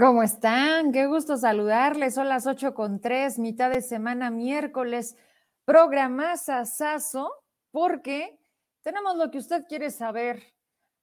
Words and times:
¿Cómo 0.00 0.22
están? 0.22 0.92
Qué 0.92 1.06
gusto 1.06 1.36
saludarles. 1.36 2.14
Son 2.14 2.26
las 2.26 2.46
8 2.46 2.72
con 2.72 3.02
3, 3.02 3.38
mitad 3.38 3.70
de 3.70 3.82
semana, 3.82 4.30
miércoles. 4.30 5.14
Programazazazo, 5.66 7.30
porque 7.70 8.40
tenemos 8.80 9.18
lo 9.18 9.30
que 9.30 9.36
usted 9.36 9.66
quiere 9.68 9.90
saber, 9.90 10.42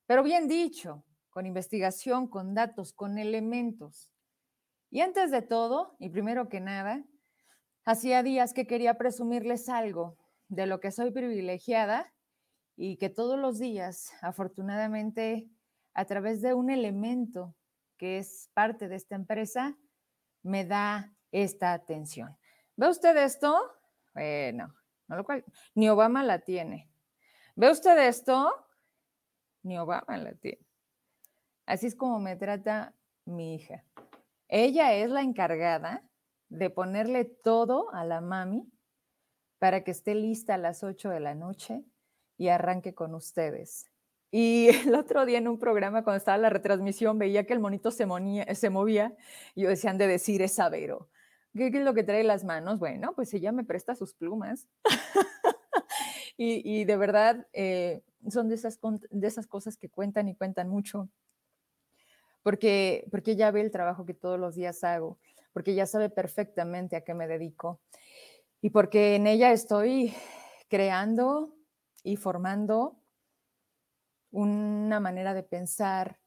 pero 0.07 0.23
bien 0.23 0.47
dicho, 0.47 1.05
con 1.29 1.45
investigación, 1.45 2.27
con 2.27 2.55
datos, 2.55 2.91
con 2.91 3.19
elementos. 3.19 4.09
Y 4.89 5.01
antes 5.01 5.29
de 5.29 5.43
todo, 5.43 5.95
y 5.99 6.09
primero 6.09 6.49
que 6.49 6.59
nada, 6.59 7.03
hacía 7.85 8.23
días 8.23 8.51
que 8.51 8.65
quería 8.65 8.95
presumirles 8.95 9.69
algo 9.69 10.17
de 10.47 10.65
lo 10.65 10.79
que 10.79 10.89
soy 10.89 11.11
privilegiada 11.11 12.11
y 12.75 12.97
que 12.97 13.11
todos 13.11 13.37
los 13.37 13.59
días, 13.59 14.11
afortunadamente, 14.23 15.47
a 15.93 16.05
través 16.05 16.41
de 16.41 16.55
un 16.55 16.71
elemento 16.71 17.56
que 17.97 18.19
es 18.19 18.49
parte 18.53 18.87
de 18.87 18.95
esta 18.95 19.15
empresa, 19.15 19.77
me 20.43 20.65
da 20.65 21.13
esta 21.31 21.73
atención. 21.73 22.37
¿Ve 22.75 22.89
usted 22.89 23.17
esto? 23.17 23.59
Bueno, 24.13 24.73
no 25.07 25.15
lo 25.15 25.23
cual, 25.23 25.43
ni 25.75 25.89
Obama 25.89 26.23
la 26.23 26.39
tiene. 26.39 26.89
¿Ve 27.55 27.71
usted 27.71 27.97
esto? 28.07 28.53
Ni 29.63 29.77
Obama 29.77 30.17
la 30.17 30.33
tiene. 30.33 30.65
Así 31.65 31.87
es 31.87 31.95
como 31.95 32.19
me 32.19 32.35
trata 32.35 32.93
mi 33.25 33.55
hija. 33.55 33.83
Ella 34.47 34.93
es 34.93 35.09
la 35.09 35.21
encargada 35.21 36.03
de 36.49 36.69
ponerle 36.69 37.25
todo 37.25 37.93
a 37.93 38.05
la 38.05 38.21
mami 38.21 38.71
para 39.59 39.83
que 39.83 39.91
esté 39.91 40.15
lista 40.15 40.53
a 40.53 40.57
las 40.57 40.83
8 40.83 41.09
de 41.09 41.19
la 41.19 41.35
noche 41.35 41.83
y 42.37 42.49
arranque 42.49 42.93
con 42.93 43.15
ustedes. 43.15 43.91
Y 44.31 44.69
el 44.69 44.95
otro 44.95 45.25
día 45.25 45.37
en 45.37 45.47
un 45.47 45.59
programa, 45.59 46.03
cuando 46.03 46.17
estaba 46.17 46.37
la 46.37 46.49
retransmisión, 46.49 47.17
veía 47.17 47.45
que 47.45 47.53
el 47.53 47.59
monito 47.59 47.91
se, 47.91 48.05
movía 48.05 49.15
y 49.55 49.61
yo 49.61 49.69
decía, 49.69 49.91
han 49.91 49.97
de 49.97 50.07
decir, 50.07 50.41
es 50.41 50.55
Sabero. 50.55 51.09
¿Qué, 51.55 51.67
es 51.67 51.73
lo 51.73 51.93
que 51.93 52.03
trae 52.03 52.23
las 52.23 52.43
manos? 52.43 52.79
Bueno, 52.79 53.13
pues 53.15 53.33
ella 53.33 53.51
me 53.51 53.63
presta 53.63 53.95
sus 53.95 54.13
plumas. 54.13 54.67
y, 56.37 56.85
de 56.85 56.97
verdad, 56.97 57.47
eh, 57.53 58.03
son 58.29 58.49
de 58.49 58.55
esas, 58.55 58.79
de 59.09 59.27
esas 59.27 59.47
cosas 59.47 59.77
que 59.77 59.89
cuentan 59.89 60.27
y 60.27 60.35
cuentan 60.35 60.69
mucho. 60.69 61.09
Porque, 62.43 63.07
porque 63.11 63.31
ella 63.31 63.51
ve 63.51 63.61
el 63.61 63.71
trabajo 63.71 64.05
que 64.05 64.13
todos 64.13 64.39
los 64.39 64.55
días 64.55 64.83
hago, 64.83 65.17
porque 65.51 65.71
ella 65.71 65.85
sabe 65.85 66.09
perfectamente 66.09 66.95
a 66.95 67.01
qué 67.01 67.13
me 67.13 67.27
dedico 67.27 67.81
y 68.61 68.69
porque 68.69 69.15
en 69.15 69.27
ella 69.27 69.51
estoy 69.51 70.13
creando 70.67 71.55
y 72.03 72.15
formando 72.15 72.99
una 74.31 74.99
manera 74.99 75.33
de 75.33 75.43
pensar 75.43 76.19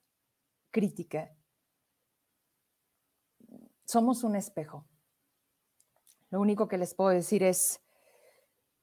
crítica. 0.70 1.34
Somos 3.84 4.22
un 4.24 4.36
espejo. 4.36 4.86
Lo 6.30 6.40
único 6.40 6.68
que 6.68 6.78
les 6.78 6.94
puedo 6.94 7.10
decir 7.10 7.42
es, 7.42 7.80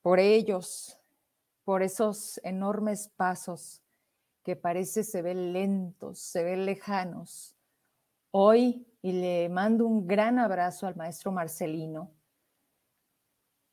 por 0.01 0.19
ellos, 0.19 0.99
por 1.63 1.81
esos 1.81 2.39
enormes 2.43 3.09
pasos 3.09 3.81
que 4.43 4.55
parece 4.55 5.03
se 5.03 5.21
ven 5.21 5.53
lentos, 5.53 6.19
se 6.19 6.43
ven 6.43 6.65
lejanos, 6.65 7.55
hoy, 8.31 8.85
y 9.01 9.11
le 9.13 9.49
mando 9.49 9.85
un 9.85 10.07
gran 10.07 10.39
abrazo 10.39 10.87
al 10.87 10.95
maestro 10.95 11.31
Marcelino, 11.31 12.11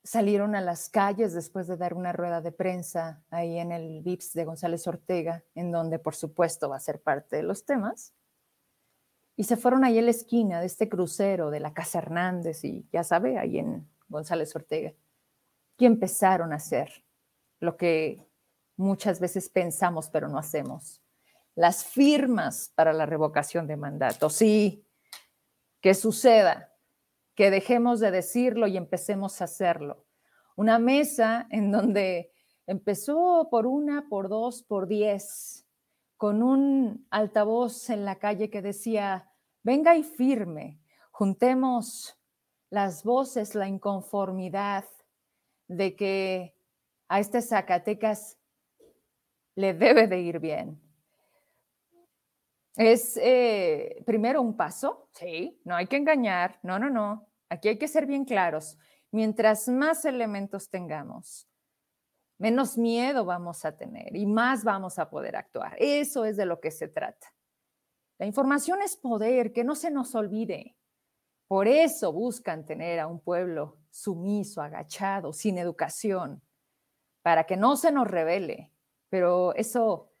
salieron 0.05 0.55
a 0.55 0.61
las 0.61 0.87
calles 0.87 1.33
después 1.33 1.67
de 1.67 1.77
dar 1.77 1.95
una 1.95 2.13
rueda 2.13 2.39
de 2.39 2.51
prensa 2.51 3.23
ahí 3.31 3.57
en 3.57 3.71
el 3.71 4.01
VIPS 4.03 4.33
de 4.33 4.45
González 4.45 4.87
Ortega, 4.87 5.43
en 5.55 5.71
donde 5.71 5.97
por 5.97 6.15
supuesto 6.15 6.69
va 6.69 6.77
a 6.77 6.79
ser 6.79 7.01
parte 7.01 7.37
de 7.37 7.43
los 7.43 7.65
temas. 7.65 8.13
Y 9.35 9.45
se 9.45 9.57
fueron 9.57 9.83
ahí 9.83 9.97
a 9.97 10.03
la 10.03 10.11
esquina 10.11 10.59
de 10.59 10.67
este 10.67 10.87
crucero 10.87 11.49
de 11.49 11.59
la 11.59 11.73
Casa 11.73 11.97
Hernández 11.97 12.63
y 12.63 12.87
ya 12.93 13.03
sabe, 13.03 13.39
ahí 13.39 13.57
en 13.57 13.89
González 14.07 14.55
Ortega. 14.55 14.93
Y 15.77 15.85
empezaron 15.85 16.53
a 16.53 16.57
hacer 16.57 17.03
lo 17.59 17.75
que 17.75 18.23
muchas 18.77 19.19
veces 19.19 19.49
pensamos 19.49 20.09
pero 20.09 20.29
no 20.29 20.37
hacemos. 20.37 21.01
Las 21.55 21.83
firmas 21.83 22.71
para 22.75 22.93
la 22.93 23.07
revocación 23.07 23.65
de 23.65 23.75
mandato. 23.75 24.29
Sí, 24.29 24.85
que 25.81 25.95
suceda, 25.95 26.74
que 27.35 27.51
dejemos 27.51 27.99
de 27.99 28.11
decirlo 28.11 28.67
y 28.67 28.77
empecemos 28.77 29.41
a 29.41 29.45
hacerlo. 29.45 30.05
Una 30.55 30.79
mesa 30.79 31.47
en 31.51 31.71
donde 31.71 32.31
empezó 32.65 33.49
por 33.51 33.67
una, 33.67 34.07
por 34.09 34.29
dos, 34.29 34.63
por 34.63 34.87
diez, 34.87 35.65
con 36.17 36.41
un 36.41 37.05
altavoz 37.09 37.89
en 37.89 38.05
la 38.05 38.15
calle 38.19 38.49
que 38.49 38.61
decía, 38.61 39.29
venga 39.63 39.95
y 39.95 40.03
firme, 40.03 40.79
juntemos 41.11 42.17
las 42.69 43.03
voces, 43.03 43.53
la 43.53 43.67
inconformidad 43.67 44.85
de 45.67 45.95
que 45.95 46.55
a 47.07 47.19
este 47.19 47.41
Zacatecas 47.41 48.37
le 49.55 49.73
debe 49.73 50.07
de 50.07 50.19
ir 50.21 50.39
bien, 50.39 50.81
es 52.75 53.17
eh, 53.17 54.03
primero 54.05 54.41
un 54.41 54.57
paso, 54.57 55.09
sí, 55.13 55.59
no 55.63 55.75
hay 55.75 55.87
que 55.87 55.97
engañar, 55.97 56.59
no, 56.63 56.77
no, 56.77 56.89
no, 56.89 57.27
aquí 57.49 57.69
hay 57.69 57.77
que 57.77 57.87
ser 57.87 58.05
bien 58.05 58.25
claros. 58.25 58.77
Mientras 59.11 59.69
más 59.69 60.03
elementos 60.03 60.69
tengamos, 60.69 61.47
menos 62.37 62.77
miedo 62.77 63.23
vamos 63.23 63.63
a 63.63 63.77
tener 63.77 64.15
y 64.15 64.25
más 64.25 64.63
vamos 64.63 64.99
a 64.99 65.09
poder 65.09 65.35
actuar. 65.35 65.75
Eso 65.79 66.25
es 66.25 66.35
de 66.35 66.45
lo 66.45 66.59
que 66.59 66.71
se 66.71 66.87
trata. 66.87 67.33
La 68.17 68.25
información 68.25 68.81
es 68.81 68.95
poder, 68.97 69.53
que 69.53 69.63
no 69.63 69.75
se 69.75 69.91
nos 69.91 70.15
olvide. 70.15 70.77
Por 71.47 71.67
eso 71.67 72.11
buscan 72.11 72.65
tener 72.65 72.99
a 72.99 73.07
un 73.07 73.19
pueblo 73.19 73.77
sumiso, 73.89 74.61
agachado, 74.61 75.31
sin 75.31 75.57
educación, 75.57 76.41
para 77.21 77.45
que 77.45 77.55
no 77.55 77.75
se 77.77 77.91
nos 77.91 78.07
revele. 78.07 78.71
Pero 79.09 79.53
eso, 79.55 80.11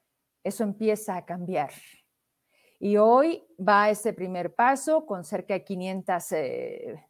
eso 0.43 0.63
empieza 0.63 1.17
a 1.17 1.25
cambiar. 1.25 1.71
Y 2.79 2.97
hoy 2.97 3.43
va 3.57 3.89
ese 3.89 4.13
primer 4.13 4.53
paso 4.53 5.05
con 5.05 5.23
cerca 5.23 5.53
de 5.53 5.63
500 5.63 6.31
eh, 6.33 7.05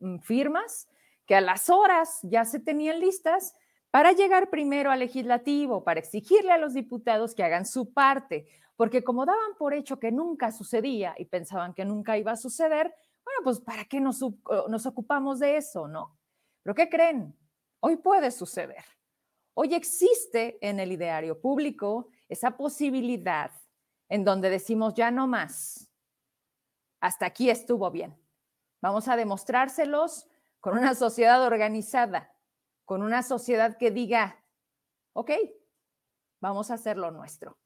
mm, 0.00 0.18
firmas 0.18 0.88
que 1.26 1.34
a 1.34 1.40
las 1.40 1.68
horas 1.70 2.20
ya 2.22 2.44
se 2.44 2.60
tenían 2.60 3.00
listas 3.00 3.54
para 3.90 4.12
llegar 4.12 4.50
primero 4.50 4.90
al 4.90 5.00
legislativo, 5.00 5.84
para 5.84 6.00
exigirle 6.00 6.52
a 6.52 6.58
los 6.58 6.74
diputados 6.74 7.34
que 7.34 7.42
hagan 7.42 7.66
su 7.66 7.92
parte, 7.92 8.46
porque 8.76 9.02
como 9.02 9.26
daban 9.26 9.56
por 9.58 9.74
hecho 9.74 9.98
que 9.98 10.12
nunca 10.12 10.52
sucedía 10.52 11.14
y 11.18 11.24
pensaban 11.24 11.74
que 11.74 11.84
nunca 11.84 12.16
iba 12.18 12.32
a 12.32 12.36
suceder, 12.36 12.94
bueno, 13.24 13.40
pues 13.42 13.60
¿para 13.60 13.84
qué 13.86 14.00
nos, 14.00 14.20
nos 14.68 14.86
ocupamos 14.86 15.40
de 15.40 15.56
eso, 15.56 15.88
no? 15.88 16.16
Pero 16.62 16.74
¿qué 16.74 16.88
creen? 16.88 17.34
Hoy 17.80 17.96
puede 17.96 18.30
suceder. 18.30 18.84
Hoy 19.54 19.74
existe 19.74 20.58
en 20.60 20.78
el 20.78 20.92
ideario 20.92 21.40
público 21.40 22.08
esa 22.28 22.56
posibilidad 22.56 23.50
en 24.08 24.24
donde 24.24 24.50
decimos 24.50 24.94
ya 24.94 25.10
no 25.10 25.26
más, 25.26 25.90
hasta 27.00 27.26
aquí 27.26 27.50
estuvo 27.50 27.90
bien. 27.90 28.18
Vamos 28.80 29.08
a 29.08 29.16
demostrárselos 29.16 30.28
con 30.60 30.78
una 30.78 30.94
sociedad 30.94 31.42
organizada, 31.42 32.34
con 32.84 33.02
una 33.02 33.22
sociedad 33.22 33.76
que 33.76 33.90
diga, 33.90 34.42
ok, 35.12 35.32
vamos 36.40 36.70
a 36.70 36.74
hacer 36.74 36.96
lo 36.96 37.10
nuestro. 37.10 37.58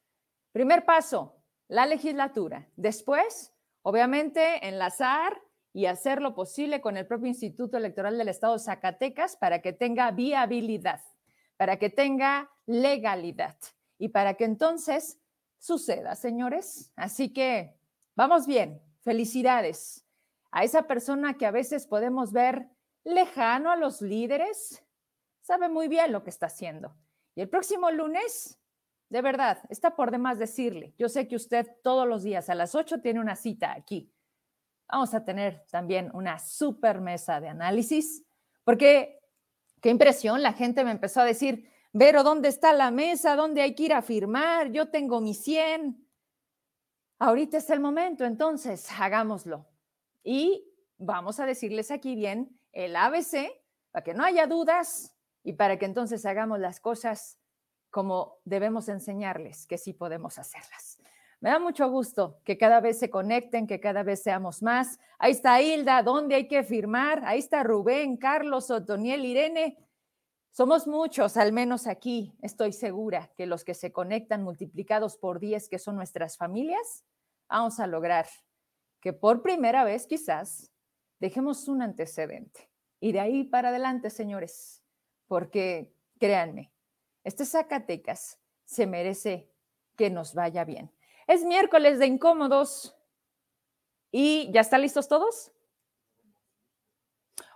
Primer 0.53 0.85
paso, 0.85 1.37
la 1.69 1.87
legislatura. 1.87 2.69
Después, 2.77 3.53
obviamente, 3.83 4.67
enlazar 4.67 5.41
y 5.73 5.87
hacer 5.87 6.21
lo 6.21 6.35
posible 6.35 6.81
con 6.81 6.97
el 6.97 7.07
propio 7.07 7.29
Instituto 7.29 7.77
Electoral 7.77 8.19
del 8.19 8.29
Estado 8.29 8.55
de 8.55 8.59
Zacatecas 8.61 9.37
para 9.37 9.63
que 9.63 9.73
tenga 9.73 10.11
viabilidad, 10.11 11.01
para 11.57 11.79
que 11.79 11.91
tenga 11.91 12.51
legalidad 12.67 13.57
y 13.99 14.09
para 14.09 14.35
que 14.35 14.45
entonces 14.45 15.20
suceda, 15.61 16.17
señores. 16.17 16.93
Así 16.97 17.33
que 17.33 17.77
vamos 18.17 18.47
bien, 18.47 18.83
felicidades 19.03 20.05
a 20.51 20.65
esa 20.65 20.89
persona 20.89 21.35
que 21.35 21.47
a 21.47 21.53
veces 21.53 21.87
podemos 21.87 22.33
ver 22.33 22.69
lejano 23.05 23.71
a 23.71 23.77
los 23.77 24.03
líderes, 24.03 24.85
sabe 25.41 25.69
muy 25.69 25.87
bien 25.87 26.11
lo 26.11 26.25
que 26.25 26.31
está 26.31 26.47
haciendo. 26.47 26.97
Y 27.37 27.43
el 27.43 27.49
próximo 27.49 27.91
lunes, 27.91 28.59
de 29.09 29.23
verdad, 29.23 29.59
está 29.69 29.95
por 29.95 30.11
demás 30.11 30.39
decirle, 30.39 30.95
yo 30.99 31.09
sé 31.09 31.29
que 31.29 31.37
usted 31.37 31.67
todos 31.83 32.09
los 32.09 32.23
días 32.23 32.51
a 32.51 32.55
las 32.55 32.75
8 32.75 33.01
tiene 33.01 33.21
una 33.21 33.37
cita 33.37 33.73
aquí. 33.73 34.13
Vamos 34.89 35.15
a 35.15 35.25
tener 35.25 35.65
también 35.71 36.11
una 36.15 36.39
super 36.41 37.01
mesa 37.01 37.41
de 37.41 37.49
análisis, 37.49 38.25
porque 38.65 39.21
qué 39.81 39.91
impresión, 39.91 40.43
la 40.43 40.53
gente 40.53 40.85
me 40.85 40.91
empezó 40.91 41.21
a 41.21 41.25
decir, 41.25 41.71
Vero, 41.93 42.23
¿dónde 42.23 42.49
está 42.49 42.73
la 42.73 42.93
mesa? 42.93 43.35
¿Dónde 43.35 43.63
hay 43.63 43.75
que 43.75 43.83
ir 43.83 43.93
a 43.93 44.03
firmar? 44.03 44.71
Yo 44.71 44.91
tengo 44.91 45.21
mi 45.21 45.35
100. 45.35 46.07
Ahorita 47.19 47.57
es 47.57 47.69
el 47.71 47.81
momento, 47.81 48.25
entonces 48.25 48.89
hagámoslo. 48.97 49.67
Y 50.23 50.73
vamos 50.99 51.41
a 51.41 51.47
decirles 51.47 51.91
aquí 51.91 52.15
bien 52.15 52.57
el 52.73 52.95
ABC 52.95 53.51
para 53.91 54.05
que 54.05 54.15
no 54.15 54.23
haya 54.25 54.47
dudas 54.47 55.17
y 55.43 55.55
para 55.55 55.79
que 55.79 55.87
entonces 55.87 56.25
hagamos 56.27 56.61
las 56.61 56.79
cosas 56.79 57.41
como 57.91 58.39
debemos 58.45 58.89
enseñarles 58.89 59.67
que 59.67 59.77
sí 59.77 59.93
podemos 59.93 60.39
hacerlas. 60.39 60.99
Me 61.41 61.51
da 61.51 61.59
mucho 61.59 61.91
gusto 61.91 62.41
que 62.45 62.57
cada 62.57 62.81
vez 62.81 63.01
se 63.01 63.11
conecten, 63.11 63.67
que 63.67 63.81
cada 63.81 64.05
vez 64.05 64.23
seamos 64.23 64.63
más. 64.63 65.01
Ahí 65.19 65.33
está 65.33 65.61
Hilda, 65.61 66.05
¿dónde 66.05 66.37
hay 66.37 66.47
que 66.47 66.63
firmar? 66.63 67.23
Ahí 67.25 67.41
está 67.41 67.65
Rubén, 67.65 68.17
Carlos, 68.17 68.71
Otoniel, 68.71 69.25
Irene. 69.25 69.77
Somos 70.53 70.89
muchos, 70.89 71.37
al 71.37 71.53
menos 71.53 71.87
aquí. 71.87 72.35
Estoy 72.43 72.73
segura 72.73 73.31
que 73.37 73.47
los 73.47 73.65
que 73.65 73.75
se 73.75 73.93
conectan 73.93 74.43
multiplicados 74.43 75.17
por 75.17 75.39
10, 75.39 75.69
que 75.69 75.79
son 75.79 75.95
nuestras 75.95 76.37
familias, 76.37 77.05
vamos 77.49 77.79
a 77.79 77.87
lograr 77.87 78.27
que 79.01 79.13
por 79.13 79.43
primera 79.43 79.85
vez 79.85 80.07
quizás 80.07 80.71
dejemos 81.21 81.69
un 81.69 81.83
antecedente. 81.83 82.69
Y 82.99 83.13
de 83.13 83.21
ahí 83.21 83.45
para 83.45 83.69
adelante, 83.69 84.11
señores, 84.11 84.83
porque 85.27 85.95
créanme, 86.19 86.73
este 87.23 87.45
Zacatecas 87.45 88.39
se 88.65 88.87
merece 88.87 89.51
que 89.97 90.11
nos 90.11 90.35
vaya 90.35 90.65
bien. 90.65 90.93
Es 91.27 91.45
miércoles 91.45 91.99
de 91.99 92.07
incómodos 92.07 92.97
y 94.11 94.51
¿ya 94.53 94.63
están 94.63 94.83
listos 94.83 95.09
todos? 95.09 95.53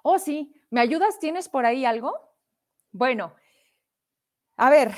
Oh, 0.03 0.19
sí, 0.19 0.55
¿me 0.71 0.81
ayudas? 0.81 1.19
¿Tienes 1.19 1.49
por 1.49 1.67
ahí 1.67 1.85
algo? 1.85 2.34
Bueno, 2.97 3.35
a 4.57 4.71
ver, 4.71 4.93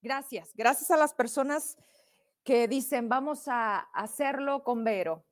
gracias. 0.00 0.54
Gracias 0.54 0.92
a 0.92 0.96
las 0.96 1.12
personas 1.12 1.76
que 2.44 2.68
dicen, 2.68 3.08
vamos 3.08 3.48
a 3.48 3.80
hacerlo 3.80 4.62
con 4.62 4.84
Vero. 4.84 5.24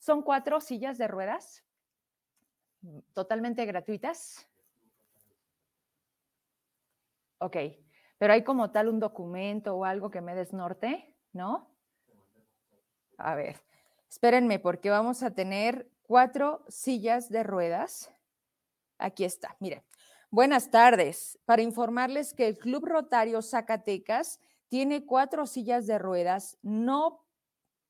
Son 0.00 0.22
cuatro 0.22 0.60
sillas 0.60 0.98
de 0.98 1.06
ruedas, 1.06 1.62
totalmente 3.14 3.64
gratuitas. 3.64 4.44
Ok, 7.38 7.56
pero 8.18 8.32
hay 8.32 8.42
como 8.42 8.72
tal 8.72 8.88
un 8.88 8.98
documento 8.98 9.76
o 9.76 9.84
algo 9.84 10.10
que 10.10 10.20
me 10.20 10.34
desnorte, 10.34 11.14
¿no? 11.32 11.70
A 13.18 13.36
ver, 13.36 13.60
espérenme 14.08 14.58
porque 14.58 14.90
vamos 14.90 15.22
a 15.22 15.32
tener 15.32 15.88
cuatro 16.02 16.64
sillas 16.66 17.28
de 17.28 17.44
ruedas. 17.44 18.12
Aquí 18.98 19.24
está, 19.24 19.54
miren. 19.60 19.84
Buenas 20.32 20.70
tardes. 20.70 21.40
Para 21.44 21.62
informarles 21.62 22.34
que 22.34 22.46
el 22.46 22.56
Club 22.56 22.86
Rotario 22.86 23.42
Zacatecas 23.42 24.38
tiene 24.68 25.04
cuatro 25.04 25.44
sillas 25.44 25.88
de 25.88 25.98
ruedas 25.98 26.56
no 26.62 27.26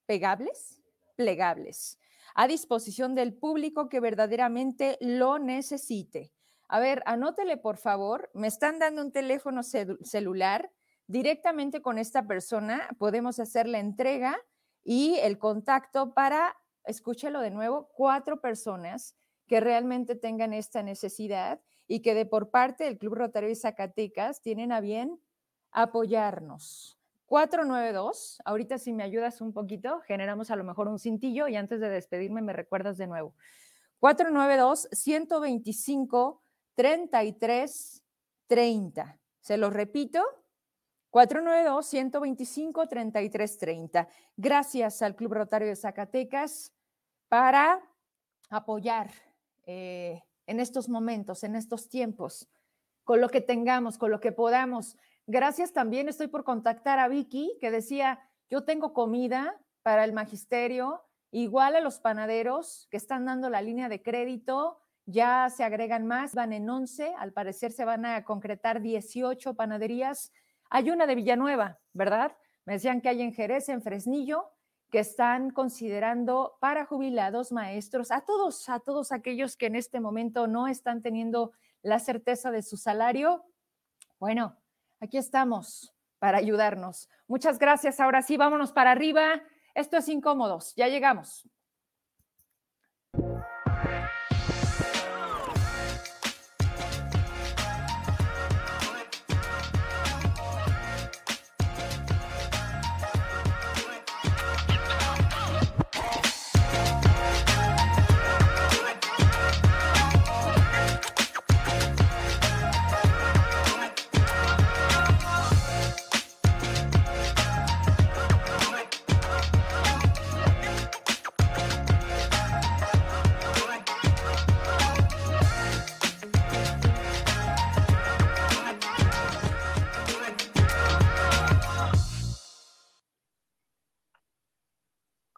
pegables, 0.06 0.80
plegables, 1.16 1.98
a 2.34 2.48
disposición 2.48 3.14
del 3.14 3.34
público 3.34 3.90
que 3.90 4.00
verdaderamente 4.00 4.96
lo 5.02 5.38
necesite. 5.38 6.32
A 6.66 6.80
ver, 6.80 7.02
anótele 7.04 7.58
por 7.58 7.76
favor. 7.76 8.30
Me 8.32 8.46
están 8.46 8.78
dando 8.78 9.02
un 9.02 9.12
teléfono 9.12 9.62
celular. 9.62 10.72
Directamente 11.06 11.82
con 11.82 11.98
esta 11.98 12.26
persona 12.26 12.88
podemos 12.98 13.38
hacer 13.38 13.68
la 13.68 13.80
entrega 13.80 14.40
y 14.82 15.16
el 15.16 15.36
contacto 15.36 16.14
para, 16.14 16.56
escúchelo 16.84 17.42
de 17.42 17.50
nuevo, 17.50 17.90
cuatro 17.92 18.40
personas 18.40 19.14
que 19.46 19.60
realmente 19.60 20.14
tengan 20.14 20.54
esta 20.54 20.82
necesidad 20.82 21.60
y 21.90 22.02
que 22.02 22.14
de 22.14 22.24
por 22.24 22.50
parte 22.50 22.84
del 22.84 22.98
Club 22.98 23.14
Rotario 23.14 23.48
de 23.48 23.56
Zacatecas 23.56 24.40
tienen 24.42 24.70
a 24.70 24.80
bien 24.80 25.20
apoyarnos. 25.72 26.96
492, 27.26 28.38
ahorita 28.44 28.78
si 28.78 28.92
me 28.92 29.02
ayudas 29.02 29.40
un 29.40 29.52
poquito, 29.52 29.98
generamos 30.02 30.52
a 30.52 30.56
lo 30.56 30.62
mejor 30.62 30.86
un 30.86 31.00
cintillo 31.00 31.48
y 31.48 31.56
antes 31.56 31.80
de 31.80 31.88
despedirme 31.88 32.42
me 32.42 32.52
recuerdas 32.52 32.96
de 32.96 33.08
nuevo. 33.08 33.34
492 33.98 34.88
125 34.92 36.40
33 36.76 38.04
30. 38.46 39.18
Se 39.40 39.56
lo 39.56 39.70
repito, 39.70 40.22
492 41.10 41.86
125 41.86 42.86
33 42.86 43.58
30. 43.58 44.08
Gracias 44.36 45.02
al 45.02 45.16
Club 45.16 45.32
Rotario 45.32 45.66
de 45.66 45.74
Zacatecas 45.74 46.72
para 47.28 47.82
apoyar 48.48 49.10
eh, 49.66 50.22
en 50.50 50.58
estos 50.58 50.88
momentos, 50.88 51.44
en 51.44 51.54
estos 51.54 51.88
tiempos, 51.88 52.48
con 53.04 53.20
lo 53.20 53.28
que 53.28 53.40
tengamos, 53.40 53.98
con 53.98 54.10
lo 54.10 54.18
que 54.18 54.32
podamos. 54.32 54.96
Gracias 55.28 55.72
también, 55.72 56.08
estoy 56.08 56.26
por 56.26 56.42
contactar 56.42 56.98
a 56.98 57.06
Vicky, 57.06 57.56
que 57.60 57.70
decía, 57.70 58.18
yo 58.50 58.64
tengo 58.64 58.92
comida 58.92 59.56
para 59.84 60.02
el 60.02 60.12
magisterio, 60.12 61.04
igual 61.30 61.76
a 61.76 61.80
los 61.80 62.00
panaderos 62.00 62.88
que 62.90 62.96
están 62.96 63.26
dando 63.26 63.48
la 63.48 63.62
línea 63.62 63.88
de 63.88 64.02
crédito, 64.02 64.80
ya 65.06 65.48
se 65.50 65.62
agregan 65.62 66.08
más, 66.08 66.34
van 66.34 66.52
en 66.52 66.68
11, 66.68 67.14
al 67.16 67.32
parecer 67.32 67.70
se 67.70 67.84
van 67.84 68.04
a 68.04 68.24
concretar 68.24 68.82
18 68.82 69.54
panaderías. 69.54 70.32
Hay 70.68 70.90
una 70.90 71.06
de 71.06 71.14
Villanueva, 71.14 71.78
¿verdad? 71.92 72.36
Me 72.64 72.72
decían 72.72 73.00
que 73.00 73.08
hay 73.08 73.22
en 73.22 73.32
Jerez, 73.32 73.68
en 73.68 73.82
Fresnillo, 73.82 74.50
que 74.90 74.98
están 74.98 75.50
considerando 75.50 76.56
para 76.60 76.84
jubilados, 76.84 77.52
maestros, 77.52 78.10
a 78.10 78.22
todos, 78.22 78.68
a 78.68 78.80
todos 78.80 79.12
aquellos 79.12 79.56
que 79.56 79.66
en 79.66 79.76
este 79.76 80.00
momento 80.00 80.46
no 80.46 80.68
están 80.68 81.02
teniendo 81.02 81.52
la 81.82 81.98
certeza 81.98 82.50
de 82.50 82.62
su 82.62 82.76
salario. 82.76 83.44
Bueno, 84.18 84.56
aquí 85.00 85.16
estamos 85.16 85.94
para 86.18 86.38
ayudarnos. 86.38 87.08
Muchas 87.26 87.58
gracias. 87.58 88.00
Ahora 88.00 88.22
sí, 88.22 88.36
vámonos 88.36 88.72
para 88.72 88.90
arriba. 88.90 89.42
Esto 89.74 89.96
es 89.96 90.08
Incómodos. 90.08 90.74
Ya 90.76 90.88
llegamos. 90.88 91.48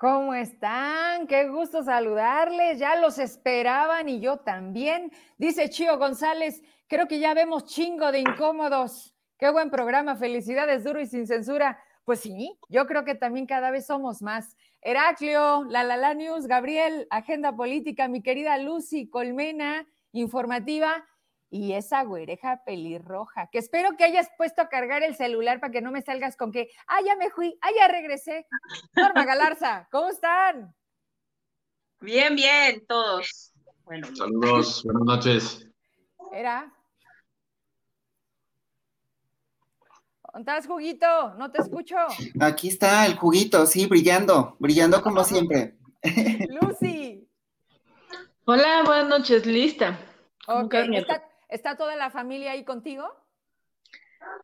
¿Cómo 0.02 0.34
están? 0.34 1.28
Qué 1.28 1.48
gusto 1.48 1.84
saludarles. 1.84 2.80
Ya 2.80 2.96
los 2.96 3.20
esperaban 3.20 4.08
y 4.08 4.18
yo 4.18 4.38
también. 4.38 5.12
Dice 5.38 5.70
Chío 5.70 5.96
González, 5.96 6.60
creo 6.88 7.06
que 7.06 7.20
ya 7.20 7.34
vemos 7.34 7.66
chingo 7.66 8.10
de 8.10 8.18
incómodos. 8.18 9.14
Qué 9.38 9.48
buen 9.48 9.70
programa. 9.70 10.16
Felicidades, 10.16 10.82
duro 10.82 11.00
y 11.00 11.06
sin 11.06 11.28
censura. 11.28 11.78
Pues 12.04 12.18
sí, 12.18 12.58
yo 12.68 12.86
creo 12.88 13.04
que 13.04 13.14
también 13.14 13.46
cada 13.46 13.70
vez 13.70 13.86
somos 13.86 14.22
más. 14.22 14.56
Heraclio, 14.80 15.66
La 15.68 15.84
La 15.84 15.96
La 15.96 16.14
News, 16.14 16.48
Gabriel, 16.48 17.06
Agenda 17.08 17.54
Política, 17.54 18.08
mi 18.08 18.22
querida 18.24 18.58
Lucy 18.58 19.08
Colmena, 19.08 19.86
informativa 20.10 21.06
y 21.52 21.74
esa 21.74 22.02
güereja 22.02 22.62
pelirroja, 22.64 23.50
que 23.52 23.58
espero 23.58 23.94
que 23.98 24.04
hayas 24.04 24.30
puesto 24.38 24.62
a 24.62 24.70
cargar 24.70 25.02
el 25.02 25.14
celular 25.14 25.60
para 25.60 25.70
que 25.70 25.82
no 25.82 25.90
me 25.92 26.00
salgas 26.00 26.34
con 26.34 26.50
que, 26.50 26.70
ah, 26.86 27.00
ya 27.04 27.14
me 27.14 27.28
fui, 27.28 27.58
ah, 27.60 27.68
ya 27.76 27.88
regresé. 27.88 28.46
Norma 28.96 29.26
Galarza, 29.26 29.86
¿cómo 29.92 30.08
están? 30.08 30.74
Bien, 32.00 32.34
bien, 32.34 32.82
todos. 32.86 33.52
Bueno, 33.84 34.08
Saludos, 34.16 34.82
buenas 34.82 35.02
noches. 35.02 35.68
Era. 36.32 36.72
¿Dónde 40.32 40.50
estás, 40.50 40.66
juguito? 40.66 41.34
No 41.34 41.50
te 41.50 41.60
escucho. 41.60 41.96
Aquí 42.40 42.68
está 42.68 43.04
el 43.04 43.16
juguito, 43.18 43.66
sí, 43.66 43.84
brillando, 43.84 44.56
brillando 44.58 45.02
como 45.02 45.22
siempre. 45.22 45.76
Lucy. 46.48 47.28
Hola, 48.46 48.84
buenas 48.86 49.08
noches, 49.08 49.44
lista. 49.44 49.98
Ok, 50.48 50.74
¿Está 50.94 51.22
toda 51.76 51.96
la 51.96 52.10
familia 52.10 52.52
ahí 52.52 52.64
contigo? 52.64 53.10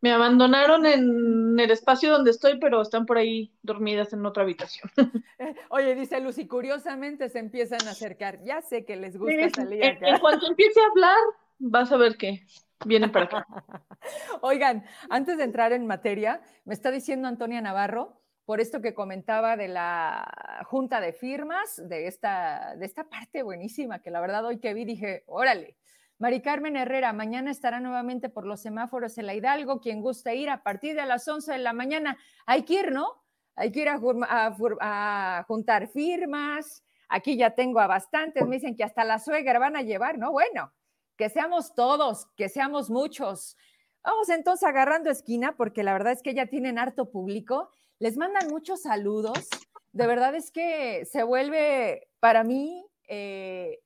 Me 0.00 0.12
abandonaron 0.12 0.86
en 0.86 1.58
el 1.58 1.70
espacio 1.70 2.10
donde 2.10 2.30
estoy, 2.30 2.58
pero 2.58 2.82
están 2.82 3.06
por 3.06 3.18
ahí 3.18 3.52
dormidas 3.62 4.12
en 4.12 4.24
otra 4.24 4.42
habitación. 4.42 4.90
Oye, 5.70 5.94
dice 5.94 6.20
Lucy, 6.20 6.46
curiosamente 6.46 7.28
se 7.28 7.38
empiezan 7.38 7.86
a 7.86 7.90
acercar. 7.90 8.42
Ya 8.44 8.60
sé 8.60 8.84
que 8.84 8.96
les 8.96 9.16
gusta 9.16 9.50
salir 9.50 9.84
acá. 9.84 10.08
En 10.08 10.18
cuanto 10.18 10.46
empiece 10.46 10.80
a 10.80 10.86
hablar, 10.90 11.18
vas 11.58 11.90
a 11.90 11.96
ver 11.96 12.16
que 12.16 12.42
vienen 12.84 13.10
para 13.10 13.24
acá. 13.26 13.46
Oigan, 14.40 14.84
antes 15.10 15.36
de 15.36 15.44
entrar 15.44 15.72
en 15.72 15.86
materia, 15.86 16.40
me 16.64 16.74
está 16.74 16.90
diciendo 16.90 17.28
Antonia 17.28 17.60
Navarro, 17.60 18.20
por 18.44 18.60
esto 18.60 18.80
que 18.80 18.94
comentaba 18.94 19.56
de 19.56 19.68
la 19.68 20.64
junta 20.66 21.00
de 21.00 21.12
firmas, 21.12 21.82
de 21.86 22.06
esta, 22.06 22.76
de 22.76 22.86
esta 22.86 23.04
parte 23.04 23.42
buenísima, 23.42 24.00
que 24.00 24.10
la 24.10 24.20
verdad 24.20 24.44
hoy 24.46 24.58
que 24.58 24.72
vi 24.72 24.86
dije, 24.86 25.24
órale, 25.26 25.76
Mari 26.18 26.42
Carmen 26.42 26.76
Herrera, 26.76 27.12
mañana 27.12 27.50
estará 27.50 27.80
nuevamente 27.80 28.28
por 28.28 28.44
los 28.44 28.60
semáforos 28.60 29.18
en 29.18 29.26
la 29.26 29.34
Hidalgo. 29.34 29.80
Quien 29.80 30.02
gusta 30.02 30.34
ir 30.34 30.50
a 30.50 30.62
partir 30.62 30.96
de 30.96 31.06
las 31.06 31.26
11 31.26 31.52
de 31.52 31.58
la 31.58 31.72
mañana, 31.72 32.18
hay 32.46 32.64
que 32.64 32.74
ir, 32.74 32.92
¿no? 32.92 33.22
hay 33.58 33.72
que 33.72 33.80
ir 33.80 33.88
a, 33.88 35.44
juntar 35.46 35.88
firmas. 35.88 36.84
Aquí 37.08 37.36
ya 37.36 37.50
tengo 37.50 37.80
a 37.80 37.86
bastantes, 37.86 38.46
me 38.46 38.56
dicen 38.56 38.76
que 38.76 38.84
hasta 38.84 39.04
la 39.04 39.18
suegra 39.18 39.58
van 39.58 39.76
a 39.76 39.82
llevar, 39.82 40.18
¿no? 40.18 40.30
Bueno, 40.30 40.72
que 41.16 41.28
seamos 41.28 41.74
todos, 41.74 42.26
que 42.36 42.48
seamos 42.48 42.90
muchos. 42.90 43.56
Vamos 44.04 44.28
entonces 44.28 44.68
agarrando 44.68 45.10
esquina 45.10 45.56
porque 45.56 45.82
la 45.82 45.92
verdad 45.92 46.12
es 46.12 46.22
que 46.22 46.34
ya 46.34 46.46
tienen 46.46 46.78
harto 46.78 47.10
público. 47.10 47.70
Les 47.98 48.16
mandan 48.16 48.48
muchos 48.48 48.82
saludos. 48.82 49.48
De 49.92 50.06
verdad 50.06 50.34
es 50.34 50.50
que 50.50 51.04
se 51.06 51.22
vuelve 51.22 52.08
para 52.20 52.44
mí, 52.44 52.86
eh, 53.08 53.80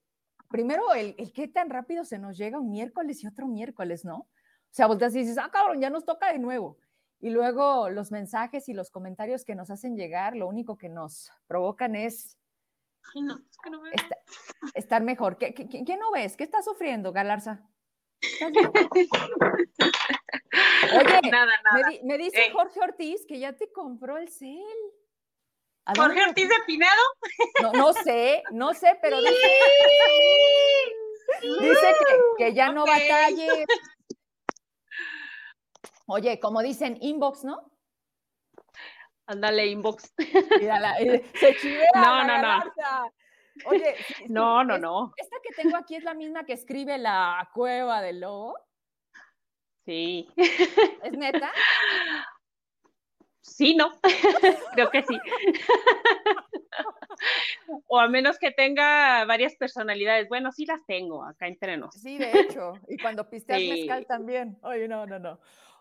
primero, 0.53 0.95
el, 0.95 1.17
el 1.19 1.33
qué 1.33 1.49
tan 1.49 1.71
rápido 1.71 2.05
se 2.05 2.19
nos 2.19 2.39
llega 2.39 2.61
un 2.61 2.71
miércoles 2.71 3.25
y 3.25 3.27
otro 3.27 3.49
miércoles, 3.49 4.05
¿no? 4.05 4.19
O 4.19 4.75
sea, 4.75 4.87
volteas 4.87 5.15
y 5.17 5.21
dices, 5.21 5.39
ah, 5.39 5.51
cabrón, 5.53 5.81
ya 5.81 5.91
nos 5.91 6.05
toca 6.05 6.33
de 6.33 6.39
nuevo. 6.39 6.79
Y 7.21 7.31
luego 7.31 7.91
los 7.91 8.11
mensajes 8.11 8.69
y 8.69 8.73
los 8.73 8.91
comentarios 8.91 9.45
que 9.45 9.55
nos 9.55 9.71
hacen 9.71 9.97
llegar, 9.97 10.35
lo 10.35 10.49
único 10.49 10.77
que 10.79 10.89
nos 10.89 11.31
provocan 11.47 11.95
es, 11.95 12.39
estar, 14.75 15.03
mejor. 15.03 15.37
¿Qué, 15.39 15.55
qué, 15.55 15.97
no 15.97 16.11
ves? 16.13 16.37
¿Qué 16.37 16.45
estás 16.45 16.65
sufriendo, 16.65 17.13
Galarza? 17.13 17.69
Oye, 20.95 21.21
nada, 21.31 21.53
nada. 21.65 21.89
Me, 22.05 22.19
dice 22.19 22.51
Jorge 22.53 22.81
Ortiz 22.81 23.27
que 23.27 23.39
ya 23.39 23.53
te 23.53 23.71
compró 23.73 24.17
el 24.17 24.29
cel. 24.29 24.59
¿Jorge 25.97 26.23
Ortiz 26.23 26.49
de 26.49 26.55
Pinado? 26.67 27.03
No, 27.63 27.73
no 27.73 27.93
sé, 27.93 28.43
no 28.53 28.73
sé, 28.75 28.99
pero 29.03 29.21
dice, 29.21 29.49
dice 31.43 31.95
que, 32.39 32.55
ya 32.55 32.73
no 32.73 32.85
batalle, 32.87 33.67
Oye, 36.07 36.39
como 36.41 36.63
dicen, 36.63 36.99
inbox, 37.01 37.45
¿no? 37.45 37.73
Ándale, 39.27 39.67
inbox. 39.67 40.13
se 40.19 41.57
chivea 41.61 41.89
no, 41.95 42.25
no, 42.25 42.43
no. 42.43 42.73
Oye, 43.67 43.97
no, 44.29 44.65
no, 44.65 44.79
no. 44.79 45.13
¿Esta 45.17 45.37
que 45.43 45.55
tengo 45.55 45.77
aquí 45.77 45.97
es 45.97 46.05
la 46.05 46.15
misma 46.15 46.45
que 46.45 46.53
escribe 46.53 46.99
la 46.99 47.49
cueva 47.55 48.01
del 48.01 48.21
lobo? 48.21 48.57
Sí. 49.85 50.29
¿Es 50.37 51.13
neta? 51.13 51.53
Sí, 53.43 53.75
no. 53.75 53.93
Creo 54.75 54.91
que 54.91 55.03
sí. 55.03 55.19
o 57.89 57.99
a 57.99 58.09
menos 58.09 58.39
que 58.39 58.53
tenga 58.53 59.25
varias 59.25 59.57
personalidades. 59.57 60.29
Bueno, 60.29 60.53
sí 60.53 60.65
las 60.65 60.85
tengo 60.87 61.25
acá 61.25 61.49
entre 61.49 61.77
nosotros. 61.77 62.03
Sí, 62.03 62.19
de 62.19 62.31
hecho. 62.33 62.75
Y 62.89 62.97
cuando 62.99 63.29
pisteas 63.29 63.61
mezcal 63.61 64.07
también. 64.07 64.59
Oye, 64.63 64.89
no, 64.89 65.07
no, 65.07 65.19
no. 65.19 65.41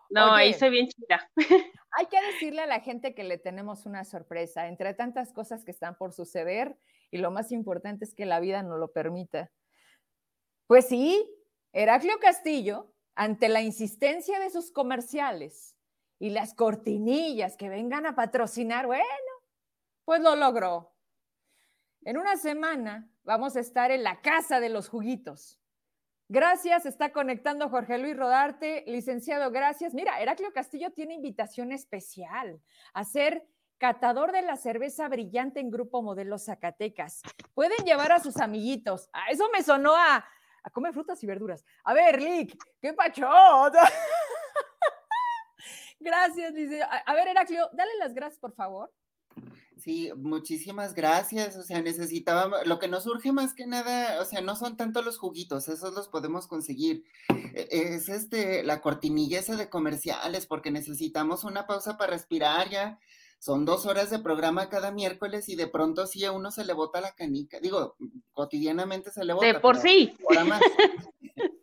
No, 0.10 0.34
ahí 0.34 0.54
soy 0.54 0.72
bien 0.72 0.90
chida. 0.90 1.30
Hay 1.92 2.08
que 2.08 2.22
decirle 2.34 2.62
a 2.62 2.68
la 2.68 2.82
gente 2.82 3.16
que 3.16 3.24
le 3.24 3.38
tenemos 3.38 3.86
una 3.86 4.04
sorpresa, 4.04 4.68
entre 4.68 4.94
tantas 4.94 5.32
cosas 5.32 5.64
que 5.64 5.72
están 5.72 5.96
por 5.96 6.12
suceder, 6.12 6.76
y 7.12 7.20
lo 7.20 7.32
más 7.32 7.52
importante 7.52 8.04
es 8.04 8.14
que 8.14 8.26
la 8.26 8.42
vida 8.42 8.62
nos 8.62 8.78
lo 8.78 8.92
permita. 8.92 9.52
Pues 10.68 10.88
sí, 10.88 11.26
Heraclio 11.72 12.20
Castillo, 12.20 12.94
ante 13.16 13.48
la 13.48 13.62
insistencia 13.62 14.40
de 14.40 14.50
sus 14.50 14.72
comerciales 14.72 15.78
y 16.22 16.30
las 16.30 16.54
cortinillas 16.54 17.58
que 17.58 17.68
vengan 17.68 18.06
a 18.06 18.16
patrocinar, 18.16 18.86
bueno, 18.86 19.04
pues 20.06 20.22
lo 20.22 20.38
logró. 20.38 20.96
En 22.04 22.18
una 22.18 22.38
semana 22.38 23.12
vamos 23.24 23.58
a 23.58 23.60
estar 23.60 23.92
en 23.92 24.04
la 24.04 24.22
casa 24.22 24.60
de 24.60 24.70
los 24.70 24.88
juguitos 24.88 25.62
Gracias, 26.34 26.86
está 26.86 27.12
conectando 27.12 27.68
Jorge 27.68 27.98
Luis 27.98 28.16
Rodarte. 28.16 28.86
Licenciado, 28.88 29.52
gracias. 29.52 29.94
Mira, 29.94 30.22
Heraclio 30.22 30.54
Castillo 30.54 30.90
tiene 30.92 31.14
invitación 31.14 31.74
especial 31.74 32.62
a 32.94 33.04
ser 33.04 33.46
catador 33.78 34.32
de 34.32 34.42
la 34.42 34.56
cerveza 34.56 35.10
brillante 35.10 35.60
en 35.60 35.70
Grupo 35.70 36.02
Modelo 36.02 36.40
Zacatecas. 36.40 37.22
Pueden 37.54 37.86
llevar 37.86 38.14
a 38.14 38.22
sus 38.22 38.38
amiguitos. 38.38 39.10
Ah, 39.12 39.26
eso 39.30 39.50
me 39.52 39.62
sonó 39.62 39.94
a, 39.94 40.26
comer 40.72 40.94
frutas 40.94 41.22
y 41.22 41.28
verduras. 41.28 41.66
A 41.84 41.94
ver, 41.94 42.22
Lick, 42.22 42.58
qué 42.80 42.94
pacho. 42.94 43.28
gracias, 46.02 46.54
dice. 46.54 46.82
A 46.84 47.14
ver, 47.14 47.28
Heraclio, 47.28 47.70
dale 47.74 47.92
las 48.00 48.14
gracias, 48.14 48.40
por 48.40 48.54
favor. 48.54 48.92
Sí, 49.82 50.12
muchísimas 50.16 50.94
gracias. 50.94 51.58
O 51.58 51.64
sea, 51.64 51.82
necesitábamos, 51.82 52.68
lo 52.68 52.78
que 52.78 52.88
nos 52.88 53.04
surge 53.04 53.32
más 53.32 53.56
que 53.56 53.66
nada, 53.66 54.22
o 54.22 54.26
sea, 54.26 54.42
no 54.42 54.56
son 54.56 54.78
tanto 54.78 55.02
los 55.02 55.18
juguitos, 55.18 55.68
esos 55.70 55.96
los 55.96 56.08
podemos 56.08 56.46
conseguir. 56.46 57.04
E, 57.56 57.68
es 57.72 58.08
este, 58.08 58.64
la 58.64 58.80
cortinilla 58.82 59.40
esa 59.40 59.56
de 59.56 59.70
comerciales, 59.70 60.46
porque 60.46 60.70
necesitamos 60.70 61.44
una 61.44 61.66
pausa 61.66 61.98
para 61.98 62.12
respirar 62.12 62.70
ya. 62.70 63.00
Son 63.40 63.66
dos 63.66 63.88
horas 63.88 64.12
de 64.12 64.20
programa 64.20 64.70
cada 64.70 64.92
miércoles 64.92 65.50
y 65.50 65.56
de 65.56 65.66
pronto 65.66 66.06
sí 66.06 66.24
a 66.26 66.32
uno 66.32 66.52
se 66.52 66.64
le 66.64 66.74
bota 66.74 67.02
la 67.02 67.16
canica. 67.16 67.60
Digo, 67.60 67.96
cotidianamente 68.34 69.10
se 69.10 69.26
le 69.26 69.34
bota. 69.34 69.48
De 69.48 69.60
por 69.60 69.78
sí. 69.78 70.16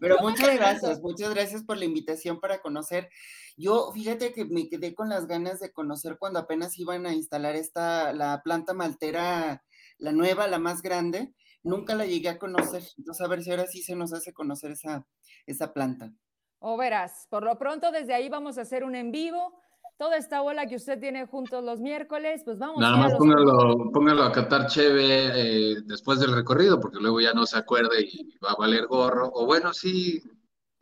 Pero 0.00 0.18
muchas 0.20 0.54
gracias, 0.56 1.00
muchas 1.00 1.34
gracias 1.34 1.64
por 1.64 1.76
la 1.76 1.84
invitación 1.84 2.40
para 2.40 2.60
conocer. 2.60 3.08
Yo, 3.56 3.92
fíjate 3.92 4.32
que 4.32 4.44
me 4.44 4.68
quedé 4.68 4.94
con 4.94 5.08
las 5.08 5.26
ganas 5.26 5.60
de 5.60 5.72
conocer 5.72 6.16
cuando 6.18 6.38
apenas 6.38 6.78
iban 6.78 7.06
a 7.06 7.12
instalar 7.12 7.54
esta, 7.54 8.12
la 8.12 8.42
planta 8.42 8.74
maltera, 8.74 9.62
la 9.98 10.12
nueva, 10.12 10.48
la 10.48 10.58
más 10.58 10.82
grande. 10.82 11.34
Nunca 11.62 11.94
la 11.94 12.06
llegué 12.06 12.28
a 12.28 12.38
conocer. 12.38 12.82
Entonces, 12.98 13.24
a 13.24 13.28
ver 13.28 13.42
si 13.42 13.50
ahora 13.50 13.66
sí 13.66 13.82
se 13.82 13.94
nos 13.94 14.12
hace 14.12 14.32
conocer 14.32 14.72
esa, 14.72 15.06
esa 15.46 15.72
planta. 15.72 16.12
O 16.58 16.76
verás, 16.76 17.26
por 17.28 17.42
lo 17.42 17.58
pronto 17.58 17.90
desde 17.90 18.14
ahí 18.14 18.28
vamos 18.28 18.56
a 18.58 18.62
hacer 18.62 18.84
un 18.84 18.94
en 18.94 19.10
vivo 19.10 19.61
toda 19.96 20.16
esta 20.16 20.40
bola 20.40 20.66
que 20.66 20.76
usted 20.76 20.98
tiene 20.98 21.26
juntos 21.26 21.62
los 21.64 21.80
miércoles, 21.80 22.42
pues 22.44 22.58
vamos. 22.58 22.80
Nada 22.80 22.96
más 22.96 23.14
póngalo, 23.14 23.90
póngalo, 23.92 24.24
a 24.24 24.32
catar 24.32 24.66
cheve 24.66 25.30
eh, 25.34 25.76
después 25.84 26.18
del 26.20 26.34
recorrido, 26.34 26.80
porque 26.80 26.98
luego 27.00 27.20
ya 27.20 27.32
no 27.32 27.46
se 27.46 27.58
acuerde 27.58 28.02
y 28.02 28.36
va 28.44 28.50
a 28.50 28.56
valer 28.56 28.86
gorro. 28.86 29.30
O 29.32 29.46
bueno, 29.46 29.72
sí, 29.72 30.22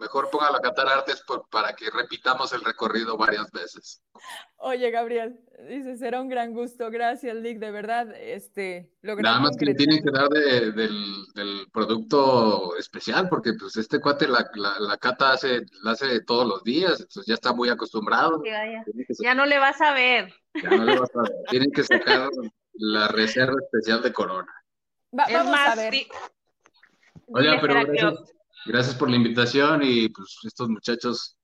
Mejor 0.00 0.30
póngalo 0.30 0.56
a 0.56 0.62
cantar 0.62 0.88
artes 0.88 1.22
para 1.50 1.74
que 1.74 1.90
repitamos 1.90 2.54
el 2.54 2.62
recorrido 2.62 3.18
varias 3.18 3.50
veces. 3.50 4.02
Oye, 4.56 4.90
Gabriel, 4.90 5.38
dice, 5.68 5.98
será 5.98 6.22
un 6.22 6.30
gran 6.30 6.54
gusto. 6.54 6.90
Gracias, 6.90 7.36
Lick, 7.36 7.58
de 7.58 7.70
verdad. 7.70 8.10
Este, 8.16 8.90
Nada 9.02 9.40
más 9.40 9.58
que 9.58 9.66
le 9.66 9.74
tienen 9.74 10.02
que 10.02 10.10
dar 10.10 10.30
del, 10.30 11.66
producto 11.70 12.78
especial, 12.78 13.28
porque 13.28 13.52
pues 13.52 13.76
este 13.76 14.00
cuate 14.00 14.26
la, 14.26 14.50
la, 14.54 14.96
cata 14.96 15.32
hace, 15.32 15.66
la 15.82 15.90
hace 15.90 16.22
todos 16.22 16.48
los 16.48 16.64
días, 16.64 16.92
entonces 16.92 17.26
ya 17.26 17.34
está 17.34 17.52
muy 17.52 17.68
acostumbrado. 17.68 18.42
Ya, 19.22 19.34
no 19.34 19.44
le 19.44 19.58
vas 19.58 19.82
a 19.82 19.92
ver. 19.92 20.32
Ya 20.62 20.70
no 20.70 20.82
le 20.82 20.98
vas 20.98 21.14
a 21.14 21.22
ver. 21.22 21.32
Tienen 21.50 21.70
que 21.72 21.84
sacar 21.84 22.30
la 22.72 23.08
reserva 23.08 23.56
especial 23.60 24.00
de 24.00 24.14
Corona. 24.14 24.52
vamos 25.12 25.58
a 25.58 25.74
ver. 25.76 25.92
Oye, 27.26 27.58
pero 27.60 27.74
Gracias 27.74 28.39
por 28.98 29.10
la 29.10 29.16
invitación 29.16 29.82
y 29.82 30.08
pues 30.08 30.38
estos 30.44 30.68
muchachos 30.68 31.36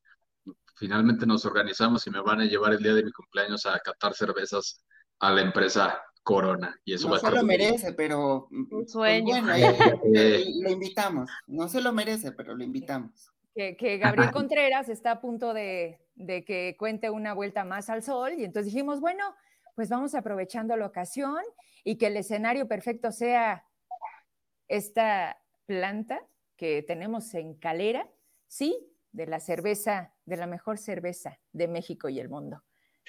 finalmente 0.77 1.27
nos 1.27 1.45
organizamos 1.45 2.07
y 2.07 2.11
me 2.11 2.21
van 2.21 2.41
a 2.41 2.45
llevar 2.45 2.73
el 2.73 2.83
día 2.83 2.95
de 2.95 3.05
mi 3.05 3.13
cumpleaños 3.13 3.67
a 3.67 3.79
catar 3.81 4.15
cervezas 4.15 4.85
a 5.19 5.33
la 5.33 5.43
empresa 5.43 6.03
Corona. 6.23 6.79
Y 6.85 6.95
eso 6.95 7.09
no 7.09 7.19
se 7.19 7.31
lo 7.31 7.45
merece, 7.45 7.93
pero 7.93 8.49
un 8.51 8.69
pues, 8.69 8.91
sueño. 8.91 9.41
bueno, 9.43 9.55
lo 10.63 10.71
invitamos. 10.71 11.31
No 11.47 11.69
se 11.69 11.81
lo 11.81 11.93
merece, 11.93 12.33
pero 12.33 12.57
lo 12.57 12.65
invitamos. 12.65 13.33
Que, 13.55 13.99
Gabriel 13.99 14.33
Contreras 14.33 14.89
está 14.89 15.13
a 15.13 15.21
punto 15.21 15.55
de, 15.55 16.01
de, 16.17 16.45
que 16.45 16.77
cuente 16.79 17.11
una 17.11 17.33
vuelta 17.33 17.65
más 17.65 17.89
al 17.89 18.03
sol 18.03 18.33
y 18.37 18.45
entonces 18.45 18.73
dijimos, 18.73 19.01
bueno, 19.01 19.35
pues 19.77 19.89
vamos 19.89 20.15
aprovechando 20.15 20.77
la 20.77 20.87
ocasión 20.87 21.39
y 21.85 21.97
que 21.97 22.09
el 22.09 22.17
escenario 22.17 22.67
perfecto 22.67 23.13
sea 23.13 23.65
esta 24.69 25.39
planta 25.65 26.21
que 26.57 26.83
tenemos 26.83 27.35
en 27.35 27.55
Calera, 27.55 28.09
sí, 28.47 28.77
de 29.13 29.27
la 29.27 29.41
cerveza, 29.41 30.15
de 30.25 30.37
la 30.37 30.47
mejor 30.47 30.79
cerveza 30.79 31.39
de 31.53 31.69
México 31.69 32.09
y 32.09 32.21
el 32.21 32.29
mundo. 32.29 32.63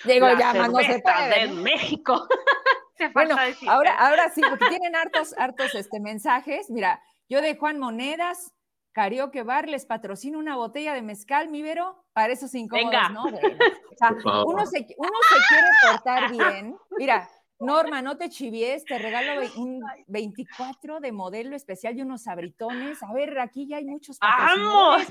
Digo, 0.05 0.27
ya 0.37 0.53
no 0.53 0.79
se 0.79 0.99
puede. 0.99 1.47
de 1.47 1.53
México. 1.53 2.27
bueno, 3.13 3.35
ahora, 3.67 3.95
ahora 3.95 4.29
sí, 4.29 4.41
porque 4.47 4.67
tienen 4.69 4.95
hartos, 4.95 5.33
hartos 5.37 5.73
este, 5.75 5.99
mensajes. 5.99 6.69
Mira, 6.69 7.01
yo 7.29 7.41
de 7.41 7.57
Juan 7.57 7.79
Monedas, 7.79 8.53
Carioque 8.91 9.43
Bar, 9.43 9.67
les 9.67 9.85
patrocino 9.85 10.39
una 10.39 10.55
botella 10.55 10.93
de 10.93 11.01
mezcal, 11.01 11.49
mi 11.49 11.61
Vero, 11.61 12.03
para 12.13 12.33
esos 12.33 12.53
incómodos, 12.55 12.91
Venga. 12.91 13.09
¿no? 13.09 13.25
o 13.25 13.95
sea, 13.97 14.11
uno 14.45 14.65
se, 14.65 14.87
uno 14.97 15.17
se 15.29 15.35
quiere 15.47 15.67
portar 15.83 16.31
bien. 16.31 16.77
Mira, 16.97 17.29
Norma, 17.59 18.01
no 18.01 18.17
te 18.17 18.29
chivies, 18.29 18.85
te 18.85 18.97
regalo 18.97 19.41
un 19.57 19.81
24 20.07 20.99
de 20.99 21.11
modelo 21.11 21.55
especial 21.55 21.97
y 21.97 22.01
unos 22.01 22.23
sabritones. 22.23 23.01
A 23.03 23.13
ver, 23.13 23.39
aquí 23.39 23.67
ya 23.67 23.77
hay 23.77 23.85
muchos. 23.85 24.17
¡Vamos! 24.19 25.03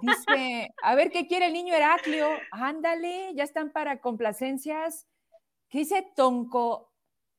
Dice, 0.00 0.68
a 0.82 0.94
ver 0.94 1.10
qué 1.10 1.26
quiere 1.26 1.46
el 1.46 1.52
niño 1.52 1.74
Heraclio. 1.74 2.28
Ándale, 2.52 3.34
ya 3.34 3.44
están 3.44 3.72
para 3.72 4.00
complacencias. 4.00 5.06
¿Qué 5.68 5.78
dice 5.78 6.06
Tonco? 6.14 6.88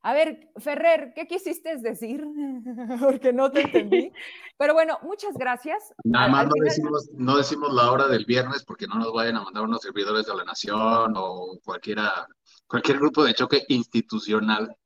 A 0.01 0.13
ver, 0.13 0.49
Ferrer, 0.57 1.11
¿qué 1.13 1.27
quisiste 1.27 1.77
decir? 1.77 2.23
Porque 3.01 3.33
no 3.33 3.51
te 3.51 3.61
entendí. 3.61 4.11
Pero 4.57 4.73
bueno, 4.73 4.97
muchas 5.03 5.35
gracias. 5.37 5.93
Nada 6.05 6.29
más 6.29 6.47
no, 6.47 6.53
decimos, 6.63 7.09
no 7.13 7.37
decimos 7.37 7.73
la 7.73 7.91
hora 7.91 8.07
del 8.07 8.25
viernes 8.25 8.63
porque 8.63 8.87
no 8.87 8.95
nos 8.95 9.13
vayan 9.13 9.37
a 9.37 9.43
mandar 9.43 9.63
unos 9.63 9.81
servidores 9.81 10.25
de 10.25 10.35
la 10.35 10.45
nación 10.45 11.13
o 11.15 11.57
cualquiera, 11.63 12.27
cualquier 12.69 12.99
grupo 12.99 13.23
de 13.23 13.33
choque 13.33 13.65
institucional. 13.67 14.77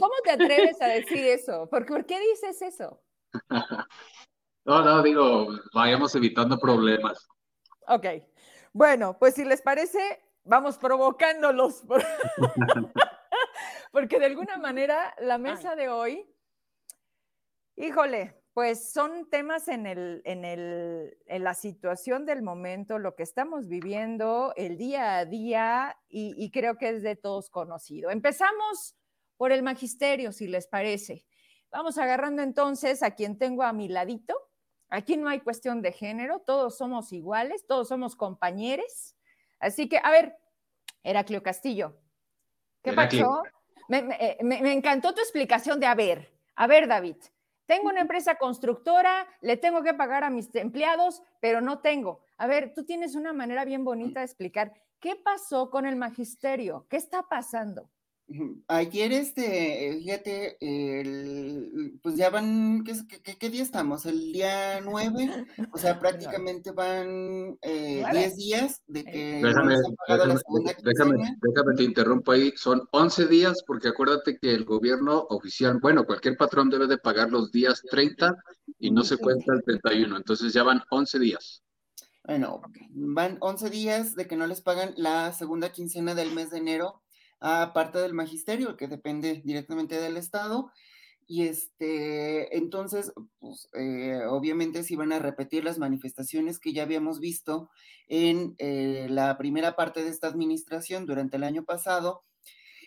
¿Cómo 0.00 0.14
te 0.24 0.30
atreves 0.30 0.80
a 0.80 0.86
decir 0.86 1.24
eso? 1.24 1.68
¿Por, 1.70 1.86
¿Por 1.86 2.06
qué 2.06 2.18
dices 2.18 2.62
eso? 2.62 3.02
No, 4.64 4.82
no, 4.82 5.02
digo, 5.02 5.48
vayamos 5.72 6.14
evitando 6.14 6.58
problemas. 6.58 7.28
Ok. 7.86 8.06
Bueno, 8.72 9.18
pues 9.18 9.34
si 9.34 9.44
les 9.44 9.62
parece, 9.62 10.22
vamos 10.44 10.78
provocándolos. 10.78 11.84
Porque 13.92 14.18
de 14.18 14.26
alguna 14.26 14.58
manera 14.58 15.14
la 15.20 15.38
mesa 15.38 15.74
de 15.74 15.88
hoy, 15.88 16.26
híjole, 17.76 18.42
pues 18.54 18.92
son 18.92 19.28
temas 19.30 19.68
en, 19.68 19.86
el, 19.86 20.22
en, 20.24 20.44
el, 20.44 21.16
en 21.26 21.44
la 21.44 21.54
situación 21.54 22.26
del 22.26 22.42
momento, 22.42 22.98
lo 22.98 23.14
que 23.14 23.22
estamos 23.22 23.68
viviendo, 23.68 24.52
el 24.56 24.76
día 24.76 25.18
a 25.18 25.24
día, 25.24 25.96
y, 26.08 26.34
y 26.36 26.50
creo 26.50 26.76
que 26.76 26.88
es 26.88 27.02
de 27.02 27.14
todos 27.14 27.50
conocido. 27.50 28.10
Empezamos 28.10 28.96
por 29.36 29.52
el 29.52 29.62
magisterio, 29.62 30.32
si 30.32 30.48
les 30.48 30.66
parece. 30.66 31.24
Vamos 31.70 31.98
agarrando 31.98 32.42
entonces 32.42 33.02
a 33.02 33.12
quien 33.12 33.38
tengo 33.38 33.62
a 33.62 33.72
mi 33.72 33.88
ladito. 33.88 34.34
Aquí 34.90 35.16
no 35.16 35.28
hay 35.28 35.40
cuestión 35.40 35.82
de 35.82 35.92
género, 35.92 36.40
todos 36.40 36.76
somos 36.78 37.12
iguales, 37.12 37.66
todos 37.66 37.88
somos 37.88 38.16
compañeros. 38.16 39.14
Así 39.60 39.88
que, 39.88 39.98
a 40.02 40.10
ver, 40.10 40.36
Heraclio 41.02 41.42
Castillo, 41.42 41.96
¿qué 42.82 42.92
pasó? 42.92 43.42
Eh, 43.90 44.38
me, 44.42 44.72
encantó 44.72 45.14
tu 45.14 45.20
explicación 45.20 45.80
de, 45.80 45.86
a 45.86 45.94
ver, 45.94 46.32
a 46.54 46.66
ver, 46.66 46.88
David, 46.88 47.16
tengo 47.68 47.90
una 47.90 48.00
empresa 48.00 48.36
constructora, 48.36 49.28
le 49.42 49.58
tengo 49.58 49.82
que 49.82 49.92
pagar 49.92 50.24
a 50.24 50.30
mis 50.30 50.52
empleados, 50.54 51.22
pero 51.38 51.60
no 51.60 51.80
tengo. 51.80 52.20
A 52.38 52.46
ver, 52.46 52.72
tú 52.74 52.86
tienes 52.86 53.14
una 53.14 53.34
manera 53.34 53.66
bien 53.66 53.84
bonita 53.84 54.20
de 54.20 54.26
explicar 54.26 54.72
qué 55.00 55.16
pasó 55.16 55.68
con 55.68 55.84
el 55.84 55.94
magisterio, 55.94 56.86
qué 56.88 56.96
está 56.96 57.28
pasando. 57.28 57.90
Ayer, 58.66 59.12
este, 59.12 59.96
fíjate, 59.98 60.58
el, 60.60 61.98
pues 62.02 62.16
ya 62.16 62.28
van, 62.28 62.84
¿qué, 62.84 63.48
día 63.48 63.62
estamos? 63.62 64.04
El 64.04 64.32
día 64.32 64.80
9, 64.82 65.46
o 65.72 65.78
sea, 65.78 65.98
prácticamente 66.34 66.72
van 66.72 67.58
10 67.62 67.62
eh, 67.62 68.32
días 68.36 68.82
de 68.86 69.04
que... 69.04 69.40
Déjame, 69.42 69.76
déjame, 70.84 71.38
déjame, 71.40 71.74
te 71.76 71.82
interrumpo 71.82 72.32
ahí, 72.32 72.52
son 72.56 72.86
11 72.92 73.28
días 73.28 73.62
porque 73.66 73.88
acuérdate 73.88 74.38
que 74.38 74.52
el 74.52 74.66
gobierno 74.66 75.26
oficial, 75.30 75.78
bueno, 75.80 76.04
cualquier 76.04 76.36
patrón 76.36 76.68
debe 76.68 76.86
de 76.86 76.98
pagar 76.98 77.30
los 77.30 77.50
días 77.50 77.82
30 77.90 78.36
y 78.78 78.90
no 78.90 79.04
se 79.04 79.16
cuenta 79.16 79.54
el 79.54 79.62
31, 79.64 80.18
entonces 80.18 80.52
ya 80.52 80.64
van 80.64 80.82
11 80.90 81.18
días. 81.18 81.62
Bueno, 82.24 82.60
van 82.90 83.38
11 83.40 83.70
días 83.70 84.14
de 84.14 84.26
que 84.26 84.36
no 84.36 84.46
les 84.46 84.60
pagan 84.60 84.92
la 84.98 85.32
segunda 85.32 85.72
quincena 85.72 86.14
del 86.14 86.34
mes 86.34 86.50
de 86.50 86.58
enero 86.58 87.00
a 87.40 87.72
parte 87.72 87.98
del 87.98 88.14
magisterio, 88.14 88.76
que 88.76 88.88
depende 88.88 89.42
directamente 89.44 90.00
del 90.00 90.16
Estado. 90.16 90.70
Y 91.26 91.46
este, 91.46 92.56
entonces, 92.56 93.12
pues, 93.38 93.68
eh, 93.74 94.22
obviamente 94.28 94.82
se 94.82 94.94
iban 94.94 95.12
a 95.12 95.18
repetir 95.18 95.62
las 95.62 95.78
manifestaciones 95.78 96.58
que 96.58 96.72
ya 96.72 96.84
habíamos 96.84 97.20
visto 97.20 97.68
en 98.08 98.54
eh, 98.58 99.06
la 99.10 99.36
primera 99.36 99.76
parte 99.76 100.02
de 100.02 100.08
esta 100.10 100.26
administración 100.28 101.04
durante 101.04 101.36
el 101.36 101.44
año 101.44 101.64
pasado. 101.64 102.24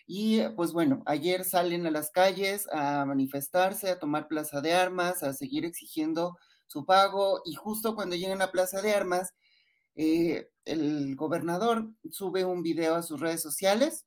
Y 0.08 0.42
pues 0.56 0.74
bueno, 0.74 1.04
ayer 1.06 1.46
salen 1.46 1.86
a 1.86 1.92
las 1.92 2.12
calles 2.12 2.68
a 2.72 3.06
manifestarse, 3.06 3.90
a 3.92 4.00
tomar 4.00 4.28
plaza 4.28 4.60
de 4.62 4.74
armas, 4.74 5.24
a 5.24 5.34
seguir 5.34 5.64
exigiendo 5.64 6.38
su 6.68 6.86
pago. 6.86 7.42
Y 7.46 7.54
justo 7.54 7.96
cuando 7.96 8.16
llegan 8.16 8.42
a 8.42 8.52
plaza 8.52 8.82
de 8.82 8.94
armas, 8.94 9.34
eh, 9.96 10.50
el 10.66 11.16
gobernador 11.16 11.92
sube 12.10 12.44
un 12.46 12.64
video 12.64 12.96
a 12.96 13.04
sus 13.04 13.20
redes 13.20 13.42
sociales 13.42 14.06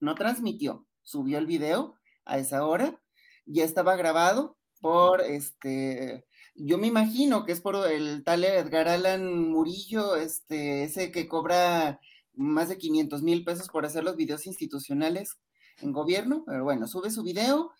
no 0.00 0.14
transmitió, 0.14 0.86
subió 1.02 1.38
el 1.38 1.46
video 1.46 1.94
a 2.24 2.38
esa 2.38 2.66
hora, 2.66 3.00
ya 3.44 3.64
estaba 3.64 3.96
grabado 3.96 4.58
por 4.80 5.20
este, 5.22 6.26
yo 6.54 6.78
me 6.78 6.86
imagino 6.86 7.44
que 7.44 7.52
es 7.52 7.60
por 7.60 7.76
el 7.90 8.24
tal 8.24 8.44
Edgar 8.44 8.88
Allan 8.88 9.50
Murillo, 9.50 10.16
este, 10.16 10.84
ese 10.84 11.10
que 11.10 11.28
cobra 11.28 12.00
más 12.34 12.68
de 12.68 12.78
500 12.78 13.22
mil 13.22 13.44
pesos 13.44 13.68
por 13.68 13.86
hacer 13.86 14.04
los 14.04 14.16
videos 14.16 14.46
institucionales 14.46 15.38
en 15.80 15.92
gobierno, 15.92 16.44
pero 16.46 16.64
bueno, 16.64 16.86
sube 16.86 17.10
su 17.10 17.22
video 17.22 17.72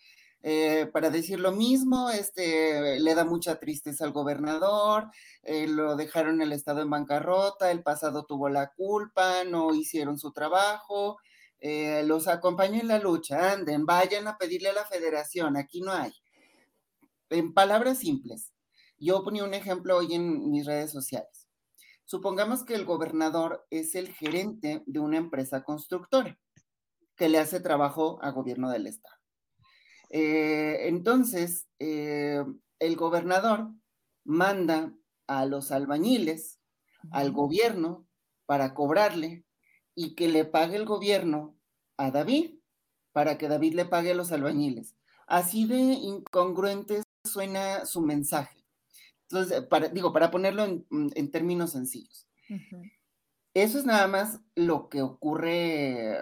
eh, 0.43 0.87
para 0.93 1.09
decir 1.09 1.39
lo 1.39 1.51
mismo, 1.51 2.09
este, 2.09 2.99
le 2.99 3.15
da 3.15 3.25
mucha 3.25 3.59
tristeza 3.59 4.05
al 4.05 4.11
gobernador, 4.11 5.09
eh, 5.43 5.67
lo 5.67 5.95
dejaron 5.95 6.41
el 6.41 6.53
estado 6.53 6.81
en 6.81 6.89
bancarrota, 6.89 7.71
el 7.71 7.81
pasado 7.83 8.25
tuvo 8.25 8.47
la 8.49 8.71
culpa, 8.73 9.43
no 9.45 9.73
hicieron 9.73 10.17
su 10.19 10.31
trabajo, 10.31 11.17
eh, 11.59 12.03
los 12.05 12.27
acompaño 12.27 12.79
en 12.79 12.87
la 12.87 12.99
lucha, 12.99 13.51
anden, 13.53 13.85
vayan 13.85 14.27
a 14.27 14.37
pedirle 14.37 14.69
a 14.69 14.73
la 14.73 14.85
federación, 14.85 15.57
aquí 15.57 15.81
no 15.81 15.91
hay. 15.91 16.11
En 17.29 17.53
palabras 17.53 17.99
simples, 17.99 18.53
yo 18.97 19.23
ponía 19.23 19.43
un 19.43 19.53
ejemplo 19.53 19.97
hoy 19.97 20.13
en 20.13 20.49
mis 20.49 20.65
redes 20.65 20.91
sociales. 20.91 21.47
Supongamos 22.05 22.63
que 22.63 22.75
el 22.75 22.85
gobernador 22.85 23.65
es 23.69 23.95
el 23.95 24.13
gerente 24.13 24.81
de 24.85 24.99
una 24.99 25.17
empresa 25.17 25.63
constructora 25.63 26.37
que 27.15 27.27
le 27.27 27.39
hace 27.39 27.59
trabajo 27.59 28.19
al 28.21 28.33
gobierno 28.33 28.69
del 28.69 28.87
estado. 28.87 29.17
Eh, 30.09 30.87
entonces, 30.87 31.67
eh, 31.79 32.45
el 32.79 32.95
gobernador 32.95 33.71
manda 34.23 34.93
a 35.25 35.45
los 35.45 35.71
albañiles 35.71 36.61
al 37.11 37.31
gobierno 37.31 38.07
para 38.45 38.73
cobrarle 38.73 39.43
y 39.97 40.13
que 40.13 40.27
le 40.27 40.45
pague 40.45 40.75
el 40.75 40.85
gobierno 40.85 41.57
a 41.97 42.11
David 42.11 42.59
para 43.13 43.39
que 43.39 43.47
David 43.47 43.73
le 43.73 43.85
pague 43.85 44.11
a 44.11 44.15
los 44.15 44.31
albañiles. 44.31 44.95
Así 45.25 45.65
de 45.65 45.79
incongruente 45.79 47.01
suena 47.25 47.83
su 47.87 48.01
mensaje. 48.01 48.63
Entonces, 49.23 49.63
para, 49.63 49.89
digo, 49.89 50.13
para 50.13 50.29
ponerlo 50.29 50.65
en, 50.65 51.31
términos 51.31 51.71
sencillos. 51.71 52.27
Eso 53.55 53.79
es 53.79 53.85
nada 53.85 54.07
más 54.07 54.39
lo 54.53 54.87
que 54.87 55.01
ocurre, 55.01 56.15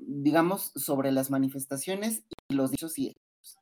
digamos, 0.00 0.72
sobre 0.74 1.12
las 1.12 1.30
manifestaciones 1.30 2.24
y 2.48 2.54
los 2.54 2.72
dichos 2.72 2.98
y 2.98 3.10
hechos. 3.10 3.58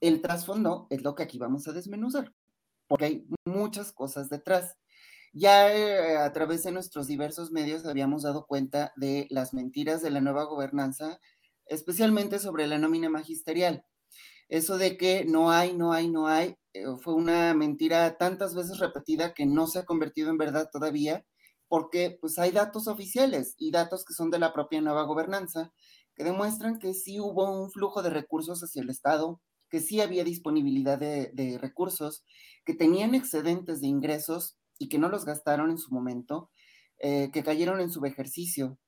El 0.00 0.22
trasfondo 0.22 0.86
es 0.88 1.02
lo 1.02 1.14
que 1.14 1.24
aquí 1.24 1.36
vamos 1.38 1.68
a 1.68 1.72
desmenuzar, 1.72 2.34
porque 2.88 3.04
hay 3.04 3.28
muchas 3.44 3.92
cosas 3.92 4.30
detrás. 4.30 4.78
Ya 5.32 5.72
eh, 5.74 6.16
a 6.18 6.32
través 6.32 6.64
de 6.64 6.72
nuestros 6.72 7.06
diversos 7.06 7.52
medios 7.52 7.86
habíamos 7.86 8.22
dado 8.24 8.46
cuenta 8.46 8.92
de 8.96 9.26
las 9.30 9.54
mentiras 9.54 10.02
de 10.02 10.10
la 10.10 10.20
nueva 10.20 10.44
gobernanza, 10.44 11.20
especialmente 11.66 12.38
sobre 12.40 12.66
la 12.66 12.78
nómina 12.78 13.10
magisterial. 13.10 13.84
Eso 14.48 14.78
de 14.78 14.96
que 14.98 15.24
no 15.26 15.50
hay, 15.52 15.74
no 15.74 15.92
hay, 15.94 16.08
no 16.10 16.28
hay, 16.28 16.56
eh, 16.74 16.84
fue 17.02 17.14
una 17.14 17.54
mentira 17.54 18.18
tantas 18.18 18.54
veces 18.56 18.78
repetida 18.80 19.34
que 19.34 19.46
no 19.46 19.66
se 19.68 19.80
ha 19.80 19.86
convertido 19.86 20.30
en 20.30 20.38
verdad 20.38 20.70
todavía, 20.72 21.26
porque 21.68 22.18
pues 22.20 22.38
hay 22.38 22.52
datos 22.52 22.88
oficiales 22.88 23.54
y 23.58 23.72
datos 23.72 24.04
que 24.06 24.14
son 24.14 24.30
de 24.30 24.40
la 24.40 24.52
propia 24.54 24.82
nueva 24.82 25.04
gobernanza 25.04 25.72
que 26.16 26.24
demuestran 26.24 26.78
que 26.80 26.94
sí 26.94 27.20
hubo 27.20 27.50
un 27.62 27.70
flujo 27.72 28.02
de 28.02 28.10
recursos 28.10 28.62
hacia 28.62 28.82
el 28.82 28.90
Estado, 28.90 29.42
que 29.70 29.80
sí 29.80 30.00
había 30.02 30.24
disponibilidad 30.24 30.98
de, 30.98 31.30
de 31.34 31.58
recursos, 31.58 32.24
que 32.66 32.74
tenían 32.74 33.14
excedentes 33.16 33.80
de 33.80 33.88
ingresos 33.88 34.59
y 34.80 34.88
que 34.88 34.98
no 34.98 35.10
los 35.10 35.26
gastaron 35.26 35.70
en 35.70 35.78
su 35.78 35.92
momento, 35.92 36.50
eh, 36.98 37.30
que 37.32 37.44
cayeron 37.44 37.80
en 37.80 37.92
su 37.92 38.04
ejercicio. 38.06 38.78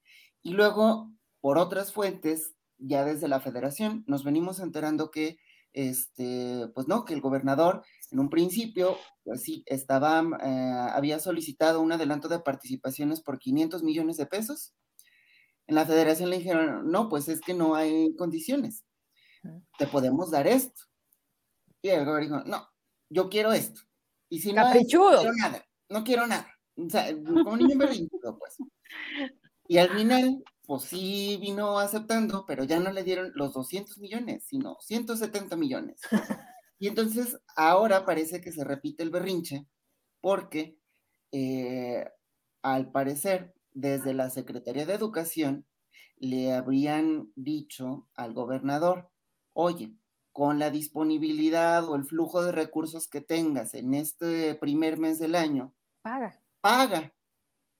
Y 0.42 0.54
luego, 0.54 1.12
por 1.40 1.58
otras 1.58 1.92
fuentes, 1.92 2.54
ya 2.78 3.04
desde 3.04 3.28
la 3.28 3.40
federación, 3.40 4.02
nos 4.06 4.24
venimos 4.24 4.58
enterando 4.58 5.10
que, 5.10 5.36
este, 5.74 6.66
pues 6.74 6.88
no, 6.88 7.04
que 7.04 7.12
el 7.12 7.20
gobernador 7.20 7.84
en 8.10 8.20
un 8.20 8.30
principio, 8.30 8.96
pues 9.22 9.42
sí, 9.42 9.64
estaba, 9.66 10.22
eh, 10.42 10.90
había 10.94 11.18
solicitado 11.18 11.82
un 11.82 11.92
adelanto 11.92 12.26
de 12.26 12.40
participaciones 12.40 13.20
por 13.20 13.38
500 13.38 13.82
millones 13.82 14.16
de 14.16 14.26
pesos. 14.26 14.74
En 15.66 15.74
la 15.74 15.84
federación 15.84 16.30
le 16.30 16.38
dijeron, 16.38 16.90
no, 16.90 17.10
pues 17.10 17.28
es 17.28 17.42
que 17.42 17.52
no 17.52 17.74
hay 17.74 18.16
condiciones. 18.16 18.82
Te 19.76 19.86
podemos 19.86 20.30
dar 20.30 20.46
esto. 20.46 20.84
Y 21.82 21.90
el 21.90 22.06
gobernador 22.06 22.44
dijo, 22.44 22.50
no, 22.50 22.66
yo 23.10 23.28
quiero 23.28 23.52
esto. 23.52 23.82
Y 24.30 24.40
si 24.40 24.54
no, 24.54 24.62
no 24.62 25.32
nada 25.34 25.62
no 25.92 26.04
quiero 26.04 26.26
nada. 26.26 26.48
O 26.76 26.88
sea, 26.88 27.06
como 27.14 27.56
niño 27.56 27.76
berrinchudo, 27.78 28.38
pues. 28.38 28.56
Y 29.68 29.78
al 29.78 29.90
final, 29.90 30.42
pues 30.66 30.84
sí 30.84 31.38
vino 31.40 31.78
aceptando, 31.78 32.44
pero 32.46 32.64
ya 32.64 32.80
no 32.80 32.90
le 32.92 33.04
dieron 33.04 33.32
los 33.34 33.54
200 33.54 33.98
millones, 33.98 34.44
sino 34.44 34.76
170 34.80 35.56
millones. 35.56 36.00
Y 36.78 36.88
entonces 36.88 37.38
ahora 37.54 38.04
parece 38.04 38.40
que 38.40 38.50
se 38.50 38.64
repite 38.64 39.04
el 39.04 39.10
berrinche, 39.10 39.68
porque 40.20 40.76
eh, 41.30 42.04
al 42.62 42.90
parecer, 42.90 43.54
desde 43.72 44.14
la 44.14 44.30
Secretaría 44.30 44.84
de 44.84 44.94
Educación, 44.94 45.64
le 46.16 46.52
habrían 46.52 47.32
dicho 47.36 48.08
al 48.14 48.34
gobernador, 48.34 49.10
oye, 49.52 49.94
con 50.32 50.58
la 50.58 50.70
disponibilidad 50.70 51.88
o 51.88 51.94
el 51.94 52.04
flujo 52.04 52.42
de 52.42 52.52
recursos 52.52 53.08
que 53.08 53.20
tengas 53.20 53.74
en 53.74 53.94
este 53.94 54.54
primer 54.54 54.98
mes 54.98 55.18
del 55.18 55.34
año, 55.34 55.74
paga. 56.02 56.40
Paga. 56.60 57.12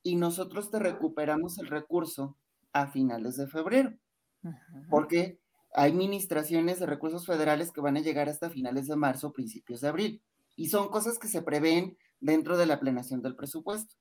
Y 0.02 0.16
nosotros 0.16 0.70
te 0.70 0.78
recuperamos 0.78 1.58
el 1.58 1.68
recurso 1.68 2.36
a 2.72 2.88
finales 2.88 3.36
de 3.36 3.46
febrero. 3.46 3.94
Porque 4.90 5.38
hay 5.74 5.92
administraciones 5.92 6.80
de 6.80 6.86
recursos 6.86 7.26
federales 7.26 7.70
que 7.70 7.80
van 7.80 7.96
a 7.96 8.00
llegar 8.00 8.28
hasta 8.28 8.50
finales 8.50 8.88
de 8.88 8.96
marzo, 8.96 9.32
principios 9.32 9.80
de 9.80 9.88
abril. 9.88 10.22
Y 10.56 10.68
son 10.68 10.88
cosas 10.88 11.18
que 11.18 11.28
se 11.28 11.42
prevén 11.42 11.96
dentro 12.20 12.56
de 12.56 12.66
la 12.66 12.80
planeación 12.80 13.22
del 13.22 13.36
presupuesto. 13.36 13.94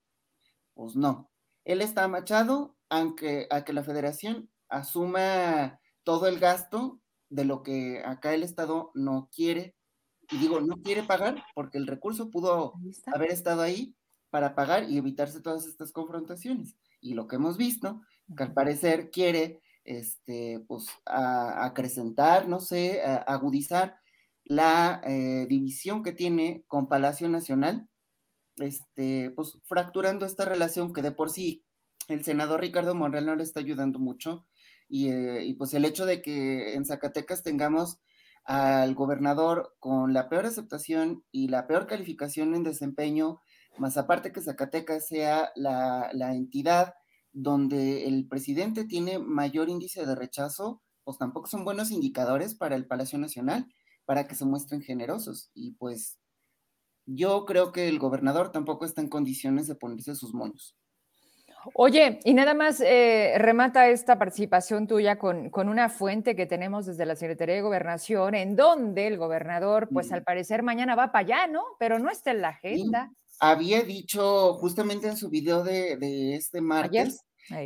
Pues 0.74 0.96
no. 0.96 1.30
Él 1.64 1.82
está 1.82 2.08
machado 2.08 2.76
aunque, 2.90 3.48
a 3.52 3.64
que 3.64 3.74
la 3.74 3.84
federación 3.84 4.50
asuma 4.68 5.80
todo 6.04 6.28
el 6.28 6.40
gasto 6.40 7.00
de 7.30 7.46
lo 7.46 7.64
que 7.64 8.02
acá 8.04 8.34
el 8.34 8.44
Estado 8.44 8.92
no 8.96 9.30
quiere, 9.34 9.76
y 10.32 10.38
digo, 10.38 10.62
no 10.62 10.82
quiere 10.82 11.04
pagar 11.04 11.44
porque 11.54 11.78
el 11.78 11.88
recurso 11.88 12.32
pudo 12.32 12.74
haber 13.14 13.32
estado 13.32 13.62
ahí 13.62 13.94
para 14.32 14.56
pagar 14.56 14.90
y 14.90 14.98
evitarse 14.98 15.42
todas 15.42 15.68
estas 15.68 15.92
confrontaciones. 15.92 16.76
Y 17.00 17.14
lo 17.14 17.28
que 17.28 17.36
hemos 17.36 17.58
visto, 17.58 18.02
que 18.36 18.44
al 18.44 18.54
parecer 18.54 19.12
quiere, 19.12 19.62
este, 19.84 20.64
pues, 20.68 20.88
acrecentar, 21.06 22.48
no 22.48 22.60
sé, 22.60 23.02
agudizar 23.04 23.98
la 24.44 25.02
eh, 25.06 25.46
división 25.48 26.02
que 26.04 26.14
tiene 26.14 26.64
con 26.68 26.88
Palacio 26.88 27.30
Nacional, 27.30 27.88
este, 28.58 29.32
pues, 29.36 29.60
fracturando 29.66 30.26
esta 30.26 30.46
relación 30.46 30.94
que 30.94 31.02
de 31.02 31.12
por 31.12 31.30
sí 31.30 31.64
el 32.08 32.24
senador 32.24 32.62
Ricardo 32.62 32.96
Monreal 32.96 33.26
no 33.26 33.36
le 33.36 33.44
está 33.44 33.60
ayudando 33.60 34.00
mucho 34.00 34.46
eh, 34.90 35.44
y, 35.46 35.54
pues 35.54 35.74
el 35.74 35.86
hecho 35.86 36.06
de 36.06 36.22
que 36.22 36.74
en 36.74 36.86
Zacatecas 36.86 37.44
tengamos 37.44 38.00
al 38.44 38.94
gobernador 38.96 39.76
con 39.80 40.14
la 40.14 40.28
peor 40.28 40.46
aceptación 40.46 41.24
y 41.32 41.48
la 41.48 41.68
peor 41.68 41.88
calificación 41.88 42.56
en 42.56 42.64
desempeño, 42.64 43.42
más 43.78 43.98
aparte 43.98 44.32
que 44.32 44.42
Zacatecas 44.42 45.08
sea 45.08 45.52
la, 45.56 46.10
la 46.14 46.34
entidad 46.36 46.94
donde 47.34 48.08
el 48.08 48.28
presidente 48.28 48.86
tiene 48.86 49.20
mayor 49.20 49.70
índice 49.70 50.06
de 50.06 50.16
rechazo, 50.16 50.82
pues 51.04 51.18
tampoco 51.18 51.48
son 51.48 51.64
buenos 51.64 51.92
indicadores 51.92 52.56
para 52.56 52.76
el 52.76 52.86
Palacio 52.86 53.18
Nacional, 53.18 53.68
para 54.06 54.28
que 54.28 54.36
se 54.36 54.46
muestren 54.46 54.82
generosos. 54.82 55.50
Y 55.54 55.72
pues 55.74 56.20
yo 57.06 57.46
creo 57.46 57.72
que 57.72 57.88
el 57.88 58.00
gobernador 58.00 58.52
tampoco 58.52 58.86
está 58.86 59.02
en 59.02 59.10
condiciones 59.10 59.68
de 59.68 59.76
ponerse 59.76 60.16
sus 60.16 60.34
moños. 60.34 60.76
Oye, 61.76 62.20
y 62.24 62.34
nada 62.34 62.56
más 62.56 62.82
eh, 62.82 63.36
remata 63.38 63.88
esta 63.88 64.18
participación 64.18 64.88
tuya 64.88 65.20
con, 65.20 65.52
una 65.54 65.90
fuente 65.90 66.36
que 66.36 66.48
tenemos 66.48 66.88
desde 66.88 67.06
la 67.06 67.16
Secretaría 67.16 67.56
de 67.56 67.62
Gobernación, 67.62 68.34
en 68.34 68.56
donde 68.56 69.06
el 69.06 69.18
gobernador, 69.18 69.88
pues 69.94 70.12
al 70.12 70.24
parecer 70.24 70.64
mañana 70.64 70.96
va 70.96 71.12
para 71.12 71.26
allá, 71.26 71.48
¿no? 71.48 71.64
Pero 71.78 72.00
no 72.00 72.10
está 72.10 72.32
en 72.32 72.42
la 72.42 72.50
agenda. 72.50 73.12
Había 73.42 73.82
dicho 73.82 74.54
justamente 74.54 75.08
en 75.08 75.18
su 75.18 75.30
video 75.30 75.64
de, 75.64 76.36
este 76.36 76.62
martes 76.62 77.22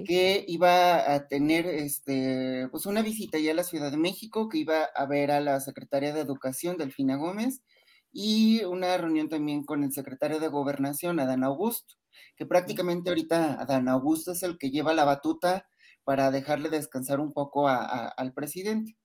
que 0.07 0.43
iba 0.47 1.13
a 1.13 1.27
tener 1.27 1.67
este, 1.67 2.67
pues 2.71 2.87
una 2.87 3.03
visita 3.03 3.37
ya 3.37 3.51
a 3.51 3.55
la 3.55 3.63
Ciudad 3.63 3.91
de 3.91 3.97
México, 3.97 4.49
que 4.49 4.57
iba 4.57 4.85
a 4.95 5.05
ver 5.05 5.29
a 5.29 5.41
la 5.41 5.59
secretaria 5.59 6.13
de 6.13 6.21
Educación, 6.21 6.77
Delfina 6.77 7.17
Gómez, 7.17 7.61
y 8.11 8.63
una 8.63 8.97
reunión 8.97 9.29
también 9.29 9.63
con 9.63 9.83
el 9.83 9.91
secretario 9.91 10.39
de 10.39 10.47
Gobernación, 10.47 11.19
Adán 11.19 11.43
Augusto 11.43 11.95
que 12.35 12.45
prácticamente 12.45 13.09
ahorita 13.09 13.61
Adán 13.61 13.87
Augusto 13.87 14.31
es 14.31 14.43
el 14.43 14.57
que 14.57 14.71
lleva 14.71 14.93
la 14.93 15.05
batuta 15.05 15.67
para 16.03 16.31
dejarle 16.31 16.69
descansar 16.69 17.19
un 17.19 17.33
poco 17.33 17.67
al 17.67 18.33
presidente. 18.33 18.97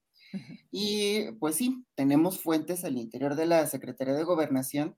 Y 0.71 1.33
pues 1.41 1.57
sí, 1.57 1.85
tenemos 1.97 2.41
fuentes 2.41 2.85
al 2.85 2.99
interior 2.99 3.35
de 3.35 3.47
la 3.47 3.67
Secretaría 3.67 4.15
de 4.15 4.23
Gobernación 4.23 4.97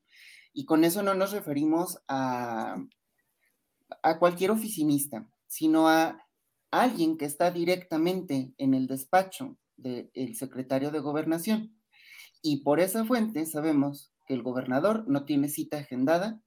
y 0.53 0.65
con 0.65 0.85
eso 0.85 1.03
no 1.03 1.15
nos 1.15 1.33
referimos 1.33 1.99
a, 2.09 2.77
a 4.03 4.19
cualquier 4.19 4.51
oficinista, 4.51 5.29
sino 5.47 5.88
a 5.88 6.27
alguien 6.71 7.17
que 7.17 7.27
está 7.27 7.51
directamente 7.51 8.55
en 8.59 8.75
el 8.75 8.87
despacho 8.87 9.57
del 9.77 10.37
secretario 10.37 10.91
de 10.91 11.01
Gobernación. 11.01 11.77
Y 12.43 12.62
por 12.62 12.81
esa 12.81 13.05
fuente 13.05 13.47
sabemos 13.47 14.12
que 14.27 14.35
el 14.35 14.43
gobernador 14.43 15.05
no 15.07 15.25
tiene 15.25 15.49
cita 15.49 15.79
agendada 15.79 16.43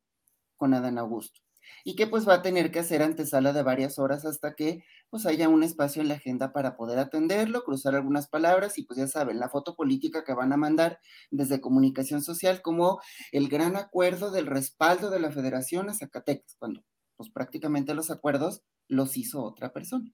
con 0.58 0.74
Adán 0.74 0.98
Augusto 0.98 1.45
y 1.84 1.96
que 1.96 2.08
pues 2.08 2.28
va 2.28 2.36
a 2.36 2.42
tener 2.42 2.72
que 2.72 2.80
hacer 2.80 3.02
antesala 3.02 3.54
de 3.54 3.64
varias 3.64 4.00
horas 4.00 4.26
hasta 4.26 4.56
que 4.56 4.84
pues 5.10 5.26
haya 5.26 5.50
un 5.50 5.64
espacio 5.64 6.02
en 6.02 6.10
la 6.10 6.16
agenda 6.16 6.52
para 6.54 6.76
poder 6.76 7.00
atenderlo, 7.00 7.64
cruzar 7.64 7.96
algunas 7.96 8.28
palabras 8.28 8.78
y 8.78 8.84
pues 8.84 9.00
ya 9.00 9.08
saben, 9.08 9.40
la 9.40 9.50
foto 9.50 9.76
política 9.76 10.24
que 10.24 10.34
van 10.34 10.54
a 10.54 10.58
mandar 10.58 11.00
desde 11.32 11.62
comunicación 11.62 12.22
social 12.22 12.62
como 12.62 13.00
el 13.32 13.50
gran 13.50 13.76
acuerdo 13.76 14.32
del 14.32 14.48
respaldo 14.48 15.10
de 15.10 15.20
la 15.20 15.32
federación 15.32 15.90
a 15.90 15.94
Zacatecas, 15.94 16.56
cuando 16.58 16.84
pues 17.16 17.30
prácticamente 17.30 17.94
los 17.94 18.12
acuerdos 18.12 18.64
los 18.88 19.18
hizo 19.18 19.44
otra 19.44 19.72
persona. 19.72 20.12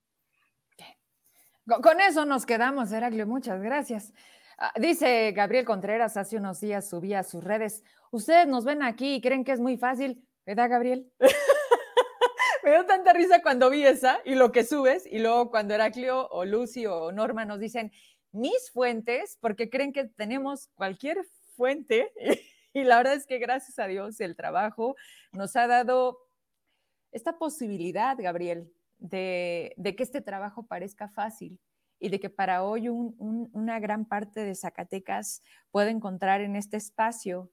Con 1.65 2.01
eso 2.01 2.25
nos 2.25 2.45
quedamos, 2.45 2.91
Heraclio, 2.91 3.27
muchas 3.27 3.61
gracias. 3.61 4.13
Ah, 4.57 4.73
dice 4.79 5.31
Gabriel 5.31 5.65
Contreras, 5.65 6.17
hace 6.17 6.37
unos 6.37 6.59
días 6.59 6.89
subía 6.89 7.19
a 7.19 7.23
sus 7.23 7.43
redes, 7.43 7.83
ustedes 8.11 8.47
nos 8.47 8.65
ven 8.65 8.83
aquí 8.83 9.15
y 9.15 9.21
creen 9.21 9.43
que 9.43 9.51
es 9.51 9.59
muy 9.59 9.77
fácil, 9.77 10.27
¿verdad, 10.45 10.69
Gabriel? 10.69 11.11
Me 12.63 12.71
dio 12.71 12.85
tanta 12.85 13.13
risa 13.13 13.41
cuando 13.41 13.69
vi 13.69 13.83
esa 13.83 14.19
y 14.23 14.35
lo 14.35 14.51
que 14.51 14.63
subes, 14.63 15.05
y 15.05 15.19
luego 15.19 15.49
cuando 15.49 15.73
Heraclio 15.73 16.27
o 16.29 16.45
Lucy 16.45 16.85
o 16.85 17.11
Norma 17.11 17.43
nos 17.45 17.59
dicen 17.59 17.91
mis 18.31 18.71
fuentes, 18.71 19.37
porque 19.41 19.69
creen 19.69 19.93
que 19.93 20.05
tenemos 20.05 20.69
cualquier 20.75 21.25
fuente, 21.55 22.11
y 22.73 22.83
la 22.83 22.97
verdad 22.97 23.15
es 23.15 23.25
que 23.25 23.39
gracias 23.39 23.79
a 23.79 23.87
Dios 23.87 24.19
el 24.19 24.35
trabajo 24.35 24.95
nos 25.31 25.55
ha 25.55 25.67
dado 25.67 26.19
esta 27.11 27.37
posibilidad, 27.37 28.15
Gabriel, 28.17 28.71
de, 28.99 29.73
que 29.97 30.03
este 30.03 30.21
trabajo 30.21 30.63
parezca 30.67 31.09
fácil 31.09 31.59
y 31.99 32.09
de 32.09 32.19
que 32.19 32.29
para 32.29 32.63
hoy 32.63 32.87
una 32.89 33.79
gran 33.79 34.05
parte 34.05 34.43
de 34.43 34.55
Zacatecas 34.55 35.43
pueda 35.71 35.89
encontrar 35.89 36.41
en 36.41 36.55
este 36.55 36.77
espacio, 36.77 37.51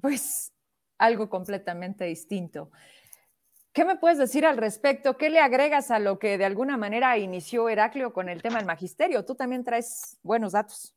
pues 0.00 0.52
algo 0.98 1.28
completamente 1.28 2.04
distinto. 2.04 2.70
¿Qué 3.72 3.84
me 3.84 3.96
puedes 3.96 4.18
decir 4.18 4.44
al 4.44 4.58
respecto? 4.58 5.16
¿Qué 5.16 5.30
le 5.30 5.40
agregas 5.40 5.90
a 5.90 5.98
lo 5.98 6.18
que 6.18 6.36
de 6.36 6.44
alguna 6.44 6.76
manera 6.76 7.16
inició 7.16 7.68
Heraclio 7.68 8.12
con 8.12 8.28
el 8.28 8.42
tema 8.42 8.58
del 8.58 8.66
magisterio? 8.66 9.24
Tú 9.24 9.34
también 9.34 9.64
traes 9.64 10.18
buenos 10.22 10.52
datos. 10.52 10.94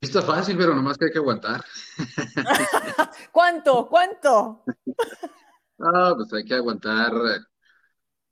Está 0.00 0.22
fácil, 0.22 0.56
pero 0.56 0.74
nomás 0.74 0.96
que 0.96 1.06
hay 1.06 1.12
que 1.12 1.18
aguantar. 1.18 1.64
¿Cuánto? 3.32 3.88
¿Cuánto? 3.88 4.64
Ah, 5.82 6.12
pues 6.14 6.30
hay 6.34 6.44
que 6.44 6.52
aguantar, 6.52 7.10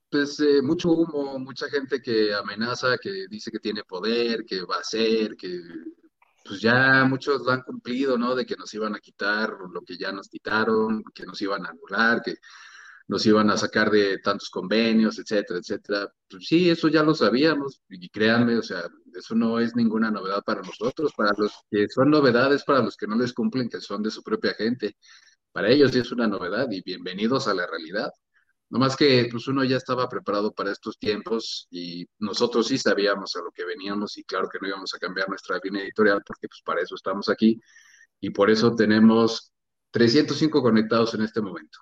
pues 0.09 0.39
eh, 0.39 0.61
mucho 0.61 0.91
humo, 0.91 1.39
mucha 1.39 1.67
gente 1.67 2.01
que 2.01 2.33
amenaza, 2.33 2.97
que 3.01 3.25
dice 3.27 3.51
que 3.51 3.59
tiene 3.59 3.83
poder, 3.83 4.45
que 4.45 4.61
va 4.61 4.77
a 4.77 4.81
hacer, 4.81 5.35
que 5.35 5.59
pues 6.49 6.61
ya 6.61 7.05
muchos 7.05 7.43
lo 7.43 7.51
han 7.51 7.61
cumplido, 7.61 8.17
¿no? 8.17 8.33
De 8.33 8.43
que 8.43 8.55
nos 8.55 8.73
iban 8.73 8.95
a 8.95 8.99
quitar 8.99 9.55
lo 9.71 9.81
que 9.83 9.95
ya 9.97 10.11
nos 10.11 10.29
quitaron, 10.29 11.03
que 11.13 11.23
nos 11.23 11.39
iban 11.43 11.63
a 11.63 11.69
anular, 11.69 12.23
que 12.23 12.37
nos 13.07 13.23
iban 13.27 13.51
a 13.51 13.57
sacar 13.57 13.91
de 13.91 14.17
tantos 14.17 14.49
convenios, 14.49 15.19
etcétera, 15.19 15.59
etcétera. 15.59 16.11
Pues 16.27 16.47
sí, 16.47 16.67
eso 16.71 16.87
ya 16.87 17.03
lo 17.03 17.13
sabíamos 17.13 17.81
y 17.87 18.09
créanme, 18.09 18.57
o 18.57 18.63
sea, 18.63 18.83
eso 19.13 19.35
no 19.35 19.59
es 19.59 19.75
ninguna 19.75 20.09
novedad 20.09 20.41
para 20.43 20.61
nosotros, 20.63 21.13
para 21.15 21.31
los 21.37 21.53
que 21.69 21.87
son 21.87 22.09
novedades, 22.09 22.63
para 22.63 22.81
los 22.81 22.97
que 22.97 23.05
no 23.05 23.15
les 23.15 23.31
cumplen, 23.33 23.69
que 23.69 23.79
son 23.79 24.01
de 24.01 24.09
su 24.09 24.23
propia 24.23 24.55
gente. 24.55 24.97
Para 25.51 25.69
ellos 25.69 25.91
sí 25.91 25.99
es 25.99 26.11
una 26.11 26.27
novedad 26.27 26.67
y 26.71 26.81
bienvenidos 26.81 27.47
a 27.47 27.53
la 27.53 27.67
realidad. 27.67 28.09
No 28.69 28.77
más 28.77 28.95
que 28.95 29.27
pues 29.31 29.47
uno 29.47 29.63
ya 29.63 29.77
estaba 29.77 30.07
preparado 30.07 30.51
para 30.53 30.71
estos 30.71 30.99
tiempos 30.99 31.67
y 31.71 32.07
nosotros 32.19 32.67
sí 32.67 32.77
sabíamos 32.77 33.35
a 33.35 33.39
lo 33.39 33.51
que 33.51 33.65
veníamos 33.65 34.17
y 34.17 34.23
claro 34.23 34.47
que 34.47 34.59
no 34.61 34.67
íbamos 34.67 34.93
a 34.93 34.99
cambiar 34.99 35.27
nuestra 35.27 35.59
línea 35.63 35.83
editorial 35.83 36.21
porque 36.25 36.47
pues 36.47 36.61
para 36.63 36.81
eso 36.81 36.93
estamos 36.95 37.29
aquí 37.29 37.59
y 38.19 38.29
por 38.29 38.49
eso 38.49 38.75
tenemos 38.75 39.51
305 39.91 40.61
conectados 40.61 41.13
en 41.15 41.21
este 41.21 41.41
momento, 41.41 41.79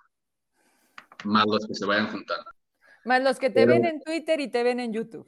más 1.26 1.46
los 1.46 1.68
que 1.68 1.74
se 1.74 1.86
vayan 1.86 2.10
juntando. 2.10 2.50
Más 3.04 3.22
los 3.22 3.38
que 3.38 3.50
te 3.50 3.66
ven 3.66 3.86
en 3.86 4.02
Twitter 4.02 4.40
y 4.40 4.50
te 4.50 4.64
ven 4.64 4.80
en 4.80 4.94
YouTube. 4.94 5.28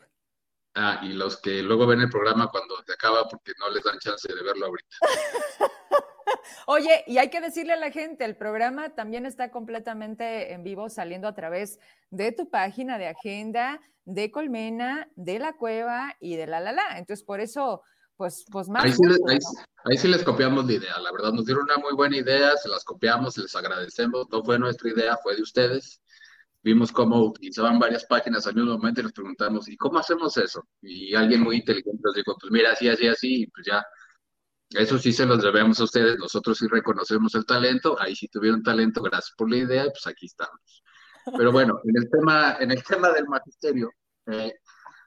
Ah, 0.76 1.02
y 1.04 1.14
los 1.14 1.42
que 1.42 1.64
luego 1.64 1.88
ven 1.88 2.02
el 2.02 2.10
programa 2.10 2.50
cuando 2.50 2.76
se 2.86 2.94
acaba 2.94 3.28
porque 3.28 3.54
no 3.60 3.70
les 3.70 3.84
dan 3.84 3.98
chance 4.00 4.28
de 4.34 4.44
verlo 4.44 4.68
ahorita. 4.68 4.98
Oye, 6.68 7.04
y 7.08 7.18
hay 7.18 7.30
que 7.30 7.42
decirle 7.42 7.74
a 7.74 7.78
la 7.78 7.92
gente, 7.92 8.26
el 8.26 8.36
programa 8.36 8.90
también 8.90 9.26
está 9.26 9.52
completamente 9.52 10.54
en 10.54 10.64
vivo 10.64 10.90
saliendo 10.90 11.28
a 11.28 11.36
través 11.36 11.80
de 12.10 12.32
tu 12.32 12.50
página 12.50 12.98
de 12.98 13.08
agenda, 13.08 13.82
de 14.06 14.32
Colmena, 14.32 15.10
de 15.16 15.40
La 15.40 15.54
Cueva 15.54 16.16
y 16.20 16.36
de 16.36 16.48
La 16.48 16.60
La 16.60 16.72
La. 16.72 16.98
Entonces, 16.98 17.24
por 17.24 17.40
eso, 17.40 17.84
pues, 18.18 18.46
pues 18.52 18.68
más. 18.70 18.84
Ahí 18.84 18.92
sí, 18.92 19.06
les, 19.06 19.20
ahí, 19.86 19.98
sí, 19.98 20.08
les 20.08 20.24
copiamos 20.24 20.66
la 20.66 20.74
idea, 20.74 21.00
la 21.00 21.12
verdad, 21.12 21.32
nos 21.32 21.46
dieron 21.46 21.64
una 21.64 21.78
muy 21.78 21.94
buena 21.94 22.18
idea, 22.18 22.56
se 22.58 22.70
las 22.70 22.84
copiamos, 22.84 23.38
les 23.38 23.56
agradecemos, 23.56 24.28
no 24.32 24.44
fue 24.44 24.60
nuestra 24.60 24.90
idea, 24.90 25.18
fue 25.22 25.36
de 25.36 25.42
ustedes. 25.42 26.02
vimos 26.62 26.92
cómo 26.92 27.24
utilizaban 27.24 27.80
varias 27.80 28.06
páginas 28.06 28.46
al 28.48 28.56
mismo 28.56 28.74
momento 28.74 29.00
y 29.00 29.04
nos 29.04 29.14
preguntamos, 29.14 29.70
¿y 29.70 29.78
cómo 29.78 30.00
hacemos 30.00 30.36
eso? 30.38 30.64
Y 30.82 31.16
alguien 31.16 31.42
muy 31.42 31.58
inteligente 31.58 32.02
nos 32.04 32.16
dijo, 32.16 32.36
pues 32.40 32.52
mira, 32.52 32.72
así, 32.72 32.90
así, 32.90 33.08
así, 33.08 33.44
y 33.44 33.48
pues 33.48 33.66
ya, 33.66 33.86
eso 34.72 34.98
sí 35.00 35.12
se 35.12 35.26
los 35.26 35.42
debemos 35.42 35.80
a 35.80 35.84
ustedes, 35.84 36.18
nosotros 36.18 36.58
sí 36.58 36.68
reconocemos 36.68 37.34
el 37.36 37.46
talento, 37.46 38.00
ahí 38.00 38.16
sí 38.16 38.28
tuvieron 38.28 38.62
talento, 38.62 39.02
gracias 39.02 39.34
por 39.36 39.50
la 39.50 39.58
idea, 39.58 39.84
pues 39.86 40.06
aquí 40.08 40.28
estamos. 40.28 40.84
Pero 41.38 41.52
bueno, 41.52 41.80
en 41.84 41.98
el 41.98 42.10
tema, 42.10 42.58
en 42.60 42.72
el 42.72 42.84
tema 42.84 43.10
del 43.12 43.28
magisterio, 43.28 43.92
eh, 44.28 44.54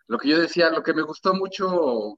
lo 0.08 0.18
que 0.18 0.28
yo 0.28 0.40
decía, 0.40 0.70
lo 0.70 0.82
que 0.82 0.94
me 0.94 1.02
gustó 1.02 1.34
mucho 1.34 2.16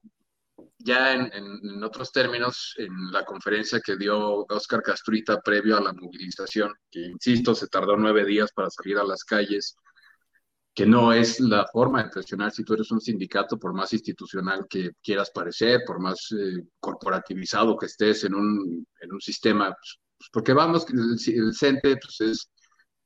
ya 0.77 1.13
en, 1.13 1.83
otros 1.83 2.11
términos, 2.11 2.75
en 2.77 3.11
la 3.11 3.25
conferencia 3.25 3.79
que 3.79 3.95
dio 3.95 4.45
Oscar 4.49 4.81
Castruita 4.81 5.41
previo 5.41 5.77
a 5.77 5.81
la 5.81 5.93
movilización, 5.93 6.73
que 6.91 6.99
insisto, 7.01 7.55
se 7.55 7.67
tardó 7.67 7.97
nueve 7.97 8.25
días 8.25 8.51
para 8.53 8.69
salir 8.69 8.97
a 8.97 9.03
las 9.03 9.23
calles, 9.23 9.75
que 10.75 10.85
no 10.85 11.13
es 11.13 11.39
la 11.39 11.65
forma 11.71 12.03
de 12.03 12.09
presionar 12.09 12.51
si 12.51 12.63
tú 12.65 12.73
eres 12.73 12.91
un 12.91 12.99
sindicato, 12.99 13.57
por 13.57 13.73
más 13.73 13.93
institucional 13.93 14.67
que 14.69 14.91
quieras 15.01 15.31
parecer, 15.31 15.81
por 15.87 16.01
más 16.01 16.29
eh, 16.37 16.67
corporativizado 16.79 17.77
que 17.77 17.85
estés 17.85 18.25
en 18.25 18.35
un, 18.35 18.85
en 18.99 19.13
un 19.13 19.21
sistema, 19.21 19.67
pues, 19.69 19.99
pues 20.17 20.29
porque 20.33 20.53
vamos, 20.53 20.85
el, 20.91 21.17
el 21.33 21.55
CENTE 21.55 21.97
pues 21.97 22.21
es 22.21 22.51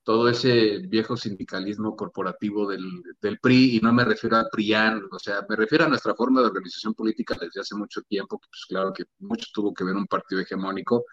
todo 0.03 0.27
ese 0.29 0.79
viejo 0.87 1.15
sindicalismo 1.15 1.95
corporativo 1.95 2.67
del, 2.67 2.83
del, 3.21 3.39
PRI, 3.39 3.77
y 3.77 3.79
no 3.81 3.93
me 3.93 4.03
refiero 4.03 4.37
al 4.37 4.47
PRIAN, 4.51 5.03
o 5.11 5.19
sea, 5.19 5.45
me 5.47 5.55
refiero 5.55 5.85
a 5.85 5.89
nuestra 5.89 6.15
forma 6.15 6.41
de 6.41 6.47
organización 6.47 6.95
política 6.95 7.37
desde 7.39 7.61
hace 7.61 7.75
mucho 7.75 8.01
tiempo, 8.01 8.39
que 8.39 8.47
pues 8.49 8.65
claro 8.67 8.91
que 8.91 9.03
mucho 9.19 9.45
tuvo 9.53 9.71
que 9.73 9.83
ver 9.83 9.95
un 9.95 10.07
partido 10.07 10.41
hegemónico, 10.41 11.05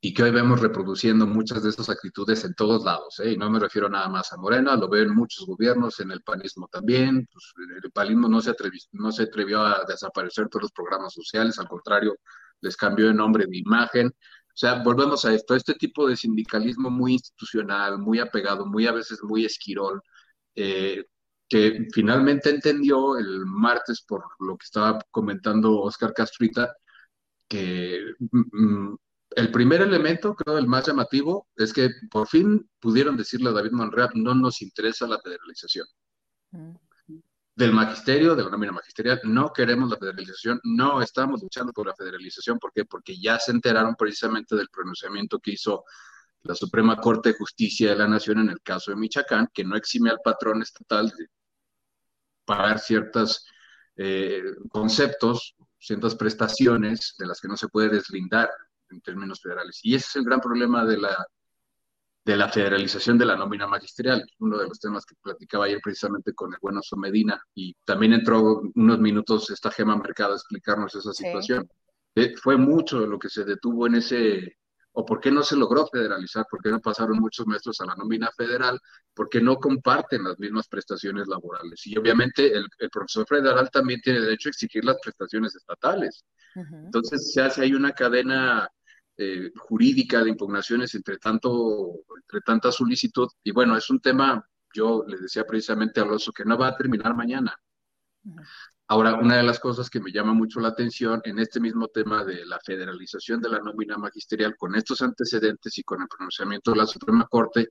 y 0.00 0.12
que 0.14 0.22
hoy 0.22 0.30
vemos 0.30 0.60
reproduciendo 0.60 1.26
muchas 1.26 1.62
de 1.62 1.70
esas 1.70 1.88
actitudes 1.88 2.44
en 2.44 2.54
todos 2.54 2.84
lados, 2.84 3.18
¿eh? 3.20 3.32
y 3.32 3.36
no 3.36 3.50
me 3.50 3.58
refiero 3.58 3.88
nada 3.88 4.08
más 4.08 4.32
a 4.32 4.36
Morena, 4.36 4.76
lo 4.76 4.88
veo 4.88 5.02
en 5.04 5.14
muchos 5.14 5.46
gobiernos, 5.46 6.00
en 6.00 6.10
el 6.10 6.22
panismo 6.22 6.68
también, 6.70 7.26
pues, 7.32 7.52
el 7.82 7.90
panismo 7.90 8.28
no 8.28 8.40
se, 8.40 8.50
atrevió, 8.50 8.80
no 8.92 9.10
se 9.10 9.24
atrevió 9.24 9.62
a 9.62 9.84
desaparecer 9.88 10.48
todos 10.48 10.64
los 10.64 10.72
programas 10.72 11.14
sociales, 11.14 11.58
al 11.58 11.68
contrario, 11.68 12.16
les 12.60 12.76
cambió 12.76 13.06
de 13.08 13.14
nombre, 13.14 13.46
de 13.46 13.58
imagen, 13.58 14.08
o 14.08 14.58
sea, 14.58 14.82
volvemos 14.82 15.24
a 15.26 15.34
esto, 15.34 15.54
este 15.54 15.74
tipo 15.74 16.08
de 16.08 16.16
sindicalismo 16.16 16.90
muy 16.90 17.14
institucional, 17.14 17.98
muy 17.98 18.20
apegado, 18.20 18.64
muy 18.64 18.86
a 18.86 18.92
veces 18.92 19.22
muy 19.22 19.44
esquirol, 19.44 20.00
eh, 20.54 21.04
que 21.48 21.86
finalmente 21.92 22.50
entendió 22.50 23.18
el 23.18 23.44
martes 23.46 24.02
por 24.02 24.24
lo 24.40 24.56
que 24.56 24.64
estaba 24.64 24.98
comentando 25.10 25.80
Oscar 25.80 26.14
Castrita, 26.14 26.74
que 27.48 28.00
mm, 28.18 28.40
mm, 28.52 28.98
el 29.36 29.52
primer 29.52 29.82
elemento, 29.82 30.34
creo 30.34 30.58
el 30.58 30.66
más 30.66 30.86
llamativo, 30.86 31.46
es 31.56 31.72
que 31.72 31.90
por 32.10 32.26
fin 32.26 32.68
pudieron 32.80 33.16
decirle 33.16 33.50
a 33.50 33.52
David 33.52 33.72
Monreal, 33.72 34.10
no 34.14 34.34
nos 34.34 34.60
interesa 34.62 35.06
la 35.06 35.20
federalización. 35.20 35.86
Mm 36.50 36.74
del 37.56 37.72
magisterio, 37.72 38.36
de 38.36 38.44
la 38.44 38.50
nómina 38.50 38.72
magisterial, 38.72 39.18
no 39.24 39.50
queremos 39.50 39.88
la 39.88 39.96
federalización, 39.96 40.60
no 40.62 41.00
estamos 41.00 41.42
luchando 41.42 41.72
por 41.72 41.86
la 41.86 41.94
federalización, 41.94 42.58
¿por 42.58 42.70
qué? 42.70 42.84
Porque 42.84 43.18
ya 43.18 43.38
se 43.38 43.50
enteraron 43.50 43.96
precisamente 43.96 44.54
del 44.54 44.68
pronunciamiento 44.68 45.38
que 45.38 45.52
hizo 45.52 45.84
la 46.42 46.54
Suprema 46.54 46.96
Corte 46.98 47.30
de 47.30 47.38
Justicia 47.38 47.90
de 47.90 47.96
la 47.96 48.06
Nación 48.06 48.40
en 48.40 48.50
el 48.50 48.60
caso 48.60 48.90
de 48.90 48.98
Michoacán, 48.98 49.48
que 49.54 49.64
no 49.64 49.74
exime 49.74 50.10
al 50.10 50.20
patrón 50.22 50.60
estatal 50.60 51.08
de 51.08 51.28
pagar 52.44 52.78
ciertos 52.78 53.46
eh, 53.96 54.42
conceptos, 54.68 55.56
ciertas 55.78 56.14
prestaciones 56.14 57.14
de 57.18 57.26
las 57.26 57.40
que 57.40 57.48
no 57.48 57.56
se 57.56 57.68
puede 57.68 57.88
deslindar 57.88 58.50
en 58.90 59.00
términos 59.00 59.40
federales. 59.40 59.80
Y 59.82 59.94
ese 59.94 60.06
es 60.08 60.16
el 60.16 60.24
gran 60.24 60.40
problema 60.40 60.84
de 60.84 60.98
la 60.98 61.26
de 62.26 62.36
la 62.36 62.48
federalización 62.48 63.16
de 63.16 63.24
la 63.24 63.36
nómina 63.36 63.68
magisterial, 63.68 64.26
uno 64.40 64.58
de 64.58 64.66
los 64.66 64.80
temas 64.80 65.06
que 65.06 65.14
platicaba 65.22 65.66
ayer 65.66 65.78
precisamente 65.80 66.34
con 66.34 66.52
el 66.52 66.58
bueno 66.60 66.80
Medina, 66.96 67.40
y 67.54 67.72
también 67.84 68.14
entró 68.14 68.62
unos 68.74 68.98
minutos 68.98 69.48
esta 69.50 69.70
Gema 69.70 69.96
Mercado 69.96 70.32
a 70.32 70.36
explicarnos 70.36 70.92
esa 70.96 71.12
situación. 71.12 71.68
Eh, 72.16 72.34
fue 72.36 72.56
mucho 72.56 73.06
lo 73.06 73.16
que 73.16 73.28
se 73.28 73.44
detuvo 73.44 73.86
en 73.86 73.94
ese, 73.94 74.56
o 74.90 75.06
por 75.06 75.20
qué 75.20 75.30
no 75.30 75.44
se 75.44 75.54
logró 75.54 75.86
federalizar, 75.86 76.44
por 76.50 76.60
qué 76.60 76.70
no 76.70 76.80
pasaron 76.80 77.20
muchos 77.20 77.46
maestros 77.46 77.80
a 77.80 77.86
la 77.86 77.94
nómina 77.94 78.28
federal, 78.36 78.80
porque 79.14 79.40
no 79.40 79.58
comparten 79.58 80.24
las 80.24 80.36
mismas 80.40 80.66
prestaciones 80.66 81.28
laborales. 81.28 81.86
Y 81.86 81.96
obviamente 81.96 82.52
el, 82.52 82.66
profesor 82.90 83.24
federal 83.28 83.70
también 83.70 84.00
tiene 84.00 84.20
derecho 84.20 84.48
a 84.48 84.50
exigir 84.50 84.84
las 84.84 84.96
prestaciones 85.00 85.54
estatales. 85.54 86.24
Entonces 86.56 87.32
se 87.32 87.40
hace 87.40 87.62
ahí 87.62 87.72
una 87.72 87.92
cadena 87.92 88.68
eh, 89.18 89.50
jurídica 89.56 90.22
de 90.22 90.30
impugnaciones 90.30 90.94
entre, 90.94 91.18
tanto, 91.18 92.00
entre 92.16 92.40
tanta 92.40 92.70
solicitud. 92.70 93.28
Y 93.42 93.50
bueno, 93.50 93.76
es 93.76 93.88
un 93.90 94.00
tema, 94.00 94.46
yo 94.74 95.04
le 95.06 95.18
decía 95.18 95.44
precisamente 95.44 96.00
a 96.00 96.02
Alonso, 96.02 96.32
que 96.32 96.44
no 96.44 96.58
va 96.58 96.68
a 96.68 96.76
terminar 96.76 97.14
mañana. 97.14 97.58
Ahora, 98.88 99.14
una 99.14 99.36
de 99.36 99.42
las 99.42 99.58
cosas 99.58 99.90
que 99.90 100.00
me 100.00 100.12
llama 100.12 100.32
mucho 100.32 100.60
la 100.60 100.68
atención 100.68 101.20
en 101.24 101.38
este 101.38 101.60
mismo 101.60 101.88
tema 101.88 102.24
de 102.24 102.44
la 102.46 102.60
federalización 102.60 103.40
de 103.40 103.48
la 103.48 103.58
nómina 103.58 103.96
magisterial, 103.96 104.54
con 104.56 104.76
estos 104.76 105.02
antecedentes 105.02 105.76
y 105.78 105.82
con 105.82 106.02
el 106.02 106.08
pronunciamiento 106.08 106.70
de 106.70 106.76
la 106.76 106.86
Suprema 106.86 107.26
Corte, 107.26 107.70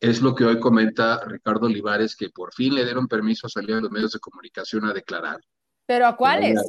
es 0.00 0.22
lo 0.22 0.34
que 0.34 0.44
hoy 0.44 0.60
comenta 0.60 1.24
Ricardo 1.24 1.66
Olivares, 1.66 2.16
que 2.16 2.30
por 2.30 2.54
fin 2.54 2.74
le 2.74 2.84
dieron 2.84 3.08
permiso 3.08 3.46
a 3.46 3.50
salir 3.50 3.74
a 3.74 3.80
los 3.80 3.90
medios 3.90 4.12
de 4.12 4.20
comunicación 4.20 4.84
a 4.84 4.92
declarar. 4.92 5.40
¿Pero 5.86 6.06
a 6.06 6.16
cuáles? 6.16 6.60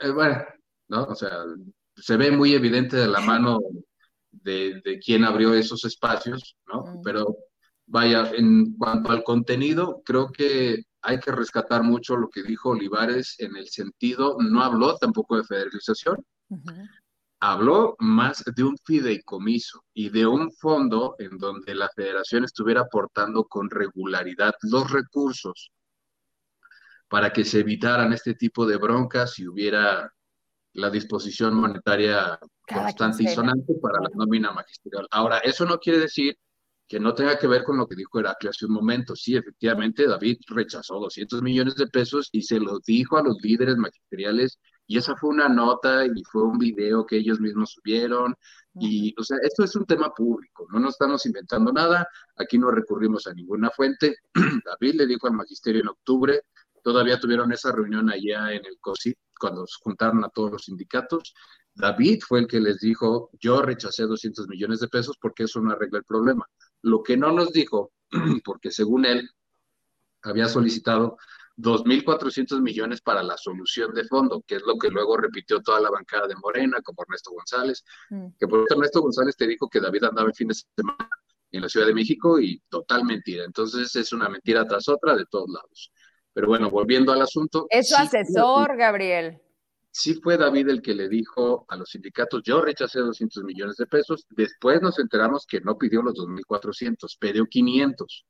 Eh, 0.00 0.10
bueno, 0.10 0.44
¿no? 0.88 1.04
O 1.04 1.14
sea, 1.14 1.44
se 1.96 2.16
ve 2.16 2.30
muy 2.30 2.54
evidente 2.54 2.96
de 2.96 3.08
la 3.08 3.20
mano 3.20 3.58
de, 4.30 4.80
de 4.84 4.98
quién 4.98 5.24
abrió 5.24 5.54
esos 5.54 5.84
espacios, 5.84 6.56
¿no? 6.66 7.00
Pero 7.02 7.36
vaya, 7.86 8.30
en 8.34 8.76
cuanto 8.76 9.10
al 9.10 9.24
contenido, 9.24 10.02
creo 10.04 10.30
que 10.30 10.84
hay 11.02 11.20
que 11.20 11.32
rescatar 11.32 11.82
mucho 11.82 12.16
lo 12.16 12.28
que 12.28 12.42
dijo 12.42 12.70
Olivares 12.70 13.36
en 13.38 13.56
el 13.56 13.68
sentido, 13.68 14.36
no 14.40 14.62
habló 14.62 14.96
tampoco 14.96 15.36
de 15.36 15.44
federalización, 15.44 16.16
habló 17.40 17.94
más 18.00 18.42
de 18.44 18.64
un 18.64 18.76
fideicomiso 18.84 19.84
y 19.94 20.10
de 20.10 20.26
un 20.26 20.50
fondo 20.52 21.14
en 21.18 21.38
donde 21.38 21.74
la 21.74 21.88
federación 21.94 22.44
estuviera 22.44 22.82
aportando 22.82 23.44
con 23.44 23.70
regularidad 23.70 24.54
los 24.62 24.90
recursos 24.90 25.70
para 27.08 27.32
que 27.32 27.44
se 27.44 27.60
evitaran 27.60 28.12
este 28.12 28.34
tipo 28.34 28.66
de 28.66 28.76
broncas 28.76 29.38
y 29.38 29.46
hubiera 29.46 30.12
la 30.76 30.90
disposición 30.90 31.54
monetaria 31.54 32.38
constante 32.66 33.24
y 33.24 33.28
sonante 33.28 33.74
para 33.80 34.00
la 34.00 34.10
nómina 34.14 34.52
magisterial. 34.52 35.06
Ahora, 35.10 35.38
eso 35.38 35.64
no 35.64 35.78
quiere 35.78 36.00
decir 36.00 36.36
que 36.86 37.00
no 37.00 37.14
tenga 37.14 37.38
que 37.38 37.46
ver 37.46 37.64
con 37.64 37.78
lo 37.78 37.86
que 37.86 37.96
dijo 37.96 38.20
Heraclio 38.20 38.50
hace 38.50 38.66
un 38.66 38.72
momento. 38.72 39.16
Sí, 39.16 39.36
efectivamente, 39.36 40.06
David 40.06 40.38
rechazó 40.48 41.00
200 41.00 41.42
millones 41.42 41.74
de 41.76 41.86
pesos 41.88 42.28
y 42.30 42.42
se 42.42 42.60
los 42.60 42.82
dijo 42.82 43.16
a 43.16 43.22
los 43.22 43.38
líderes 43.42 43.76
magisteriales 43.76 44.58
y 44.86 44.98
esa 44.98 45.16
fue 45.16 45.30
una 45.30 45.48
nota 45.48 46.06
y 46.06 46.22
fue 46.30 46.44
un 46.44 46.58
video 46.58 47.04
que 47.04 47.16
ellos 47.16 47.40
mismos 47.40 47.72
subieron. 47.72 48.36
Y, 48.74 49.14
o 49.18 49.24
sea, 49.24 49.38
esto 49.42 49.64
es 49.64 49.74
un 49.74 49.86
tema 49.86 50.12
público, 50.14 50.66
no 50.70 50.78
nos 50.78 50.92
estamos 50.92 51.24
inventando 51.26 51.72
nada, 51.72 52.06
aquí 52.36 52.58
no 52.58 52.70
recurrimos 52.70 53.26
a 53.26 53.32
ninguna 53.32 53.70
fuente. 53.70 54.16
David 54.64 54.94
le 54.94 55.06
dijo 55.06 55.26
al 55.26 55.32
magisterio 55.32 55.80
en 55.80 55.88
octubre, 55.88 56.42
todavía 56.82 57.18
tuvieron 57.18 57.50
esa 57.52 57.72
reunión 57.72 58.10
allá 58.10 58.52
en 58.52 58.64
el 58.64 58.78
COSI, 58.78 59.14
cuando 59.38 59.64
juntaron 59.80 60.24
a 60.24 60.28
todos 60.28 60.50
los 60.50 60.64
sindicatos, 60.64 61.34
David 61.74 62.22
fue 62.26 62.40
el 62.40 62.46
que 62.46 62.60
les 62.60 62.80
dijo, 62.80 63.30
yo 63.38 63.60
rechacé 63.60 64.04
200 64.04 64.48
millones 64.48 64.80
de 64.80 64.88
pesos 64.88 65.16
porque 65.20 65.44
eso 65.44 65.60
no 65.60 65.72
arregla 65.72 65.98
el 65.98 66.04
problema. 66.04 66.46
Lo 66.82 67.02
que 67.02 67.16
no 67.16 67.32
nos 67.32 67.52
dijo, 67.52 67.92
porque 68.44 68.70
según 68.70 69.04
él 69.04 69.28
había 70.22 70.48
solicitado 70.48 71.18
2.400 71.56 72.60
millones 72.60 73.00
para 73.00 73.22
la 73.22 73.36
solución 73.36 73.94
de 73.94 74.04
fondo, 74.04 74.42
que 74.46 74.56
es 74.56 74.62
lo 74.62 74.78
que 74.78 74.90
luego 74.90 75.16
repitió 75.16 75.60
toda 75.60 75.80
la 75.80 75.90
bancada 75.90 76.26
de 76.26 76.36
Morena, 76.36 76.80
como 76.82 77.02
Ernesto 77.02 77.30
González, 77.32 77.84
mm. 78.10 78.26
que 78.38 78.46
por 78.46 78.66
Ernesto 78.70 79.00
González 79.00 79.36
te 79.36 79.46
dijo 79.46 79.68
que 79.68 79.80
David 79.80 80.04
andaba 80.04 80.28
el 80.28 80.34
fin 80.34 80.48
de 80.48 80.54
semana 80.54 81.08
en 81.52 81.62
la 81.62 81.68
Ciudad 81.68 81.86
de 81.86 81.94
México 81.94 82.38
y 82.40 82.62
total 82.68 83.04
mentira. 83.04 83.44
Entonces 83.44 83.94
es 83.96 84.12
una 84.12 84.28
mentira 84.28 84.66
tras 84.66 84.88
otra 84.88 85.16
de 85.16 85.24
todos 85.26 85.48
lados. 85.48 85.92
Pero 86.36 86.48
bueno, 86.48 86.68
volviendo 86.68 87.12
al 87.12 87.22
asunto. 87.22 87.66
Es 87.70 87.88
su 87.88 87.96
asesor, 87.96 88.76
Gabriel. 88.76 89.40
Sí 89.90 90.20
fue 90.22 90.36
David 90.36 90.68
el 90.68 90.82
que 90.82 90.94
le 90.94 91.08
dijo 91.08 91.64
a 91.66 91.76
los 91.76 91.88
sindicatos, 91.88 92.42
yo 92.44 92.60
rechacé 92.60 92.98
200 92.98 93.42
millones 93.42 93.76
de 93.76 93.86
pesos, 93.86 94.26
después 94.28 94.82
nos 94.82 94.98
enteramos 94.98 95.46
que 95.46 95.62
no 95.62 95.78
pidió 95.78 96.02
los 96.02 96.12
2.400, 96.12 97.16
pidió 97.18 97.46
500. 97.46 98.26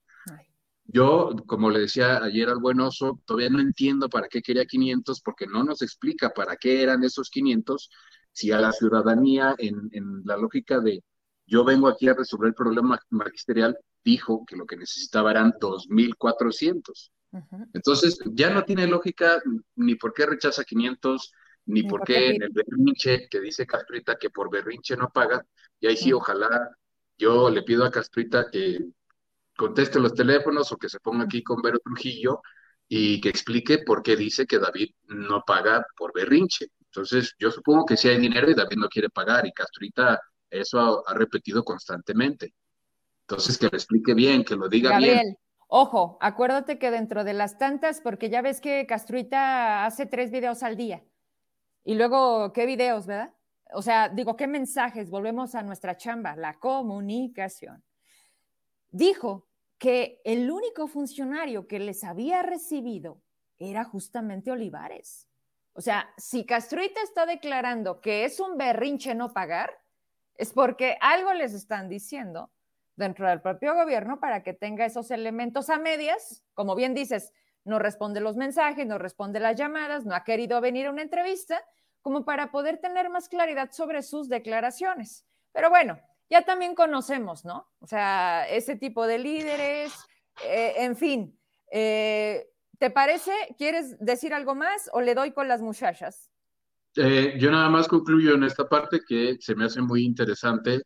Yo, 0.84 1.34
como 1.48 1.68
le 1.68 1.80
decía 1.80 2.22
ayer 2.22 2.48
al 2.48 2.60
buen 2.60 2.78
oso, 2.78 3.20
todavía 3.24 3.50
no 3.50 3.58
entiendo 3.58 4.08
para 4.08 4.28
qué 4.28 4.40
quería 4.40 4.66
500, 4.66 5.20
porque 5.20 5.48
no 5.48 5.64
nos 5.64 5.82
explica 5.82 6.30
para 6.30 6.54
qué 6.54 6.84
eran 6.84 7.02
esos 7.02 7.28
500, 7.28 7.90
si 8.30 8.52
a 8.52 8.60
la 8.60 8.70
ciudadanía, 8.70 9.56
en, 9.58 9.88
en 9.90 10.22
la 10.24 10.36
lógica 10.36 10.78
de 10.78 11.02
yo 11.44 11.64
vengo 11.64 11.88
aquí 11.88 12.06
a 12.06 12.14
resolver 12.14 12.50
el 12.50 12.54
problema 12.54 13.00
magisterial, 13.10 13.76
dijo 14.04 14.44
que 14.46 14.54
lo 14.54 14.64
que 14.64 14.76
necesitaba 14.76 15.32
eran 15.32 15.54
2.400. 15.54 17.10
Entonces, 17.72 18.18
ya 18.32 18.50
no 18.50 18.64
tiene 18.64 18.86
lógica 18.86 19.42
ni 19.74 19.94
por 19.96 20.14
qué 20.14 20.26
rechaza 20.26 20.64
500, 20.64 21.32
ni, 21.66 21.82
por 21.82 22.02
qué 22.04 22.30
en 22.30 22.42
el 22.42 22.50
berrinche 22.50 23.28
que 23.28 23.40
dice 23.40 23.66
Castrita 23.66 24.16
que 24.16 24.30
por 24.30 24.50
berrinche 24.50 24.96
no 24.96 25.10
paga. 25.10 25.44
Y 25.80 25.86
ahí 25.86 25.96
sí, 25.96 26.12
ojalá 26.12 26.70
yo 27.18 27.50
le 27.50 27.62
pido 27.62 27.84
a 27.84 27.90
Castrita 27.90 28.50
que 28.50 28.78
conteste 29.56 29.98
los 29.98 30.14
teléfonos 30.14 30.70
o 30.72 30.76
que 30.76 30.88
se 30.88 31.00
ponga 31.00 31.24
aquí 31.24 31.42
con 31.42 31.60
Vero 31.62 31.78
Trujillo 31.78 32.40
y 32.88 33.20
que 33.20 33.28
explique 33.28 33.78
por 33.78 34.02
qué 34.02 34.16
dice 34.16 34.46
que 34.46 34.58
David 34.58 34.90
no 35.08 35.42
paga 35.46 35.84
por 35.96 36.12
berrinche. 36.12 36.68
Entonces, 36.80 37.34
yo 37.38 37.50
supongo 37.50 37.84
que 37.84 37.96
si 37.96 38.08
hay 38.08 38.18
dinero 38.18 38.50
y 38.50 38.54
David 38.54 38.76
no 38.76 38.88
quiere 38.88 39.10
pagar 39.10 39.46
y 39.46 39.52
Castrita 39.52 40.20
eso 40.48 41.06
ha, 41.06 41.14
repetido 41.14 41.64
constantemente. 41.64 42.54
Entonces, 43.22 43.58
que 43.58 43.66
lo 43.66 43.76
explique 43.76 44.14
bien, 44.14 44.44
que 44.44 44.54
lo 44.54 44.68
diga 44.68 44.96
bien. 44.98 45.36
Ojo, 45.68 46.16
acuérdate 46.20 46.78
que 46.78 46.90
dentro 46.90 47.24
de 47.24 47.34
las 47.34 47.58
tantas, 47.58 48.00
porque 48.00 48.30
ya 48.30 48.40
ves 48.40 48.60
que 48.60 48.86
Castruita 48.86 49.84
hace 49.84 50.06
tres 50.06 50.30
videos 50.30 50.62
al 50.62 50.76
día. 50.76 51.02
Y 51.84 51.94
luego, 51.94 52.52
¿qué 52.52 52.66
videos, 52.66 53.06
verdad? 53.06 53.32
O 53.72 53.82
sea, 53.82 54.08
digo, 54.08 54.36
¿qué 54.36 54.46
mensajes? 54.46 55.10
Volvemos 55.10 55.54
a 55.54 55.62
nuestra 55.62 55.96
chamba, 55.96 56.36
la 56.36 56.58
comunicación. 56.58 57.82
Dijo 58.90 59.46
que 59.78 60.20
el 60.24 60.50
único 60.50 60.86
funcionario 60.86 61.66
que 61.66 61.80
les 61.80 62.04
había 62.04 62.42
recibido 62.42 63.20
era 63.58 63.84
justamente 63.84 64.50
Olivares. 64.50 65.28
O 65.72 65.80
sea, 65.80 66.08
si 66.16 66.46
Castruita 66.46 67.02
está 67.02 67.26
declarando 67.26 68.00
que 68.00 68.24
es 68.24 68.40
un 68.40 68.56
berrinche 68.56 69.14
no 69.14 69.32
pagar, 69.32 69.70
es 70.36 70.52
porque 70.52 70.96
algo 71.00 71.32
les 71.34 71.52
están 71.52 71.88
diciendo 71.88 72.50
dentro 72.96 73.28
del 73.28 73.40
propio 73.40 73.74
gobierno 73.74 74.18
para 74.18 74.42
que 74.42 74.54
tenga 74.54 74.84
esos 74.84 75.10
elementos 75.10 75.70
a 75.70 75.78
medias. 75.78 76.42
Como 76.54 76.74
bien 76.74 76.94
dices, 76.94 77.32
no 77.64 77.78
responde 77.78 78.20
los 78.20 78.36
mensajes, 78.36 78.86
no 78.86 78.98
responde 78.98 79.40
las 79.40 79.56
llamadas, 79.56 80.04
no 80.04 80.14
ha 80.14 80.24
querido 80.24 80.60
venir 80.60 80.86
a 80.86 80.90
una 80.90 81.02
entrevista, 81.02 81.62
como 82.00 82.24
para 82.24 82.50
poder 82.50 82.78
tener 82.78 83.10
más 83.10 83.28
claridad 83.28 83.70
sobre 83.72 84.02
sus 84.02 84.28
declaraciones. 84.28 85.26
Pero 85.52 85.70
bueno, 85.70 85.98
ya 86.30 86.42
también 86.42 86.74
conocemos, 86.74 87.44
¿no? 87.44 87.68
O 87.80 87.86
sea, 87.86 88.48
ese 88.48 88.76
tipo 88.76 89.06
de 89.06 89.18
líderes, 89.18 89.92
eh, 90.44 90.74
en 90.78 90.96
fin. 90.96 91.38
Eh, 91.70 92.48
¿Te 92.78 92.90
parece? 92.90 93.32
¿Quieres 93.56 93.98
decir 93.98 94.34
algo 94.34 94.54
más 94.54 94.90
o 94.92 95.00
le 95.00 95.14
doy 95.14 95.32
con 95.32 95.48
las 95.48 95.62
muchachas? 95.62 96.30
Eh, 96.96 97.34
yo 97.38 97.50
nada 97.50 97.68
más 97.68 97.88
concluyo 97.88 98.34
en 98.34 98.44
esta 98.44 98.68
parte 98.68 99.00
que 99.06 99.36
se 99.40 99.54
me 99.54 99.64
hace 99.64 99.80
muy 99.80 100.04
interesante 100.04 100.82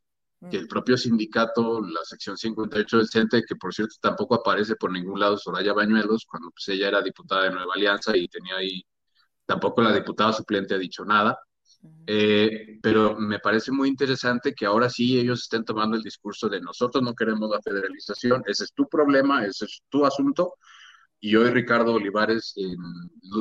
que 0.48 0.56
el 0.56 0.68
propio 0.68 0.96
sindicato, 0.96 1.82
la 1.82 2.02
sección 2.04 2.36
58 2.36 2.96
del 2.96 3.08
CENTE, 3.08 3.44
que 3.44 3.56
por 3.56 3.74
cierto 3.74 3.96
tampoco 4.00 4.36
aparece 4.36 4.76
por 4.76 4.90
ningún 4.90 5.20
lado 5.20 5.36
Soraya 5.36 5.74
Bañuelos, 5.74 6.24
cuando 6.24 6.50
pues, 6.50 6.68
ella 6.68 6.88
era 6.88 7.02
diputada 7.02 7.44
de 7.44 7.50
Nueva 7.50 7.74
Alianza 7.74 8.16
y 8.16 8.26
tenía 8.28 8.56
ahí, 8.56 8.82
tampoco 9.44 9.82
la 9.82 9.92
diputada 9.92 10.32
suplente 10.32 10.74
ha 10.74 10.78
dicho 10.78 11.04
nada, 11.04 11.38
eh, 12.06 12.78
pero 12.82 13.16
me 13.18 13.38
parece 13.38 13.70
muy 13.70 13.88
interesante 13.88 14.54
que 14.54 14.64
ahora 14.64 14.88
sí 14.88 15.18
ellos 15.18 15.42
estén 15.42 15.64
tomando 15.64 15.96
el 15.96 16.02
discurso 16.02 16.48
de 16.48 16.60
nosotros 16.60 17.02
no 17.02 17.14
queremos 17.14 17.50
la 17.50 17.60
federalización, 17.60 18.42
ese 18.46 18.64
es 18.64 18.72
tu 18.72 18.88
problema, 18.88 19.44
ese 19.44 19.66
es 19.66 19.82
tu 19.90 20.06
asunto, 20.06 20.54
y 21.20 21.36
hoy 21.36 21.50
Ricardo 21.50 21.94
Olivares 21.94 22.54
en 22.56 22.78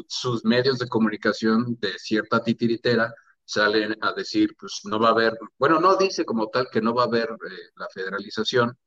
sus 0.07 0.43
medios 0.43 0.79
de 0.79 0.87
comunicación 0.87 1.77
de 1.79 1.97
cierta 1.97 2.43
titiritera 2.43 3.13
salen 3.49 3.97
a 4.01 4.13
decir, 4.13 4.55
pues 4.59 4.81
no 4.85 4.99
va 4.99 5.09
a 5.09 5.11
haber, 5.11 5.37
bueno, 5.57 5.79
no 5.79 5.95
dice 5.97 6.23
como 6.25 6.49
tal 6.49 6.69
que 6.71 6.81
no 6.81 6.93
va 6.93 7.03
a 7.03 7.05
haber 7.07 7.29
eh, 7.29 7.71
la 7.75 7.87
federalización, 7.93 8.77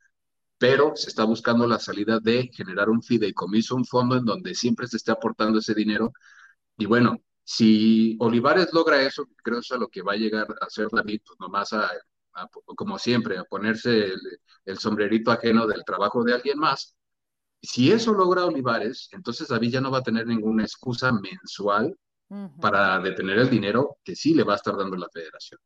pero 0.58 0.94
se 0.96 1.10
está 1.10 1.24
buscando 1.24 1.66
la 1.66 1.78
salida 1.80 2.20
de 2.20 2.50
generar 2.54 2.90
un 2.90 3.02
fideicomiso, 3.02 3.76
un 3.76 3.86
fondo 3.86 4.16
en 4.16 4.24
donde 4.24 4.54
siempre 4.54 4.86
se 4.88 4.98
esté 4.98 5.12
aportando 5.12 5.58
ese 5.58 5.74
dinero. 5.74 6.12
Y 6.78 6.86
bueno, 6.86 7.22
si 7.44 8.16
Olivares 8.20 8.72
logra 8.72 9.02
eso, 9.02 9.26
creo 9.42 9.58
que 9.58 9.60
es 9.66 9.72
a 9.72 9.78
lo 9.78 9.88
que 9.88 10.02
va 10.02 10.14
a 10.14 10.16
llegar 10.16 10.46
a 10.60 10.66
hacer 10.66 10.88
David, 10.92 11.22
pues 11.26 11.40
nomás 11.40 11.72
a, 11.72 11.90
como 12.76 12.98
siempre, 12.98 13.38
a 13.38 13.44
ponerse 13.44 14.12
el 14.64 14.78
sombrerito 14.78 15.32
ajeno 15.32 15.66
del 15.66 15.84
trabajo 15.84 16.24
de 16.24 16.34
alguien 16.34 16.58
más, 16.58 16.96
si 17.62 17.92
eso 17.92 18.12
logra 18.12 18.44
Olivares, 18.44 19.08
entonces 19.12 19.48
David 19.48 19.70
ya 19.70 19.80
no 19.80 19.90
va 19.90 19.98
a 19.98 20.02
tener 20.02 20.26
ninguna 20.26 20.64
excusa 20.64 21.12
mensual 21.12 21.96
para 22.60 22.98
detener 23.00 23.38
el 23.38 23.50
dinero 23.50 23.98
que 24.04 24.14
sí 24.14 24.34
le 24.34 24.42
va 24.42 24.54
a 24.54 24.56
estar 24.56 24.76
dando 24.76 24.96
la 24.96 25.08
federación. 25.08 25.60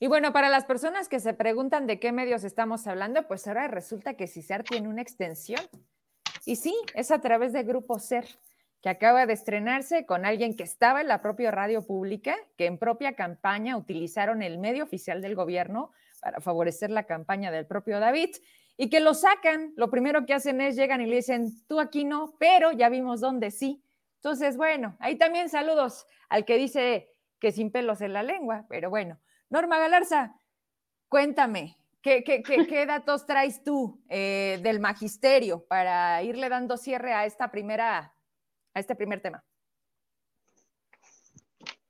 Y 0.00 0.06
bueno, 0.06 0.32
para 0.32 0.48
las 0.48 0.64
personas 0.64 1.08
que 1.08 1.20
se 1.20 1.34
preguntan 1.34 1.86
de 1.86 2.00
qué 2.00 2.12
medios 2.12 2.44
estamos 2.44 2.86
hablando, 2.86 3.26
pues 3.28 3.46
ahora 3.46 3.68
resulta 3.68 4.14
que 4.14 4.26
CISAR 4.26 4.64
tiene 4.64 4.88
una 4.88 5.02
extensión. 5.02 5.60
Y 6.44 6.56
sí, 6.56 6.74
es 6.94 7.10
a 7.10 7.20
través 7.20 7.52
de 7.52 7.62
Grupo 7.62 7.98
SER, 7.98 8.26
que 8.80 8.88
acaba 8.88 9.26
de 9.26 9.32
estrenarse 9.32 10.04
con 10.06 10.26
alguien 10.26 10.56
que 10.56 10.64
estaba 10.64 11.00
en 11.02 11.08
la 11.08 11.22
propia 11.22 11.52
radio 11.52 11.86
pública, 11.86 12.36
que 12.56 12.66
en 12.66 12.78
propia 12.78 13.14
campaña 13.14 13.76
utilizaron 13.76 14.42
el 14.42 14.58
medio 14.58 14.82
oficial 14.82 15.22
del 15.22 15.36
gobierno 15.36 15.92
para 16.20 16.40
favorecer 16.40 16.90
la 16.90 17.04
campaña 17.04 17.52
del 17.52 17.66
propio 17.66 18.00
David 18.00 18.30
y 18.76 18.90
que 18.90 19.00
lo 19.00 19.14
sacan, 19.14 19.72
lo 19.76 19.90
primero 19.90 20.26
que 20.26 20.34
hacen 20.34 20.60
es 20.60 20.74
llegan 20.74 21.00
y 21.00 21.06
le 21.06 21.16
dicen, 21.16 21.52
tú 21.68 21.78
aquí 21.78 22.04
no, 22.04 22.34
pero 22.40 22.72
ya 22.72 22.88
vimos 22.88 23.20
dónde 23.20 23.50
sí. 23.50 23.84
Entonces, 24.22 24.56
bueno, 24.56 24.96
ahí 25.00 25.16
también 25.16 25.48
saludos 25.48 26.06
al 26.28 26.44
que 26.44 26.56
dice 26.56 27.10
que 27.40 27.50
sin 27.50 27.72
pelos 27.72 28.00
en 28.02 28.12
la 28.12 28.22
lengua, 28.22 28.66
pero 28.68 28.88
bueno. 28.88 29.18
Norma 29.50 29.80
Galarza, 29.80 30.36
cuéntame, 31.08 31.76
¿qué, 32.02 32.22
qué, 32.22 32.40
qué, 32.40 32.86
datos 32.86 33.26
traes 33.26 33.64
tú 33.64 34.00
eh, 34.08 34.60
del 34.62 34.78
magisterio 34.78 35.66
para 35.66 36.22
irle 36.22 36.48
dando 36.48 36.76
cierre 36.76 37.12
a 37.12 37.26
esta 37.26 37.50
primera, 37.50 38.14
a 38.74 38.80
este 38.80 38.94
primer 38.94 39.20
tema? 39.20 39.44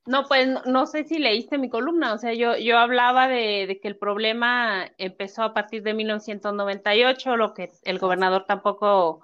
No, 0.07 0.27
pues 0.27 0.49
no, 0.65 0.87
sé 0.87 1.05
si 1.05 1.19
leíste 1.19 1.59
mi 1.59 1.69
columna, 1.69 2.15
o 2.15 2.19
sea, 2.19 2.33
yo, 2.33 2.57
yo 2.57 2.79
hablaba 2.79 3.29
de, 3.29 3.79
que 3.83 3.89
el 3.89 3.99
problema 3.99 4.91
empezó 4.97 5.43
a 5.43 5.53
partir 5.53 5.83
de 5.83 5.93
1998, 5.93 7.37
lo 7.37 7.53
que 7.53 7.71
el 7.85 7.99
gobernador 7.99 8.47
tampoco 8.47 9.21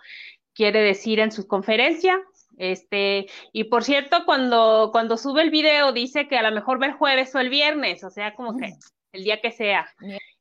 quiere 0.53 0.83
decir 0.83 1.21
en 1.21 1.33
su 1.33 1.49
conferencia. 1.49 2.23
Este, 2.59 3.27
y 3.53 3.65
por 3.65 3.85
cierto, 3.85 4.25
cuando, 4.27 4.91
cuando 4.91 5.17
sube 5.17 5.43
el 5.43 5.51
video 5.51 5.93
dice 5.93 6.27
que 6.27 6.37
a 6.37 6.43
lo 6.43 6.55
mejor 6.55 6.81
ve 6.81 6.87
el 6.87 6.93
jueves 6.93 7.35
o 7.35 7.39
el 7.39 7.51
viernes, 7.51 8.03
o 8.03 8.11
sea, 8.11 8.35
como 8.35 8.57
que 8.59 8.67
mm. 8.67 8.79
el 9.13 9.25
día 9.25 9.41
que 9.41 9.53
sea. 9.53 9.89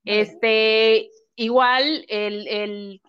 Este, 0.03 1.10
igual 1.36 2.06
el, 2.08 2.99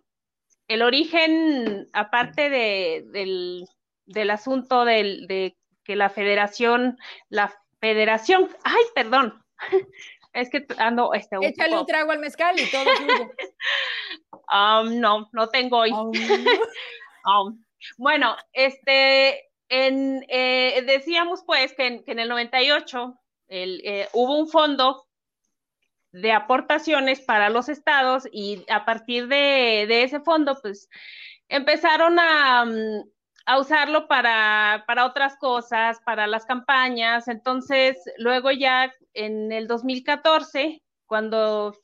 el, 0.68 0.82
origen, 0.82 1.88
aparte 1.94 2.50
de, 2.50 3.04
del, 3.06 3.64
del 4.04 4.30
asunto 4.30 4.84
del, 4.84 5.26
de 5.26 5.56
que 5.84 5.96
la 5.96 6.10
federación, 6.10 6.98
la 7.30 7.52
federación, 7.80 8.48
ay, 8.62 8.82
perdón, 8.94 9.42
es 10.34 10.50
que 10.50 10.66
ando, 10.76 11.14
este, 11.14 11.38
un 11.38 11.44
Échale 11.44 11.78
un 11.78 11.86
trago 11.86 12.10
al 12.12 12.18
mezcal 12.18 12.60
y 12.60 12.70
todo 12.70 12.84
um, 14.82 15.00
no, 15.00 15.30
no 15.32 15.48
tengo 15.48 15.78
hoy. 15.78 15.92
Um. 15.92 16.12
Um, 17.24 17.62
bueno, 17.96 18.36
este, 18.52 19.48
en, 19.68 20.24
eh, 20.28 20.82
decíamos 20.86 21.42
pues 21.46 21.72
que 21.74 21.86
en, 21.86 22.04
que 22.04 22.12
en 22.12 22.18
el 22.18 22.28
98 22.28 23.18
el, 23.48 23.80
eh, 23.84 24.08
hubo 24.12 24.38
un 24.38 24.48
fondo 24.48 25.06
de 26.12 26.32
aportaciones 26.32 27.20
para 27.20 27.50
los 27.50 27.68
estados 27.68 28.24
y 28.32 28.64
a 28.70 28.84
partir 28.84 29.28
de, 29.28 29.86
de 29.88 30.02
ese 30.02 30.20
fondo, 30.20 30.58
pues 30.60 30.88
empezaron 31.48 32.18
a, 32.18 32.64
mm, 32.64 33.02
a 33.48 33.58
usarlo 33.58 34.08
para, 34.08 34.84
para 34.86 35.06
otras 35.06 35.36
cosas, 35.36 35.98
para 36.04 36.26
las 36.26 36.44
campañas. 36.44 37.28
Entonces, 37.28 37.96
luego 38.18 38.50
ya 38.50 38.92
en 39.14 39.52
el 39.52 39.66
2014, 39.66 40.82
cuando 41.06 41.74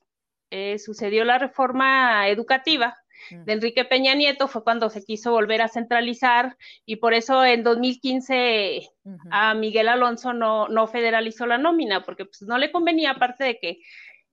eh, 0.51 0.79
sucedió 0.79 1.25
la 1.25 1.39
reforma 1.39 2.29
educativa, 2.29 2.95
de 3.31 3.53
Enrique 3.53 3.85
Peña 3.85 4.15
Nieto 4.15 4.49
fue 4.49 4.65
cuando 4.65 4.91
se 4.91 5.05
quiso 5.05 5.33
volver 5.33 5.63
a 5.63 5.69
centralizar 5.69 6.57
y 6.85 6.97
por 6.97 7.15
eso 7.15 7.45
en 7.45 7.63
2015 7.63 8.89
a 9.31 9.55
Miguel 9.55 9.89
Alonso 9.89 10.33
no, 10.33 10.69
no 10.69 10.87
federalizó 10.87 11.47
la 11.47 11.59
nómina, 11.59 12.03
porque 12.03 12.25
pues 12.25 12.43
no 12.43 12.59
le 12.59 12.73
convenía, 12.73 13.13
aparte 13.13 13.45
de 13.45 13.59
que 13.59 13.79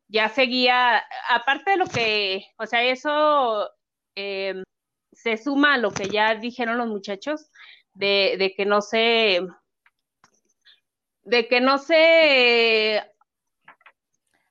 ya 0.08 0.30
seguía, 0.30 1.04
aparte 1.30 1.72
de 1.72 1.78
lo 1.78 1.88
que, 1.88 2.46
o 2.58 2.66
sea, 2.66 2.84
eso 2.84 3.70
eh, 4.16 4.62
se 5.14 5.38
suma 5.38 5.76
a 5.76 5.78
lo 5.78 5.92
que 5.92 6.10
ya 6.10 6.36
dijeron 6.36 6.78
los 6.78 6.88
muchachos, 6.88 7.50
de, 7.94 8.54
que 8.56 8.66
no 8.66 8.82
se, 8.82 9.42
de 11.24 11.48
que 11.48 11.62
no 11.62 11.78
se... 11.78 13.04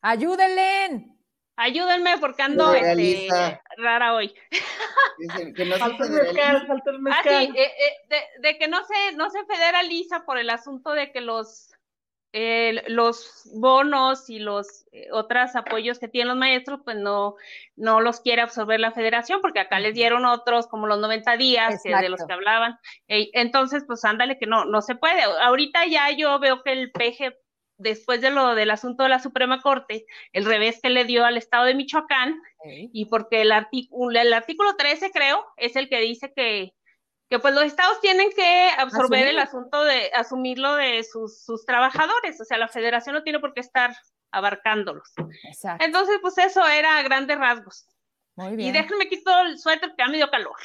Ayúdenle. 0.02 1.19
Ayúdenme 1.62 2.16
porque 2.16 2.42
ando 2.42 2.72
este, 2.72 3.60
rara 3.76 4.14
hoy. 4.14 4.34
que 5.54 5.64
no 5.66 5.76
se 5.76 5.84
ah, 5.84 7.20
sí, 7.22 7.52
eh, 7.54 7.54
eh, 7.54 7.72
de, 8.08 8.48
de, 8.48 8.58
que 8.58 8.66
no 8.66 8.78
se, 8.82 9.14
no 9.16 9.28
se 9.28 9.44
federaliza 9.44 10.24
por 10.24 10.38
el 10.38 10.48
asunto 10.48 10.92
de 10.92 11.12
que 11.12 11.20
los 11.20 11.66
los 12.86 13.50
bonos 13.56 14.30
y 14.30 14.38
los 14.38 14.86
eh, 14.92 15.08
otros 15.10 15.56
apoyos 15.56 15.98
que 15.98 16.08
tienen 16.08 16.28
los 16.28 16.36
maestros, 16.38 16.80
pues 16.84 16.96
no, 16.96 17.34
no 17.76 18.00
los 18.00 18.20
quiere 18.20 18.40
absorber 18.40 18.80
la 18.80 18.92
federación, 18.92 19.40
porque 19.42 19.60
acá 19.60 19.80
les 19.80 19.94
dieron 19.94 20.24
otros 20.24 20.66
como 20.66 20.86
los 20.86 21.00
90 21.00 21.36
días 21.36 21.82
de 21.82 22.08
los 22.08 22.24
que 22.24 22.32
hablaban. 22.32 22.78
entonces, 23.08 23.84
pues 23.86 24.02
ándale 24.06 24.38
que 24.38 24.46
no, 24.46 24.64
no 24.64 24.80
se 24.80 24.94
puede. 24.94 25.22
Ahorita 25.42 25.84
ya 25.86 26.10
yo 26.12 26.38
veo 26.38 26.62
que 26.62 26.72
el 26.72 26.90
PG 26.92 27.34
después 27.80 28.20
de 28.20 28.30
lo 28.30 28.54
del 28.54 28.70
asunto 28.70 29.02
de 29.02 29.08
la 29.08 29.18
Suprema 29.18 29.60
Corte, 29.60 30.06
el 30.32 30.44
revés 30.44 30.80
que 30.82 30.90
le 30.90 31.04
dio 31.04 31.24
al 31.24 31.36
Estado 31.36 31.64
de 31.64 31.74
Michoacán, 31.74 32.40
y 32.64 33.06
porque 33.06 33.40
el, 33.40 33.52
artículo, 33.52 34.20
el 34.20 34.32
artículo 34.32 34.76
13, 34.76 35.10
creo, 35.10 35.46
es 35.56 35.76
el 35.76 35.88
que 35.88 36.00
dice 36.00 36.32
que, 36.34 36.74
que 37.28 37.38
pues 37.38 37.54
los 37.54 37.64
estados 37.64 38.00
tienen 38.00 38.30
que 38.30 38.70
absorber 38.78 39.26
el 39.26 39.38
asunto 39.38 39.82
de 39.84 40.10
asumirlo 40.14 40.74
de 40.76 41.02
sus, 41.04 41.42
sus, 41.42 41.64
trabajadores, 41.64 42.40
o 42.40 42.44
sea, 42.44 42.58
la 42.58 42.68
federación 42.68 43.14
no 43.14 43.22
tiene 43.22 43.40
por 43.40 43.54
qué 43.54 43.60
estar 43.60 43.96
abarcándolos. 44.30 45.12
Exacto. 45.44 45.84
Entonces, 45.84 46.18
pues 46.20 46.36
eso 46.38 46.66
era 46.68 46.98
a 46.98 47.02
grandes 47.02 47.38
rasgos. 47.38 47.86
Muy 48.40 48.56
bien. 48.56 48.70
Y 48.70 48.72
déjenme 48.72 49.06
quitar 49.06 49.46
el 49.46 49.58
suéter 49.58 49.94
que 49.94 50.02
ha 50.02 50.08
medio 50.08 50.30
calor. 50.30 50.56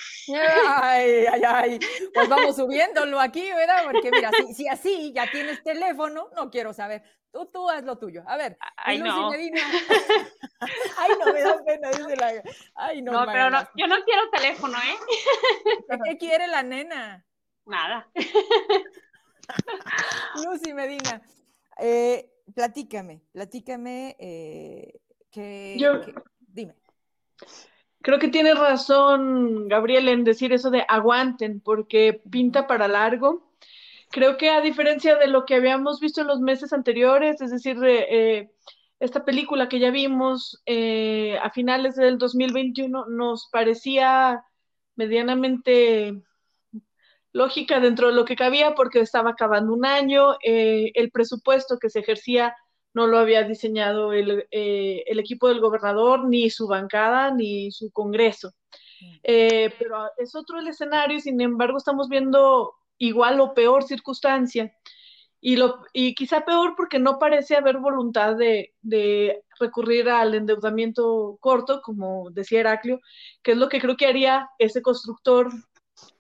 Ay, 0.78 1.26
ay, 1.32 1.42
ay. 1.46 1.80
Pues 2.14 2.30
vamos 2.30 2.56
subiéndolo 2.56 3.20
aquí, 3.20 3.52
¿verdad? 3.52 3.84
Porque 3.92 4.12
mira, 4.12 4.32
si, 4.56 4.66
así 4.68 5.12
ya 5.14 5.30
tienes 5.30 5.62
teléfono, 5.62 6.30
no 6.36 6.50
quiero 6.50 6.74
saber. 6.74 7.04
Tú, 7.32 7.50
tú 7.52 7.70
haz 7.70 7.84
lo 7.84 7.98
tuyo. 7.98 8.24
A 8.28 8.38
ver. 8.38 8.58
Ay, 8.78 9.00
no. 9.00 9.30
Medina. 9.30 9.60
ay, 10.98 11.12
no, 11.20 11.34
me 11.34 11.42
da 11.42 11.66
pena, 11.66 11.90
dice 11.90 12.16
la. 12.16 12.42
Ay, 12.76 13.02
no. 13.02 13.12
No, 13.12 13.26
pero 13.26 13.50
no, 13.50 13.60
yo 13.76 13.88
no 13.88 13.98
quiero 14.06 14.30
teléfono, 14.32 14.78
¿eh? 14.78 15.98
¿Qué 16.06 16.18
quiere 16.18 16.48
la 16.48 16.64
nena? 16.64 17.26
Nada. 17.66 18.10
Lucy 20.46 20.74
Medina, 20.74 21.22
eh, 21.78 22.32
platícame, 22.54 23.22
platícame 23.32 24.16
eh, 24.18 25.00
que, 25.30 25.76
yo... 25.78 26.02
dime. 26.40 26.74
Creo 28.02 28.20
que 28.20 28.28
tiene 28.28 28.54
razón 28.54 29.68
Gabriel 29.68 30.08
en 30.10 30.24
decir 30.24 30.54
eso 30.54 30.70
de 30.70 30.86
aguanten, 30.88 31.60
porque 31.60 32.22
pinta 32.30 32.68
para 32.68 32.88
largo. 32.88 33.52
Creo 34.12 34.38
que 34.38 34.50
a 34.50 34.62
diferencia 34.62 35.16
de 35.16 35.28
lo 35.28 35.46
que 35.46 35.56
habíamos 35.56 36.00
visto 36.00 36.22
en 36.22 36.28
los 36.28 36.40
meses 36.40 36.72
anteriores, 36.72 37.42
es 37.42 37.52
decir, 37.52 37.78
eh, 37.84 38.52
esta 39.00 39.26
película 39.26 39.68
que 39.68 39.80
ya 39.80 39.92
vimos 39.92 40.62
eh, 40.66 41.38
a 41.42 41.50
finales 41.50 41.96
del 41.96 42.18
2021 42.18 43.08
nos 43.08 43.50
parecía 43.52 44.46
medianamente 44.96 46.24
lógica 47.34 47.80
dentro 47.82 48.08
de 48.08 48.14
lo 48.14 48.24
que 48.24 48.38
cabía 48.38 48.76
porque 48.76 49.02
estaba 49.02 49.32
acabando 49.32 49.74
un 49.74 49.86
año, 49.86 50.36
eh, 50.44 50.92
el 50.94 51.12
presupuesto 51.12 51.78
que 51.80 51.90
se 51.90 52.00
ejercía 52.00 52.56
no 52.96 53.08
lo 53.08 53.20
había 53.20 53.44
diseñado 53.44 54.14
el, 54.14 54.48
eh, 54.52 55.04
el, 55.06 55.20
equipo 55.20 55.50
del 55.50 55.60
gobernador, 55.60 56.26
ni 56.28 56.50
su 56.50 56.66
bancada, 56.66 57.30
ni 57.30 57.70
su 57.72 57.92
Congreso. 57.92 58.54
Mm. 59.02 59.16
Eh, 59.24 59.74
pero 59.78 60.10
es 60.18 60.34
otro 60.34 60.60
el 60.60 60.70
escenario 60.70 61.18
y 61.18 61.22
sin 61.22 61.40
embargo 61.42 61.78
estamos 61.78 62.08
viendo 62.08 62.74
igual 62.98 63.42
o 63.42 63.54
peor 63.54 63.84
circunstancia. 63.84 64.74
Y, 65.42 65.58
lo, 65.58 65.84
y 65.94 66.16
quizá 66.16 66.46
peor 66.46 66.74
porque 66.78 66.98
no 66.98 67.20
parece 67.20 67.58
haber 67.58 67.78
voluntad 67.78 68.36
de, 68.36 68.74
de, 68.82 69.44
recurrir 69.60 70.10
al 70.10 70.34
endeudamiento 70.34 71.38
corto, 71.40 71.82
como 71.82 72.30
decía 72.32 72.62
Heraclio, 72.62 73.00
que 73.44 73.52
es 73.52 73.58
lo 73.58 73.70
que 73.70 73.80
creo 73.80 73.96
que 73.96 74.08
haría 74.08 74.50
ese 74.58 74.82
constructor 74.82 75.50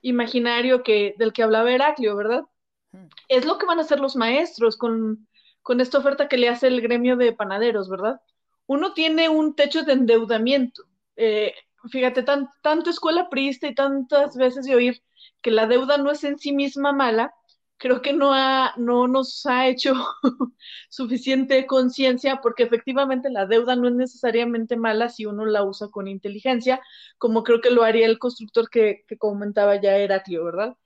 imaginario 0.01 0.83
que, 0.83 1.15
del 1.17 1.33
que 1.33 1.43
hablaba 1.43 1.71
Heraclio, 1.71 2.15
¿verdad? 2.15 2.43
Mm. 2.91 3.07
Es 3.29 3.45
lo 3.45 3.57
que 3.57 3.65
van 3.65 3.79
a 3.79 3.83
hacer 3.83 3.99
los 3.99 4.15
maestros 4.15 4.77
con 4.77 5.27
con 5.65 5.81
esta 5.81 5.97
oferta 5.97 6.27
que 6.27 6.37
le 6.37 6.47
hace 6.47 6.67
el 6.67 6.79
gremio 6.79 7.17
de 7.17 7.33
panaderos, 7.33 7.89
¿verdad? 7.89 8.21
Uno 8.67 8.93
tiene 8.93 9.29
un 9.29 9.55
techo 9.55 9.81
de 9.81 9.93
endeudamiento. 9.93 10.83
Eh, 11.15 11.55
fíjate, 11.89 12.21
tan, 12.21 12.51
tanto 12.61 12.91
escuela 12.91 13.31
priista 13.31 13.67
y 13.67 13.73
tantas 13.73 14.37
veces 14.37 14.65
de 14.67 14.75
oír 14.75 15.01
que 15.41 15.49
la 15.49 15.65
deuda 15.65 15.97
no 15.97 16.11
es 16.11 16.23
en 16.23 16.37
sí 16.37 16.51
misma 16.53 16.93
mala, 16.93 17.33
creo 17.77 18.03
que 18.03 18.13
no, 18.13 18.31
ha, 18.31 18.75
no 18.77 19.07
nos 19.07 19.43
ha 19.47 19.67
hecho 19.67 19.95
suficiente 20.89 21.65
conciencia 21.65 22.41
porque 22.43 22.61
efectivamente 22.61 23.31
la 23.31 23.47
deuda 23.47 23.75
no 23.75 23.87
es 23.87 23.95
necesariamente 23.95 24.77
mala 24.77 25.09
si 25.09 25.25
uno 25.25 25.45
la 25.45 25.63
usa 25.63 25.87
con 25.87 26.07
inteligencia, 26.07 26.79
como 27.17 27.43
creo 27.43 27.59
que 27.59 27.71
lo 27.71 27.83
haría 27.83 28.05
el 28.05 28.19
constructor 28.19 28.69
que, 28.69 29.03
comentaba 29.17 29.81
ya 29.81 29.97
Heraclio, 29.97 30.45
¿verdad? 30.45 30.77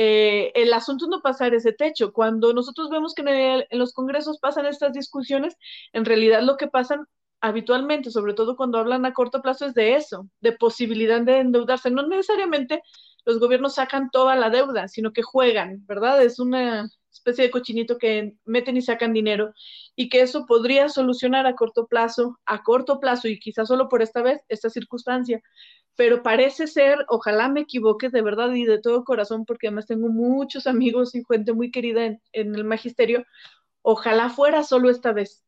Eh, 0.00 0.52
el 0.54 0.72
asunto 0.74 1.06
es 1.06 1.08
no 1.08 1.22
pasar 1.22 1.54
ese 1.54 1.72
techo. 1.72 2.12
Cuando 2.12 2.52
nosotros 2.52 2.88
vemos 2.88 3.14
que 3.14 3.22
en, 3.68 3.78
los 3.78 3.92
congresos 3.92 4.38
pasan 4.38 4.64
estas 4.66 4.92
discusiones, 4.92 5.56
en 5.92 6.04
realidad 6.04 6.40
lo 6.42 6.56
que 6.56 6.68
pasan 6.68 7.04
habitualmente, 7.40 8.12
sobre 8.12 8.34
todo 8.34 8.56
cuando 8.56 8.78
hablan 8.78 9.04
a 9.06 9.12
corto 9.12 9.42
plazo, 9.42 9.66
es 9.66 9.74
de 9.74 9.96
eso, 9.96 10.28
de 10.40 10.52
posibilidad 10.52 11.20
de 11.20 11.40
endeudarse. 11.40 11.90
No 11.90 12.06
necesariamente 12.06 12.80
los 13.24 13.40
gobiernos 13.40 13.74
sacan 13.74 14.08
toda 14.12 14.36
la 14.36 14.50
deuda, 14.50 14.86
sino 14.86 15.12
que 15.12 15.22
juegan, 15.22 15.84
¿verdad? 15.86 16.22
Es 16.22 16.38
una 16.38 16.88
especie 17.10 17.44
de 17.46 17.50
cochinito 17.50 17.98
que 17.98 18.34
meten 18.44 18.76
y 18.76 18.82
sacan 18.82 19.12
dinero 19.12 19.52
y 19.96 20.08
que 20.10 20.20
eso 20.20 20.46
podría 20.46 20.88
solucionar 20.88 21.46
a 21.48 21.56
corto 21.56 21.88
plazo, 21.88 22.38
a 22.46 22.62
corto 22.62 23.00
plazo 23.00 23.26
y 23.26 23.40
quizás 23.40 23.66
solo 23.66 23.88
por 23.88 24.02
esta 24.02 24.22
vez, 24.22 24.44
esta 24.48 24.70
circunstancia 24.70 25.42
pero 25.98 26.22
parece 26.22 26.68
ser, 26.68 27.04
ojalá 27.08 27.48
me 27.48 27.62
equivoque 27.62 28.08
de 28.08 28.22
verdad 28.22 28.52
y 28.52 28.64
de 28.64 28.80
todo 28.80 29.02
corazón, 29.02 29.44
porque 29.44 29.66
además 29.66 29.86
tengo 29.86 30.08
muchos 30.08 30.68
amigos 30.68 31.12
y 31.16 31.24
gente 31.28 31.52
muy 31.52 31.72
querida 31.72 32.06
en, 32.06 32.20
el 32.32 32.62
magisterio, 32.62 33.26
ojalá 33.82 34.30
fuera 34.30 34.62
solo 34.62 34.90
esta 34.90 35.12
vez. 35.12 35.42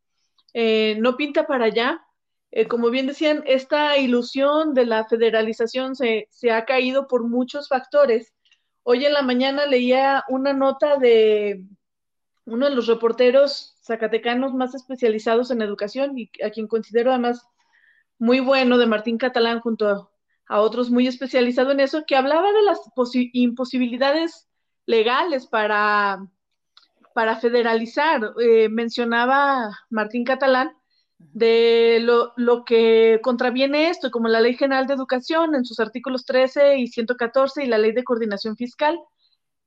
Eh, 0.52 0.96
no 0.98 1.16
pinta 1.16 1.46
para 1.46 1.66
allá. 1.66 2.04
Eh, 2.50 2.66
como 2.66 2.90
bien 2.90 3.06
decían, 3.06 3.44
esta 3.46 3.96
ilusión 3.96 4.74
de 4.74 4.86
la 4.86 5.04
federalización 5.06 5.94
se, 5.94 6.26
se 6.30 6.50
ha 6.50 6.64
caído 6.64 7.06
por 7.06 7.28
muchos 7.28 7.68
factores. 7.68 8.34
Hoy 8.82 9.04
en 9.04 9.12
la 9.12 9.22
mañana 9.22 9.66
leía 9.66 10.24
una 10.28 10.52
nota 10.52 10.96
de 10.96 11.62
uno 12.44 12.68
de 12.68 12.74
los 12.74 12.88
reporteros 12.88 13.76
zacatecanos 13.84 14.52
más 14.52 14.74
especializados 14.74 15.52
en 15.52 15.62
educación 15.62 16.18
y 16.18 16.28
a 16.44 16.50
quien 16.50 16.66
considero 16.66 17.12
además 17.12 17.46
muy 18.18 18.40
bueno, 18.40 18.78
de 18.78 18.86
Martín 18.86 19.16
Catalán, 19.16 19.60
junto 19.60 20.09
a 20.50 20.60
otros 20.60 20.90
muy 20.90 21.06
especializados 21.06 21.72
en 21.72 21.78
eso, 21.78 22.02
que 22.04 22.16
hablaba 22.16 22.52
de 22.52 22.62
las 22.62 22.80
imposibilidades 23.32 24.48
legales 24.84 25.46
para, 25.46 26.26
para 27.14 27.36
federalizar. 27.36 28.32
Eh, 28.40 28.68
mencionaba 28.68 29.70
Martín 29.90 30.24
Catalán 30.24 30.72
de 31.18 32.00
lo, 32.02 32.32
lo, 32.36 32.64
que 32.64 33.20
contraviene 33.22 33.90
esto, 33.90 34.10
como 34.10 34.26
la 34.26 34.40
Ley 34.40 34.56
General 34.56 34.88
de 34.88 34.94
Educación 34.94 35.54
en 35.54 35.64
sus 35.64 35.78
artículos 35.78 36.24
13 36.24 36.78
y 36.78 36.88
114 36.88 37.62
y 37.62 37.68
la 37.68 37.78
Ley 37.78 37.92
de 37.92 38.02
Coordinación 38.02 38.56
Fiscal 38.56 38.98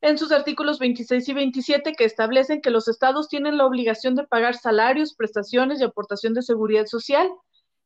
en 0.02 0.18
sus 0.18 0.34
artículos 0.34 0.80
26 0.80 1.30
y 1.30 1.34
27 1.34 1.94
que 1.94 2.04
establecen 2.04 2.62
que 2.62 2.72
los 2.72 2.90
estados 2.90 3.30
tienen 3.30 3.56
la 3.56 3.66
obligación 3.66 4.16
de 4.16 4.28
pagar 4.28 4.56
salarios, 4.56 5.14
prestaciones 5.14 5.80
y 5.80 5.86
aportación 5.86 6.34
de 6.34 6.42
seguridad 6.42 6.88
social 6.88 7.32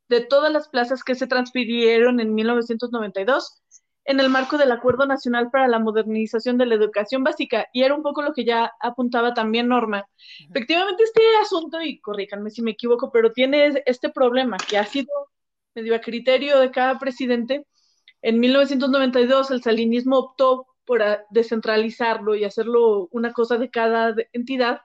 de 0.10 0.22
todas 0.22 0.52
las 0.52 0.70
plazas 0.70 1.04
que 1.04 1.16
se 1.16 1.28
transfirieron 1.28 2.20
en 2.20 2.34
1992 2.34 3.62
en 4.08 4.22
el 4.22 4.30
marco 4.30 4.58
del 4.58 4.72
Acuerdo 4.72 5.06
Nacional 5.06 5.52
para 5.52 5.68
la 5.68 5.80
Modernización 5.80 6.58
de 6.58 6.66
la 6.66 6.76
Educación 6.76 7.26
Básica, 7.26 7.68
y 7.74 7.84
era 7.84 7.94
un 7.94 8.04
poco 8.04 8.22
lo 8.22 8.34
que 8.34 8.46
ya 8.46 8.72
apuntaba 8.80 9.34
también 9.34 9.68
Norma. 9.68 10.08
Efectivamente, 10.50 11.04
este 11.04 11.22
asunto, 11.42 11.82
y 11.82 12.00
corríjanme 12.00 12.50
si 12.50 12.62
me 12.62 12.72
equivoco, 12.72 13.12
pero 13.12 13.34
tiene 13.34 13.84
este 13.86 14.10
problema 14.10 14.56
que 14.58 14.78
ha 14.78 14.86
sido 14.86 15.10
medio 15.76 15.94
a 15.94 16.00
criterio 16.00 16.58
de 16.60 16.72
cada 16.72 16.98
presidente. 17.00 17.68
En 18.22 18.40
1992 18.40 19.52
el 19.52 19.62
salinismo 19.62 20.18
optó 20.18 20.68
por 20.86 21.04
descentralizarlo 21.30 22.34
y 22.36 22.46
hacerlo 22.46 23.10
una 23.12 23.34
cosa 23.34 23.58
de 23.58 23.70
cada 23.70 24.16
entidad, 24.32 24.80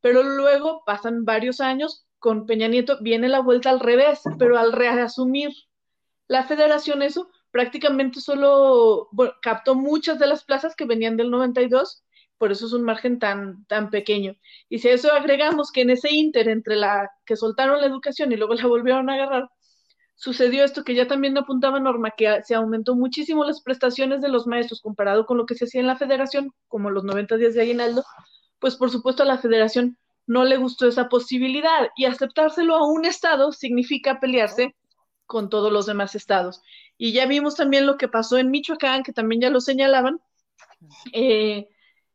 pero 0.00 0.24
luego 0.24 0.82
pasan 0.84 1.24
varios 1.24 1.60
años, 1.60 2.05
con 2.18 2.46
Peña 2.46 2.68
Nieto 2.68 2.98
viene 3.00 3.28
la 3.28 3.40
vuelta 3.40 3.70
al 3.70 3.80
revés, 3.80 4.20
pero 4.38 4.58
al 4.58 4.72
reasumir 4.72 5.50
la 6.28 6.44
federación 6.44 7.02
eso 7.02 7.30
prácticamente 7.50 8.20
solo 8.20 9.08
captó 9.40 9.74
muchas 9.74 10.18
de 10.18 10.26
las 10.26 10.44
plazas 10.44 10.74
que 10.76 10.84
venían 10.84 11.16
del 11.16 11.30
92, 11.30 12.04
por 12.38 12.52
eso 12.52 12.66
es 12.66 12.72
un 12.72 12.82
margen 12.82 13.18
tan, 13.18 13.64
tan 13.66 13.90
pequeño. 13.90 14.34
Y 14.68 14.78
si 14.78 14.88
a 14.88 14.92
eso 14.92 15.12
agregamos 15.12 15.72
que 15.72 15.82
en 15.82 15.90
ese 15.90 16.12
inter 16.12 16.48
entre 16.48 16.76
la 16.76 17.10
que 17.24 17.36
soltaron 17.36 17.80
la 17.80 17.86
educación 17.86 18.32
y 18.32 18.36
luego 18.36 18.54
la 18.54 18.66
volvieron 18.66 19.08
a 19.08 19.14
agarrar, 19.14 19.48
sucedió 20.16 20.64
esto 20.64 20.84
que 20.84 20.94
ya 20.94 21.06
también 21.06 21.38
apuntaba 21.38 21.80
Norma, 21.80 22.10
que 22.10 22.42
se 22.42 22.54
aumentó 22.54 22.94
muchísimo 22.94 23.44
las 23.44 23.62
prestaciones 23.62 24.20
de 24.20 24.28
los 24.28 24.46
maestros 24.46 24.80
comparado 24.80 25.26
con 25.26 25.38
lo 25.38 25.46
que 25.46 25.54
se 25.54 25.64
hacía 25.64 25.80
en 25.80 25.86
la 25.86 25.96
federación, 25.96 26.52
como 26.68 26.90
los 26.90 27.04
90 27.04 27.36
días 27.36 27.54
de 27.54 27.62
aguinaldo, 27.62 28.04
pues 28.58 28.76
por 28.76 28.90
supuesto 28.90 29.24
la 29.24 29.38
federación 29.38 29.98
no 30.26 30.44
le 30.44 30.56
gustó 30.56 30.86
esa 30.86 31.08
posibilidad 31.08 31.88
y 31.96 32.04
aceptárselo 32.04 32.76
a 32.76 32.86
un 32.86 33.04
estado 33.04 33.52
significa 33.52 34.20
pelearse 34.20 34.74
con 35.26 35.48
todos 35.48 35.72
los 35.72 35.86
demás 35.86 36.14
estados. 36.14 36.62
Y 36.98 37.12
ya 37.12 37.26
vimos 37.26 37.56
también 37.56 37.86
lo 37.86 37.96
que 37.96 38.08
pasó 38.08 38.38
en 38.38 38.50
Michoacán, 38.50 39.02
que 39.02 39.12
también 39.12 39.40
ya 39.40 39.50
lo 39.50 39.60
señalaban. 39.60 40.20
Eh, 41.12 41.68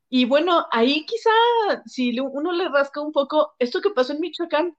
y 0.10 0.26
bueno, 0.26 0.66
ahí 0.72 1.06
quizá, 1.06 1.30
si 1.86 2.20
uno 2.20 2.52
le 2.52 2.70
rasca 2.70 3.02
un 3.02 3.12
poco, 3.12 3.56
esto 3.60 3.82
que 3.82 3.92
pasó 3.92 4.14
en 4.14 4.20
Michoacán 4.20 4.76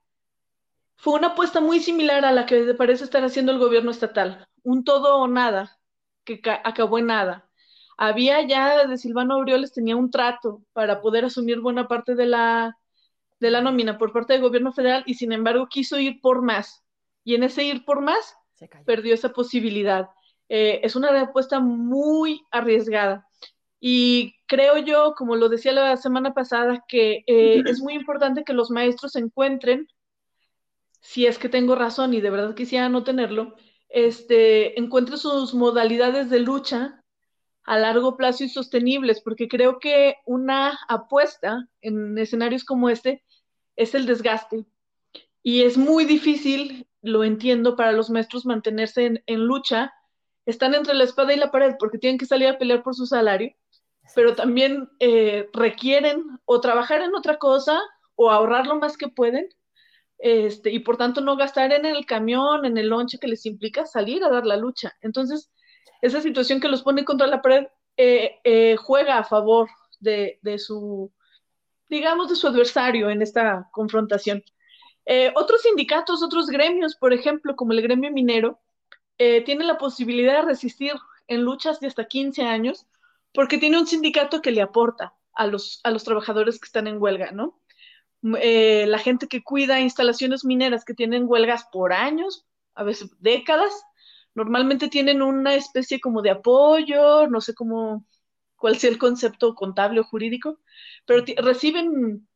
fue 0.96 1.14
una 1.14 1.28
apuesta 1.28 1.60
muy 1.60 1.80
similar 1.80 2.24
a 2.24 2.32
la 2.32 2.46
que 2.46 2.74
parece 2.74 3.04
estar 3.04 3.24
haciendo 3.24 3.52
el 3.52 3.58
gobierno 3.58 3.90
estatal, 3.90 4.46
un 4.62 4.84
todo 4.84 5.16
o 5.18 5.26
nada, 5.28 5.78
que 6.24 6.40
acabó 6.64 6.98
en 6.98 7.06
nada. 7.06 7.48
Había 7.96 8.42
ya 8.46 8.86
de 8.86 8.98
Silvano 8.98 9.34
Aureoles 9.34 9.72
tenía 9.72 9.96
un 9.96 10.10
trato 10.10 10.62
para 10.72 11.00
poder 11.00 11.24
asumir 11.24 11.60
buena 11.60 11.88
parte 11.88 12.14
de 12.14 12.26
la 12.26 12.78
de 13.42 13.50
la 13.50 13.60
nómina 13.60 13.98
por 13.98 14.12
parte 14.12 14.32
del 14.32 14.42
gobierno 14.42 14.72
federal 14.72 15.02
y 15.04 15.14
sin 15.14 15.32
embargo 15.32 15.66
quiso 15.68 15.98
ir 15.98 16.20
por 16.20 16.42
más. 16.42 16.84
Y 17.24 17.34
en 17.34 17.42
ese 17.42 17.64
ir 17.64 17.84
por 17.84 18.00
más, 18.00 18.36
perdió 18.86 19.12
esa 19.12 19.32
posibilidad. 19.32 20.08
Eh, 20.48 20.80
es 20.84 20.94
una 20.94 21.10
respuesta 21.10 21.58
muy 21.58 22.40
arriesgada. 22.52 23.26
Y 23.80 24.36
creo 24.46 24.78
yo, 24.78 25.14
como 25.16 25.34
lo 25.34 25.48
decía 25.48 25.72
la 25.72 25.96
semana 25.96 26.34
pasada, 26.34 26.84
que 26.86 27.24
eh, 27.26 27.62
es 27.66 27.80
muy 27.80 27.94
importante 27.94 28.44
que 28.44 28.52
los 28.52 28.70
maestros 28.70 29.16
encuentren, 29.16 29.88
si 31.00 31.26
es 31.26 31.36
que 31.36 31.48
tengo 31.48 31.74
razón 31.74 32.14
y 32.14 32.20
de 32.20 32.30
verdad 32.30 32.54
quisiera 32.54 32.88
no 32.88 33.02
tenerlo, 33.02 33.56
este, 33.88 34.78
encuentren 34.78 35.18
sus 35.18 35.52
modalidades 35.52 36.30
de 36.30 36.38
lucha 36.38 37.02
a 37.64 37.76
largo 37.76 38.16
plazo 38.16 38.44
y 38.44 38.48
sostenibles, 38.48 39.20
porque 39.20 39.48
creo 39.48 39.80
que 39.80 40.14
una 40.26 40.78
apuesta 40.88 41.68
en 41.80 42.16
escenarios 42.18 42.64
como 42.64 42.88
este 42.88 43.24
es 43.82 43.94
el 43.94 44.06
desgaste. 44.06 44.64
Y 45.42 45.62
es 45.62 45.76
muy 45.76 46.04
difícil, 46.04 46.86
lo 47.02 47.24
entiendo, 47.24 47.76
para 47.76 47.92
los 47.92 48.10
maestros 48.10 48.46
mantenerse 48.46 49.22
en, 49.26 49.40
lucha. 49.40 49.92
Están 50.46 50.74
entre 50.74 50.94
la 50.94 51.04
espada 51.04 51.32
y 51.32 51.36
la 51.36 51.50
pared 51.50 51.74
porque 51.78 51.98
tienen 51.98 52.18
que 52.18 52.26
salir 52.26 52.48
a 52.48 52.58
pelear 52.58 52.82
por 52.82 52.94
su 52.94 53.06
salario, 53.06 53.54
pero 54.14 54.34
también 54.34 54.88
eh, 55.00 55.48
requieren 55.52 56.24
o 56.44 56.60
trabajar 56.60 57.02
en 57.02 57.14
otra 57.14 57.38
cosa 57.38 57.80
o 58.14 58.30
ahorrar 58.30 58.66
lo 58.66 58.76
más 58.76 58.96
que 58.96 59.08
pueden 59.08 59.48
este, 60.22 60.70
y 60.70 60.78
por 60.78 60.96
tanto 60.96 61.20
no 61.20 61.36
gastar 61.36 61.72
en 61.72 61.84
el 61.84 62.06
camión, 62.06 62.64
en 62.64 62.78
el 62.78 62.88
lonche 62.88 63.18
que 63.18 63.26
les 63.26 63.44
implica 63.44 63.86
salir 63.86 64.22
a 64.22 64.28
dar 64.28 64.46
la 64.46 64.56
lucha. 64.56 64.94
Entonces, 65.00 65.50
esa 66.00 66.20
situación 66.20 66.60
que 66.60 66.68
los 66.68 66.84
pone 66.84 67.04
contra 67.04 67.26
la 67.26 67.42
pared 67.42 67.66
eh, 67.96 68.38
eh, 68.44 68.76
juega 68.76 69.18
a 69.18 69.24
favor 69.24 69.68
de, 69.98 70.38
su, 70.58 71.12
digamos, 71.92 72.28
de 72.28 72.36
su 72.36 72.48
adversario 72.48 73.10
en 73.10 73.22
esta 73.22 73.68
confrontación. 73.70 74.42
Eh, 75.06 75.32
otros 75.36 75.62
sindicatos, 75.62 76.22
otros 76.22 76.48
gremios, 76.48 76.96
por 76.96 77.12
ejemplo, 77.12 77.54
como 77.54 77.72
el 77.72 77.82
gremio 77.82 78.10
minero, 78.10 78.58
tienen 79.44 79.68
la 79.68 79.78
posibilidad 79.78 80.40
de 80.40 80.48
resistir 80.48 80.94
en 81.28 81.42
luchas 81.42 81.78
de 81.78 81.86
hasta 81.86 82.08
15 82.08 82.42
años 82.42 82.86
porque 83.32 83.56
tiene 83.56 83.78
un 83.78 83.86
sindicato 83.86 84.42
que 84.42 84.50
le 84.50 84.62
aporta 84.62 85.14
a 85.32 85.46
los, 85.46 85.80
a 85.84 85.92
los 85.92 86.02
trabajadores 86.02 86.58
que 86.58 86.66
están 86.66 86.88
en 86.88 87.00
huelga, 87.00 87.30
¿no? 87.30 87.56
la 88.22 88.98
gente 88.98 89.28
que 89.28 89.44
cuida 89.44 89.78
instalaciones 89.78 90.44
mineras 90.44 90.84
que 90.84 90.94
tienen 90.94 91.26
huelgas 91.28 91.68
por 91.70 91.92
años, 91.92 92.46
a 92.74 92.82
veces 92.82 93.10
décadas, 93.20 93.84
normalmente 94.34 94.88
tienen 94.88 95.22
una 95.22 95.54
especie 95.54 96.00
como 96.00 96.22
de 96.22 96.30
apoyo, 96.30 97.26
no 97.28 97.40
sé 97.40 97.54
cómo, 97.54 98.06
cuál 98.62 98.78
sea 98.78 98.90
el 98.90 98.98
concepto 98.98 99.56
contable 99.56 99.98
o 99.98 100.04
jurídico, 100.04 100.60
pero 101.04 101.24
reciben, 101.38 102.28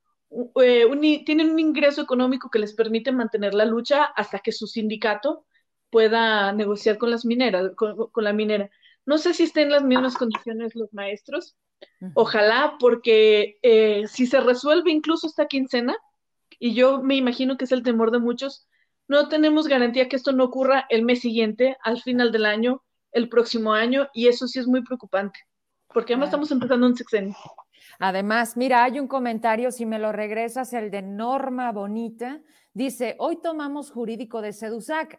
eh, 0.61 1.23
tienen 1.25 1.51
un 1.51 1.61
ingreso 1.61 2.03
económico 2.03 2.51
que 2.51 2.59
les 2.59 2.75
permite 2.75 3.13
mantener 3.13 3.55
la 3.55 3.65
lucha 3.65 4.03
hasta 4.03 4.41
que 4.41 4.51
su 4.51 4.67
sindicato 4.67 5.47
pueda 5.89 6.53
negociar 6.53 6.99
con 6.99 7.13
las 7.13 7.25
mineras, 7.25 7.71
con, 7.77 8.11
la 8.25 8.33
minera. 8.33 8.69
No 9.05 9.19
sé 9.19 9.35
si 9.35 9.45
estén 9.45 9.69
en 9.69 9.75
las 9.75 9.85
mismas 9.85 10.17
condiciones 10.17 10.75
los 10.75 10.93
maestros. 10.93 11.57
Ojalá, 12.15 12.75
porque 12.81 13.61
eh, 13.63 14.09
si 14.09 14.27
se 14.27 14.41
resuelve 14.41 14.91
incluso 14.91 15.29
esta 15.29 15.47
quincena, 15.47 15.97
y 16.59 16.75
yo 16.75 17.05
me 17.05 17.15
imagino 17.15 17.57
que 17.57 17.67
es 17.67 17.73
el 17.73 17.85
temor 17.85 18.11
de 18.11 18.19
muchos, 18.19 18.67
no 19.07 19.29
tenemos 19.29 19.69
garantía 19.69 20.09
que 20.09 20.17
esto 20.17 20.33
no 20.33 20.43
ocurra 20.43 20.87
el 20.89 21.05
mes 21.05 21.21
siguiente, 21.21 21.77
al 21.85 22.03
final 22.03 22.33
del 22.33 22.47
año, 22.47 22.83
el 23.13 23.29
próximo 23.29 23.75
año, 23.75 24.09
y 24.13 24.27
eso 24.27 24.49
sí 24.49 24.59
es 24.59 24.67
muy 24.67 24.83
preocupante, 24.83 25.39
porque 25.97 26.13
además 26.13 26.27
estamos 26.27 26.51
empezando 26.51 26.87
un 26.89 26.95
sexenio. 26.95 27.35
Además, 27.99 28.59
mira, 28.59 28.85
hay 28.85 29.01
un 29.01 29.09
comentario, 29.09 29.73
si 29.73 29.87
me 29.87 29.99
lo 29.99 30.13
regresas, 30.13 30.75
el 30.75 30.91
de 30.91 31.01
Norma 31.01 31.73
Bonita, 31.73 32.43
dice, 32.75 33.17
hoy 33.19 33.41
tomamos 33.41 33.91
jurídico 33.93 34.43
de 34.43 34.53
Sedusac 34.53 35.19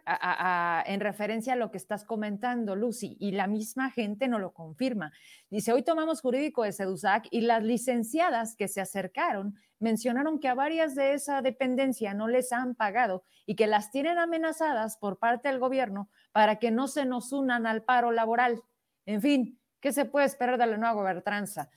en 0.85 0.99
referencia 0.99 1.53
a 1.53 1.55
lo 1.55 1.71
que 1.71 1.79
estás 1.79 2.05
comentando, 2.05 2.75
Lucy, 2.75 3.17
y 3.19 3.31
la 3.31 3.47
misma 3.47 3.89
gente 3.89 4.27
no 4.27 4.37
lo 4.37 4.53
confirma. 4.53 5.11
Dice, 5.49 5.73
hoy 5.73 5.81
tomamos 5.81 6.21
jurídico 6.21 6.61
de 6.61 6.71
Sedusac 6.71 7.27
y 7.31 7.41
las 7.41 7.63
licenciadas 7.63 8.55
que 8.55 8.67
se 8.67 8.79
acercaron 8.79 9.55
mencionaron 9.79 10.39
que 10.39 10.47
a 10.47 10.53
varias 10.53 10.93
de 10.93 11.13
esa 11.13 11.41
dependencia 11.41 12.13
no 12.13 12.27
les 12.27 12.53
han 12.53 12.75
pagado 12.75 13.23
y 13.47 13.55
que 13.55 13.65
las 13.65 13.89
tienen 13.89 14.19
amenazadas 14.19 14.97
por 14.97 15.17
parte 15.17 15.47
del 15.47 15.57
gobierno 15.57 16.07
para 16.31 16.57
que 16.59 16.69
no 16.69 16.87
se 16.87 17.05
nos 17.05 17.33
unan 17.33 17.65
al 17.65 17.81
paro 17.81 18.11
laboral. 18.11 18.61
En 19.07 19.23
fin, 19.23 19.59
¿qué 19.87 19.93
se 19.93 20.03
puede 20.03 20.25
esperar 20.25 20.57
de 20.57 20.65
la 20.65 20.75
nueva 20.75 20.95
gobernanza? 20.95 21.69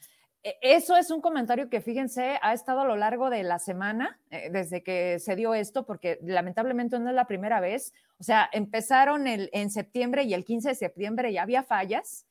E, 0.43 0.59
eso 0.63 0.97
es 0.97 1.13
un 1.13 1.21
comentario 1.21 1.71
que, 1.71 1.81
fíjense, 1.81 2.41
ha 2.43 2.53
estado 2.53 2.81
a 2.81 2.85
lo 2.85 2.97
largo 2.97 3.31
de 3.31 3.45
la 3.45 3.61
semana, 3.61 4.19
eh, 4.33 4.51
desde 4.51 4.83
que 4.83 5.21
se 5.21 5.37
dio 5.37 5.55
esto, 5.55 5.87
porque 5.87 6.19
lamentablemente 6.23 6.99
no 6.99 7.09
es 7.09 7.15
la 7.15 7.29
primera 7.29 7.61
vez. 7.61 7.93
O 8.19 8.25
sea, 8.25 8.51
empezaron 8.53 9.29
en 9.29 9.71
septiembre 9.71 10.25
y 10.25 10.35
el 10.35 10.45
15 10.45 10.71
de 10.71 10.75
septiembre 10.75 11.33
ya 11.33 11.43
había 11.43 11.63
fallas. 11.63 12.27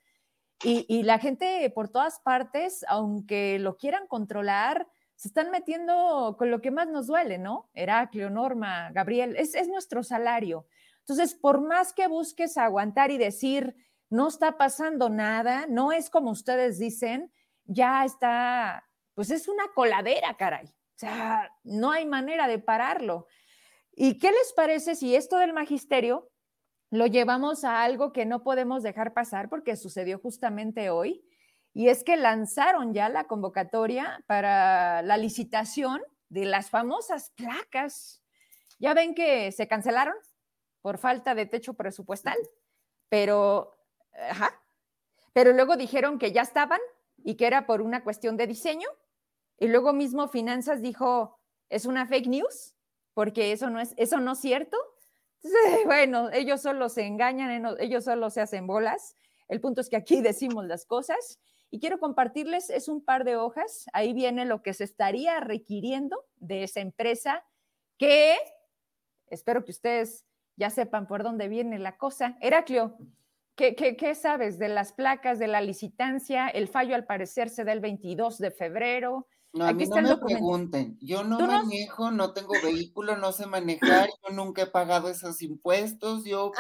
Y, 0.62 0.86
y, 0.90 1.04
la 1.04 1.18
gente 1.18 1.72
por 1.74 1.88
todas 1.88 2.20
partes, 2.20 2.84
aunque 2.90 3.58
lo 3.60 3.78
quieran 3.78 4.06
controlar, 4.08 4.86
se 5.16 5.30
están 5.30 5.50
metiendo 5.50 6.36
con 6.38 6.52
lo 6.52 6.60
que 6.60 6.72
más 6.72 6.90
nos 6.90 7.08
duele, 7.08 7.38
¿no? 7.38 7.70
Heraclio, 7.74 8.30
Norma, 8.30 8.92
Gabriel, 8.92 9.38
es, 9.38 9.56
es 9.56 9.70
nuestro 9.70 10.04
salario. 10.04 10.66
Entonces, 11.00 11.36
por 11.36 11.62
más 11.62 11.94
que 11.94 12.08
busques 12.08 12.58
aguantar 12.58 13.12
y 13.12 13.18
decir, 13.18 13.78
no 14.10 14.28
está 14.28 14.58
pasando 14.58 15.10
nada, 15.10 15.66
no 15.68 15.92
es 15.92 16.10
como 16.10 16.32
ustedes 16.32 16.80
dicen, 16.80 17.32
ya 17.66 18.06
está, 18.06 18.88
pues 19.14 19.32
es 19.32 19.48
una 19.48 19.68
coladera, 19.74 20.36
caray. 20.38 20.66
O 20.66 21.00
sea, 21.00 21.50
no 21.64 21.92
hay 21.92 22.06
manera 22.06 22.48
de 22.48 22.60
pararlo. 22.60 23.28
¿Y 23.94 24.18
qué 24.18 24.32
les 24.32 24.54
parece 24.54 24.96
si 24.96 25.16
esto 25.16 25.38
del 25.38 25.54
magisterio 25.54 26.30
lo 26.90 27.06
llevamos 27.06 27.64
a 27.64 27.84
algo 27.84 28.12
que 28.12 28.26
no 28.26 28.44
podemos 28.44 28.84
dejar 28.84 29.14
pasar 29.14 29.50
porque 29.50 29.76
sucedió 29.76 30.20
justamente 30.20 30.90
hoy? 30.90 31.24
y 31.74 31.90
es 31.90 32.04
que 32.04 32.18
lanzaron 32.18 32.94
ya 32.94 33.10
la 33.10 33.26
convocatoria 33.26 34.24
para 34.28 35.02
la 35.02 35.18
licitación 35.18 36.02
de 36.30 36.46
las 36.46 36.70
famosas 36.70 37.32
placas. 37.36 38.22
Ya 38.80 38.94
ven 38.94 39.14
que 39.14 39.52
se 39.52 39.68
cancelaron 39.68 40.16
por 40.82 40.98
falta 40.98 41.36
de 41.36 41.46
techo 41.46 41.76
presupuestal, 41.76 42.38
pero, 43.10 43.79
ajá, 44.30 44.62
pero 45.34 45.54
luego 45.54 45.78
dijeron 45.78 46.20
que 46.20 46.32
ya 46.32 46.42
estaban 46.42 46.80
y 47.24 47.36
que 47.36 47.48
era 47.48 47.66
por 47.66 47.82
una 47.82 48.04
cuestión 48.04 48.38
de 48.38 48.48
diseño, 48.48 48.88
y 49.60 49.68
luego 49.68 49.94
mismo 49.94 50.28
Finanzas 50.30 50.82
dijo, 50.82 51.38
es 51.70 51.86
una 51.86 52.08
fake 52.08 52.28
news, 52.28 52.76
porque 53.14 53.52
eso 53.52 53.70
no 53.70 53.80
es, 53.80 53.94
eso 53.98 54.20
no 54.20 54.32
es 54.32 54.40
cierto. 54.40 54.78
Entonces, 55.44 55.62
bueno, 55.86 56.30
ellos 56.32 56.62
solo 56.62 56.90
se 56.90 57.06
engañan, 57.06 57.76
ellos 57.80 58.06
solo 58.06 58.30
se 58.30 58.42
hacen 58.42 58.68
bolas. 58.68 59.16
El 59.50 59.60
punto 59.60 59.82
es 59.82 59.90
que 59.90 59.98
aquí 59.98 60.22
decimos 60.22 60.66
las 60.66 60.86
cosas 60.86 61.40
y 61.72 61.80
quiero 61.80 62.00
compartirles, 62.00 62.70
es 62.70 62.88
un 62.88 63.04
par 63.04 63.26
de 63.26 63.36
hojas, 63.36 63.86
ahí 63.94 64.14
viene 64.14 64.46
lo 64.46 64.64
que 64.64 64.74
se 64.74 64.84
estaría 64.86 65.40
requiriendo 65.40 66.26
de 66.38 66.64
esa 66.64 66.80
empresa 66.80 67.46
que, 67.98 68.38
espero 69.28 69.66
que 69.66 69.72
ustedes 69.72 70.26
ya 70.56 70.70
sepan 70.70 71.08
por 71.08 71.24
dónde 71.24 71.48
viene 71.48 71.78
la 71.78 71.98
cosa. 71.98 72.38
Heraclio, 72.42 72.98
¿qué, 73.60 73.96
qué, 73.98 74.16
sabes 74.16 74.58
de 74.58 74.70
las 74.70 74.94
placas, 74.94 75.38
de 75.38 75.48
la 75.48 75.62
licitancia? 75.62 76.48
El 76.48 76.68
fallo 76.68 76.96
al 76.96 77.06
parecer 77.06 77.50
se 77.50 77.66
da 77.66 77.74
el 77.74 77.82
22 77.82 78.38
de 78.38 78.52
febrero. 78.52 79.28
No, 79.52 79.66
a 79.66 79.74
mí 79.74 79.86
no 79.86 80.02
me 80.02 80.18
pregunten. 80.18 80.98
Yo 81.02 81.24
no 81.24 81.40
manejo, 81.40 82.12
no... 82.12 82.34
tengo 82.34 82.54
vehículo, 82.64 83.18
no 83.18 83.32
sé 83.32 83.48
manejar, 83.48 84.10
yo 84.24 84.34
nunca 84.34 84.62
he 84.62 84.68
pagado 84.68 85.10
esos 85.10 85.42
impuestos. 85.42 86.24
Yo, 86.24 86.52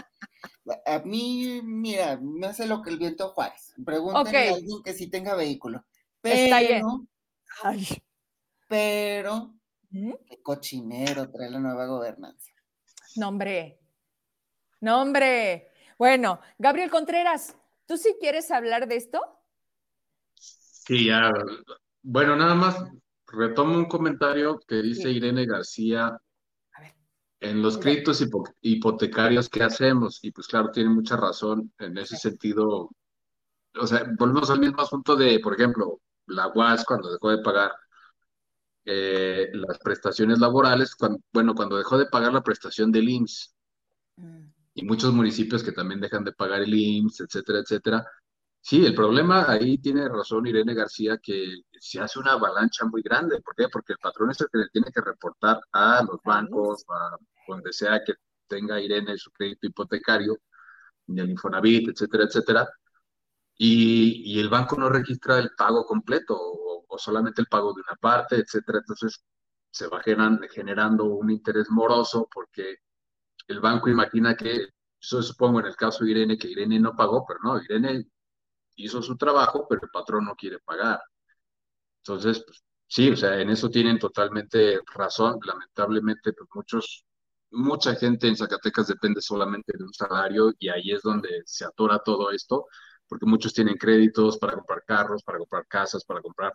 a 0.85 0.99
mí, 0.99 1.61
mira, 1.63 2.19
me 2.21 2.47
hace 2.47 2.65
lo 2.65 2.81
que 2.81 2.89
el 2.89 2.97
viento 2.97 3.29
Juárez. 3.29 3.73
Pregúntenle 3.85 4.49
a 4.49 4.53
alguien 4.55 4.83
que 4.83 4.93
sí 4.93 5.07
tenga 5.07 5.35
vehículo. 5.35 5.85
Pero, 6.21 7.07
pero, 8.67 9.55
qué 9.91 10.41
cochinero 10.43 11.31
trae 11.31 11.49
la 11.49 11.59
nueva 11.59 11.85
gobernanza. 11.85 12.51
Nombre, 13.15 13.79
nombre. 14.81 15.68
Bueno, 15.99 16.39
Gabriel 16.57 16.89
Contreras, 16.89 17.57
¿tú 17.85 17.97
sí 17.97 18.15
quieres 18.21 18.49
hablar 18.51 18.87
de 18.87 18.95
esto? 18.95 19.21
Sí, 20.33 21.07
ya 21.07 21.29
bueno, 22.01 22.37
nada 22.37 22.55
más 22.55 22.81
retomo 23.27 23.75
un 23.75 23.85
comentario 23.85 24.61
que 24.65 24.81
dice 24.81 25.11
Irene 25.11 25.45
García 25.45 26.17
en 27.41 27.61
los 27.61 27.77
créditos 27.77 28.25
hipotecarios 28.61 29.49
¿qué 29.49 29.63
hacemos, 29.63 30.23
y 30.23 30.31
pues 30.31 30.47
claro, 30.47 30.71
tiene 30.71 30.89
mucha 30.89 31.17
razón 31.17 31.73
en 31.79 31.97
ese 31.97 32.15
sentido. 32.15 32.89
O 33.75 33.87
sea, 33.87 34.09
volvemos 34.17 34.49
al 34.49 34.61
mismo 34.61 34.81
asunto 34.81 35.17
de, 35.17 35.39
por 35.41 35.53
ejemplo, 35.53 35.99
la 36.27 36.47
UAS 36.47 36.85
cuando 36.85 37.11
dejó 37.11 37.29
de 37.29 37.43
pagar 37.43 37.71
eh, 38.85 39.49
las 39.51 39.77
prestaciones 39.79 40.39
laborales, 40.39 40.95
bueno, 41.33 41.53
cuando 41.53 41.77
dejó 41.77 41.97
de 41.97 42.05
pagar 42.05 42.33
la 42.33 42.43
prestación 42.43 42.89
del 42.89 43.09
IMSS, 43.09 43.53
mm. 44.15 44.58
Y 44.79 44.85
muchos 44.85 45.13
municipios 45.13 45.63
que 45.63 45.71
también 45.71 45.99
dejan 46.01 46.23
de 46.23 46.33
pagar 46.33 46.61
el 46.61 46.73
IMSS, 46.73 47.21
etcétera, 47.21 47.59
etcétera, 47.59 48.05
Sí, 48.61 48.85
el 48.85 48.93
problema 48.93 49.49
ahí 49.49 49.77
tiene 49.79 50.07
razón 50.09 50.45
Irene 50.45 50.73
García 50.73 51.17
que 51.17 51.61
se 51.79 51.99
hace 51.99 52.19
una 52.19 52.33
avalancha 52.33 52.85
muy 52.85 53.01
grande. 53.01 53.41
¿Por 53.41 53.55
qué? 53.55 53.67
Porque 53.69 53.93
el 53.93 53.99
patrón 53.99 54.31
es 54.31 54.41
el 54.41 54.47
que 54.51 54.59
le 54.59 54.69
tiene 54.69 54.91
que 54.93 55.01
reportar 55.01 55.59
a 55.71 56.03
los 56.03 56.19
bancos, 56.23 56.85
a 56.89 57.17
donde 57.47 57.73
sea 57.73 58.03
que 58.05 58.13
tenga 58.47 58.79
Irene 58.79 59.17
su 59.17 59.31
crédito 59.31 59.67
hipotecario, 59.67 60.37
ni 61.07 61.21
el 61.21 61.29
Infonavit, 61.31 61.89
etcétera, 61.89 62.25
etcétera. 62.25 62.69
Y, 63.57 64.35
y, 64.37 64.39
el 64.39 64.49
banco 64.49 64.77
no 64.77 64.89
registra 64.89 65.37
el 65.39 65.51
pago 65.57 65.85
completo 65.85 66.35
o, 66.39 66.85
o, 66.87 66.97
solamente 66.97 67.41
el 67.41 67.47
pago 67.47 67.73
de 67.73 67.81
una 67.81 67.95
parte, 67.99 68.37
etcétera. 68.37 68.79
Entonces 68.79 69.23
se 69.71 69.87
va 69.87 70.01
generando 70.01 71.05
un 71.05 71.29
interés 71.31 71.69
moroso 71.69 72.27
porque 72.33 72.77
el 73.49 73.59
banco 73.59 73.89
imagina 73.89 74.35
que, 74.35 74.67
eso 75.01 75.21
supongo 75.23 75.59
en 75.59 75.67
el 75.67 75.75
caso 75.75 76.03
de 76.03 76.11
Irene, 76.11 76.37
que 76.37 76.49
Irene 76.49 76.79
no 76.79 76.95
pagó, 76.95 77.25
pero 77.27 77.39
no, 77.43 77.61
Irene 77.61 78.05
hizo 78.75 79.01
su 79.01 79.17
trabajo, 79.17 79.65
pero 79.67 79.81
el 79.83 79.89
patrón 79.89 80.25
no 80.25 80.35
quiere 80.35 80.59
pagar. 80.59 81.01
Entonces, 82.03 82.43
pues, 82.45 82.63
sí, 82.87 83.09
o 83.09 83.17
sea, 83.17 83.39
en 83.39 83.49
eso 83.49 83.69
tienen 83.69 83.97
totalmente 83.97 84.79
razón. 84.93 85.39
Lamentablemente, 85.43 86.33
pues 86.33 86.49
muchos, 86.53 87.05
mucha 87.51 87.95
gente 87.95 88.27
en 88.27 88.37
Zacatecas 88.37 88.87
depende 88.87 89.21
solamente 89.21 89.73
de 89.77 89.83
un 89.83 89.93
salario 89.93 90.53
y 90.59 90.69
ahí 90.69 90.91
es 90.91 91.01
donde 91.01 91.41
se 91.45 91.65
atora 91.65 91.99
todo 91.99 92.31
esto, 92.31 92.67
porque 93.07 93.25
muchos 93.25 93.53
tienen 93.53 93.77
créditos 93.77 94.37
para 94.37 94.53
comprar 94.53 94.83
carros, 94.85 95.23
para 95.23 95.39
comprar 95.39 95.65
casas, 95.67 96.05
para 96.05 96.21
comprar 96.21 96.53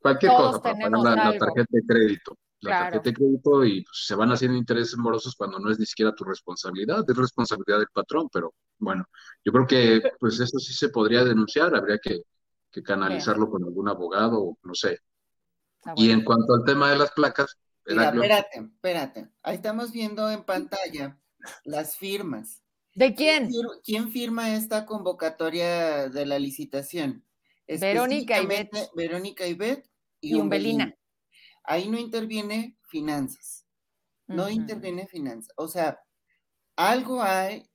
cualquier 0.00 0.32
cosa, 0.32 0.60
para 0.60 0.74
pagar 0.74 1.16
la, 1.16 1.38
tarjeta 1.38 1.68
de 1.70 1.82
crédito. 1.86 2.36
La 2.62 2.84
tarjeta 2.84 3.10
de 3.10 3.14
crédito 3.14 3.64
y 3.64 3.82
pues, 3.82 4.04
se 4.06 4.14
van 4.14 4.30
haciendo 4.30 4.56
intereses 4.56 4.96
morosos 4.96 5.34
cuando 5.34 5.58
no 5.58 5.70
es 5.70 5.78
ni 5.78 5.86
siquiera 5.86 6.14
tu 6.14 6.24
responsabilidad, 6.24 7.04
es 7.06 7.16
responsabilidad 7.16 7.78
del 7.78 7.88
patrón, 7.92 8.28
pero 8.32 8.54
bueno, 8.78 9.04
yo 9.44 9.52
creo 9.52 9.66
que 9.66 10.12
pues 10.18 10.38
eso 10.38 10.58
sí 10.58 10.72
se 10.72 10.88
podría 10.88 11.24
denunciar, 11.24 11.74
habría 11.74 11.98
que, 11.98 12.22
canalizarlo 12.84 13.50
con 13.50 13.62
algún 13.64 13.88
abogado, 13.88 14.56
no 14.62 14.74
sé. 14.74 14.98
Y 15.96 16.10
en 16.10 16.24
cuanto 16.24 16.54
al 16.54 16.64
tema 16.64 16.90
de 16.90 16.96
las 16.96 17.10
placas... 17.10 17.58
espérate, 17.84 18.58
espérate. 18.58 19.28
Ahí 19.42 19.56
estamos 19.56 19.92
viendo 19.92 20.30
en 20.30 20.42
pantalla 20.44 21.18
las 21.64 21.96
firmas. 21.96 22.62
¿De 22.94 23.14
quién? 23.14 23.50
¿Quién 23.84 24.10
firma 24.10 24.54
esta 24.54 24.86
convocatoria 24.86 26.08
de 26.08 26.26
la 26.26 26.38
licitación? 26.38 27.24
Verónica 27.66 28.40
Ibet. 28.40 28.70
Verónica 28.94 29.46
Ibet 29.46 29.88
y, 30.20 30.34
Umbelina. 30.34 30.94
Ahí 31.64 31.88
no 31.88 31.98
interviene 31.98 32.76
finanzas. 32.82 33.66
No 34.26 34.48
interviene 34.48 35.06
finanzas. 35.06 35.52
O 35.56 35.68
sea, 35.68 36.02
algo 36.76 37.22
hay 37.22 37.68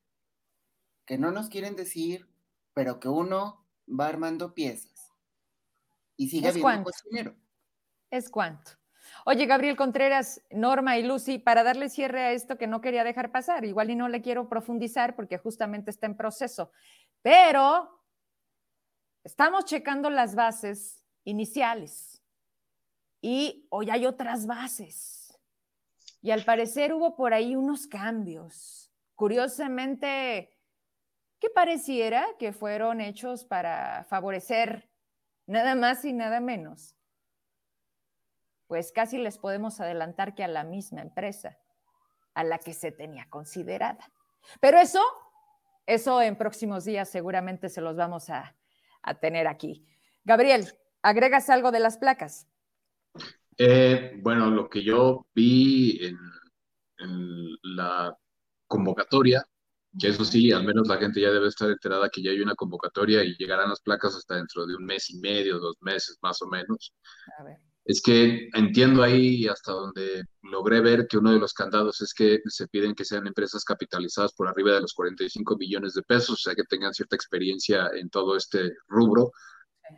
que 1.06 1.18
no 1.18 1.32
nos 1.32 1.50
quieren 1.50 1.76
decir, 1.76 2.28
pero 2.74 3.00
que 3.00 3.08
uno 3.08 3.66
va 3.88 4.08
armando 4.08 4.54
piezas. 4.54 5.14
Y 6.18 6.30
sigue 6.30 6.50
habiendo 6.50 6.92
dinero. 7.10 7.36
Es 8.10 8.30
cuánto. 8.30 8.72
Oye, 9.26 9.46
Gabriel 9.46 9.78
Contreras, 9.78 10.42
Norma 10.52 10.98
y 10.98 11.04
Lucy, 11.04 11.40
para 11.40 11.64
darle 11.64 11.90
cierre 11.90 12.22
a 12.22 12.32
esto 12.32 12.58
que 12.58 12.68
no 12.68 12.82
quería 12.82 13.04
dejar 13.04 13.32
pasar, 13.32 13.64
igual 13.64 13.90
y 13.90 13.96
no 13.96 14.10
le 14.10 14.22
quiero 14.22 14.50
profundizar 14.50 15.16
porque 15.16 15.38
justamente 15.38 15.92
está 15.92 16.08
en 16.08 16.18
proceso, 16.18 16.72
pero 17.22 18.04
estamos 19.24 19.66
checando 19.66 20.10
las 20.10 20.36
bases 20.36 21.04
iniciales 21.24 22.17
y 23.22 23.68
hoy 23.70 23.90
hay 23.90 24.06
otras 24.06 24.46
bases. 24.46 25.38
Y 26.22 26.32
al 26.32 26.44
parecer 26.44 26.94
hubo 26.94 27.16
por 27.16 27.34
ahí 27.34 27.56
unos 27.56 27.88
cambios. 27.88 28.92
Curiosamente, 29.16 30.58
que 31.40 31.50
pareciera 31.50 32.26
que 32.40 32.54
fueron 32.54 33.02
hechos 33.02 33.46
para 33.46 34.06
favorecer 34.10 34.90
nada 35.46 35.76
más 35.76 36.06
y 36.06 36.14
nada 36.14 36.40
menos. 36.40 36.96
Pues 38.68 38.92
casi 38.92 39.18
les 39.18 39.38
podemos 39.38 39.80
adelantar 39.80 40.36
que 40.36 40.44
a 40.44 40.48
la 40.48 40.64
misma 40.64 41.02
empresa 41.02 41.58
a 42.38 42.44
la 42.44 42.60
que 42.60 42.74
se 42.74 42.92
tenía 42.92 43.28
considerada. 43.32 44.12
Pero 44.60 44.78
eso, 44.78 45.02
eso 45.88 46.22
en 46.22 46.36
próximos 46.36 46.86
días 46.86 47.10
seguramente 47.10 47.68
se 47.68 47.82
los 47.82 47.96
vamos 47.96 48.30
a, 48.30 48.54
tener 49.22 49.48
aquí. 49.48 49.88
Gabriel, 50.26 50.78
¿agregas 51.02 51.50
algo 51.50 51.72
de 51.72 51.80
las 51.80 51.98
placas? 51.98 52.46
Eh, 53.58 54.20
bueno, 54.22 54.52
lo 54.52 54.70
que 54.70 54.84
yo 54.84 55.28
vi 55.34 56.00
en 56.06 57.58
la 57.64 58.16
convocatoria 58.68 59.46
que 60.00 60.10
eso 60.10 60.24
sí, 60.24 60.52
al 60.52 60.64
menos 60.64 60.88
la 60.88 60.98
gente 60.98 61.22
ya 61.22 61.32
debe 61.32 61.48
estar 61.48 61.70
enterada 61.70 62.10
que 62.10 62.22
ya 62.22 62.32
hay 62.32 62.40
una 62.40 62.56
convocatoria 62.56 63.24
y 63.24 63.36
llegarán 63.38 63.70
las 63.70 63.82
placas 63.82 64.16
hasta 64.16 64.36
dentro 64.36 64.66
de 64.66 64.76
un 64.76 64.86
mes 64.86 65.10
y 65.10 65.18
medio, 65.20 65.60
dos 65.60 65.76
meses 65.82 66.18
más 66.22 66.42
o 66.42 66.48
menos. 66.48 66.94
Es 67.84 68.02
que 68.02 68.50
entiendo 68.54 69.02
ahí 69.02 69.48
hasta 69.48 69.72
donde 69.72 70.26
logré 70.44 70.82
ver 70.82 71.08
que 71.08 71.18
uno 71.18 71.32
de 71.32 71.40
los 71.40 71.54
candados 71.54 72.02
es 72.02 72.14
que 72.14 72.40
se 72.46 72.68
piden 72.68 72.94
que 72.94 73.06
sean 73.06 73.26
empresas 73.26 73.64
capitalizadas 73.64 74.34
por 74.34 74.48
arriba 74.48 74.74
de 74.74 74.82
los 74.82 74.94
45 74.94 75.58
millones 75.58 75.94
de 75.94 76.04
pesos, 76.04 76.32
o 76.32 76.36
sea, 76.36 76.54
que 76.54 76.64
tengan 76.64 76.94
cierta 76.94 77.16
experiencia 77.16 77.90
en 77.96 78.10
todo 78.10 78.36
este 78.36 78.74
rubro, 78.88 79.32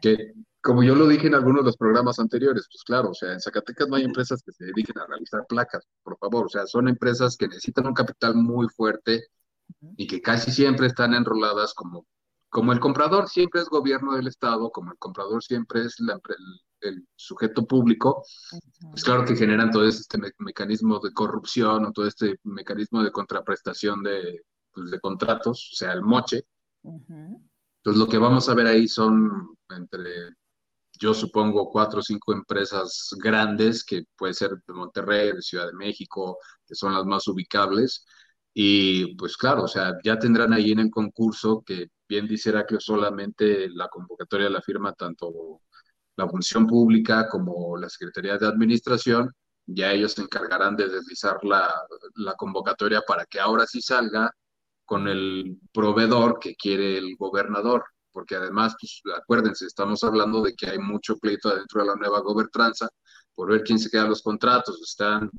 que 0.02 0.34
como 0.62 0.84
yo 0.84 0.94
lo 0.94 1.08
dije 1.08 1.28
en 1.28 1.36
algunos 1.36 1.62
de 1.62 1.68
los 1.68 1.78
programas 1.78 2.20
anteriores, 2.20 2.68
pues 2.70 2.84
claro, 2.84 3.12
o 3.12 3.14
sea, 3.14 3.32
en 3.32 3.40
Zacatecas 3.40 3.88
no 3.88 3.96
hay 3.96 4.04
empresas 4.04 4.44
que 4.44 4.52
se 4.52 4.66
dediquen 4.66 4.98
a 5.00 5.08
realizar 5.08 5.46
placas, 5.48 5.88
por 6.04 6.18
favor, 6.18 6.48
o 6.48 6.50
sea, 6.50 6.68
son 6.68 6.90
empresas 6.90 7.38
que 7.38 7.48
necesitan 7.48 7.88
un 7.88 7.94
capital 7.94 8.36
muy 8.36 8.68
fuerte, 8.68 9.24
y 9.98 10.08
que 10.08 10.22
casi 10.22 10.52
siempre 10.52 10.88
están 10.88 11.14
enroladas 11.14 11.74
como, 11.74 12.06
como 12.50 12.74
el 12.74 12.80
comprador 12.80 13.30
siempre 13.30 13.62
es 13.62 13.70
gobierno 13.70 14.14
del 14.16 14.28
Estado, 14.28 14.72
como 14.72 14.92
el 14.92 14.98
comprador 14.98 15.44
siempre 15.44 15.82
es 15.82 15.98
el, 16.82 17.08
sujeto 17.16 17.66
público, 17.66 18.24
pues 18.92 19.04
claro 19.04 19.26
que 19.26 19.36
generan 19.36 19.70
todo 19.70 19.86
este 19.86 20.18
mecanismo 20.38 21.00
de 21.00 21.14
corrupción 21.14 21.86
o 21.86 21.92
todo 21.92 22.08
este 22.08 22.40
mecanismo 22.44 23.04
de 23.04 23.12
contraprestación 23.12 24.02
de, 24.02 24.42
pues, 24.74 24.90
de 24.90 25.00
contratos, 25.00 25.72
o 25.74 25.76
sea, 25.76 25.92
el 25.92 26.02
moche. 26.02 26.46
Entonces 27.90 28.06
lo 28.06 28.12
que 28.12 28.20
vamos 28.20 28.48
a 28.48 28.54
ver 28.54 28.68
ahí 28.68 28.88
son 28.88 29.56
entre 29.76 30.36
yo 31.00 31.12
supongo 31.16 31.72
cuatro 31.72 32.02
o 32.02 32.04
cinco 32.04 32.34
empresas 32.34 33.10
grandes 33.18 33.84
que 33.84 34.04
puede 34.16 34.36
ser 34.36 34.52
de 34.68 34.74
Monterrey, 34.76 35.32
de 35.32 35.42
Ciudad 35.42 35.66
de 35.66 35.74
México, 35.74 36.38
que 36.68 36.76
son 36.76 36.94
las 36.94 37.04
más 37.06 37.28
ubicables, 37.28 38.06
y 38.54 39.16
pues 39.16 39.36
claro, 39.38 39.64
o 39.64 39.68
sea, 39.68 39.96
ya 40.04 40.20
tendrán 40.20 40.54
ahí 40.54 40.72
en 40.72 40.80
el 40.80 40.92
concurso 40.92 41.64
que 41.66 41.88
bien 42.08 42.28
dice 42.28 42.54
que 42.68 42.80
solamente 42.80 43.70
la 43.70 43.88
convocatoria 43.88 44.52
la 44.52 44.62
firma 44.62 44.94
tanto 44.94 45.62
la 46.16 46.30
función 46.30 46.68
pública 46.68 47.28
como 47.28 47.76
la 47.76 47.90
Secretaría 47.90 48.38
de 48.38 48.46
Administración, 48.48 49.32
ya 49.66 49.92
ellos 49.94 50.12
se 50.12 50.22
encargarán 50.22 50.76
de 50.76 50.90
deslizar 50.90 51.44
la, 51.44 51.74
la 52.18 52.36
convocatoria 52.36 53.02
para 53.02 53.26
que 53.26 53.40
ahora 53.40 53.66
sí 53.66 53.82
salga 53.82 54.32
con 54.90 55.08
el 55.08 55.60
proveedor 55.72 56.40
que 56.40 56.56
quiere 56.56 56.98
el 56.98 57.16
gobernador, 57.16 57.86
porque 58.12 58.36
además, 58.36 58.76
pues 58.82 59.04
acuérdense, 59.16 59.68
estamos 59.68 60.04
hablando 60.04 60.42
de 60.42 60.56
que 60.56 60.68
hay 60.68 60.80
mucho 60.80 61.16
pleito 61.20 61.50
adentro 61.50 61.82
de 61.82 61.90
la 61.90 61.96
nueva 61.96 62.22
gobernanza 62.22 62.90
por 63.36 63.52
ver 63.52 63.62
quién 63.62 63.78
se 63.78 63.92
queda 63.92 64.08
los 64.08 64.24
contratos, 64.24 64.82
están 64.82 65.30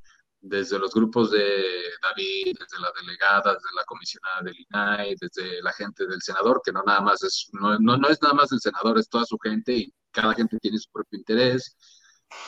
desde 0.40 0.78
los 0.78 0.94
grupos 0.94 1.32
de 1.32 1.64
David, 2.00 2.56
desde 2.60 2.80
la 2.80 2.92
delegada, 3.00 3.54
desde 3.54 3.74
la 3.74 3.84
comisionada 3.86 4.42
del 4.42 4.54
INAI, 4.56 5.16
desde 5.20 5.60
la 5.62 5.72
gente 5.72 6.06
del 6.06 6.22
senador, 6.22 6.62
que 6.64 6.70
no 6.70 6.84
nada 6.86 7.00
más 7.00 7.20
es, 7.24 7.50
no, 7.52 7.76
no, 7.80 8.08
es 8.08 8.22
nada 8.22 8.34
más 8.34 8.52
el 8.52 8.60
senador, 8.60 9.00
es 9.00 9.08
toda 9.08 9.24
su 9.24 9.36
gente 9.36 9.72
y 9.76 9.92
cada 10.12 10.32
gente 10.34 10.58
tiene 10.60 10.78
su 10.78 10.92
propio 10.92 11.18
interés, 11.18 11.76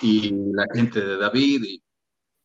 y 0.02 0.30
la 0.54 0.66
gente 0.72 1.00
de 1.00 1.16
David, 1.16 1.64
y 1.64 1.82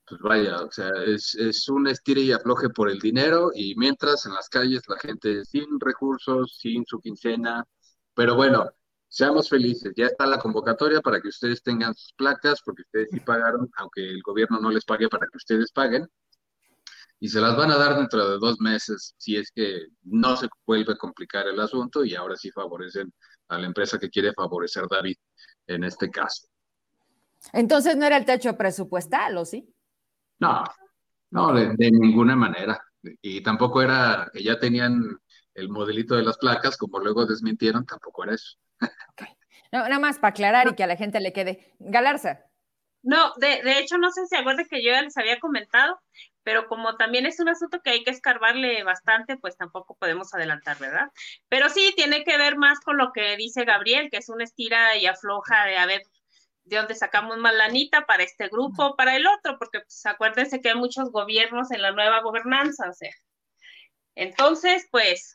pues 0.08 0.22
vaya, 0.22 0.62
o 0.64 0.72
sea, 0.72 0.90
es, 1.06 1.36
es 1.36 1.68
un 1.70 1.88
estire 1.88 2.22
y 2.22 2.32
afloje 2.32 2.70
por 2.70 2.90
el 2.90 3.00
dinero, 3.00 3.52
y 3.54 3.76
mientras 3.76 4.26
en 4.26 4.34
las 4.34 4.50
calles 4.50 4.84
la 4.88 4.98
gente 5.00 5.44
sin 5.46 5.80
recursos, 5.80 6.58
sin 6.60 6.86
su 6.86 7.00
quincena, 7.00 7.66
pero 8.14 8.36
bueno, 8.36 8.72
Seamos 9.10 9.48
felices, 9.48 9.94
ya 9.96 10.08
está 10.08 10.26
la 10.26 10.38
convocatoria 10.38 11.00
para 11.02 11.22
que 11.22 11.30
ustedes 11.30 11.64
tengan 11.64 11.96
sus 11.96 12.12
placas, 12.14 12.62
porque 12.64 12.82
ustedes 12.82 13.10
sí 13.10 13.20
pagaron, 13.22 13.70
aunque 13.78 14.02
el 14.02 14.22
gobierno 14.22 14.60
no 14.60 14.70
les 14.70 14.84
pague 14.84 15.08
para 15.08 15.28
que 15.28 15.38
ustedes 15.38 15.72
paguen, 15.72 16.08
y 17.20 17.30
se 17.30 17.40
las 17.40 17.56
van 17.56 17.72
a 17.72 17.78
dar 17.78 17.96
dentro 17.96 18.30
de 18.30 18.38
dos 18.38 18.60
meses, 18.60 19.16
si 19.18 19.38
es 19.38 19.50
que 19.52 19.88
no 20.04 20.36
se 20.36 20.50
vuelve 20.66 20.94
a 20.94 20.98
complicar 20.98 21.48
el 21.48 21.60
asunto 21.60 22.04
y 22.04 22.16
ahora 22.16 22.36
sí 22.36 22.52
favorecen 22.52 23.12
a 23.48 23.58
la 23.58 23.66
empresa 23.66 23.98
que 23.98 24.10
quiere 24.10 24.34
favorecer 24.34 24.84
David 24.90 25.16
en 25.68 25.86
este 25.86 26.12
caso. 26.12 26.48
Entonces 27.54 27.96
no 27.96 28.06
era 28.06 28.18
el 28.18 28.26
techo 28.26 28.58
presupuestal, 28.58 29.38
¿o 29.38 29.46
sí? 29.46 29.74
No, 30.40 30.64
no, 31.32 31.54
de, 31.54 31.76
de 31.76 31.92
ninguna 31.92 32.36
manera. 32.36 32.82
Y 33.22 33.42
tampoco 33.42 33.82
era 33.82 34.30
que 34.34 34.44
ya 34.44 34.60
tenían 34.60 35.20
el 35.58 35.70
modelito 35.70 36.16
de 36.16 36.24
las 36.24 36.38
placas, 36.38 36.78
como 36.78 37.00
luego 37.00 37.26
desmintieron, 37.26 37.86
tampoco 37.86 38.24
era 38.24 38.36
eso. 38.36 38.58
nada 39.72 40.00
más 40.00 40.20
para 40.20 40.30
aclarar 40.30 40.68
y 40.70 40.76
que 40.76 40.84
a 40.84 40.88
la 40.88 40.96
gente 40.96 41.20
le 41.20 41.34
quede. 41.34 41.76
Galarza. 41.80 42.46
No, 43.02 43.34
de, 43.38 43.80
hecho, 43.80 43.98
no 43.98 44.12
sé 44.12 44.28
si 44.28 44.36
acuerdan 44.36 44.68
que 44.70 44.84
yo 44.84 44.92
ya 44.92 45.02
les 45.02 45.18
había 45.18 45.40
comentado, 45.40 46.00
pero 46.44 46.68
como 46.68 46.96
también 46.98 47.26
es 47.26 47.40
un 47.40 47.50
asunto 47.50 47.82
que 47.82 47.92
hay 47.92 48.04
que 48.04 48.12
escarbarle 48.12 48.84
bastante, 48.84 49.38
pues 49.38 49.56
tampoco 49.56 49.96
podemos 49.96 50.34
adelantar, 50.34 50.78
¿verdad? 50.78 51.10
Pero 51.48 51.70
sí, 51.70 51.94
tiene 51.96 52.24
que 52.24 52.38
ver 52.38 52.58
más 52.58 52.80
con 52.82 52.98
lo 52.98 53.12
que 53.14 53.36
dice 53.38 53.66
Gabriel, 53.66 54.10
que 54.12 54.18
es 54.18 54.30
una 54.30 54.44
estira 54.44 54.96
y 54.98 55.06
afloja 55.06 55.66
de 55.66 55.78
a 55.78 55.86
ver 55.86 56.02
de 56.68 56.78
dónde 56.78 56.96
sacamos 56.96 57.38
más 57.38 57.54
lanita 57.56 58.06
para 58.06 58.24
este 58.24 58.50
grupo, 58.50 58.96
para 58.96 59.16
el 59.16 59.26
otro, 59.26 59.58
porque 59.58 59.80
pues 59.80 60.06
acuérdense 60.06 60.62
que 60.62 60.70
hay 60.70 60.76
muchos 60.76 61.12
gobiernos 61.12 61.72
en 61.72 61.82
la 61.82 61.92
nueva 61.92 62.22
gobernanza, 62.22 62.90
o 62.90 62.94
sea. 62.94 63.12
Entonces, 64.16 64.88
pues, 64.92 65.34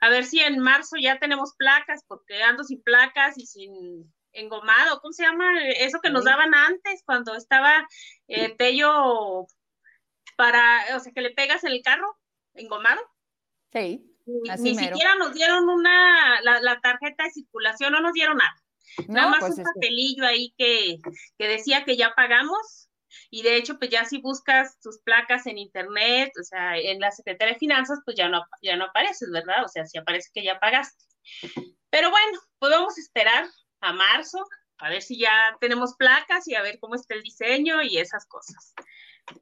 a 0.00 0.10
ver 0.10 0.24
si 0.24 0.40
en 0.40 0.58
marzo 0.58 0.96
ya 1.00 1.18
tenemos 1.18 1.54
placas, 1.56 2.04
porque 2.06 2.42
ando 2.42 2.64
sin 2.64 2.82
placas 2.82 3.38
y 3.38 3.46
sin 3.46 4.12
engomado, 4.32 5.00
¿cómo 5.00 5.12
se 5.12 5.22
llama? 5.22 5.62
Eso 5.64 6.00
que 6.02 6.10
nos 6.10 6.24
daban 6.24 6.54
antes, 6.54 7.02
cuando 7.06 7.34
estaba 7.34 7.86
eh, 8.26 8.54
Tello 8.56 9.46
para, 10.36 10.96
o 10.96 11.00
sea, 11.00 11.12
que 11.12 11.22
le 11.22 11.30
pegas 11.30 11.64
en 11.64 11.72
el 11.72 11.82
carro, 11.82 12.16
engomado. 12.54 13.00
Sí. 13.72 14.04
Ni, 14.26 14.76
siquiera 14.76 15.14
nos 15.14 15.32
dieron 15.32 15.68
una, 15.70 16.42
la, 16.42 16.80
tarjeta 16.80 17.24
de 17.24 17.30
circulación, 17.30 17.92
no 17.92 18.00
nos 18.00 18.12
dieron 18.12 18.36
nada. 18.36 18.54
Nada 19.08 19.28
más 19.28 19.40
pues 19.40 19.58
un 19.58 19.64
papelillo 19.64 20.24
ahí 20.24 20.54
que, 20.56 20.98
que 21.38 21.48
decía 21.48 21.84
que 21.84 21.96
ya 21.96 22.14
pagamos 22.14 22.88
y 23.30 23.42
de 23.42 23.56
hecho, 23.56 23.78
pues 23.78 23.90
ya 23.90 24.04
si 24.04 24.20
buscas 24.20 24.78
tus 24.80 24.98
placas 25.00 25.46
en 25.46 25.58
internet, 25.58 26.32
o 26.40 26.42
sea, 26.42 26.76
en 26.78 27.00
la 27.00 27.10
Secretaría 27.10 27.54
de 27.54 27.58
Finanzas, 27.58 28.00
pues 28.04 28.16
ya 28.16 28.28
no, 28.28 28.44
ya 28.62 28.76
no 28.76 28.86
apareces, 28.86 29.30
¿verdad? 29.30 29.64
O 29.64 29.68
sea, 29.68 29.86
si 29.86 29.98
aparece 29.98 30.30
que 30.32 30.44
ya 30.44 30.58
pagaste. 30.58 31.04
Pero 31.90 32.10
bueno, 32.10 32.38
podemos 32.58 32.98
esperar 32.98 33.46
a 33.80 33.92
marzo, 33.92 34.44
a 34.78 34.90
ver 34.90 35.02
si 35.02 35.18
ya 35.18 35.56
tenemos 35.60 35.94
placas 35.96 36.46
y 36.48 36.54
a 36.54 36.62
ver 36.62 36.78
cómo 36.78 36.94
está 36.94 37.14
el 37.14 37.22
diseño 37.22 37.82
y 37.82 37.98
esas 37.98 38.26
cosas. 38.26 38.74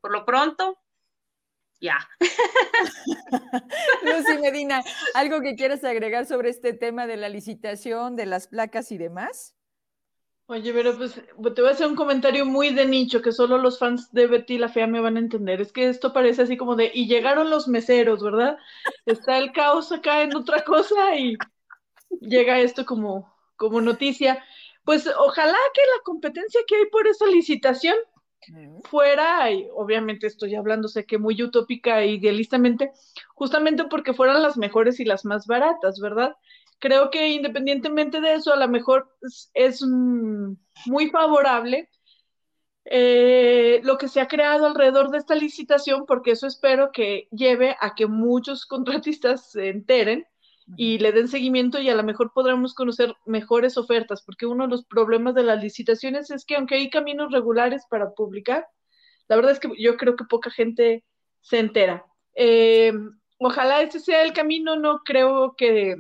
Por 0.01 0.13
lo 0.13 0.25
pronto, 0.25 0.79
ya. 1.81 1.97
Lucy 4.03 4.39
Medina, 4.41 4.83
¿algo 5.15 5.41
que 5.41 5.57
quieras 5.57 5.85
agregar 5.85 6.27
sobre 6.27 6.51
este 6.51 6.73
tema 6.73 7.07
de 7.07 7.17
la 7.17 7.29
licitación, 7.29 8.17
de 8.17 8.27
las 8.27 8.49
placas 8.49 8.93
y 8.93 8.99
demás? 8.99 9.57
Oye, 10.49 10.73
pero 10.73 10.97
pues 10.97 11.15
te 11.15 11.61
voy 11.61 11.71
a 11.71 11.73
hacer 11.73 11.89
un 11.89 11.97
comentario 11.97 12.47
muy 12.47 12.71
de 12.73 12.87
nicho 12.87 13.21
que 13.21 13.33
solo 13.33 13.59
los 13.59 13.81
fans 13.81 14.13
de 14.13 14.29
Betty 14.29 14.59
la 14.59 14.69
Fea 14.69 14.87
me 14.87 15.01
van 15.01 15.17
a 15.17 15.21
entender. 15.21 15.61
Es 15.61 15.73
que 15.73 15.89
esto 15.89 16.13
parece 16.13 16.43
así 16.43 16.57
como 16.57 16.77
de, 16.77 16.93
y 16.95 17.09
llegaron 17.09 17.51
los 17.51 17.67
meseros, 17.67 18.23
¿verdad? 18.23 18.57
Está 19.07 19.39
el 19.39 19.51
caos 19.51 19.91
acá 19.91 20.23
en 20.23 20.37
otra 20.37 20.63
cosa 20.65 21.17
y 21.17 21.37
llega 22.21 22.61
esto 22.61 22.87
como, 22.87 23.35
como 23.57 23.81
noticia. 23.81 24.45
Pues 24.85 25.09
ojalá 25.19 25.59
que 25.75 25.81
la 25.81 26.03
competencia 26.05 26.61
que 26.69 26.77
hay 26.77 26.87
por 26.93 27.09
esa 27.09 27.27
licitación 27.27 27.97
fuera, 28.85 29.51
y 29.51 29.69
obviamente 29.75 30.27
estoy 30.27 30.55
hablando, 30.55 30.89
sé 30.89 31.05
que 31.05 31.19
muy 31.19 31.41
utópica 31.43 32.01
e 32.03 32.13
idealistamente, 32.13 32.93
justamente 33.35 33.85
porque 33.85 34.15
fueran 34.15 34.43
las 34.43 34.57
mejores 34.57 35.01
y 35.01 35.05
las 35.05 35.25
más 35.25 35.47
baratas, 35.47 36.01
¿verdad? 36.01 36.37
Creo 36.79 37.11
que 37.11 37.31
independientemente 37.31 38.21
de 38.21 38.35
eso, 38.35 38.53
a 38.53 38.57
lo 38.57 38.69
mejor 38.69 39.17
es, 39.55 39.83
muy 40.87 41.11
favorable 41.11 41.89
eh, 42.85 43.81
lo 43.83 43.99
que 43.99 44.09
se 44.09 44.21
ha 44.21 44.29
creado 44.29 44.67
alrededor 44.67 45.11
de 45.11 45.19
esta 45.19 45.35
licitación, 45.35 46.07
porque 46.07 46.33
eso 46.33 46.47
espero 46.47 46.93
que 46.93 47.29
lleve 47.33 47.77
a 47.81 47.95
que 47.95 48.07
muchos 48.07 48.67
contratistas 48.67 49.51
se 49.53 49.69
enteren 49.71 50.27
y 50.77 50.99
le 50.99 51.13
den 51.13 51.29
seguimiento 51.29 51.79
y 51.79 51.89
a 51.89 51.95
lo 51.95 52.03
mejor 52.03 52.33
podremos 52.33 52.75
conocer 52.75 53.15
mejores 53.25 53.77
ofertas, 53.77 54.23
porque 54.23 54.47
uno 54.47 54.65
de 54.65 54.71
los 54.71 54.85
problemas 54.85 55.35
de 55.35 55.45
las 55.45 55.63
licitaciones 55.63 56.31
es 56.31 56.45
que 56.45 56.57
aunque 56.57 56.75
hay 56.75 56.91
caminos 56.91 57.31
regulares 57.31 57.85
para 57.89 58.11
publicar, 58.11 58.67
la 59.29 59.37
verdad 59.37 59.53
es 59.53 59.61
que 59.61 59.71
yo 59.79 59.97
creo 59.97 60.17
que 60.17 60.25
poca 60.25 60.51
gente 60.51 61.05
se 61.41 61.59
entera. 61.59 62.05
Eh, 62.35 62.93
ojalá 63.39 63.83
ese 63.83 64.01
sea 64.01 64.23
el 64.23 64.33
camino, 64.33 64.77
no 64.77 65.03
creo 65.05 65.55
que 65.57 65.97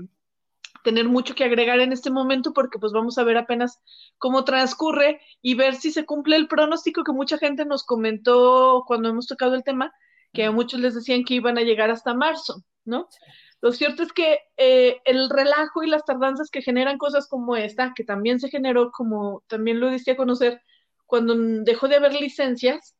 tener 0.82 1.08
mucho 1.08 1.34
que 1.34 1.44
agregar 1.44 1.80
en 1.80 1.92
este 1.92 2.10
momento 2.10 2.52
porque 2.52 2.78
pues 2.78 2.92
vamos 2.92 3.18
a 3.18 3.24
ver 3.24 3.36
apenas 3.36 3.82
cómo 4.18 4.44
transcurre 4.44 5.20
y 5.42 5.54
ver 5.54 5.74
si 5.74 5.90
se 5.90 6.04
cumple 6.04 6.36
el 6.36 6.46
pronóstico 6.46 7.02
que 7.02 7.12
mucha 7.12 7.38
gente 7.38 7.64
nos 7.64 7.84
comentó 7.84 8.84
cuando 8.86 9.08
hemos 9.08 9.26
tocado 9.26 9.54
el 9.54 9.64
tema, 9.64 9.92
que 10.32 10.44
a 10.44 10.52
muchos 10.52 10.78
les 10.78 10.94
decían 10.94 11.24
que 11.24 11.34
iban 11.34 11.58
a 11.58 11.62
llegar 11.62 11.90
hasta 11.90 12.14
marzo, 12.14 12.62
¿no? 12.84 13.08
Lo 13.60 13.72
cierto 13.72 14.02
es 14.02 14.12
que 14.12 14.40
eh, 14.56 15.00
el 15.04 15.30
relajo 15.30 15.82
y 15.82 15.88
las 15.88 16.04
tardanzas 16.04 16.50
que 16.50 16.62
generan 16.62 16.98
cosas 16.98 17.26
como 17.28 17.56
esta, 17.56 17.92
que 17.94 18.04
también 18.04 18.38
se 18.38 18.48
generó, 18.48 18.90
como 18.92 19.42
también 19.46 19.80
lo 19.80 19.90
diste 19.90 20.12
a 20.12 20.16
conocer, 20.16 20.60
cuando 21.06 21.34
dejó 21.36 21.88
de 21.88 21.96
haber 21.96 22.14
licencias 22.14 22.96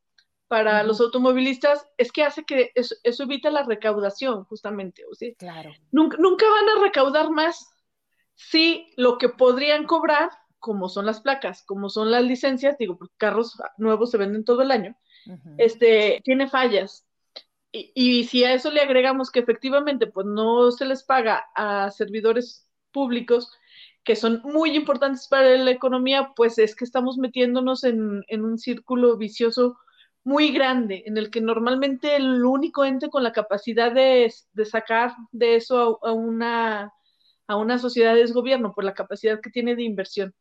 para 0.47 0.83
los 0.83 1.01
automovilistas, 1.01 1.85
es 1.97 2.11
que 2.11 2.23
hace 2.23 2.43
que 2.45 2.71
eso, 2.73 2.95
evite 3.03 3.51
la 3.51 3.63
recaudación, 3.63 4.45
justamente. 4.45 5.03
¿o 5.09 5.13
sí? 5.13 5.35
Claro. 5.37 5.71
Nunca, 5.91 6.17
nunca 6.19 6.45
van 6.49 6.77
a 6.77 6.81
recaudar 6.83 7.29
más 7.29 7.67
si 8.35 8.93
lo 8.95 9.17
que 9.17 9.29
podrían 9.29 9.85
cobrar, 9.85 10.29
como 10.59 10.89
son 10.89 11.05
las 11.05 11.21
placas, 11.21 11.63
como 11.63 11.89
son 11.89 12.11
las 12.11 12.23
licencias, 12.23 12.77
digo, 12.77 12.97
porque 12.97 13.13
carros 13.17 13.57
nuevos 13.77 14.11
se 14.11 14.17
venden 14.17 14.45
todo 14.45 14.61
el 14.61 14.71
año, 14.71 14.95
este, 15.57 16.21
tiene 16.23 16.47
fallas. 16.47 17.05
Y, 17.71 18.23
si 18.25 18.43
a 18.43 18.53
eso 18.53 18.71
le 18.71 18.81
agregamos 18.81 19.29
que 19.31 19.39
efectivamente 19.39 20.07
pues 20.07 20.25
no 20.25 20.71
se 20.71 20.85
les 20.85 21.03
paga 21.03 21.45
a 21.55 21.91
servidores 21.91 22.67
públicos 22.91 23.51
que 24.03 24.15
son 24.15 24.41
muy 24.43 24.75
importantes 24.75 25.27
para 25.27 25.57
la 25.57 25.71
economía, 25.71 26.31
pues 26.35 26.57
es 26.59 26.75
que 26.75 26.85
estamos 26.85 27.17
metiéndonos 27.17 27.83
en, 27.83 28.23
un 28.31 28.57
círculo 28.57 29.17
vicioso 29.17 29.77
muy 30.23 30.51
grande, 30.51 31.03
en 31.05 31.17
el 31.17 31.29
que 31.29 31.41
normalmente 31.41 32.15
el 32.15 32.43
único 32.45 32.85
ente 32.85 33.09
con 33.09 33.23
la 33.23 33.33
capacidad 33.33 33.91
de, 33.91 34.33
sacar 34.65 35.13
de 35.31 35.57
eso 35.57 35.99
a, 36.05 36.13
una, 36.13 36.93
a 37.47 37.55
una 37.57 37.77
sociedad 37.79 38.17
es 38.17 38.33
gobierno, 38.33 38.73
por 38.73 38.85
la 38.85 38.93
capacidad 38.93 39.41
que 39.41 39.49
tiene 39.49 39.75
de 39.75 39.83
inversión. 39.83 40.33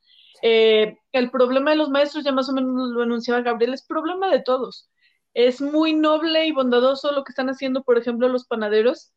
Eh, 0.43 0.99
el 1.13 1.31
problema 1.31 1.71
de 1.73 1.77
los 1.77 1.91
maestros, 1.91 2.25
ya 2.25 2.33
más 2.33 2.49
o 2.49 2.53
menos 2.53 2.91
lo 2.91 3.03
anunciaba 3.03 3.43
Gabriel, 3.43 3.75
es 3.75 3.85
problema 3.85 4.31
de 4.31 4.43
todos 4.43 4.89
es 5.37 5.61
muy 5.61 5.93
noble 5.93 6.47
y 6.47 6.53
bondadoso 6.53 7.13
lo 7.13 7.23
que 7.23 7.31
están 7.31 7.51
haciendo, 7.51 7.85
por 7.85 7.99
ejemplo, 7.99 8.27
los 8.27 8.47
panaderos, 8.47 9.13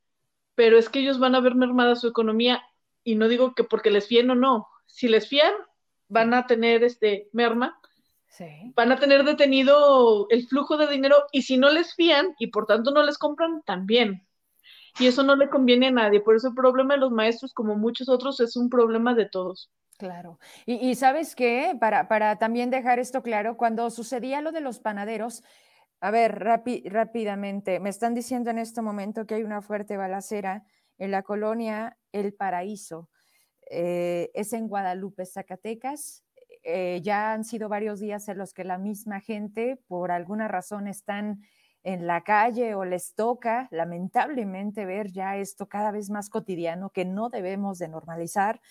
pero 0.53 0.78
es 0.78 0.89
que 0.89 0.99
ellos 0.99 1.17
van 1.17 1.34
a 1.34 1.39
ver 1.39 1.55
mermada 1.55 1.95
su 1.95 2.09
economía 2.09 2.61
y 3.05 3.15
no 3.15 3.30
digo 3.30 3.55
que 3.55 3.63
porque 3.63 3.89
les 3.89 4.07
fíen 4.07 4.30
o 4.30 4.36
no, 4.36 4.67
si 4.86 5.07
les 5.07 5.30
fían, 5.30 5.53
van 6.09 6.34
a 6.34 6.45
tener 6.45 6.84
este 6.84 7.30
merma, 7.32 7.80
van 8.76 8.91
a 8.91 8.99
tener 8.99 9.24
detenido 9.24 10.28
el 10.30 10.45
flujo 10.45 10.76
de 10.76 10.88
dinero 10.88 11.15
y 11.32 11.43
si 11.43 11.57
no 11.57 11.70
les 11.70 11.95
fían 11.95 12.36
y 12.38 12.47
por 12.47 12.65
tanto 12.65 12.91
no 12.91 13.01
les 13.01 13.17
compran, 13.17 13.63
también. 13.63 14.28
Y 14.99 15.07
eso 15.07 15.24
no 15.24 15.38
le 15.38 15.49
conviene 15.49 15.88
a 15.88 15.91
nadie, 15.91 16.20
por 16.20 16.36
eso 16.36 16.49
el 16.49 16.53
problema 16.53 16.95
de 16.95 16.99
los 16.99 17.11
maestros, 17.11 17.53
como 17.53 17.78
muchos 17.78 18.09
otros, 18.09 18.41
es 18.41 18.57
un 18.57 18.70
problema 18.70 19.13
de 19.13 19.26
todos. 19.26 19.72
Claro. 19.97 20.38
Y, 20.65 20.95
sabes 20.95 21.34
qué, 21.34 21.78
para, 21.80 22.09
para 22.09 22.38
también 22.38 22.70
dejar 22.70 22.99
esto 22.99 23.22
claro, 23.22 23.55
cuando 23.55 23.89
sucedía 23.89 24.41
lo 24.41 24.51
de 24.51 24.61
los 24.61 24.80
panaderos, 24.80 25.43
a 26.02 26.12
ver, 26.12 26.39
rápidamente, 26.39 27.80
me 27.80 27.89
están 27.89 28.14
diciendo 28.14 28.50
en 28.50 28.58
este 28.58 28.82
momento 28.82 29.26
que 29.26 29.36
hay 29.36 29.43
una 29.43 29.62
fuerte 29.62 29.97
balacera 29.97 30.64
en 30.97 31.12
la 31.12 31.24
colonia 31.24 31.97
El 32.12 32.34
Paraíso. 32.34 33.10
Eh, 33.70 34.32
es 34.34 34.54
en 34.54 34.68
Guadalupe, 34.68 35.26
Zacatecas. 35.26 36.24
Eh, 36.64 37.02
ya 37.04 37.34
han 37.34 37.43
sido 37.43 37.70
varios 37.70 38.00
días 38.00 38.28
en 38.30 38.38
los 38.38 38.54
que 38.54 38.64
la 38.64 38.78
misma 38.78 39.20
gente, 39.20 39.80
por 39.88 40.12
alguna 40.12 40.47
razón, 40.47 40.88
están 40.88 41.41
en 41.84 42.08
la 42.08 42.22
calle 42.24 42.76
o 42.76 42.86
les 42.86 43.14
toca, 43.14 43.68
lamentablemente, 43.72 44.86
ver 44.86 45.12
ya 45.12 45.38
esto 45.38 45.68
cada 45.68 45.91
vez 45.91 46.10
más 46.10 46.30
cotidiano 46.30 46.91
que 46.91 47.06
no 47.06 47.30
debemos 47.30 47.78
de 47.78 47.88
normalizar. 47.88 48.62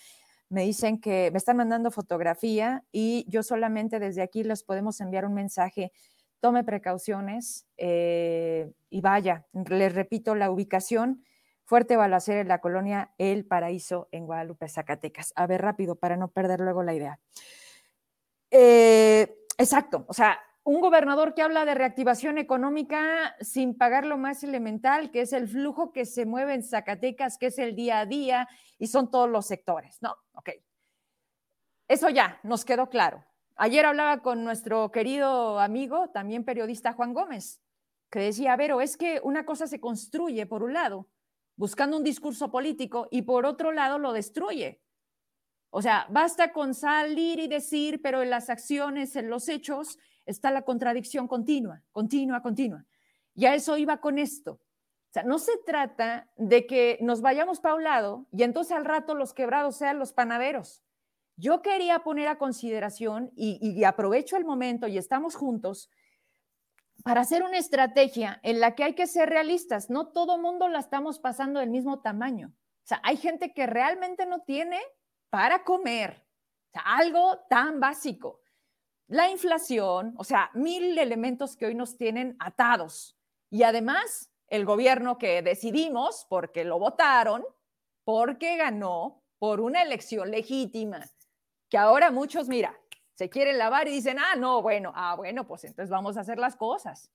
Me 0.49 0.63
dicen 0.63 0.99
que 0.99 1.29
me 1.31 1.37
están 1.37 1.57
mandando 1.57 1.91
fotografía 1.91 2.83
y 2.91 3.25
yo 3.27 3.43
solamente 3.43 3.99
desde 3.99 4.23
aquí 4.23 4.43
les 4.43 4.63
podemos 4.63 4.99
enviar 4.99 5.25
un 5.25 5.35
mensaje 5.35 5.91
tome 6.39 6.63
precauciones 6.63 7.67
eh, 7.77 8.71
y 8.89 9.01
vaya, 9.01 9.45
les 9.53 9.93
repito, 9.93 10.35
la 10.35 10.51
ubicación, 10.51 11.23
fuerte 11.65 11.97
balacera 11.97 12.41
en 12.41 12.47
la 12.47 12.61
colonia 12.61 13.13
El 13.17 13.45
Paraíso 13.45 14.07
en 14.11 14.25
Guadalupe, 14.25 14.67
Zacatecas. 14.69 15.33
A 15.35 15.47
ver, 15.47 15.61
rápido, 15.61 15.95
para 15.95 16.17
no 16.17 16.29
perder 16.29 16.61
luego 16.61 16.83
la 16.83 16.93
idea. 16.93 17.19
Eh, 18.51 19.37
exacto, 19.57 20.05
o 20.07 20.13
sea, 20.13 20.39
un 20.63 20.81
gobernador 20.81 21.33
que 21.33 21.41
habla 21.41 21.65
de 21.65 21.73
reactivación 21.73 22.37
económica 22.37 23.35
sin 23.41 23.77
pagar 23.77 24.05
lo 24.05 24.17
más 24.17 24.43
elemental, 24.43 25.11
que 25.11 25.21
es 25.21 25.33
el 25.33 25.47
flujo 25.47 25.91
que 25.91 26.05
se 26.05 26.25
mueve 26.25 26.53
en 26.53 26.63
Zacatecas, 26.63 27.37
que 27.37 27.47
es 27.47 27.57
el 27.59 27.75
día 27.75 27.99
a 27.99 28.05
día 28.05 28.47
y 28.77 28.87
son 28.87 29.09
todos 29.09 29.29
los 29.29 29.45
sectores, 29.45 29.97
¿no? 30.01 30.15
Ok. 30.33 30.51
Eso 31.87 32.09
ya 32.09 32.39
nos 32.43 32.65
quedó 32.65 32.87
claro. 32.89 33.25
Ayer 33.61 33.85
hablaba 33.85 34.21
con 34.21 34.45
nuestro 34.45 34.89
querido 34.89 35.59
amigo, 35.59 36.09
también 36.11 36.45
periodista 36.45 36.93
Juan 36.93 37.13
Gómez, 37.13 37.61
que 38.09 38.19
decía, 38.19 38.55
Vero, 38.55 38.79
es 38.79 38.95
que 38.95 39.19
una 39.21 39.45
cosa 39.45 39.67
se 39.67 39.81
construye 39.81 40.45
por 40.45 40.63
un 40.63 40.71
lado, 40.71 41.09
buscando 41.57 41.97
un 41.97 42.05
discurso 42.05 42.51
político, 42.51 43.09
y 43.11 43.23
por 43.23 43.45
otro 43.45 43.73
lado 43.73 43.99
lo 43.99 44.13
destruye. 44.13 44.81
O 45.71 45.81
sea, 45.81 46.07
basta 46.09 46.53
con 46.53 46.73
salir 46.73 47.41
y 47.41 47.49
decir, 47.49 48.01
pero 48.01 48.21
en 48.21 48.29
las 48.29 48.49
acciones, 48.49 49.17
en 49.17 49.29
los 49.29 49.49
hechos, 49.49 49.97
está 50.25 50.51
la 50.51 50.61
contradicción 50.61 51.27
continua, 51.27 51.83
continua, 51.91 52.41
continua. 52.41 52.85
Y 53.35 53.45
a 53.45 53.55
eso 53.55 53.75
iba 53.75 53.99
con 53.99 54.19
esto. 54.19 54.53
O 54.53 55.11
sea, 55.11 55.23
no 55.23 55.37
se 55.37 55.57
trata 55.65 56.31
de 56.37 56.65
que 56.65 56.97
nos 57.01 57.19
vayamos 57.19 57.59
para 57.59 57.75
un 57.75 57.83
lado 57.83 58.25
y 58.31 58.43
entonces 58.43 58.71
al 58.71 58.85
rato 58.85 59.15
los 59.15 59.33
quebrados 59.33 59.75
sean 59.75 59.99
los 59.99 60.13
panaderos. 60.13 60.81
Yo 61.39 61.61
quería 61.61 61.99
poner 61.99 62.27
a 62.27 62.37
consideración 62.37 63.31
y, 63.33 63.85
aprovecho 63.85 64.35
el 64.35 64.43
momento 64.43 64.87
y 64.87 64.97
estamos 64.97 65.35
juntos 65.35 65.89
para 67.01 67.21
hacer 67.21 67.43
una 67.43 67.57
estrategia 67.57 68.41
en 68.43 68.59
la 68.59 68.75
que 68.75 68.83
hay 68.83 68.93
que 68.93 69.07
ser 69.07 69.29
realistas. 69.29 69.89
No 69.89 70.09
todo 70.09 70.37
mundo 70.37 70.67
la 70.67 70.79
estamos 70.79 71.17
pasando 71.17 71.61
del 71.61 71.69
mismo 71.69 72.01
tamaño. 72.01 72.49
O 72.49 72.87
sea, 72.89 72.99
hay 73.05 73.15
gente 73.15 73.53
que 73.53 73.67
realmente 73.67 74.25
no 74.25 74.41
tiene 74.41 74.81
para 75.29 75.63
comer. 75.63 76.27
O 76.67 76.71
sea, 76.73 76.81
algo 76.97 77.39
tan 77.49 77.79
básico. 77.79 78.41
La 79.07 79.29
inflación, 79.29 80.15
o 80.17 80.25
sea, 80.25 80.51
mil 80.53 80.97
elementos 80.97 81.55
que 81.55 81.67
hoy 81.67 81.75
nos 81.75 81.95
tienen 81.95 82.35
atados. 82.39 83.17
Y 83.49 83.63
además, 83.63 84.29
el 84.47 84.65
gobierno 84.65 85.17
que 85.17 85.41
decidimos, 85.41 86.27
porque 86.29 86.65
lo 86.65 86.79
votaron, 86.79 87.45
porque 88.03 88.57
ganó 88.57 89.23
por 89.37 89.61
una 89.61 89.81
elección 89.81 90.31
legítima, 90.31 90.99
que 91.69 91.77
ahora 91.77 92.11
muchos, 92.11 92.47
mira, 92.47 92.77
se 93.13 93.29
quieren 93.29 93.57
lavar 93.57 93.87
y 93.87 93.91
dicen, 93.91 94.17
ah, 94.19 94.35
no, 94.35 94.61
bueno, 94.61 94.91
ah, 94.95 95.15
bueno, 95.15 95.45
pues 95.47 95.63
entonces 95.63 95.89
vamos 95.89 96.17
a 96.17 96.21
hacer 96.21 96.39
las 96.39 96.55
cosas. 96.55 97.11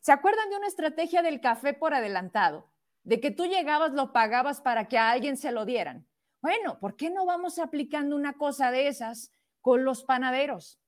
¿Se 0.00 0.12
acuerdan 0.12 0.48
de 0.50 0.56
una 0.56 0.68
estrategia 0.68 1.22
del 1.22 1.40
café 1.40 1.72
por 1.72 1.94
adelantado? 1.94 2.70
De 3.02 3.20
que 3.20 3.30
tú 3.30 3.46
llegabas, 3.46 3.92
lo 3.92 4.12
pagabas 4.12 4.60
para 4.60 4.86
que 4.88 4.98
a 4.98 5.10
alguien 5.10 5.36
se 5.36 5.52
lo 5.52 5.64
dieran. 5.64 6.06
Bueno, 6.40 6.78
¿por 6.78 6.96
qué 6.96 7.10
no 7.10 7.26
vamos 7.26 7.58
aplicando 7.58 8.14
una 8.14 8.34
cosa 8.34 8.70
de 8.70 8.88
esas 8.88 9.32
con 9.66 9.84
los 9.84 10.04
panaderos. 10.04 10.78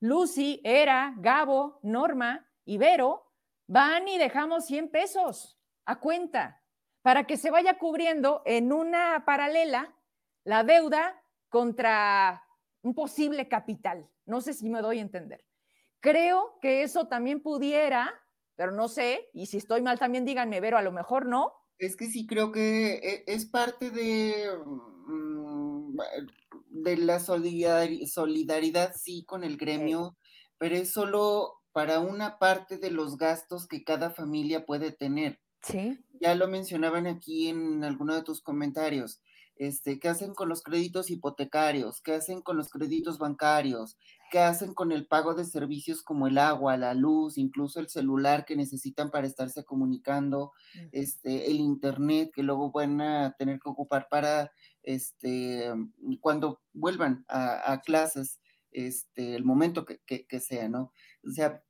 Lucy, 0.00 0.60
Era, 0.62 1.14
Gabo, 1.16 1.80
Norma 1.82 2.46
y 2.66 2.76
Vero 2.76 3.32
van 3.66 4.06
y 4.06 4.18
dejamos 4.18 4.66
100 4.66 4.90
pesos 4.90 5.58
a 5.86 5.98
cuenta 5.98 6.62
para 7.00 7.24
que 7.24 7.38
se 7.38 7.50
vaya 7.50 7.78
cubriendo 7.78 8.42
en 8.44 8.70
una 8.70 9.24
paralela 9.24 9.94
la 10.44 10.62
deuda 10.62 11.17
contra 11.48 12.44
un 12.82 12.94
posible 12.94 13.48
capital. 13.48 14.08
No 14.26 14.40
sé 14.40 14.52
si 14.54 14.68
me 14.68 14.82
doy 14.82 14.98
a 14.98 15.02
entender. 15.02 15.44
Creo 16.00 16.58
que 16.60 16.82
eso 16.82 17.08
también 17.08 17.42
pudiera, 17.42 18.14
pero 18.56 18.72
no 18.72 18.88
sé, 18.88 19.28
y 19.32 19.46
si 19.46 19.56
estoy 19.56 19.82
mal 19.82 19.98
también 19.98 20.24
díganme, 20.24 20.60
Vero, 20.60 20.78
a 20.78 20.82
lo 20.82 20.92
mejor 20.92 21.26
no. 21.26 21.52
Es 21.78 21.96
que 21.96 22.06
sí 22.06 22.26
creo 22.26 22.52
que 22.52 22.94
e, 22.94 23.24
es 23.26 23.46
parte 23.46 23.90
de 23.90 24.50
mm, 25.06 25.98
de 26.70 26.96
la 26.96 27.20
solidaridad, 27.20 28.92
sí, 28.96 29.24
con 29.24 29.44
el 29.44 29.56
gremio, 29.56 30.16
pero 30.58 30.76
es 30.76 30.92
solo 30.92 31.54
para 31.72 32.00
una 32.00 32.38
parte 32.38 32.78
de 32.78 32.90
los 32.90 33.16
gastos 33.16 33.66
que 33.66 33.84
cada 33.84 34.10
familia 34.10 34.66
puede 34.66 34.92
tener. 34.92 35.40
Sí. 35.62 35.98
Ya 36.20 36.34
lo 36.34 36.48
mencionaban 36.48 37.06
aquí 37.06 37.48
en 37.48 37.84
alguno 37.84 38.14
de 38.14 38.22
tus 38.22 38.42
comentarios. 38.42 39.20
Este, 39.58 39.98
¿Qué 39.98 40.08
hacen 40.08 40.34
con 40.34 40.48
los 40.48 40.62
créditos 40.62 41.10
hipotecarios? 41.10 42.00
¿Qué 42.00 42.14
hacen 42.14 42.42
con 42.42 42.56
los 42.56 42.68
créditos 42.68 43.18
bancarios? 43.18 43.96
¿Qué 44.30 44.38
hacen 44.38 44.72
con 44.72 44.92
el 44.92 45.06
pago 45.06 45.34
de 45.34 45.44
servicios 45.44 46.02
como 46.02 46.28
el 46.28 46.38
agua, 46.38 46.76
la 46.76 46.94
luz, 46.94 47.38
incluso 47.38 47.80
el 47.80 47.88
celular 47.88 48.44
que 48.44 48.54
necesitan 48.54 49.10
para 49.10 49.26
estarse 49.26 49.64
comunicando, 49.64 50.52
este, 50.92 51.50
el 51.50 51.58
internet 51.58 52.30
que 52.32 52.44
luego 52.44 52.70
van 52.70 53.00
a 53.00 53.34
tener 53.36 53.58
que 53.58 53.68
ocupar 53.68 54.06
para 54.08 54.52
este, 54.84 55.72
cuando 56.20 56.60
vuelvan 56.72 57.24
a, 57.28 57.80
clases, 57.84 58.40
este, 58.70 59.34
el 59.34 59.44
momento 59.44 59.84
que, 59.84 60.40
sea, 60.40 60.68
¿no? 60.68 60.92
O 61.26 61.30
sea, 61.30 61.64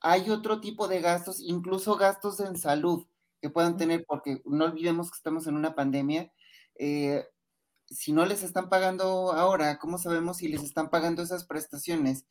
hay 0.00 0.30
otro 0.30 0.60
tipo 0.60 0.88
de 0.88 1.00
gastos, 1.00 1.40
incluso 1.40 1.96
gastos 1.96 2.40
en 2.40 2.56
salud 2.56 3.06
que 3.40 3.50
puedan 3.50 3.76
tener, 3.76 4.04
porque 4.06 4.42
no 4.44 4.64
olvidemos 4.64 5.10
que 5.10 5.16
estamos 5.16 5.46
en 5.46 5.54
una 5.54 5.74
pandemia. 5.74 6.32
Eh, 6.82 7.26
si 7.90 8.12
no 8.12 8.24
les 8.24 8.42
están 8.42 8.70
pagando 8.70 9.32
ahora, 9.32 9.78
¿cómo 9.78 9.98
sabemos 9.98 10.38
si 10.38 10.48
les 10.48 10.62
están 10.62 10.88
pagando 10.88 11.22
esas 11.22 11.44
prestaciones? 11.44 12.24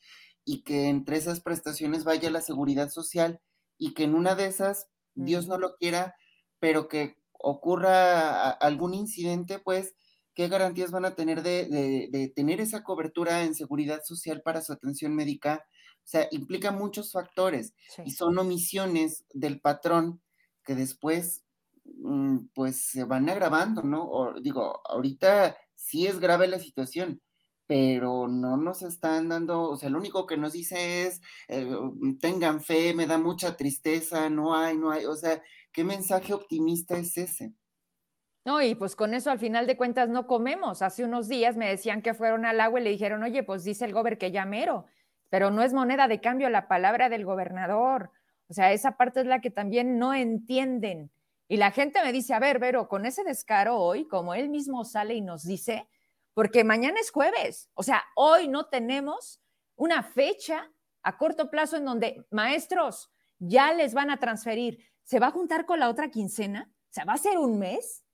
Y 0.43 0.63
que 0.63 0.89
entre 0.89 1.17
esas 1.17 1.39
prestaciones 1.39 2.03
vaya 2.03 2.31
la 2.31 2.41
seguridad 2.41 2.89
social 2.89 3.39
y 3.77 3.93
que 3.93 4.05
en 4.05 4.15
una 4.15 4.33
de 4.33 4.47
esas, 4.47 4.87
Dios 5.13 5.47
no 5.47 5.59
lo 5.59 5.75
quiera, 5.75 6.15
pero 6.59 6.87
que 6.87 7.17
ocurra 7.31 8.49
algún 8.49 8.95
incidente, 8.95 9.59
pues 9.59 9.93
¿qué 10.33 10.47
garantías 10.47 10.89
van 10.89 11.05
a 11.05 11.13
tener 11.13 11.43
de, 11.43 12.31
tener 12.35 12.59
esa 12.59 12.83
cobertura 12.83 13.43
en 13.43 13.53
seguridad 13.53 14.01
social 14.03 14.41
para 14.41 14.61
su 14.61 14.73
atención 14.73 15.13
médica? 15.13 15.63
O 15.97 16.07
sea, 16.07 16.27
implica 16.31 16.71
muchos 16.71 17.11
factores 17.11 17.75
y 18.03 18.11
son 18.11 18.39
omisiones 18.39 19.25
del 19.31 19.61
patrón 19.61 20.23
que 20.63 20.73
después, 20.73 21.43
pues, 22.53 22.89
se 22.89 23.03
van 23.03 23.29
agravando, 23.29 23.83
¿no? 23.83 24.33
digo, 24.41 24.81
ahorita 24.85 25.55
sí 25.75 26.07
es 26.07 26.19
grave 26.19 26.47
la 26.47 26.59
situación, 26.59 27.21
pero 27.67 28.27
no 28.27 28.57
nos 28.57 28.81
están 28.81 29.29
dando, 29.29 29.61
o 29.61 29.77
sea, 29.77 29.89
lo 29.89 29.99
único 29.99 30.25
que 30.25 30.37
nos 30.37 30.53
dice 30.53 31.07
es, 31.07 31.21
eh, 31.47 31.69
tengan 32.19 32.61
fe, 32.61 32.93
me 32.93 33.05
da 33.05 33.17
mucha 33.17 33.55
tristeza, 33.55 34.29
no 34.29 34.55
hay, 34.55 34.77
no 34.77 34.91
hay, 34.91 35.05
o 35.05 35.15
sea, 35.15 35.41
¿qué 35.71 35.83
mensaje 35.83 36.33
optimista 36.33 36.97
es 36.97 37.17
ese? 37.17 37.53
No, 38.45 38.61
y 38.61 38.73
pues 38.73 38.95
con 38.95 39.13
eso 39.13 39.29
al 39.29 39.37
final 39.37 39.67
de 39.67 39.77
cuentas 39.77 40.09
no 40.09 40.25
comemos. 40.25 40.81
Hace 40.81 41.03
unos 41.03 41.27
días 41.27 41.57
me 41.57 41.69
decían 41.69 42.01
que 42.01 42.15
fueron 42.15 42.45
al 42.45 42.59
agua 42.61 42.79
y 42.79 42.83
le 42.83 42.89
dijeron, 42.89 43.21
oye, 43.21 43.43
pues 43.43 43.63
dice 43.63 43.85
el 43.85 43.93
gober 43.93 44.17
que 44.17 44.31
ya 44.31 44.45
mero, 44.45 44.85
pero 45.29 45.51
no 45.51 45.61
es 45.61 45.73
moneda 45.73 46.07
de 46.07 46.21
cambio 46.21 46.49
la 46.49 46.67
palabra 46.67 47.09
del 47.09 47.25
gobernador. 47.25 48.11
O 48.47 48.53
sea, 48.53 48.71
esa 48.73 48.97
parte 48.97 49.19
es 49.19 49.27
la 49.27 49.41
que 49.41 49.51
también 49.51 49.99
no 49.99 50.15
entienden. 50.15 51.11
Y 51.51 51.57
la 51.57 51.71
gente 51.71 52.01
me 52.03 52.13
dice, 52.13 52.35
a 52.35 52.39
ver, 52.39 52.59
Vero, 52.59 52.87
con 52.87 53.07
ese 53.07 53.23
descaro 53.23 53.75
hoy, 53.75 54.07
como 54.07 54.35
él 54.35 54.49
mismo 54.49 54.85
sale 54.85 55.15
y 55.15 55.21
nos 55.21 55.43
dice, 55.43 55.89
porque 56.35 56.63
mañana 56.63 56.99
es 56.99 57.09
jueves, 57.09 57.71
o 57.73 57.81
sea, 57.81 58.03
hoy 58.15 58.47
no 58.47 58.67
tenemos 58.67 59.41
una 59.75 60.03
fecha 60.03 60.71
a 61.01 61.17
corto 61.17 61.49
plazo 61.49 61.75
en 61.75 61.85
donde 61.85 62.23
maestros 62.29 63.11
ya 63.39 63.73
les 63.73 63.95
van 63.95 64.11
a 64.11 64.17
transferir, 64.17 64.85
¿se 65.01 65.19
va 65.19 65.27
a 65.27 65.31
juntar 65.31 65.65
con 65.65 65.79
la 65.79 65.89
otra 65.89 66.11
quincena? 66.11 66.71
O 66.71 66.93
sea, 66.93 67.05
¿va 67.05 67.13
a 67.13 67.17
ser 67.17 67.39
un 67.39 67.57
mes? 67.57 68.05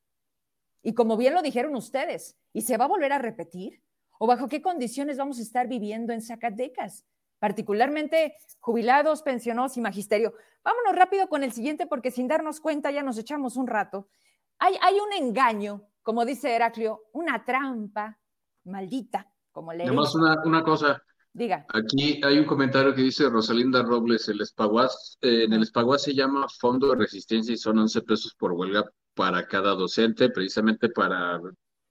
Y 0.81 0.93
como 0.93 1.17
bien 1.17 1.33
lo 1.33 1.41
dijeron 1.41 1.75
ustedes, 1.75 2.37
¿y 2.53 2.61
se 2.61 2.77
va 2.77 2.85
a 2.85 2.89
volver 2.89 3.11
a 3.11 3.17
repetir? 3.17 3.83
¿O 4.17 4.27
bajo 4.27 4.47
qué 4.47 4.61
condiciones 4.61 5.17
vamos 5.17 5.39
a 5.39 5.41
estar 5.41 5.67
viviendo 5.67 6.13
en 6.13 6.21
Zacatecas? 6.21 7.05
Particularmente 7.45 8.35
jubilados, 8.59 9.21
pensionados 9.21 9.77
y 9.77 9.81
magisterio. 9.81 10.33
Vámonos 10.63 10.95
rápido 10.95 11.29
con 11.29 11.43
el 11.43 11.51
siguiente 11.51 11.85
porque 11.85 12.09
sin 12.09 12.27
darnos 12.27 12.59
cuenta 12.59 12.89
ya 12.89 13.03
nos 13.03 13.19
echamos 13.19 13.55
un 13.55 13.67
rato. 13.67 14.09
Hay, 14.57 14.75
hay 14.81 14.95
un 14.95 15.13
engaño, 15.13 15.83
como 16.01 16.25
dice 16.25 16.55
Heraclio, 16.55 17.03
una 17.13 17.45
trampa 17.45 18.17
maldita, 18.63 19.31
como 19.51 19.73
le 19.73 19.83
Además, 19.83 20.15
una, 20.15 20.41
una 20.43 20.63
cosa, 20.63 21.03
Diga. 21.33 21.67
Aquí 21.69 22.19
hay 22.23 22.39
un 22.39 22.45
comentario 22.45 22.95
que 22.95 23.03
dice 23.03 23.29
Rosalinda 23.29 23.83
Robles, 23.83 24.27
el 24.27 24.41
Espaguas, 24.41 25.19
eh, 25.21 25.43
en 25.43 25.53
el 25.53 25.61
Espaguas 25.61 26.01
se 26.01 26.15
llama 26.15 26.47
Fondo 26.59 26.89
de 26.89 26.95
Resistencia 26.95 27.53
y 27.53 27.57
son 27.57 27.77
11 27.77 28.01
pesos 28.01 28.33
por 28.33 28.53
huelga 28.53 28.89
para 29.13 29.45
cada 29.45 29.75
docente, 29.75 30.29
precisamente 30.29 30.89
para 30.89 31.39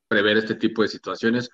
prever 0.08 0.38
este 0.38 0.56
tipo 0.56 0.82
de 0.82 0.88
situaciones. 0.88 1.48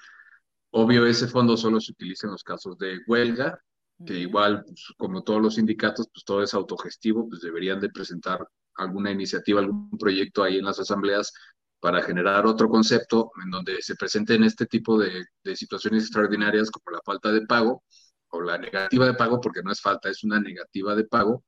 Obvio, 0.71 1.05
ese 1.05 1.27
fondo 1.27 1.55
solo 1.59 1.81
se 1.81 1.93
utiliza 1.93 2.29
en 2.29 2.33
los 2.33 2.45
casos 2.45 2.79
de 2.79 3.01
huelga, 3.07 3.61
que 4.05 4.15
igual, 4.19 4.65
pues, 4.65 4.87
como 4.97 5.23
todos 5.23 5.43
los 5.43 5.55
sindicatos, 5.57 6.09
pues 6.13 6.25
todo 6.25 6.43
es 6.43 6.55
autogestivo, 6.55 7.29
pues 7.29 7.41
deberían 7.43 7.81
de 7.81 7.91
presentar 7.91 8.47
alguna 8.77 9.11
iniciativa, 9.11 9.61
algún 9.61 9.91
proyecto 9.99 10.43
ahí 10.43 10.59
en 10.59 10.65
las 10.65 10.79
asambleas 10.81 11.33
para 11.81 12.03
generar 12.03 12.47
otro 12.47 12.69
concepto 12.69 13.31
en 13.45 13.51
donde 13.51 13.81
se 13.83 13.97
presenten 13.97 14.45
este 14.45 14.67
tipo 14.67 14.99
de, 14.99 15.25
de 15.45 15.57
situaciones 15.57 16.05
extraordinarias 16.05 16.71
como 16.71 16.97
la 16.97 17.03
falta 17.05 17.33
de 17.33 17.47
pago 17.47 17.83
o 18.29 18.41
la 18.43 18.59
negativa 18.59 19.07
de 19.07 19.15
pago, 19.15 19.41
porque 19.41 19.63
no 19.63 19.73
es 19.73 19.81
falta, 19.81 20.09
es 20.09 20.23
una 20.25 20.41
negativa 20.41 20.95
de 20.95 21.05
pago, 21.05 21.45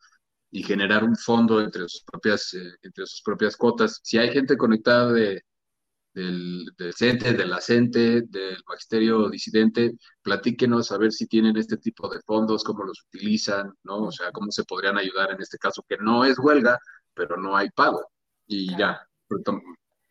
y 0.53 0.63
generar 0.63 1.03
un 1.03 1.17
fondo 1.17 1.61
entre 1.61 1.89
sus 1.89 2.05
propias, 2.05 2.53
eh, 2.55 2.75
entre 2.83 3.07
sus 3.07 3.23
propias 3.23 3.57
cuotas. 3.57 4.01
Si 4.03 4.19
hay 4.19 4.31
gente 4.31 4.57
conectada 4.57 5.11
de, 5.13 5.43
del, 6.15 6.67
del 6.77 6.93
CENTE, 6.95 7.33
del 7.33 7.53
ACENTE, 7.53 8.23
del 8.23 8.57
magisterio 8.67 9.29
disidente, 9.29 9.93
platíquenos 10.23 10.93
a 10.93 10.99
ver 10.99 11.13
si 11.13 11.27
tienen 11.27 11.57
este 11.57 11.77
tipo 11.77 12.09
de 12.09 12.21
fondos, 12.21 12.65
cómo 12.65 12.85
los 12.85 13.03
utilizan, 13.03 13.73
¿no? 13.83 14.03
O 14.03 14.13
sea, 14.13 14.31
cómo 14.33 14.51
se 14.51 14.65
podrían 14.65 14.99
ayudar 14.99 15.31
en 15.33 15.41
este 15.41 15.59
caso, 15.59 15.85
que 15.89 15.97
no 15.99 16.25
es 16.25 16.39
huelga, 16.39 16.79
pero 17.15 17.37
no 17.37 17.57
hay 17.57 17.71
pago. 17.71 18.07
Y 18.47 18.77
ya, 18.77 19.01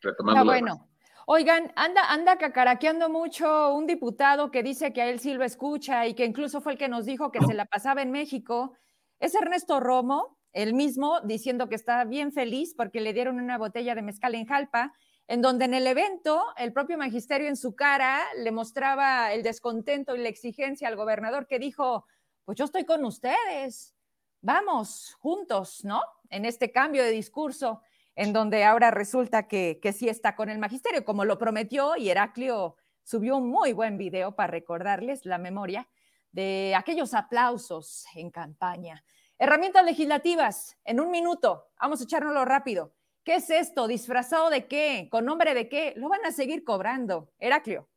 retomando. 0.00 0.44
bueno. 0.44 0.88
Oigan, 1.24 1.72
anda, 1.76 2.12
anda 2.12 2.36
cacaraqueando 2.36 3.08
mucho 3.08 3.72
un 3.74 3.86
diputado 3.86 4.50
que 4.50 4.64
dice 4.64 4.92
que 4.92 5.02
a 5.02 5.08
él 5.08 5.20
sí 5.20 5.34
lo 5.34 5.44
escucha 5.44 6.08
y 6.08 6.14
que 6.14 6.24
incluso 6.24 6.60
fue 6.60 6.72
el 6.72 6.78
que 6.78 6.88
nos 6.88 7.06
dijo 7.06 7.30
que 7.30 7.40
se 7.46 7.54
la 7.54 7.64
pasaba 7.64 8.02
en 8.02 8.10
México 8.10 8.76
es 9.22 9.36
Ernesto 9.36 9.78
Romo, 9.78 10.36
el 10.52 10.74
mismo, 10.74 11.20
diciendo 11.20 11.68
que 11.68 11.76
está 11.76 12.04
bien 12.04 12.32
feliz 12.32 12.74
porque 12.76 13.00
le 13.00 13.12
dieron 13.12 13.38
una 13.38 13.56
botella 13.56 13.94
de 13.94 14.02
mezcal 14.02 14.34
en 14.34 14.46
Jalpa, 14.46 14.92
en 15.28 15.42
donde 15.42 15.64
en 15.64 15.74
el 15.74 15.86
evento 15.86 16.44
el 16.56 16.72
propio 16.72 16.98
magisterio 16.98 17.48
en 17.48 17.56
su 17.56 17.74
cara 17.74 18.22
le 18.36 18.50
mostraba 18.50 19.32
el 19.32 19.42
descontento 19.42 20.14
y 20.14 20.22
la 20.22 20.28
exigencia 20.28 20.88
al 20.88 20.96
gobernador 20.96 21.46
que 21.46 21.58
dijo, 21.58 22.06
pues 22.44 22.58
yo 22.58 22.64
estoy 22.64 22.84
con 22.84 23.04
ustedes, 23.04 23.94
vamos 24.40 25.16
juntos, 25.20 25.84
¿no? 25.84 26.02
En 26.28 26.44
este 26.44 26.72
cambio 26.72 27.02
de 27.02 27.10
discurso, 27.10 27.82
en 28.14 28.32
donde 28.32 28.64
ahora 28.64 28.90
resulta 28.90 29.48
que, 29.48 29.78
que 29.80 29.92
sí 29.92 30.08
está 30.08 30.36
con 30.36 30.50
el 30.50 30.58
magisterio, 30.58 31.04
como 31.04 31.24
lo 31.24 31.38
prometió, 31.38 31.96
y 31.96 32.10
Heraclio 32.10 32.76
subió 33.02 33.36
un 33.36 33.48
muy 33.48 33.72
buen 33.72 33.96
video 33.96 34.34
para 34.34 34.50
recordarles 34.50 35.24
la 35.24 35.38
memoria 35.38 35.88
de 36.30 36.74
aquellos 36.76 37.14
aplausos 37.14 38.04
en 38.14 38.30
campaña. 38.30 39.04
Herramientas 39.38 39.84
legislativas, 39.84 40.78
en 40.84 41.00
un 41.00 41.10
minuto, 41.10 41.68
vamos 41.80 42.00
a 42.00 42.04
echárnoslo 42.04 42.44
rápido. 42.44 42.92
¿Qué 43.24 43.36
es 43.36 43.50
esto? 43.50 43.86
¿Disfrazado 43.86 44.50
de 44.50 44.66
qué? 44.66 45.08
¿Con 45.10 45.24
nombre 45.24 45.54
de 45.54 45.68
qué? 45.68 45.94
Lo 45.96 46.08
van 46.08 46.24
a 46.24 46.32
seguir 46.32 46.64
cobrando. 46.64 47.30
Heraclio. 47.38 47.88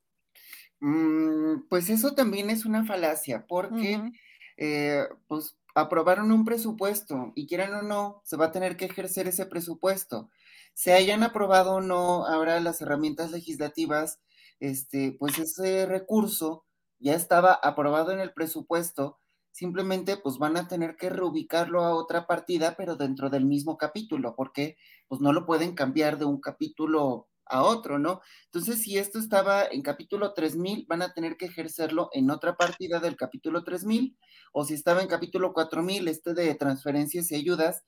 Mm, 0.79 1.67
pues 1.69 1.89
eso 1.89 2.13
también 2.13 2.49
es 2.49 2.65
una 2.65 2.85
falacia, 2.85 3.45
porque 3.47 4.11
eh, 4.57 5.03
pues 5.27 5.57
aprobaron 5.73 6.31
un 6.31 6.45
presupuesto 6.45 7.33
y 7.35 7.47
quieran 7.47 7.73
o 7.73 7.81
no, 7.81 8.21
se 8.23 8.37
va 8.37 8.45
a 8.45 8.51
tener 8.51 8.77
que 8.77 8.85
ejercer 8.85 9.27
ese 9.27 9.45
presupuesto. 9.45 10.29
Se 10.73 10.93
hayan 10.93 11.23
aprobado 11.23 11.75
o 11.75 11.81
no 11.81 12.25
ahora 12.27 12.59
las 12.59 12.81
herramientas 12.81 13.31
legislativas, 13.31 14.19
este, 14.59 15.15
pues 15.19 15.37
ese 15.39 15.85
recurso 15.85 16.65
ya 16.99 17.13
estaba 17.13 17.53
aprobado 17.53 18.11
en 18.11 18.19
el 18.19 18.33
presupuesto, 18.33 19.19
simplemente 19.55 20.17
pues 20.17 20.37
van 20.37 20.57
a 20.57 20.67
tener 20.67 20.97
que 20.97 21.09
reubicarlo 21.09 21.81
a 21.85 21.95
otra 21.95 22.27
partida, 22.27 22.75
pero 22.75 22.97
dentro 22.97 23.29
del 23.29 23.45
mismo 23.45 23.77
capítulo, 23.77 24.35
porque 24.35 24.75
pues 25.07 25.21
no 25.21 25.31
lo 25.31 25.45
pueden 25.45 25.75
cambiar 25.75 26.17
de 26.17 26.25
un 26.25 26.41
capítulo 26.41 27.29
a 27.45 27.63
otro, 27.63 27.97
¿no? 27.97 28.19
Entonces, 28.47 28.81
si 28.81 28.97
esto 28.97 29.17
estaba 29.17 29.63
en 29.63 29.81
capítulo 29.81 30.33
3000, 30.33 30.87
van 30.89 31.03
a 31.03 31.13
tener 31.13 31.37
que 31.37 31.45
ejercerlo 31.45 32.09
en 32.11 32.31
otra 32.31 32.57
partida 32.57 32.99
del 32.99 33.15
capítulo 33.15 33.63
3000, 33.63 34.17
o 34.51 34.65
si 34.65 34.73
estaba 34.73 35.01
en 35.01 35.07
capítulo 35.07 35.53
4000, 35.53 36.05
este 36.09 36.33
de 36.33 36.53
transferencias 36.55 37.31
y 37.31 37.35
ayudas, 37.35 37.85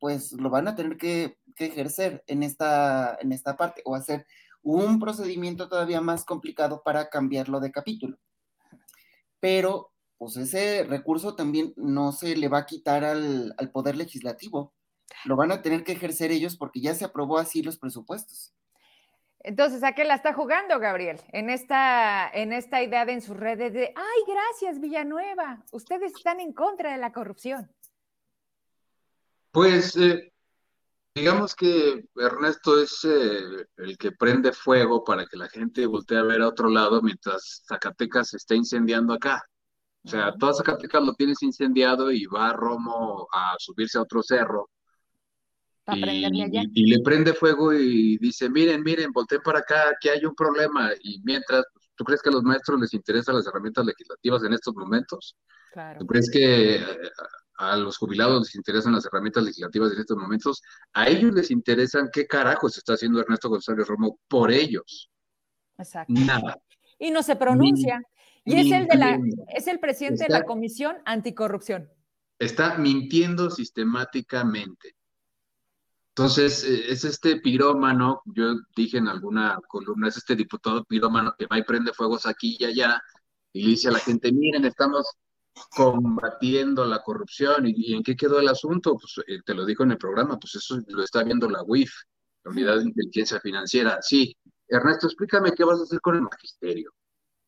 pues 0.00 0.32
lo 0.32 0.50
van 0.50 0.66
a 0.66 0.74
tener 0.74 0.96
que, 0.96 1.38
que 1.54 1.66
ejercer 1.66 2.24
en 2.26 2.42
esta, 2.42 3.16
en 3.20 3.30
esta 3.30 3.56
parte, 3.56 3.82
o 3.84 3.94
hacer 3.94 4.26
un 4.62 4.98
procedimiento 4.98 5.68
todavía 5.68 6.00
más 6.00 6.24
complicado 6.24 6.82
para 6.82 7.08
cambiarlo 7.08 7.60
de 7.60 7.70
capítulo. 7.70 8.18
Pero, 9.38 9.93
pues 10.24 10.38
ese 10.38 10.84
recurso 10.84 11.36
también 11.36 11.74
no 11.76 12.10
se 12.10 12.34
le 12.34 12.48
va 12.48 12.60
a 12.60 12.66
quitar 12.66 13.04
al, 13.04 13.54
al 13.58 13.70
Poder 13.70 13.94
Legislativo. 13.94 14.72
Lo 15.26 15.36
van 15.36 15.52
a 15.52 15.60
tener 15.60 15.84
que 15.84 15.92
ejercer 15.92 16.30
ellos 16.30 16.56
porque 16.56 16.80
ya 16.80 16.94
se 16.94 17.04
aprobó 17.04 17.36
así 17.36 17.62
los 17.62 17.76
presupuestos. 17.76 18.54
Entonces, 19.40 19.84
¿a 19.84 19.92
qué 19.92 20.04
la 20.04 20.14
está 20.14 20.32
jugando, 20.32 20.78
Gabriel? 20.78 21.20
En 21.30 21.50
esta, 21.50 22.30
en 22.32 22.54
esta 22.54 22.82
idea 22.82 23.04
de 23.04 23.12
en 23.12 23.20
sus 23.20 23.36
redes 23.36 23.74
de, 23.74 23.92
ay, 23.94 24.22
gracias, 24.26 24.80
Villanueva, 24.80 25.62
ustedes 25.72 26.14
están 26.14 26.40
en 26.40 26.54
contra 26.54 26.92
de 26.92 26.98
la 26.98 27.12
corrupción. 27.12 27.70
Pues, 29.50 29.94
eh, 29.98 30.32
digamos 31.14 31.54
que 31.54 32.06
Ernesto 32.16 32.82
es 32.82 33.04
eh, 33.04 33.66
el 33.76 33.98
que 33.98 34.12
prende 34.12 34.54
fuego 34.54 35.04
para 35.04 35.26
que 35.26 35.36
la 35.36 35.48
gente 35.48 35.84
voltee 35.84 36.16
a 36.16 36.22
ver 36.22 36.40
a 36.40 36.48
otro 36.48 36.70
lado 36.70 37.02
mientras 37.02 37.62
Zacatecas 37.68 38.30
se 38.30 38.38
está 38.38 38.54
incendiando 38.54 39.12
acá. 39.12 39.44
O 40.04 40.08
sea, 40.08 40.34
toda 40.38 40.52
Zacatecas 40.52 41.02
lo 41.02 41.14
tienes 41.14 41.42
incendiado 41.42 42.10
y 42.12 42.26
va 42.26 42.52
Romo 42.52 43.26
a 43.32 43.54
subirse 43.58 43.98
a 43.98 44.02
otro 44.02 44.22
cerro 44.22 44.68
y, 45.92 46.86
le 46.86 47.00
prende 47.00 47.34
fuego 47.34 47.72
y 47.72 48.16
dice, 48.18 48.48
miren, 48.48 48.82
miren, 48.82 49.12
volteen 49.12 49.40
para 49.42 49.58
acá, 49.58 49.96
que 50.00 50.10
hay 50.10 50.24
un 50.24 50.34
problema. 50.34 50.90
Y 51.02 51.20
mientras, 51.24 51.64
¿tú 51.94 52.04
crees 52.04 52.22
que 52.22 52.30
a 52.30 52.32
los 52.32 52.42
maestros 52.42 52.80
les 52.80 52.94
interesan 52.94 53.36
las 53.36 53.46
herramientas 53.46 53.84
legislativas 53.84 54.42
en 54.44 54.54
estos 54.54 54.74
momentos? 54.74 55.36
¿Tú 55.98 56.06
crees 56.06 56.30
que 56.30 56.76
eh, 56.76 56.86
a, 57.58 57.76
los 57.76 57.98
jubilados 57.98 58.42
les 58.42 58.54
interesan 58.54 58.94
las 58.94 59.04
herramientas 59.04 59.44
legislativas 59.44 59.92
en 59.92 60.00
estos 60.00 60.16
momentos? 60.16 60.62
A 60.94 61.08
ellos 61.08 61.34
les 61.34 61.50
interesan 61.50 62.08
qué 62.12 62.26
carajos 62.26 62.78
está 62.78 62.94
haciendo 62.94 63.20
Ernesto 63.20 63.48
González 63.48 63.86
Romo 63.86 64.18
por 64.28 64.52
ellos. 64.52 65.10
Exacto. 65.76 66.14
Nada. 66.16 66.56
Y 66.98 67.10
no 67.10 67.22
se 67.22 67.36
pronuncia. 67.36 68.00
Y 68.44 68.54
es 68.60 68.72
el, 68.72 68.86
de 68.86 68.96
la, 68.96 69.18
es 69.48 69.66
el 69.66 69.80
presidente 69.80 70.24
de 70.24 70.30
la 70.30 70.44
Comisión 70.44 70.96
Anticorrupción. 71.04 71.88
Está 72.38 72.76
mintiendo 72.78 73.50
sistemáticamente. 73.50 74.96
Entonces, 76.16 76.62
eh, 76.64 76.92
es 76.92 77.04
este 77.04 77.40
pirómano, 77.40 78.22
yo 78.26 78.54
dije 78.76 78.98
en 78.98 79.08
alguna 79.08 79.58
columna, 79.66 80.08
es 80.08 80.16
este 80.16 80.36
diputado 80.36 80.84
pirómano 80.84 81.34
que 81.36 81.46
va 81.46 81.58
y 81.58 81.64
prende 81.64 81.92
fuegos 81.92 82.26
aquí 82.26 82.56
y 82.60 82.64
allá 82.64 83.02
y 83.52 83.66
dice 83.66 83.88
a 83.88 83.92
la 83.92 83.98
gente, 83.98 84.30
miren, 84.32 84.64
estamos 84.64 85.06
combatiendo 85.74 86.84
la 86.84 87.02
corrupción. 87.02 87.64
¿Y, 87.66 87.94
en 87.94 88.02
qué 88.02 88.16
quedó 88.16 88.40
el 88.40 88.48
asunto? 88.48 88.96
Pues 88.96 89.26
eh, 89.26 89.40
te 89.44 89.54
lo 89.54 89.64
dijo 89.64 89.84
en 89.84 89.92
el 89.92 89.98
programa, 89.98 90.38
pues 90.38 90.56
eso 90.56 90.78
lo 90.88 91.02
está 91.02 91.22
viendo 91.22 91.48
la 91.48 91.62
UIF, 91.62 91.92
la 92.44 92.50
Unidad 92.50 92.76
de 92.78 92.84
Inteligencia 92.84 93.40
Financiera. 93.40 93.98
Sí, 94.02 94.36
Ernesto, 94.68 95.06
explícame 95.06 95.52
qué 95.52 95.64
vas 95.64 95.80
a 95.80 95.84
hacer 95.84 96.00
con 96.00 96.16
el 96.16 96.22
magisterio, 96.22 96.92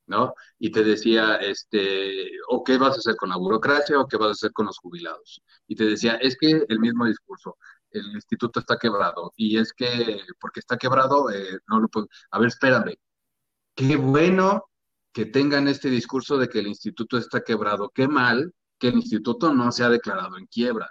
¿no? 0.06 0.34
Y 0.58 0.70
te 0.70 0.84
decía, 0.84 1.36
este, 1.36 2.30
o 2.48 2.62
qué 2.64 2.78
vas 2.78 2.96
a 2.96 2.98
hacer 2.98 3.16
con 3.16 3.30
la 3.30 3.36
burocracia 3.36 3.98
o 3.98 4.06
qué 4.06 4.16
vas 4.16 4.28
a 4.28 4.32
hacer 4.32 4.52
con 4.52 4.66
los 4.66 4.78
jubilados. 4.78 5.42
Y 5.66 5.76
te 5.76 5.84
decía, 5.84 6.14
es 6.16 6.36
que 6.38 6.64
el 6.68 6.80
mismo 6.80 7.06
discurso, 7.06 7.56
el 7.90 8.06
instituto 8.14 8.60
está 8.60 8.78
quebrado. 8.78 9.32
Y 9.36 9.58
es 9.58 9.72
que, 9.72 10.20
porque 10.40 10.60
está 10.60 10.76
quebrado, 10.76 11.30
eh, 11.30 11.58
no 11.68 11.80
lo 11.80 11.88
puedo. 11.88 12.08
A 12.30 12.38
ver, 12.38 12.48
espérame. 12.48 12.94
Qué 13.74 13.96
bueno 13.96 14.64
que 15.12 15.26
tengan 15.26 15.68
este 15.68 15.90
discurso 15.90 16.38
de 16.38 16.48
que 16.48 16.60
el 16.60 16.66
instituto 16.68 17.18
está 17.18 17.42
quebrado. 17.42 17.90
Qué 17.94 18.08
mal 18.08 18.52
que 18.78 18.88
el 18.88 18.96
instituto 18.96 19.52
no 19.54 19.72
se 19.72 19.84
ha 19.84 19.88
declarado 19.88 20.38
en 20.38 20.46
quiebra. 20.46 20.90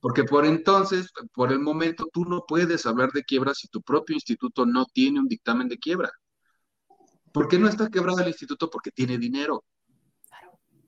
Porque 0.00 0.24
por 0.24 0.44
entonces, 0.44 1.10
por 1.32 1.50
el 1.50 1.60
momento, 1.60 2.08
tú 2.12 2.24
no 2.26 2.44
puedes 2.46 2.84
hablar 2.84 3.10
de 3.12 3.24
quiebra 3.24 3.54
si 3.54 3.68
tu 3.68 3.80
propio 3.80 4.14
instituto 4.14 4.66
no 4.66 4.84
tiene 4.86 5.18
un 5.18 5.28
dictamen 5.28 5.68
de 5.68 5.78
quiebra. 5.78 6.10
¿Por 7.36 7.48
qué 7.48 7.58
no 7.58 7.68
está 7.68 7.90
quebrado 7.90 8.20
el 8.20 8.28
instituto? 8.28 8.70
Porque 8.70 8.90
tiene 8.90 9.18
dinero. 9.18 9.62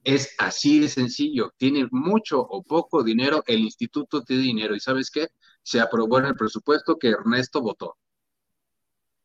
Es 0.02 0.34
así 0.38 0.80
de 0.80 0.88
sencillo. 0.88 1.52
Tiene 1.58 1.86
mucho 1.90 2.40
o 2.40 2.62
poco 2.62 3.02
dinero, 3.02 3.42
el 3.46 3.60
instituto 3.60 4.22
tiene 4.22 4.44
dinero. 4.44 4.74
¿Y 4.74 4.80
sabes 4.80 5.10
qué? 5.10 5.28
Se 5.62 5.78
aprobó 5.78 6.20
en 6.20 6.24
el 6.24 6.36
presupuesto 6.36 6.98
que 6.98 7.08
Ernesto 7.10 7.60
votó. 7.60 7.98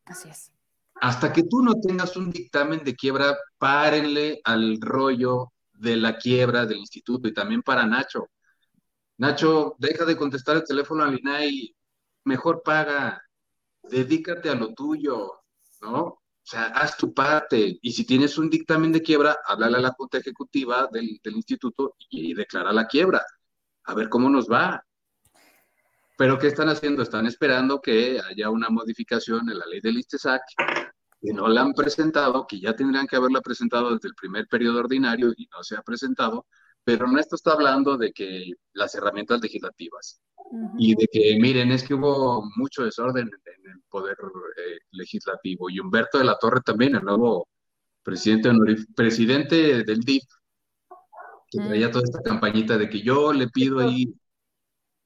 Así 0.04 0.28
es. 0.28 0.52
Hasta 0.96 1.32
que 1.32 1.44
tú 1.44 1.62
no 1.62 1.80
tengas 1.80 2.14
un 2.18 2.30
dictamen 2.30 2.84
de 2.84 2.94
quiebra, 2.94 3.38
párenle 3.56 4.42
al 4.44 4.78
rollo 4.78 5.54
de 5.72 5.96
la 5.96 6.18
quiebra 6.18 6.66
del 6.66 6.76
instituto 6.76 7.26
y 7.26 7.32
también 7.32 7.62
para 7.62 7.86
Nacho. 7.86 8.28
Nacho, 9.16 9.76
deja 9.78 10.04
de 10.04 10.18
contestar 10.18 10.56
el 10.56 10.64
teléfono 10.64 11.02
al 11.02 11.18
INAI, 11.18 11.74
mejor 12.24 12.62
paga, 12.62 13.22
dedícate 13.82 14.50
a 14.50 14.54
lo 14.54 14.74
tuyo, 14.74 15.40
¿no? 15.80 16.20
O 16.44 16.46
sea, 16.46 16.66
haz 16.66 16.98
tu 16.98 17.14
parte. 17.14 17.78
Y 17.80 17.92
si 17.92 18.04
tienes 18.04 18.36
un 18.36 18.50
dictamen 18.50 18.92
de 18.92 19.00
quiebra, 19.00 19.38
háblale 19.46 19.78
a 19.78 19.80
la 19.80 19.92
Junta 19.92 20.18
Ejecutiva 20.18 20.88
del, 20.92 21.18
instituto 21.24 21.96
y, 22.10 22.34
declara 22.34 22.70
la 22.70 22.86
quiebra. 22.86 23.24
A 23.84 23.94
ver 23.94 24.10
cómo 24.10 24.28
nos 24.28 24.46
va. 24.46 24.84
Pero 26.18 26.38
¿qué 26.38 26.48
están 26.48 26.68
haciendo? 26.68 27.02
Están 27.02 27.26
esperando 27.26 27.80
que 27.80 28.20
haya 28.20 28.50
una 28.50 28.68
modificación 28.68 29.48
en 29.48 29.58
la 29.58 29.66
ley 29.66 29.80
del 29.80 29.98
ISTESAC, 29.98 30.42
que 31.22 31.32
no 31.32 31.48
la 31.48 31.62
han 31.62 31.72
presentado, 31.72 32.46
que 32.46 32.60
ya 32.60 32.76
tendrían 32.76 33.06
que 33.06 33.16
haberla 33.16 33.40
presentado 33.40 33.94
desde 33.94 34.08
el 34.08 34.14
primer 34.14 34.46
periodo 34.46 34.80
ordinario 34.80 35.32
y 35.34 35.46
no 35.46 35.64
se 35.64 35.76
ha 35.76 35.82
presentado, 35.82 36.46
pero 36.84 37.06
Ernesto 37.06 37.36
está 37.36 37.52
hablando 37.52 37.96
de 37.96 38.12
que 38.12 38.52
las 38.74 38.94
herramientas 38.94 39.40
legislativas 39.40 40.20
y 40.78 40.94
de 40.94 41.08
que, 41.10 41.36
miren, 41.40 41.72
es 41.72 41.82
que 41.82 41.94
hubo 41.94 42.48
mucho 42.56 42.84
desorden 42.84 43.28
en 43.28 43.70
el 43.70 43.82
poder 43.88 44.16
eh, 44.56 44.78
legislativo. 44.92 45.70
Y 45.70 45.80
Humberto 45.80 46.18
de 46.18 46.24
la 46.24 46.38
Torre 46.38 46.60
también, 46.60 46.94
el 46.94 47.02
nuevo 47.02 47.48
presidente, 48.02 48.50
presidente 48.94 49.84
del 49.84 50.00
DIF, 50.00 50.24
que 51.50 51.58
traía 51.58 51.90
toda 51.90 52.04
esta 52.04 52.22
campañita 52.22 52.76
de 52.78 52.88
que 52.88 53.00
yo 53.00 53.32
le 53.32 53.48
pido 53.48 53.80
ahí, 53.80 54.14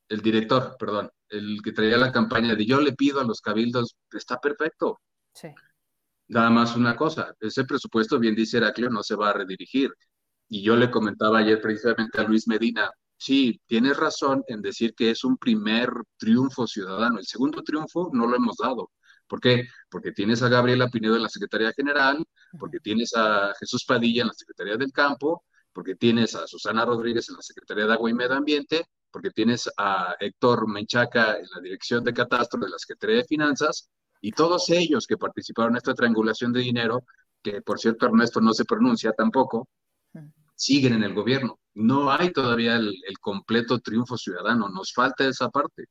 el 0.09 0.20
director, 0.20 0.76
perdón, 0.78 1.11
el 1.28 1.61
que 1.62 1.72
traía 1.72 1.99
la 1.99 2.12
campaña 2.12 2.55
de 2.55 2.64
yo 2.64 2.80
le 2.80 2.93
pido 2.93 3.20
a 3.20 3.24
los 3.24 3.41
cabildos, 3.41 3.97
está 4.12 4.39
perfecto. 4.39 5.01
Sí. 5.34 5.49
Nada 6.28 6.51
más 6.51 6.76
una 6.76 6.97
cosa, 6.97 7.34
ese 7.41 7.64
presupuesto, 7.64 8.18
bien 8.18 8.34
dice 8.34 8.59
Heraclio, 8.59 8.91
no 8.91 9.03
se 9.03 9.14
va 9.14 9.30
a 9.30 9.34
redirigir. 9.34 9.91
Y 10.49 10.62
yo 10.62 10.76
le 10.76 10.91
comentaba 10.91 11.39
ayer 11.39 11.61
precisamente 11.61 12.20
a 12.20 12.24
Luis 12.24 12.49
Medina, 12.49 12.91
sí, 13.18 13.60
tienes 13.66 13.96
razón 13.96 14.44
en 14.48 14.62
decir 14.62 14.94
que 14.94 15.10
es 15.10 15.24
un 15.24 15.36
primer 15.36 15.90
triunfo 16.16 16.66
ciudadano. 16.66 17.18
El 17.18 17.26
segundo 17.26 17.62
triunfo 17.62 18.10
no 18.12 18.26
lo 18.26 18.36
hemos 18.36 18.56
dado. 18.56 18.90
¿Por 19.26 19.40
qué? 19.40 19.68
Porque 19.90 20.12
tienes 20.12 20.42
a 20.42 20.48
Gabriela 20.48 20.88
Pinedo 20.88 21.16
en 21.16 21.22
la 21.22 21.28
Secretaría 21.28 21.72
General, 21.72 22.24
porque 22.58 22.80
tienes 22.80 23.14
a 23.14 23.52
Jesús 23.60 23.84
Padilla 23.84 24.22
en 24.22 24.28
la 24.28 24.34
Secretaría 24.34 24.76
del 24.76 24.90
Campo, 24.90 25.44
porque 25.72 25.96
tienes 25.96 26.34
a 26.34 26.46
Susana 26.46 26.84
Rodríguez 26.84 27.28
en 27.28 27.36
la 27.36 27.42
Secretaría 27.42 27.86
de 27.86 27.92
Agua 27.92 28.10
y 28.10 28.14
Medio 28.14 28.36
Ambiente, 28.36 28.86
porque 29.10 29.30
tienes 29.30 29.68
a 29.76 30.16
Héctor 30.18 30.66
Menchaca 30.66 31.36
en 31.36 31.46
la 31.54 31.60
Dirección 31.62 32.02
de 32.04 32.14
Catastro 32.14 32.60
de 32.60 32.70
la 32.70 32.78
Secretaría 32.78 33.16
de 33.16 33.24
Finanzas, 33.24 33.90
y 34.20 34.32
todos 34.32 34.70
ellos 34.70 35.06
que 35.06 35.16
participaron 35.16 35.72
en 35.72 35.76
esta 35.76 35.94
triangulación 35.94 36.52
de 36.52 36.60
dinero, 36.60 37.04
que 37.42 37.62
por 37.62 37.78
cierto 37.78 38.06
Ernesto 38.06 38.40
no 38.40 38.52
se 38.52 38.64
pronuncia 38.64 39.12
tampoco, 39.12 39.68
siguen 40.54 40.94
en 40.94 41.04
el 41.04 41.14
gobierno. 41.14 41.60
No 41.78 42.10
hay 42.10 42.32
todavía 42.32 42.76
el, 42.76 42.96
completo 43.20 43.78
triunfo 43.78 44.18
ciudadano, 44.18 44.68
nos 44.68 44.92
falta 44.92 45.28
esa 45.28 45.48
parte. 45.48 45.86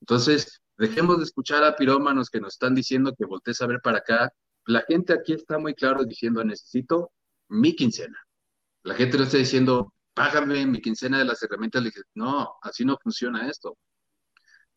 Entonces, 0.00 0.60
dejemos 0.76 1.18
de 1.18 1.24
escuchar 1.24 1.64
a 1.64 1.74
pirómanos 1.74 2.28
que 2.28 2.40
nos 2.40 2.54
están 2.54 2.74
diciendo 2.74 3.14
que 3.16 3.24
voltees 3.24 3.62
a 3.62 3.66
ver 3.66 3.80
para 3.82 3.98
acá. 3.98 4.30
La 4.66 4.82
gente 4.82 5.14
aquí 5.14 5.32
está 5.32 5.58
muy 5.58 5.74
claro 5.74 6.04
diciendo, 6.04 6.44
necesito 6.44 7.12
mi 7.48 7.74
quincena. 7.74 8.18
La 8.82 8.94
gente 8.94 9.16
no 9.16 9.24
está 9.24 9.38
diciendo, 9.38 9.94
págame 10.12 10.66
mi 10.66 10.82
quincena 10.82 11.18
de 11.18 11.24
las 11.24 11.42
herramientas. 11.42 11.82
No, 12.14 12.56
así 12.60 12.84
no 12.84 12.98
funciona 13.02 13.48
esto. 13.48 13.78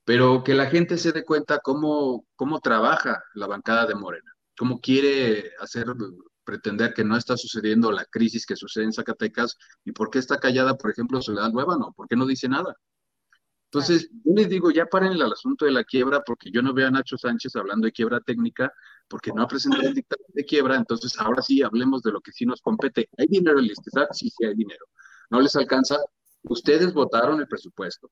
Pero 0.05 0.43
que 0.43 0.55
la 0.55 0.67
gente 0.67 0.97
se 0.97 1.11
dé 1.11 1.25
cuenta 1.25 1.59
cómo, 1.59 2.25
cómo 2.37 2.61
trabaja 2.61 3.21
la 3.33 3.47
bancada 3.47 3.85
de 3.85 3.95
Morena, 3.95 4.31
cómo 4.57 4.79
quiere 4.79 5.51
hacer 5.59 5.87
pretender 6.49 6.95
que 6.95 7.03
no 7.03 7.15
está 7.15 7.37
sucediendo 7.37 7.91
la 7.91 8.05
crisis 8.05 8.43
que 8.43 8.55
sucede 8.55 8.85
en 8.85 8.93
Zacatecas 8.93 9.55
y 9.85 9.91
por 9.91 10.09
qué 10.09 10.17
está 10.17 10.39
callada, 10.39 10.75
por 10.75 10.89
ejemplo, 10.89 11.21
Soledad 11.21 11.51
no 11.51 11.93
por 11.95 12.07
qué 12.07 12.15
no 12.15 12.25
dice 12.25 12.49
nada. 12.49 12.75
Entonces, 13.65 14.09
yo 14.25 14.33
les 14.33 14.49
digo, 14.49 14.71
ya 14.71 14.87
paren 14.87 15.11
el 15.11 15.21
asunto 15.21 15.65
de 15.65 15.71
la 15.71 15.83
quiebra, 15.83 16.23
porque 16.25 16.49
yo 16.49 16.63
no 16.63 16.73
veo 16.73 16.87
a 16.87 16.91
Nacho 16.91 17.19
Sánchez 17.19 17.55
hablando 17.55 17.85
de 17.85 17.91
quiebra 17.91 18.19
técnica, 18.19 18.73
porque 19.07 19.31
no 19.31 19.43
ha 19.43 19.47
presentado 19.47 19.87
el 19.87 19.93
dictamen 19.93 20.25
de 20.29 20.43
quiebra, 20.43 20.75
entonces 20.75 21.13
ahora 21.19 21.43
sí 21.43 21.61
hablemos 21.61 22.01
de 22.01 22.11
lo 22.11 22.19
que 22.19 22.31
sí 22.31 22.47
nos 22.47 22.61
compete. 22.61 23.07
¿Hay 23.19 23.27
dinero 23.27 23.59
en 23.59 23.65
el 23.65 23.71
Sí, 24.11 24.31
sí 24.31 24.43
hay 24.43 24.55
dinero. 24.55 24.85
¿No 25.29 25.39
les 25.39 25.55
alcanza? 25.55 25.97
Ustedes 26.41 26.91
votaron 26.95 27.39
el 27.39 27.47
presupuesto. 27.47 28.09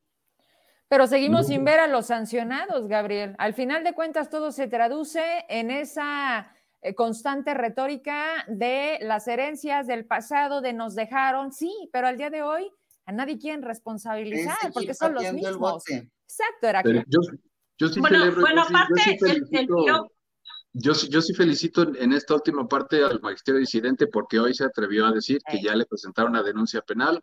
Pero 0.89 1.07
seguimos 1.07 1.47
sin 1.47 1.65
ver 1.65 1.79
a 1.79 1.87
los 1.87 2.05
sancionados, 2.05 2.87
Gabriel. 2.87 3.35
Al 3.39 3.55
final 3.55 3.83
de 3.83 3.93
cuentas, 3.93 4.29
todo 4.29 4.51
se 4.51 4.67
traduce 4.67 5.23
en 5.49 5.71
esa 5.71 6.53
constante 6.95 7.53
retórica 7.53 8.45
de 8.47 8.99
las 9.01 9.27
herencias 9.27 9.87
del 9.87 10.05
pasado, 10.05 10.61
de 10.61 10.73
nos 10.73 10.95
dejaron, 10.95 11.51
sí, 11.51 11.71
pero 11.91 12.07
al 12.07 12.17
día 12.17 12.29
de 12.29 12.43
hoy 12.43 12.71
a 13.05 13.11
nadie 13.11 13.37
quieren 13.37 13.61
responsabilizar 13.61 14.57
porque 14.73 14.93
son 14.93 15.13
los 15.15 15.33
mismos. 15.33 15.83
Exacto, 15.87 16.67
era 16.67 16.83
yo, 16.83 17.19
yo, 17.77 17.87
sí 17.87 17.99
bueno, 17.99 18.19
celebro, 18.19 18.41
bueno, 18.41 18.61
aparte, 18.63 19.17
yo, 20.73 20.93
yo, 20.93 21.21
sí 21.21 21.33
felicito 21.33 21.95
en 21.95 22.13
esta 22.13 22.35
última 22.35 22.67
parte 22.67 23.03
al 23.03 23.21
magisterio 23.21 23.59
disidente 23.59 24.07
porque 24.07 24.39
hoy 24.39 24.53
se 24.53 24.65
atrevió 24.65 25.07
a 25.07 25.11
decir 25.11 25.39
que 25.49 25.61
ya 25.61 25.73
le 25.73 25.85
presentaron 25.85 26.31
una 26.31 26.43
denuncia 26.43 26.81
penal 26.81 27.21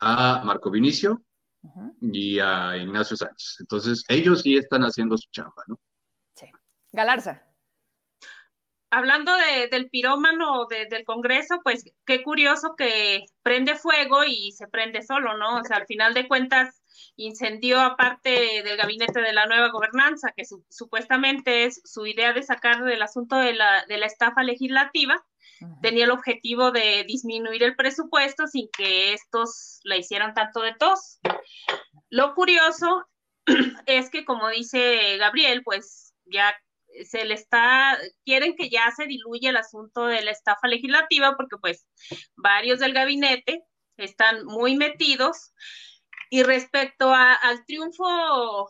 a 0.00 0.42
Marco 0.44 0.70
Vinicio 0.70 1.22
y 2.00 2.38
a 2.40 2.76
Ignacio 2.76 3.16
Sánchez. 3.16 3.56
Entonces, 3.60 4.04
ellos 4.08 4.42
sí 4.42 4.56
están 4.56 4.82
haciendo 4.82 5.16
su 5.16 5.30
chamba, 5.30 5.62
¿no? 5.66 5.80
Sí. 6.34 6.46
Galarza 6.92 7.53
hablando 8.94 9.32
del 9.70 9.90
pirómano 9.90 10.66
del 10.66 11.04
Congreso, 11.04 11.60
pues 11.62 11.84
qué 12.06 12.22
curioso 12.22 12.74
que 12.76 13.24
prende 13.42 13.74
fuego 13.74 14.24
y 14.24 14.52
se 14.52 14.68
prende 14.68 15.02
solo, 15.02 15.36
¿no? 15.36 15.58
O 15.58 15.64
sea, 15.64 15.78
al 15.78 15.86
final 15.86 16.14
de 16.14 16.28
cuentas 16.28 16.80
incendió 17.16 17.80
aparte 17.80 18.62
del 18.62 18.76
gabinete 18.76 19.20
de 19.20 19.32
la 19.32 19.46
nueva 19.46 19.70
gobernanza, 19.70 20.32
que 20.36 20.44
supuestamente 20.68 21.64
es 21.64 21.80
su 21.84 22.06
idea 22.06 22.32
de 22.32 22.42
sacar 22.42 22.84
del 22.84 23.02
asunto 23.02 23.36
de 23.36 23.54
la, 23.54 23.84
de 23.86 23.98
la 23.98 24.06
estafa 24.06 24.42
legislativa, 24.42 25.24
tenía 25.82 26.04
el 26.04 26.10
objetivo 26.10 26.70
de 26.70 27.04
disminuir 27.06 27.62
el 27.62 27.76
presupuesto 27.76 28.46
sin 28.46 28.68
que 28.76 29.14
estos 29.14 29.80
la 29.84 29.96
hicieran 29.96 30.34
tanto 30.34 30.60
de 30.60 30.74
tos. 30.74 31.20
Lo 32.10 32.34
curioso 32.34 33.06
es 33.86 34.10
que, 34.10 34.24
como 34.24 34.48
dice 34.48 35.16
Gabriel, 35.18 35.62
pues 35.64 36.14
ya 36.26 36.54
se 37.04 37.24
le 37.24 37.34
está, 37.34 37.98
quieren 38.24 38.54
que 38.56 38.70
ya 38.70 38.90
se 38.96 39.06
diluya 39.06 39.50
el 39.50 39.56
asunto 39.56 40.06
de 40.06 40.22
la 40.22 40.30
estafa 40.30 40.68
legislativa 40.68 41.36
porque 41.36 41.56
pues 41.60 41.86
varios 42.36 42.78
del 42.78 42.92
gabinete 42.92 43.64
están 43.96 44.44
muy 44.44 44.76
metidos. 44.76 45.52
Y 46.30 46.42
respecto 46.42 47.12
al 47.12 47.64
triunfo, 47.64 48.68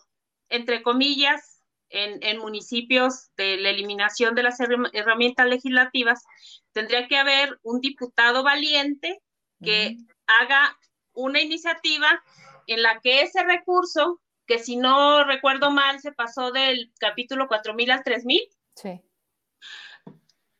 entre 0.48 0.82
comillas, 0.82 1.62
en, 1.88 2.38
municipios 2.38 3.30
de 3.36 3.56
la 3.56 3.70
eliminación 3.70 4.34
de 4.34 4.42
las 4.42 4.58
herramientas 4.60 5.46
legislativas, 5.46 6.24
tendría 6.72 7.06
que 7.06 7.16
haber 7.16 7.58
un 7.62 7.80
diputado 7.80 8.42
valiente 8.42 9.20
que 9.62 9.96
haga 10.26 10.76
una 11.12 11.40
iniciativa 11.40 12.22
en 12.66 12.82
la 12.82 13.00
que 13.00 13.22
ese 13.22 13.44
recurso 13.44 14.20
que 14.46 14.58
si 14.58 14.76
no 14.76 15.24
recuerdo 15.24 15.70
mal 15.70 16.00
se 16.00 16.12
pasó 16.12 16.52
del 16.52 16.92
capítulo 16.98 17.48
4000 17.48 17.90
al 17.90 18.04
3000. 18.04 18.40
Sí. 18.76 19.00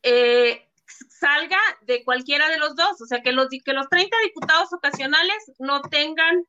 Eh, 0.03 0.69
salga 1.09 1.59
de 1.81 2.03
cualquiera 2.03 2.49
de 2.49 2.57
los 2.57 2.75
dos, 2.75 3.01
o 3.01 3.05
sea, 3.05 3.21
que 3.21 3.31
los, 3.31 3.47
que 3.49 3.73
los 3.73 3.89
30 3.89 4.15
diputados 4.23 4.71
ocasionales 4.73 5.51
no 5.59 5.81
tengan 5.81 6.45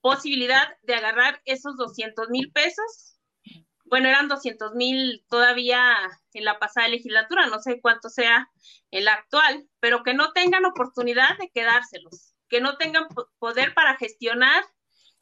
posibilidad 0.00 0.68
de 0.82 0.94
agarrar 0.94 1.40
esos 1.44 1.76
200 1.76 2.28
mil 2.30 2.50
pesos. 2.52 3.18
Bueno, 3.84 4.08
eran 4.08 4.28
200 4.28 4.74
mil 4.74 5.24
todavía 5.28 5.94
en 6.32 6.44
la 6.44 6.58
pasada 6.58 6.88
legislatura, 6.88 7.46
no 7.46 7.60
sé 7.60 7.80
cuánto 7.80 8.08
sea 8.08 8.50
el 8.90 9.08
actual, 9.08 9.68
pero 9.80 10.02
que 10.02 10.14
no 10.14 10.32
tengan 10.32 10.64
oportunidad 10.64 11.36
de 11.38 11.50
quedárselos, 11.50 12.34
que 12.48 12.60
no 12.60 12.76
tengan 12.76 13.06
poder 13.38 13.74
para 13.74 13.96
gestionar 13.96 14.64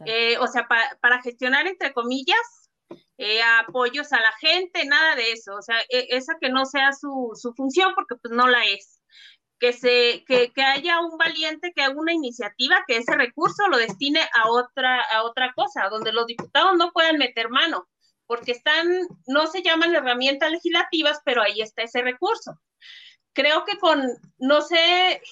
eh, 0.07 0.38
o 0.38 0.46
sea, 0.46 0.66
para 0.68 1.22
gestionar, 1.22 1.66
entre 1.66 1.92
comillas, 1.92 2.62
eh, 3.18 3.40
apoyos 3.42 4.12
a 4.12 4.20
la 4.20 4.32
gente, 4.40 4.84
nada 4.84 5.14
de 5.16 5.32
eso, 5.32 5.55
o 5.55 5.62
sea, 5.62 5.78
e, 5.88 6.09
esa 6.11 6.34
que 6.40 6.48
no 6.48 6.64
sea 6.64 6.92
su, 6.92 7.32
función, 7.57 7.94
porque 7.94 8.16
pues 8.16 8.34
no 8.34 8.48
la 8.48 8.64
es. 8.64 9.00
Que, 9.59 9.72
se, 9.72 10.24
que, 10.26 10.50
haya 10.62 11.00
un 11.00 11.16
valiente 11.16 11.72
que 11.72 11.82
haga 11.82 11.94
una 11.94 12.12
iniciativa 12.12 12.82
que 12.86 12.96
ese 12.96 13.14
recurso 13.14 13.68
lo 13.68 13.76
destine 13.76 14.20
a 14.34 14.50
otra, 14.50 15.00
a 15.00 15.22
otra 15.22 15.53
cosa, 15.55 15.88
donde 15.88 16.12
los 16.12 16.26
diputados 16.26 16.76
no 16.76 16.90
puedan 16.90 17.16
meter 17.16 17.48
mano, 17.48 17.88
porque 18.26 18.53
están, 18.53 18.88
no 19.28 19.46
se 19.46 19.62
llaman 19.62 19.94
herramientas 19.94 20.50
legislativas, 20.50 21.20
pero 21.24 21.42
ahí 21.42 21.61
está 21.61 21.82
ese 21.82 22.03
recurso. 22.03 22.59
Creo 23.34 23.64
que 23.64 23.78
con, 23.78 24.03
no 24.38 24.62
sé, 24.62 25.22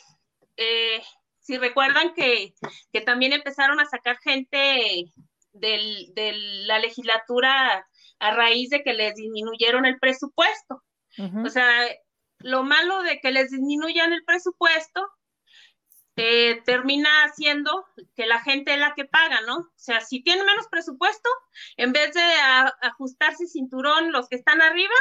eh, 0.57 1.03
si 1.51 1.59
recuerdan 1.59 2.15
que, 2.15 2.55
también 3.05 3.33
empezaron 3.33 3.81
a 3.81 3.87
sacar 3.87 4.19
gente 4.19 5.13
de 5.53 6.33
la 6.67 6.79
legislatura 6.79 7.89
a 8.21 8.31
raíz 8.37 8.71
de 8.71 8.85
que 8.85 8.93
les 8.93 9.17
disminuyeron 9.17 9.85
el 9.85 9.99
presupuesto. 9.99 10.81
O 11.45 11.49
sea, 11.49 11.69
lo 12.39 12.63
malo 12.63 13.03
de 13.03 13.19
que 13.21 13.33
les 13.33 13.51
disminuyan 13.51 14.13
el 14.13 14.25
presupuesto 14.25 15.05
eh, 16.15 16.63
termina 16.65 17.11
haciendo 17.25 17.85
que 18.15 18.27
la 18.27 18.41
gente 18.41 18.75
es 18.75 18.79
la 18.79 18.95
que 18.95 19.07
paga, 19.07 19.41
¿no? 19.41 19.57
O 19.57 19.73
sea, 19.75 20.01
si 20.03 20.23
tienen 20.23 20.47
menos 20.47 20.69
presupuesto, 20.69 21.29
en 21.77 21.93
vez 21.93 22.15
de 22.15 22.23
ajustarse 22.83 23.49
cinturón 23.49 24.13
los 24.13 24.29
que 24.29 24.37
están 24.37 24.63
arriba, 24.63 24.95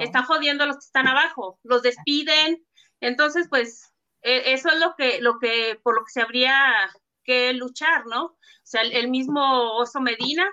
están 0.00 0.24
jodiendo 0.24 0.64
a 0.64 0.66
los 0.66 0.76
que 0.76 0.86
están 0.86 1.08
abajo, 1.08 1.58
los 1.62 1.82
despiden. 1.82 2.62
Entonces, 3.00 3.46
pues 3.48 3.95
eso 4.26 4.68
es 4.70 4.80
lo 4.80 4.94
que, 4.96 5.20
lo 5.20 5.38
que, 5.38 5.78
por 5.82 5.94
lo 5.94 6.04
que 6.04 6.10
se 6.12 6.20
habría 6.20 6.90
que 7.24 7.52
luchar, 7.52 8.06
¿no? 8.06 8.24
O 8.24 8.38
sea, 8.62 8.82
el, 8.82 9.08
mismo 9.08 9.76
Oso 9.76 10.00
Medina 10.00 10.48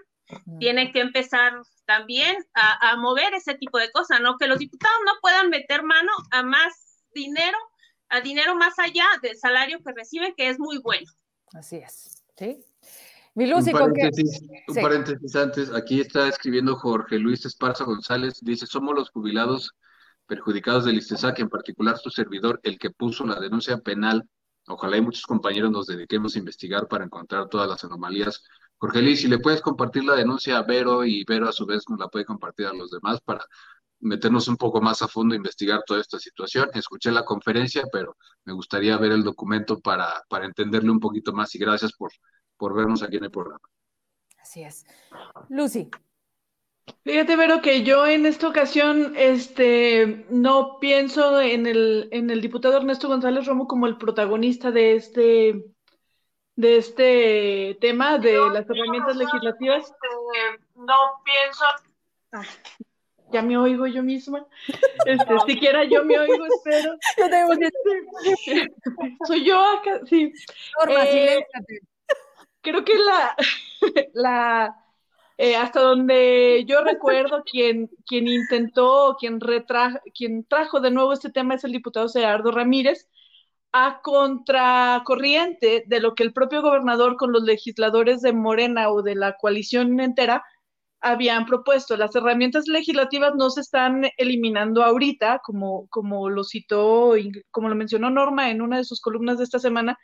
tiene 0.60 0.92
que 0.92 1.00
empezar 1.00 1.54
también 1.86 2.36
a, 2.54 2.96
mover 2.98 3.34
ese 3.34 3.56
tipo 3.56 3.80
de 3.80 3.92
cosas, 3.92 4.22
¿no? 4.22 4.38
Que 4.38 4.48
los 4.48 4.60
diputados 4.60 4.98
no 5.06 5.14
puedan 5.22 5.50
meter 5.50 5.84
mano 5.84 6.12
a 6.32 6.44
más 6.44 7.04
dinero, 7.14 7.58
a 8.10 8.22
dinero 8.22 8.56
más 8.56 8.78
allá 8.80 9.06
del 9.22 9.38
salario 9.38 9.80
que 9.84 9.94
reciben, 9.94 10.34
que 10.36 10.50
es 10.50 10.60
muy 10.60 10.78
bueno. 10.80 11.12
Así 11.54 11.78
es, 11.78 12.24
¿sí? 12.38 12.64
Mi 13.36 13.52
un 13.52 13.66
paréntesis, 13.66 14.44
un 14.68 14.76
paréntesis 14.76 15.36
antes, 15.36 15.74
aquí 15.74 16.02
está 16.02 16.28
escribiendo 16.28 16.76
Jorge 16.76 17.18
Luis 17.18 17.44
Esparza 17.46 17.84
González, 17.84 18.40
dice, 18.42 18.68
somos 18.68 18.94
los 18.94 19.10
jubilados 19.10 19.74
perjudicados 20.26 20.86
del 20.86 20.98
ISTESAC, 20.98 21.40
en 21.40 21.50
particular 21.50 21.98
su 21.98 22.10
servidor, 22.10 22.60
el 22.64 22.78
que 22.78 22.92
puso 22.92 23.26
la 23.26 23.40
denuncia 23.40 23.78
penal. 23.78 24.28
Ojalá 24.68 24.98
y 24.98 25.02
muchos 25.02 25.24
compañeros 25.24 25.72
nos 25.72 25.88
dediquemos 25.88 26.36
a 26.36 26.40
investigar 26.40 26.88
para 26.88 27.06
encontrar 27.06 27.50
todas 27.50 27.68
las 27.68 27.84
anomalías. 27.84 28.44
Jorge 28.78 29.02
Luis, 29.02 29.22
si 29.22 29.28
le 29.28 29.40
puedes 29.40 29.62
compartir 29.62 30.04
la 30.04 30.16
denuncia 30.16 30.58
a 30.58 30.64
Vero 30.64 31.06
y 31.06 31.24
Vero 31.26 31.48
a 31.48 31.54
su 31.54 31.66
vez 31.66 31.84
nos 31.90 32.00
la 32.00 32.08
puede 32.08 32.26
compartir 32.26 32.68
a 32.68 32.74
los 32.74 32.92
demás 32.92 33.22
para 33.22 33.46
meternos 34.00 34.48
un 34.48 34.58
poco 34.58 34.82
más 34.82 35.02
a 35.02 35.08
fondo 35.08 35.36
investigar 35.36 35.84
toda 35.86 36.02
esta 36.02 36.20
situación. 36.20 36.70
Escuché 36.74 37.12
la 37.12 37.24
conferencia, 37.24 37.84
pero 37.92 38.18
me 38.46 38.54
gustaría 38.54 38.98
ver 38.98 39.14
el 39.14 39.24
documento 39.24 39.80
para, 39.80 40.24
para 40.30 40.46
entenderle 40.46 40.92
un 40.92 41.00
poquito 41.00 41.34
más 41.34 41.54
y 41.56 41.60
gracias 41.60 41.94
por, 41.94 42.12
por 42.58 42.76
vernos 42.76 43.02
aquí 43.04 43.18
en 43.18 43.26
el 43.26 43.32
programa. 43.32 43.62
Así 44.38 44.64
es. 44.64 44.86
Lucy, 45.50 45.90
Fíjate, 47.04 47.36
Vero, 47.36 47.62
que 47.62 47.84
yo 47.84 48.06
en 48.08 48.26
esta 48.26 48.48
ocasión 48.48 49.14
este, 49.18 50.26
no 50.30 50.80
pienso 50.80 51.40
en 51.40 51.66
el, 51.66 52.08
en 52.12 52.30
el 52.30 52.42
diputado 52.42 52.78
Ernesto 52.78 53.08
González 53.08 53.46
Romo 53.46 53.68
como 53.68 53.88
el 53.88 53.98
protagonista 53.98 54.72
de 54.72 54.96
este, 54.96 55.66
de 56.56 56.78
este 56.78 57.78
tema 57.82 58.18
de 58.20 58.38
las 58.50 58.70
herramientas 58.70 59.16
legislativas. 59.16 59.84
Este, 59.84 60.08
no 60.76 60.96
pienso. 61.26 61.66
ya 63.32 63.42
me 63.42 63.58
oigo 63.58 63.88
yo 63.88 64.04
misma. 64.04 64.46
Este, 65.06 65.40
siquiera 65.46 65.84
yo 65.84 66.06
me 66.06 66.18
oigo, 66.18 66.46
espero. 66.46 66.96
Yo 67.18 67.30
tengo 67.30 67.58
que 67.58 68.68
Soy 69.28 69.44
yo 69.44 69.60
acá, 69.60 70.00
sí. 70.06 70.32
Norma, 70.80 71.04
eh, 71.04 71.46
creo 72.62 72.86
que 72.86 72.98
la, 72.98 73.36
la 74.14 74.84
eh, 75.38 75.56
hasta 75.56 75.82
donde 75.82 76.64
yo 76.68 76.84
recuerdo, 76.84 77.44
quien, 77.52 77.90
quien 78.06 78.28
intentó, 78.28 79.16
quien, 79.20 79.40
retrajo, 79.40 80.00
quien 80.14 80.46
trajo 80.46 80.80
de 80.80 80.92
nuevo 80.92 81.14
este 81.14 81.32
tema 81.32 81.56
es 81.56 81.64
el 81.64 81.72
diputado 81.72 82.10
Gerardo 82.10 82.52
Ramírez, 82.52 83.10
a 83.72 84.02
contracorriente 84.04 85.84
de 85.88 86.00
lo 86.00 86.14
que 86.16 86.24
el 86.24 86.34
propio 86.34 86.62
gobernador 86.62 87.18
con 87.18 87.32
los 87.32 87.44
legisladores 87.44 88.22
de 88.22 88.34
Morena 88.34 88.90
o 88.92 89.02
de 89.02 89.16
la 89.16 89.36
coalición 89.38 90.00
entera 90.00 90.44
habían 91.02 91.46
propuesto. 91.46 91.98
Las 91.98 92.16
herramientas 92.16 92.68
legislativas 92.68 93.34
no 93.36 93.50
se 93.50 93.62
están 93.62 94.06
eliminando 94.18 94.84
ahorita, 94.84 95.42
como, 95.44 95.88
como 95.90 96.30
lo 96.30 96.44
citó, 96.44 97.14
como 97.52 97.70
lo 97.70 97.76
mencionó 97.76 98.10
Norma 98.10 98.50
en 98.52 98.62
una 98.62 98.78
de 98.78 98.86
sus 98.86 99.02
columnas 99.02 99.38
de 99.38 99.44
esta 99.46 99.60
semana. 99.60 99.98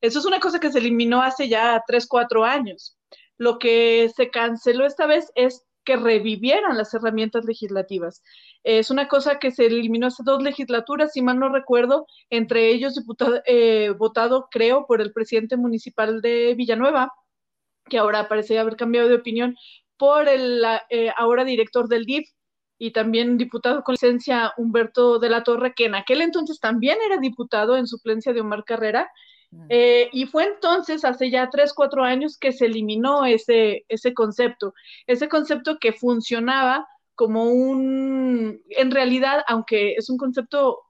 Eso 0.00 0.18
es 0.18 0.24
una 0.26 0.40
cosa 0.40 0.58
que 0.60 0.72
se 0.72 0.78
eliminó 0.78 1.22
hace 1.22 1.48
ya 1.48 1.82
tres, 1.86 2.06
cuatro 2.08 2.44
años. 2.44 2.98
Lo 3.40 3.58
que 3.58 4.10
se 4.14 4.28
canceló 4.28 4.84
esta 4.84 5.06
vez 5.06 5.32
es 5.34 5.64
que 5.82 5.96
revivieran 5.96 6.76
las 6.76 6.92
herramientas 6.92 7.46
legislativas. 7.46 8.22
Es 8.64 8.90
una 8.90 9.08
cosa 9.08 9.38
que 9.38 9.50
se 9.50 9.64
eliminó 9.64 10.08
hace 10.08 10.22
dos 10.26 10.42
legislaturas, 10.42 11.14
si 11.14 11.22
mal 11.22 11.38
no 11.38 11.48
recuerdo, 11.48 12.06
entre 12.28 12.68
ellos 12.68 12.96
diputado, 12.96 13.40
eh, 13.46 13.94
votado, 13.96 14.48
creo, 14.50 14.84
por 14.86 15.00
el 15.00 15.14
presidente 15.14 15.56
municipal 15.56 16.20
de 16.20 16.54
Villanueva, 16.54 17.14
que 17.88 17.96
ahora 17.96 18.28
parece 18.28 18.58
haber 18.58 18.76
cambiado 18.76 19.08
de 19.08 19.14
opinión, 19.14 19.56
por 19.96 20.28
el 20.28 20.62
eh, 20.90 21.10
ahora 21.16 21.42
director 21.44 21.88
del 21.88 22.04
DIF 22.04 22.28
y 22.76 22.90
también 22.92 23.38
diputado 23.38 23.82
con 23.84 23.94
licencia 23.94 24.52
Humberto 24.58 25.18
de 25.18 25.30
la 25.30 25.44
Torre, 25.44 25.72
que 25.74 25.86
en 25.86 25.94
aquel 25.94 26.20
entonces 26.20 26.60
también 26.60 26.98
era 27.06 27.16
diputado 27.16 27.78
en 27.78 27.86
suplencia 27.86 28.34
de 28.34 28.42
Omar 28.42 28.64
Carrera, 28.64 29.10
eh, 29.68 30.08
y 30.12 30.26
fue 30.26 30.44
entonces, 30.44 31.04
hace 31.04 31.30
ya 31.30 31.50
tres, 31.50 31.72
cuatro 31.74 32.04
años, 32.04 32.38
que 32.38 32.52
se 32.52 32.66
eliminó 32.66 33.24
ese, 33.24 33.84
ese 33.88 34.14
concepto, 34.14 34.74
ese 35.06 35.28
concepto 35.28 35.78
que 35.78 35.92
funcionaba 35.92 36.86
como 37.14 37.50
un, 37.50 38.62
en 38.68 38.90
realidad, 38.90 39.42
aunque 39.48 39.94
es 39.94 40.08
un 40.08 40.16
concepto 40.16 40.80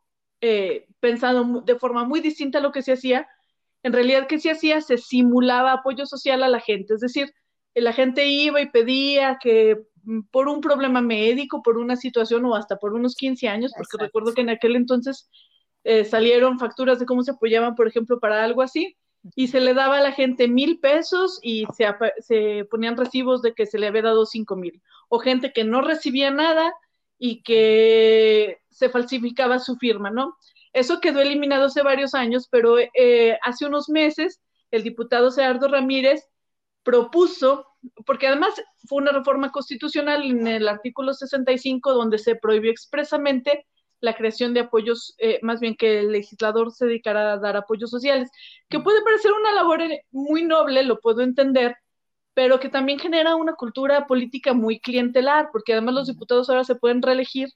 eh, 0.40 0.86
pensado 1.00 1.62
de 1.62 1.78
forma 1.78 2.04
muy 2.04 2.20
distinta 2.20 2.58
a 2.58 2.62
lo 2.62 2.72
que 2.72 2.82
se 2.82 2.92
hacía, 2.92 3.26
en 3.82 3.92
realidad 3.92 4.26
que 4.26 4.38
se 4.38 4.50
hacía, 4.50 4.80
se 4.80 4.98
simulaba 4.98 5.72
apoyo 5.72 6.06
social 6.06 6.42
a 6.42 6.48
la 6.48 6.60
gente, 6.60 6.94
es 6.94 7.00
decir, 7.00 7.32
la 7.74 7.92
gente 7.92 8.26
iba 8.26 8.60
y 8.60 8.70
pedía 8.70 9.38
que 9.40 9.80
mm, 10.04 10.22
por 10.30 10.48
un 10.48 10.60
problema 10.60 11.00
médico, 11.00 11.62
por 11.62 11.78
una 11.78 11.96
situación 11.96 12.44
o 12.44 12.54
hasta 12.54 12.76
por 12.76 12.92
unos 12.92 13.14
15 13.16 13.48
años, 13.48 13.72
porque 13.76 14.04
recuerdo 14.04 14.34
que 14.34 14.42
en 14.42 14.50
aquel 14.50 14.76
entonces 14.76 15.28
eh, 15.84 16.04
salieron 16.04 16.58
facturas 16.58 16.98
de 16.98 17.06
cómo 17.06 17.22
se 17.22 17.32
apoyaban, 17.32 17.74
por 17.74 17.88
ejemplo, 17.88 18.20
para 18.20 18.44
algo 18.44 18.62
así, 18.62 18.96
y 19.34 19.48
se 19.48 19.60
le 19.60 19.74
daba 19.74 19.98
a 19.98 20.02
la 20.02 20.12
gente 20.12 20.48
mil 20.48 20.80
pesos 20.80 21.38
y 21.42 21.66
se, 21.76 21.86
se 22.20 22.64
ponían 22.70 22.96
recibos 22.96 23.42
de 23.42 23.54
que 23.54 23.66
se 23.66 23.78
le 23.78 23.86
había 23.86 24.02
dado 24.02 24.26
cinco 24.26 24.56
mil, 24.56 24.82
o 25.08 25.18
gente 25.18 25.52
que 25.52 25.64
no 25.64 25.82
recibía 25.82 26.30
nada 26.30 26.72
y 27.18 27.42
que 27.42 28.58
se 28.70 28.88
falsificaba 28.88 29.58
su 29.58 29.76
firma, 29.76 30.10
¿no? 30.10 30.36
Eso 30.72 31.00
quedó 31.00 31.20
eliminado 31.20 31.66
hace 31.66 31.82
varios 31.82 32.14
años, 32.14 32.48
pero 32.50 32.78
eh, 32.78 33.38
hace 33.42 33.66
unos 33.66 33.88
meses 33.88 34.40
el 34.70 34.82
diputado 34.84 35.30
Gerardo 35.32 35.68
Ramírez 35.68 36.28
propuso, 36.82 37.66
porque 38.06 38.28
además 38.28 38.54
fue 38.88 39.02
una 39.02 39.12
reforma 39.12 39.52
constitucional 39.52 40.22
en 40.24 40.46
el 40.46 40.68
artículo 40.68 41.12
65 41.12 41.92
donde 41.92 42.18
se 42.18 42.36
prohibió 42.36 42.70
expresamente 42.70 43.66
la 44.00 44.14
creación 44.14 44.54
de 44.54 44.60
apoyos, 44.60 45.14
eh, 45.18 45.38
más 45.42 45.60
bien 45.60 45.76
que 45.76 46.00
el 46.00 46.12
legislador 46.12 46.72
se 46.72 46.86
dedicara 46.86 47.34
a 47.34 47.38
dar 47.38 47.56
apoyos 47.56 47.90
sociales, 47.90 48.30
que 48.68 48.80
puede 48.80 49.02
parecer 49.02 49.32
una 49.32 49.52
labor 49.52 49.82
eh, 49.82 50.04
muy 50.10 50.42
noble, 50.42 50.82
lo 50.82 51.00
puedo 51.00 51.20
entender, 51.20 51.76
pero 52.34 52.60
que 52.60 52.68
también 52.68 52.98
genera 52.98 53.36
una 53.36 53.54
cultura 53.54 54.06
política 54.06 54.54
muy 54.54 54.80
clientelar, 54.80 55.50
porque 55.52 55.72
además 55.72 55.94
los 55.94 56.06
diputados 56.06 56.48
ahora 56.48 56.64
se 56.64 56.76
pueden 56.76 57.02
reelegir, 57.02 57.48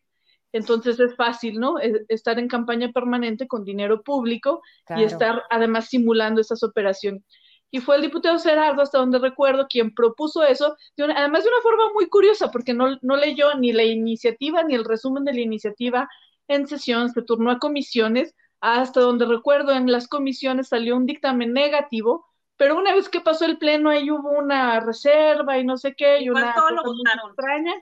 entonces 0.52 1.00
es 1.00 1.16
fácil, 1.16 1.58
¿no? 1.58 1.76
Estar 2.08 2.38
en 2.38 2.46
campaña 2.46 2.92
permanente 2.92 3.48
con 3.48 3.64
dinero 3.64 4.02
público 4.02 4.62
y 4.96 5.02
estar 5.02 5.42
además 5.50 5.88
simulando 5.88 6.40
esas 6.40 6.62
operaciones. 6.62 7.24
Y 7.72 7.80
fue 7.80 7.96
el 7.96 8.02
diputado 8.02 8.38
Gerardo, 8.38 8.80
hasta 8.82 8.98
donde 8.98 9.18
recuerdo, 9.18 9.66
quien 9.68 9.92
propuso 9.92 10.44
eso, 10.44 10.76
además 10.96 11.42
de 11.42 11.50
una 11.50 11.60
forma 11.60 11.92
muy 11.92 12.08
curiosa, 12.08 12.52
porque 12.52 12.72
no, 12.72 12.96
no 13.02 13.16
leyó 13.16 13.54
ni 13.54 13.72
la 13.72 13.82
iniciativa 13.82 14.62
ni 14.62 14.76
el 14.76 14.84
resumen 14.84 15.24
de 15.24 15.34
la 15.34 15.40
iniciativa, 15.40 16.08
en 16.48 16.66
sesión, 16.66 17.10
se 17.10 17.22
turnó 17.22 17.50
a 17.50 17.58
comisiones, 17.58 18.34
hasta 18.60 19.00
donde 19.00 19.26
recuerdo 19.26 19.72
en 19.72 19.90
las 19.90 20.08
comisiones 20.08 20.68
salió 20.68 20.96
un 20.96 21.06
dictamen 21.06 21.52
negativo, 21.52 22.26
pero 22.56 22.78
una 22.78 22.94
vez 22.94 23.08
que 23.08 23.20
pasó 23.20 23.44
el 23.44 23.58
pleno 23.58 23.90
ahí 23.90 24.10
hubo 24.10 24.30
una 24.30 24.80
reserva 24.80 25.58
y 25.58 25.64
no 25.64 25.76
sé 25.76 25.94
qué, 25.94 26.20
y 26.20 26.30
una 26.30 26.54
cosa 26.54 26.82
extraña. 27.28 27.74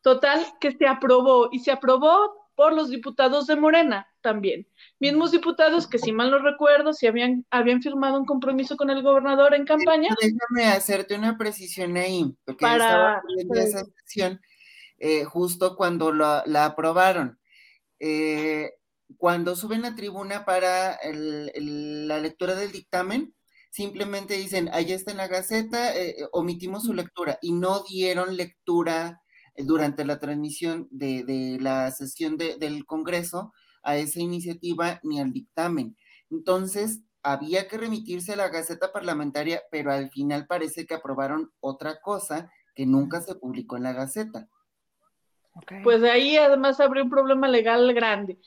Total, 0.00 0.44
que 0.60 0.72
se 0.72 0.86
aprobó, 0.86 1.48
y 1.50 1.58
se 1.60 1.72
aprobó 1.72 2.46
por 2.54 2.72
los 2.72 2.88
diputados 2.88 3.46
de 3.46 3.56
Morena 3.56 4.08
también. 4.22 4.66
Mismos 4.98 5.30
diputados 5.30 5.86
que, 5.86 5.98
si 5.98 6.12
mal 6.12 6.30
no 6.30 6.38
recuerdo, 6.38 6.92
si 6.92 7.06
habían, 7.06 7.44
habían 7.50 7.82
firmado 7.82 8.18
un 8.18 8.24
compromiso 8.24 8.76
con 8.76 8.88
el 8.90 9.02
gobernador 9.02 9.54
en 9.54 9.66
campaña. 9.66 10.14
Déjame 10.20 10.72
hacerte 10.72 11.16
una 11.16 11.36
precisión 11.36 11.96
ahí, 11.96 12.34
porque 12.44 12.62
para, 12.62 13.20
estaba 13.36 13.60
esa 13.60 13.84
sesión 13.84 14.40
eh, 14.98 15.24
justo 15.24 15.76
cuando 15.76 16.12
la 16.12 16.64
aprobaron. 16.64 17.38
Eh, 18.00 18.70
cuando 19.16 19.56
suben 19.56 19.84
a 19.84 19.94
tribuna 19.94 20.44
para 20.44 20.98
la 21.04 22.18
lectura 22.20 22.54
del 22.54 22.72
dictamen, 22.72 23.34
simplemente 23.70 24.34
dicen, 24.34 24.68
ahí 24.72 24.92
está 24.92 25.12
en 25.12 25.18
la 25.18 25.28
Gaceta, 25.28 25.94
eh, 25.96 26.16
eh, 26.18 26.28
omitimos 26.32 26.84
su 26.84 26.94
lectura 26.94 27.38
y 27.42 27.52
no 27.52 27.82
dieron 27.88 28.36
lectura 28.36 29.20
durante 29.58 30.04
la 30.04 30.18
transmisión 30.18 30.88
de, 30.90 31.58
la 31.60 31.90
sesión 31.90 32.36
del 32.36 32.84
Congreso 32.86 33.52
a 33.82 33.96
esa 33.96 34.20
iniciativa 34.20 35.00
ni 35.02 35.20
al 35.20 35.32
dictamen. 35.32 35.96
Entonces, 36.30 37.00
había 37.22 37.68
que 37.68 37.78
remitirse 37.78 38.32
a 38.32 38.36
la 38.36 38.48
Gaceta 38.48 38.92
Parlamentaria, 38.92 39.62
pero 39.70 39.92
al 39.92 40.10
final 40.10 40.46
parece 40.46 40.86
que 40.86 40.94
aprobaron 40.94 41.50
otra 41.60 42.00
cosa 42.00 42.50
que 42.74 42.86
nunca 42.86 43.20
se 43.20 43.34
publicó 43.34 43.76
en 43.76 43.84
la 43.84 43.92
Gaceta. 43.92 44.48
Pues 45.82 46.02
ahí 46.02 46.36
además 46.36 46.80
habría 46.80 47.02
un 47.02 47.10
problema 47.10 47.48
legal 47.48 47.92
grande. 47.94 48.38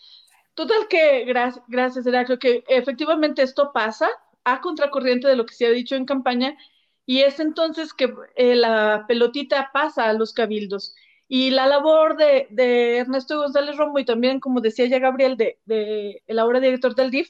Total 0.53 0.88
que, 0.90 1.23
gracias, 1.26 1.64
gracias, 1.68 2.06
creo 2.06 2.40
que 2.40 2.64
efectivamente 2.68 3.41
esto 3.41 3.72
pasa 3.73 4.10
a 4.44 4.61
contracorriente 4.61 5.27
de 5.27 5.36
lo 5.36 5.45
que 5.45 5.53
se 5.53 5.65
ha 5.65 5.69
dicho 5.69 5.95
en 5.95 6.06
campaña 6.06 6.57
y 7.06 7.22
es 7.22 7.40
entonces 7.40 7.94
que 7.94 8.14
eh, 8.36 8.56
la 8.56 9.06
pelotita 9.07 9.72
pasa 9.73 10.10
a 10.10 10.14
los 10.14 10.34
cabildos. 10.34 10.95
Y 11.27 11.52
la 11.52 11.68
labor 11.68 12.18
de, 12.18 12.48
Ernesto 12.98 13.38
González 13.38 13.77
Romo 13.77 13.99
y 13.99 14.06
también, 14.06 14.40
como 14.40 14.61
decía 14.61 14.86
ya 14.88 14.99
Gabriel, 14.99 15.38
de, 15.38 15.60
de 15.65 16.23
el 16.27 16.40
ahora 16.40 16.60
director 16.60 16.95
del 16.95 17.11
DIF, 17.11 17.30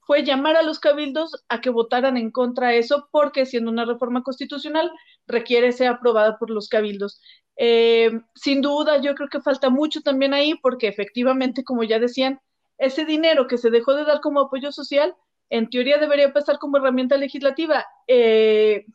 fue 0.00 0.24
llamar 0.24 0.56
a 0.56 0.62
los 0.62 0.78
cabildos 0.78 1.44
a 1.48 1.60
que 1.60 1.70
votaran 1.70 2.16
en 2.16 2.30
contra 2.30 2.68
de 2.68 2.78
eso, 2.78 3.08
porque 3.10 3.46
siendo 3.46 3.70
una 3.70 3.84
reforma 3.84 4.22
constitucional 4.22 4.90
requiere 5.26 5.72
ser 5.72 5.88
aprobada 5.88 6.38
por 6.38 6.50
los 6.50 6.68
cabildos. 6.68 7.20
Eh, 7.56 8.10
sin 8.34 8.60
duda, 8.62 9.00
yo 9.00 9.14
creo 9.14 9.28
que 9.28 9.40
falta 9.40 9.70
mucho 9.70 10.00
también 10.02 10.34
ahí, 10.34 10.54
porque 10.56 10.88
efectivamente, 10.88 11.64
como 11.64 11.84
ya 11.84 11.98
decían, 11.98 12.40
ese 12.78 13.04
dinero 13.04 13.46
que 13.46 13.58
se 13.58 13.70
dejó 13.70 13.94
de 13.94 14.04
dar 14.04 14.20
como 14.20 14.40
apoyo 14.40 14.72
social, 14.72 15.14
en 15.50 15.70
teoría 15.70 15.98
debería 15.98 16.32
pasar 16.32 16.58
como 16.58 16.76
herramienta 16.78 17.16
legislativa. 17.16 17.86
Eh, 18.08 18.86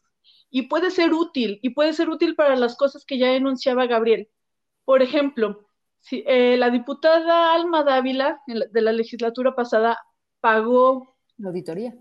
y 0.50 0.64
puede 0.64 0.92
ser 0.92 1.14
útil, 1.14 1.60
y 1.62 1.70
puede 1.72 1.94
ser 1.94 2.10
útil 2.10 2.36
para 2.36 2.56
las 2.56 2.76
cosas 2.76 3.06
que 3.06 3.18
ya 3.18 3.34
enunciaba 3.34 3.86
Gabriel. 3.86 4.30
Por 4.84 5.02
ejemplo, 5.02 5.68
si, 6.00 6.24
eh, 6.28 6.58
la 6.58 6.70
diputada 6.70 7.54
Alma 7.54 7.84
Dávila 7.84 8.42
de 8.48 8.82
la 8.82 8.92
legislatura 8.92 9.56
pasada 9.56 10.00
pagó 10.40 11.16
la 11.38 11.50
auditoría. 11.50 11.96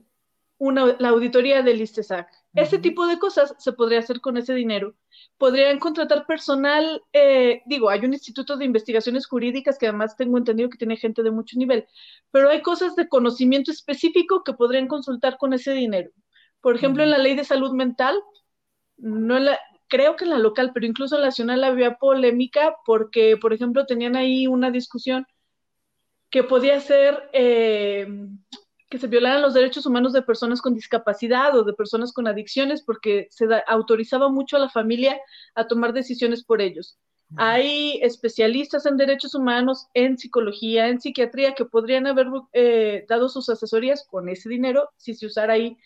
Una, 0.58 0.96
la 0.98 1.10
auditoría 1.10 1.62
del 1.62 1.80
ISTESAC. 1.80 2.28
Ese 2.54 2.78
tipo 2.78 3.06
de 3.06 3.18
cosas 3.18 3.54
se 3.58 3.72
podría 3.72 4.00
hacer 4.00 4.20
con 4.20 4.36
ese 4.36 4.54
dinero. 4.54 4.94
Podrían 5.36 5.78
contratar 5.78 6.26
personal, 6.26 7.02
eh, 7.12 7.62
digo, 7.66 7.90
hay 7.90 8.04
un 8.04 8.14
instituto 8.14 8.56
de 8.56 8.64
investigaciones 8.64 9.26
jurídicas 9.26 9.78
que 9.78 9.86
además 9.86 10.16
tengo 10.16 10.38
entendido 10.38 10.70
que 10.70 10.78
tiene 10.78 10.96
gente 10.96 11.22
de 11.22 11.30
mucho 11.30 11.58
nivel, 11.58 11.86
pero 12.30 12.48
hay 12.48 12.62
cosas 12.62 12.96
de 12.96 13.08
conocimiento 13.08 13.70
específico 13.70 14.42
que 14.44 14.54
podrían 14.54 14.88
consultar 14.88 15.36
con 15.38 15.52
ese 15.52 15.72
dinero. 15.72 16.10
Por 16.60 16.74
ejemplo, 16.74 17.02
en 17.02 17.10
la 17.10 17.18
ley 17.18 17.36
de 17.36 17.44
salud 17.44 17.72
mental, 17.72 18.20
no 18.96 19.38
la, 19.38 19.58
creo 19.88 20.16
que 20.16 20.24
en 20.24 20.30
la 20.30 20.38
local, 20.38 20.72
pero 20.74 20.86
incluso 20.86 21.16
en 21.16 21.22
la 21.22 21.28
nacional 21.28 21.64
había 21.64 21.94
polémica 21.96 22.76
porque, 22.84 23.36
por 23.36 23.52
ejemplo, 23.52 23.86
tenían 23.86 24.16
ahí 24.16 24.46
una 24.46 24.70
discusión 24.70 25.26
que 26.30 26.42
podía 26.42 26.80
ser 26.80 27.30
eh, 27.32 28.06
que 28.88 28.98
se 28.98 29.06
violaran 29.06 29.42
los 29.42 29.54
derechos 29.54 29.86
humanos 29.86 30.12
de 30.12 30.22
personas 30.22 30.62
con 30.62 30.74
discapacidad 30.74 31.56
o 31.56 31.64
de 31.64 31.74
personas 31.74 32.12
con 32.12 32.26
adicciones 32.26 32.82
porque 32.82 33.28
se 33.30 33.46
autorizaba 33.66 34.28
mucho 34.28 34.56
a 34.56 34.60
la 34.60 34.70
familia 34.70 35.20
a 35.54 35.66
tomar 35.66 35.92
decisiones 35.92 36.44
por 36.44 36.60
ellos. 36.60 36.98
Hay 37.36 38.00
especialistas 38.02 38.86
en 38.86 38.96
derechos 38.96 39.34
humanos, 39.34 39.88
en 39.92 40.16
psicología, 40.16 40.88
en 40.88 40.98
psiquiatría, 40.98 41.54
que 41.54 41.66
podrían 41.66 42.06
haber 42.06 42.28
eh, 42.54 43.04
dado 43.06 43.28
sus 43.28 43.50
asesorías 43.50 44.06
con 44.08 44.30
ese 44.30 44.48
dinero 44.48 44.88
si 44.96 45.12
se 45.12 45.26
usara 45.26 45.52
ahí. 45.52 45.76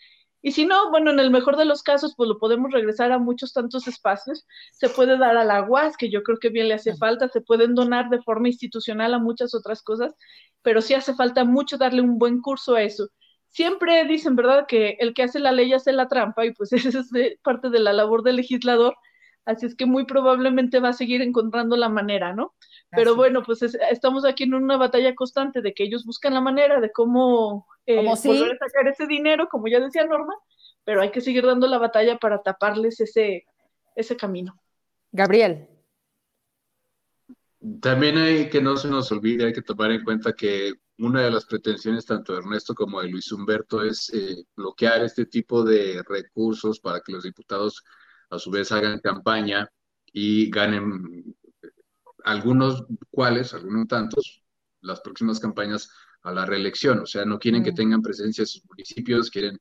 Y 0.41 0.51
si 0.51 0.65
no, 0.65 0.89
bueno, 0.89 1.11
en 1.11 1.19
el 1.19 1.31
mejor 1.31 1.57
de 1.57 1.65
los 1.65 1.83
casos, 1.83 2.15
pues 2.15 2.29
lo 2.29 2.37
podemos 2.37 2.71
regresar 2.71 3.11
a 3.11 3.19
muchos 3.19 3.51
tantos 3.53 3.87
espacios. 3.87 4.45
Se 4.71 4.89
puede 4.89 5.17
dar 5.17 5.35
a 5.37 5.43
la 5.43 5.63
UAS, 5.63 5.97
que 5.97 6.09
yo 6.09 6.23
creo 6.23 6.37
que 6.37 6.49
bien 6.49 6.69
le 6.69 6.75
hace 6.75 6.95
falta, 6.95 7.27
se 7.27 7.41
pueden 7.41 7.75
donar 7.75 8.09
de 8.09 8.21
forma 8.21 8.49
institucional 8.49 9.13
a 9.13 9.19
muchas 9.19 9.53
otras 9.53 9.81
cosas, 9.81 10.13
pero 10.63 10.81
sí 10.81 10.93
hace 10.95 11.13
falta 11.13 11.45
mucho 11.45 11.77
darle 11.77 12.01
un 12.01 12.17
buen 12.17 12.41
curso 12.41 12.75
a 12.75 12.81
eso. 12.81 13.09
Siempre 13.49 14.05
dicen, 14.05 14.35
¿verdad?, 14.35 14.65
que 14.67 14.97
el 14.99 15.13
que 15.13 15.23
hace 15.23 15.39
la 15.39 15.51
ley 15.51 15.73
hace 15.73 15.93
la 15.93 16.07
trampa, 16.07 16.45
y 16.45 16.53
pues 16.53 16.71
esa 16.73 16.99
es 16.99 17.11
parte 17.43 17.69
de 17.69 17.79
la 17.79 17.93
labor 17.93 18.23
del 18.23 18.37
legislador, 18.37 18.95
Así 19.45 19.65
es 19.65 19.75
que 19.75 19.85
muy 19.85 20.05
probablemente 20.05 20.79
va 20.79 20.89
a 20.89 20.93
seguir 20.93 21.21
encontrando 21.21 21.75
la 21.75 21.89
manera, 21.89 22.33
¿no? 22.33 22.55
Pero 22.91 23.15
bueno, 23.15 23.43
pues 23.43 23.61
estamos 23.61 24.23
aquí 24.23 24.43
en 24.43 24.53
una 24.53 24.77
batalla 24.77 25.15
constante 25.15 25.61
de 25.61 25.73
que 25.73 25.83
ellos 25.83 26.05
buscan 26.05 26.33
la 26.33 26.41
manera 26.41 26.79
de 26.79 26.91
cómo 26.91 27.67
eh, 27.85 27.95
volver 27.95 28.53
a 28.53 28.57
sacar 28.57 28.87
ese 28.87 29.05
dinero, 29.05 29.49
como 29.49 29.67
ya 29.67 29.79
decía 29.79 30.05
Norma, 30.05 30.33
pero 30.85 31.01
hay 31.01 31.11
que 31.11 31.21
seguir 31.21 31.45
dando 31.45 31.67
la 31.67 31.77
batalla 31.77 32.17
para 32.17 32.41
taparles 32.41 33.01
ese, 33.01 33.45
ese 33.95 34.15
camino. 34.15 34.57
Gabriel. 35.11 35.67
También 37.81 38.17
hay 38.17 38.49
que 38.49 38.61
no 38.61 38.75
se 38.75 38.89
nos 38.89 39.11
olvide, 39.11 39.45
hay 39.45 39.53
que 39.53 39.61
tomar 39.61 39.91
en 39.91 40.03
cuenta 40.03 40.33
que 40.33 40.73
una 40.97 41.21
de 41.21 41.31
las 41.31 41.45
pretensiones 41.45 42.05
tanto 42.05 42.33
de 42.33 42.39
Ernesto 42.39 42.75
como 42.75 43.01
de 43.01 43.07
Luis 43.09 43.31
Humberto 43.31 43.81
es 43.81 44.11
eh, 44.13 44.45
bloquear 44.55 45.03
este 45.03 45.25
tipo 45.25 45.63
de 45.63 46.03
recursos 46.07 46.79
para 46.79 46.99
que 47.01 47.13
los 47.13 47.23
diputados 47.23 47.83
a 48.29 48.37
su 48.37 48.51
vez 48.51 48.71
hagan 48.71 48.99
campaña 48.99 49.69
y 50.11 50.49
ganen 50.49 51.35
algunos 52.25 52.85
cuales, 53.09 53.53
algunos 53.53 53.87
tantos, 53.87 54.43
las 54.81 55.01
próximas 55.01 55.39
campañas 55.39 55.89
a 56.23 56.31
la 56.31 56.45
reelección. 56.45 56.99
O 56.99 57.05
sea, 57.05 57.25
no 57.25 57.39
quieren 57.39 57.63
que 57.63 57.71
mm. 57.71 57.75
tengan 57.75 58.01
presencia 58.01 58.41
en 58.41 58.47
sus 58.47 58.65
municipios, 58.65 59.29
quieren 59.29 59.57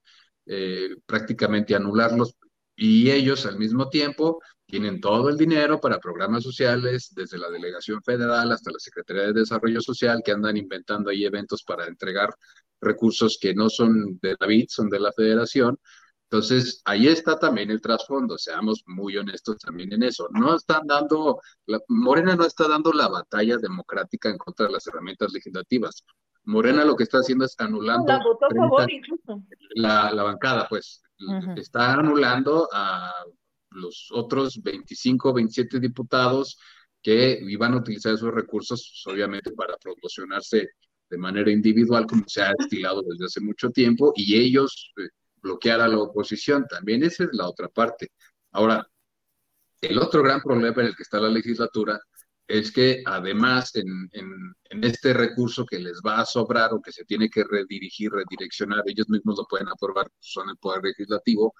eh, 0.46 0.96
prácticamente 1.06 1.74
anularlos 1.74 2.36
y 2.74 3.10
ellos 3.10 3.46
al 3.46 3.58
mismo 3.58 3.88
tiempo 3.88 4.40
tienen 4.72 5.02
todo 5.02 5.28
el 5.28 5.36
dinero 5.36 5.78
para 5.78 5.98
programas 5.98 6.42
sociales, 6.42 7.12
desde 7.14 7.36
la 7.36 7.50
delegación 7.50 8.02
federal 8.02 8.50
hasta 8.50 8.70
la 8.70 8.78
Secretaría 8.78 9.24
de 9.24 9.34
Desarrollo 9.34 9.82
Social, 9.82 10.22
que 10.24 10.32
andan 10.32 10.56
inventando 10.56 11.10
ahí 11.10 11.26
eventos 11.26 11.62
para 11.62 11.86
entregar 11.86 12.34
recursos 12.80 13.36
que 13.38 13.52
no 13.52 13.68
son 13.68 14.18
de 14.22 14.34
David, 14.40 14.68
son 14.70 14.88
de 14.88 14.98
la 14.98 15.12
federación, 15.12 15.78
entonces, 16.24 16.80
ahí 16.86 17.08
está 17.08 17.38
también 17.38 17.70
el 17.70 17.82
trasfondo, 17.82 18.38
seamos 18.38 18.82
muy 18.86 19.18
honestos 19.18 19.58
también 19.58 19.92
en 19.92 20.02
eso. 20.02 20.28
No 20.30 20.56
están 20.56 20.86
dando, 20.86 21.42
Morena 21.88 22.34
no 22.34 22.46
está 22.46 22.66
dando 22.66 22.90
la 22.94 23.08
batalla 23.08 23.58
democrática 23.58 24.30
en 24.30 24.38
contra 24.38 24.64
de 24.64 24.72
las 24.72 24.86
herramientas 24.86 25.30
legislativas. 25.34 26.02
Morena 26.44 26.86
lo 26.86 26.96
que 26.96 27.02
está 27.02 27.18
haciendo 27.18 27.44
es 27.44 27.54
anulando 27.58 28.18
la, 29.74 30.10
la, 30.10 30.22
bancada, 30.22 30.66
pues, 30.70 31.02
está 31.56 31.92
anulando 31.92 32.66
a 32.72 33.12
los 33.74 34.08
otros 34.12 34.62
25, 34.62 35.32
27 35.32 35.80
diputados 35.80 36.58
que 37.02 37.40
iban 37.42 37.74
a 37.74 37.78
utilizar 37.78 38.14
esos 38.14 38.32
recursos, 38.32 39.02
pues, 39.04 39.14
obviamente, 39.14 39.50
para 39.52 39.76
promocionarse 39.76 40.68
de 41.10 41.18
manera 41.18 41.50
individual, 41.50 42.06
como 42.06 42.24
se 42.26 42.42
ha 42.42 42.52
estilado 42.58 43.02
desde 43.02 43.26
hace 43.26 43.40
mucho 43.40 43.70
tiempo, 43.70 44.12
y 44.16 44.38
ellos 44.38 44.92
eh, 44.98 45.08
bloquear 45.42 45.80
a 45.80 45.88
la 45.88 45.98
oposición. 45.98 46.66
También 46.68 47.02
esa 47.02 47.24
es 47.24 47.30
la 47.32 47.48
otra 47.48 47.68
parte. 47.68 48.12
Ahora, 48.52 48.86
el 49.80 49.98
otro 49.98 50.22
gran 50.22 50.40
problema 50.40 50.82
en 50.82 50.88
el 50.88 50.96
que 50.96 51.02
está 51.02 51.20
la 51.20 51.28
legislatura 51.28 52.00
es 52.46 52.70
que 52.72 53.02
además 53.04 53.74
en, 53.76 54.08
en, 54.12 54.84
este 54.84 55.12
recurso 55.12 55.64
que 55.64 55.78
les 55.78 56.00
va 56.06 56.20
a 56.20 56.26
sobrar 56.26 56.72
o 56.72 56.82
que 56.82 56.92
se 56.92 57.04
tiene 57.04 57.28
que 57.28 57.44
redirigir, 57.44 58.10
redireccionar, 58.10 58.82
ellos 58.86 59.08
mismos 59.08 59.38
lo 59.38 59.46
pueden 59.46 59.68
aprobar, 59.68 60.08
son 60.18 60.50
el 60.50 60.56
poder 60.56 60.82
legislativo, 60.84 61.54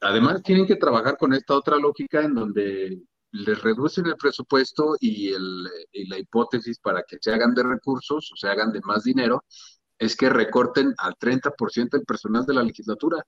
además 0.00 0.42
tienen 0.42 0.66
que 0.66 0.76
trabajar 0.76 1.16
con 1.16 1.32
esta 1.32 1.54
otra 1.54 1.76
lógica 1.76 2.22
en 2.22 2.34
donde 2.34 3.02
les 3.32 3.62
reducen 3.62 4.06
el 4.06 4.16
presupuesto 4.16 4.96
y, 5.00 5.32
el, 5.32 5.68
y 5.92 6.06
la 6.06 6.18
hipótesis 6.18 6.78
para 6.78 7.02
que 7.02 7.18
se 7.20 7.32
hagan 7.32 7.54
de 7.54 7.62
recursos 7.62 8.30
o 8.32 8.36
se 8.36 8.48
hagan 8.48 8.72
de 8.72 8.80
más 8.82 9.04
dinero 9.04 9.44
es 9.98 10.16
que 10.16 10.28
recorten 10.28 10.94
al 10.98 11.14
30% 11.16 11.98
el 11.98 12.04
personal 12.04 12.46
de 12.46 12.54
la 12.54 12.62
legislatura. 12.62 13.22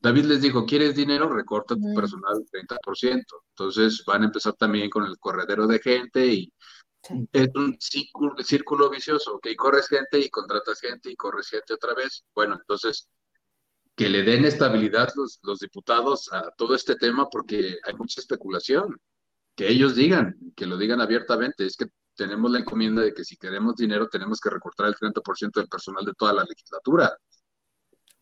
David 0.00 0.24
les 0.26 0.42
dijo, 0.42 0.64
¿quieres 0.64 0.94
dinero? 0.94 1.28
Recorta 1.28 1.74
tu 1.74 1.94
personal 1.94 2.36
al 2.36 2.44
30%. 2.46 3.24
Entonces 3.50 4.04
van 4.06 4.22
a 4.22 4.26
empezar 4.26 4.54
también 4.54 4.90
con 4.90 5.04
el 5.04 5.18
corredero 5.18 5.66
de 5.66 5.78
gente 5.80 6.26
y 6.26 6.52
es 7.32 7.48
un 7.54 7.76
círculo, 7.80 8.90
vicioso, 8.90 9.36
ok, 9.36 9.48
corres 9.56 9.88
gente 9.88 10.18
y 10.18 10.28
contratas 10.28 10.80
gente 10.80 11.10
y 11.10 11.16
corres 11.16 11.48
gente 11.48 11.74
otra 11.74 11.94
vez. 11.94 12.24
Bueno, 12.34 12.54
entonces 12.54 13.08
que 13.98 14.08
le 14.08 14.22
den 14.22 14.44
estabilidad 14.44 15.08
los, 15.16 15.40
los 15.42 15.58
diputados 15.58 16.32
a 16.32 16.52
todo 16.56 16.76
este 16.76 16.94
tema 16.94 17.28
porque 17.28 17.78
hay 17.82 17.94
mucha 17.94 18.20
especulación. 18.20 18.96
Que 19.56 19.68
ellos 19.68 19.96
digan, 19.96 20.38
que 20.54 20.66
lo 20.66 20.76
digan 20.76 21.00
abiertamente, 21.00 21.66
es 21.66 21.76
que 21.76 21.86
tenemos 22.14 22.48
la 22.52 22.60
encomienda 22.60 23.02
de 23.02 23.12
que 23.12 23.24
si 23.24 23.36
queremos 23.36 23.74
dinero 23.74 24.08
tenemos 24.08 24.40
que 24.40 24.50
recortar 24.50 24.86
el 24.86 24.94
30% 24.94 25.50
del 25.52 25.68
personal 25.68 26.04
de 26.04 26.12
toda 26.14 26.32
la 26.32 26.44
legislatura. 26.44 27.18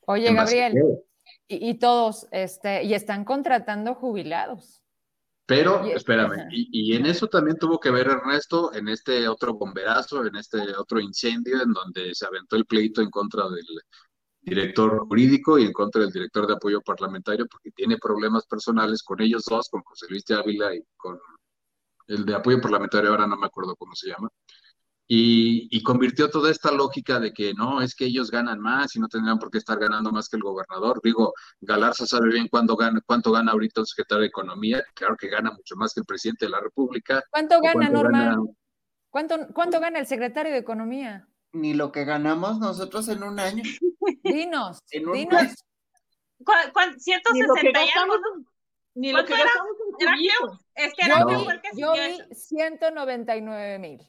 Oye, 0.06 0.32
Gabriel, 0.32 0.74
y, 1.46 1.74
todos, 1.74 2.26
este, 2.30 2.84
y 2.84 2.94
están 2.94 3.26
contratando 3.26 3.94
jubilados. 3.94 4.82
Pero, 5.44 5.84
espérame, 5.84 6.48
y, 6.50 6.96
en 6.96 7.04
eso 7.04 7.28
también 7.28 7.58
tuvo 7.58 7.78
que 7.78 7.90
ver 7.90 8.08
Ernesto, 8.08 8.72
en 8.72 8.88
este 8.88 9.28
otro 9.28 9.52
bomberazo, 9.52 10.24
en 10.24 10.36
este 10.36 10.58
otro 10.74 11.00
incendio, 11.00 11.62
en 11.62 11.72
donde 11.72 12.14
se 12.14 12.26
aventó 12.26 12.56
el 12.56 12.64
pleito 12.64 13.02
en 13.02 13.10
contra 13.10 13.46
del 13.50 13.66
director 14.46 15.06
jurídico 15.08 15.58
y 15.58 15.64
en 15.64 15.72
contra 15.72 16.02
del 16.02 16.12
director 16.12 16.46
de 16.46 16.54
apoyo 16.54 16.80
parlamentario, 16.80 17.46
porque 17.50 17.72
tiene 17.72 17.98
problemas 17.98 18.46
personales 18.46 19.02
con 19.02 19.20
ellos 19.20 19.44
dos, 19.44 19.68
con 19.68 19.82
José 19.82 20.06
Luis 20.08 20.24
de 20.24 20.36
Ávila 20.36 20.74
y 20.74 20.82
con 20.96 21.18
el 22.06 22.24
de 22.24 22.34
apoyo 22.34 22.60
parlamentario, 22.60 23.10
ahora 23.10 23.26
no 23.26 23.36
me 23.36 23.46
acuerdo 23.46 23.74
cómo 23.74 23.96
se 23.96 24.08
llama, 24.08 24.28
y, 25.08 25.82
convirtió 25.82 26.30
toda 26.30 26.50
esta 26.50 26.72
lógica 26.72 27.20
de 27.20 27.32
que 27.32 27.54
no, 27.54 27.80
es 27.80 27.94
que 27.94 28.06
ellos 28.06 28.30
ganan 28.30 28.60
más 28.60 28.96
y 28.96 29.00
no 29.00 29.06
tendrían 29.08 29.38
por 29.38 29.50
qué 29.50 29.58
estar 29.58 29.78
ganando 29.78 30.10
más 30.10 30.28
que 30.28 30.36
el 30.36 30.42
gobernador. 30.42 31.00
Digo, 31.02 31.32
Galarza 31.60 32.06
sabe 32.06 32.30
bien 32.30 32.48
cuánto 32.48 32.76
gana, 32.76 33.00
cuánto 33.06 33.30
gana 33.30 33.52
ahorita 33.52 33.82
el 33.82 33.86
secretario 33.86 34.22
de 34.22 34.28
Economía, 34.28 34.82
claro 34.94 35.16
que 35.16 35.28
gana 35.28 35.52
mucho 35.52 35.76
más 35.76 35.94
que 35.94 36.00
el 36.00 36.06
presidente 36.06 36.46
de 36.46 36.50
la 36.50 36.60
República. 36.60 37.22
¿Cuánto 37.30 37.60
gana, 37.60 37.88
Norma? 37.88 38.36
¿Cuánto, 39.08 39.36
¿Cuánto 39.54 39.78
gana 39.78 40.00
el 40.00 40.06
secretario 40.06 40.52
de 40.52 40.58
Economía? 40.58 41.28
Ni 41.56 41.74
lo 41.74 41.90
que 41.90 42.04
ganamos 42.04 42.58
nosotros 42.58 43.08
en 43.08 43.22
un 43.22 43.40
año. 43.40 43.62
Dinos, 44.22 44.78
dinos. 44.90 45.54
¿Cuánto? 46.44 46.98
160 46.98 47.80
ni 48.96 49.12
lo 49.12 49.24
que 49.24 49.34
gastamos 49.34 49.76
en 50.00 50.08
Es 50.74 50.94
que 50.94 51.06
era 51.06 51.20
yo, 51.20 51.26
vi, 51.26 51.80
yo 51.80 51.92
vi 51.92 52.34
199 52.34 53.78
mil. 53.78 54.00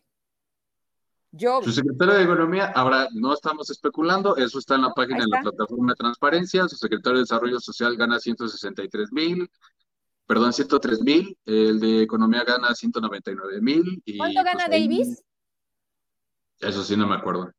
Yo 1.31 1.61
su 1.61 1.73
secretario 1.73 2.13
de 2.13 2.23
Economía, 2.23 2.71
ahora 2.73 3.07
no 3.13 3.33
estamos 3.33 3.69
especulando, 3.69 4.37
eso 4.37 4.59
está 4.59 4.75
en 4.75 4.83
la 4.83 4.93
página 4.93 5.19
de 5.19 5.27
la 5.27 5.41
plataforma 5.41 5.91
de 5.91 5.97
transparencia, 5.97 6.67
su 6.69 6.77
secretario 6.77 7.17
de 7.17 7.23
Desarrollo 7.23 7.59
Social 7.59 7.97
gana 7.97 8.17
163 8.17 9.11
mil, 9.11 9.51
perdón, 10.25 10.53
103 10.53 11.01
mil, 11.01 11.37
el 11.45 11.81
de 11.81 12.03
Economía 12.03 12.45
gana 12.45 12.73
199 12.73 13.61
mil. 13.61 14.01
¿Cuánto 14.17 14.43
gana 14.43 14.65
pues, 14.67 14.69
Davis? 14.69 15.23
Eso 16.59 16.83
sí 16.83 16.95
no 16.97 17.07
me 17.07 17.15
acuerdo. 17.15 17.51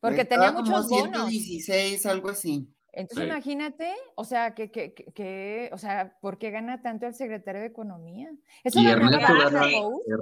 Porque 0.00 0.24
tenía 0.24 0.52
muchos 0.52 0.88
bonos. 0.88 1.30
116, 1.30 2.06
algo 2.06 2.30
así. 2.30 2.68
Entonces 2.96 3.26
imagínate, 3.26 3.92
o 4.14 4.24
sea, 4.24 4.54
que, 4.54 4.70
que, 4.70 4.94
que, 4.94 5.68
o 5.72 5.78
sea, 5.78 6.16
¿por 6.20 6.38
qué 6.38 6.50
gana 6.50 6.80
tanto 6.80 7.06
el 7.06 7.14
secretario 7.14 7.60
de 7.60 7.66
Economía? 7.66 8.30
Eso 8.62 8.80
y 8.80 8.86
Ernesto, 8.86 9.34
gana, 9.34 9.66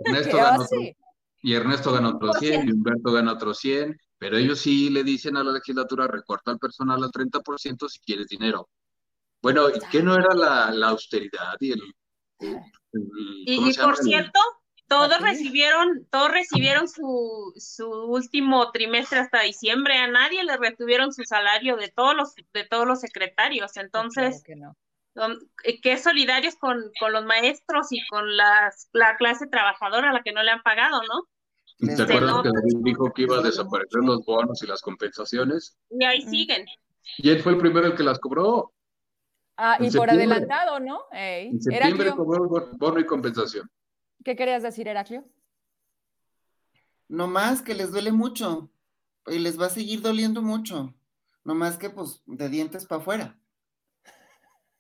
Ernesto 0.07 0.37
gana 0.39 0.61
otro, 0.61 0.79
y 1.43 1.53
Ernesto 1.53 1.93
gana 1.93 2.09
otro 2.09 2.33
100, 2.33 2.69
y 2.69 2.73
Humberto 2.73 3.13
gana 3.13 3.33
otro 3.33 3.53
100, 3.53 3.99
pero 4.17 4.39
ellos 4.39 4.61
sí 4.61 4.89
le 4.89 5.05
dicen 5.05 5.37
a 5.37 5.45
la 5.45 5.53
legislatura, 5.53 6.07
recorta 6.07 6.51
el 6.53 6.59
personal 6.59 7.03
al 7.03 7.11
30% 7.11 7.89
si 7.89 7.99
quieres 8.01 8.29
dinero. 8.29 8.71
Bueno, 9.43 9.69
¿y 9.69 9.79
qué 9.91 10.03
no 10.03 10.15
era 10.15 10.35
la, 10.35 10.71
la 10.71 10.89
austeridad 10.89 11.57
y 11.61 11.73
el... 11.73 11.83
y, 13.45 13.75
por 13.75 13.97
cierto, 13.99 14.41
todos 14.93 15.21
recibieron, 15.21 16.07
todos 16.11 16.31
recibieron 16.31 16.87
su, 16.87 17.55
su 17.57 17.89
último 17.89 18.71
trimestre 18.73 19.21
hasta 19.21 19.41
diciembre, 19.41 19.97
a 19.97 20.07
nadie 20.07 20.45
le 20.45 20.57
retuvieron 20.59 21.13
su 21.13 21.25
salario 21.25 21.77
de 21.77 21.89
todos 21.89 22.15
los, 22.15 22.35
de 22.35 22.65
todos 22.65 22.87
los 22.87 23.01
secretarios, 23.01 23.77
entonces, 23.79 24.43
eh, 24.47 25.81
qué 25.81 25.97
solidarios 25.97 26.57
con, 26.57 26.91
con, 27.01 27.13
los 27.13 27.25
maestros 27.25 27.87
y 27.91 28.07
con 28.09 28.37
las, 28.37 28.91
la 28.93 29.17
clase 29.17 29.47
trabajadora 29.47 30.11
a 30.11 30.13
la 30.13 30.23
que 30.23 30.33
no 30.33 30.43
le 30.43 30.51
han 30.51 30.63
pagado, 30.63 31.01
¿no? 31.03 31.27
¿Te 31.79 31.93
este, 31.93 32.03
acuerdas 32.03 32.43
que 32.43 32.51
David 32.51 32.85
dijo 32.85 33.13
que 33.13 33.23
iba 33.23 33.39
a 33.39 33.43
desaparecer 33.43 34.03
los 34.03 34.25
bonos 34.27 34.63
y 34.63 34.67
las 34.67 34.83
compensaciones? 34.83 35.77
Y 35.91 36.05
ahí 36.05 36.21
siguen. 36.23 36.67
Y 37.17 37.31
él 37.31 37.43
fue 37.43 37.53
el 37.53 37.59
primero 37.59 37.87
el 37.87 37.97
que 37.97 38.05
las 38.05 38.19
cobró. 38.19 38.73
Ah, 39.57 39.79
y 39.81 39.91
por 39.91 40.11
adelantado, 40.11 40.81
¿no? 40.81 41.05
en 41.13 41.61
septiembre 41.61 42.13
cobró 42.13 42.49
bono 42.79 43.01
y 43.01 43.07
compensación. 43.07 43.69
¿Qué 44.25 44.37
querías 44.37 44.63
decir, 44.63 44.89
Heraclio? 44.89 45.25
No 47.09 47.27
más 47.27 47.63
que 47.63 47.75
les 47.75 47.91
duele 47.91 48.13
mucho 48.13 48.71
y 49.27 49.39
les 49.39 49.61
va 49.61 49.67
a 49.67 49.71
seguir 49.71 50.01
doliendo 50.01 50.43
mucho. 50.43 50.95
No 51.45 51.55
más 51.55 51.77
que 51.77 51.91
pues 51.91 52.23
de 52.27 52.49
dientes 52.49 52.87
para 52.87 53.01
afuera. 53.01 53.39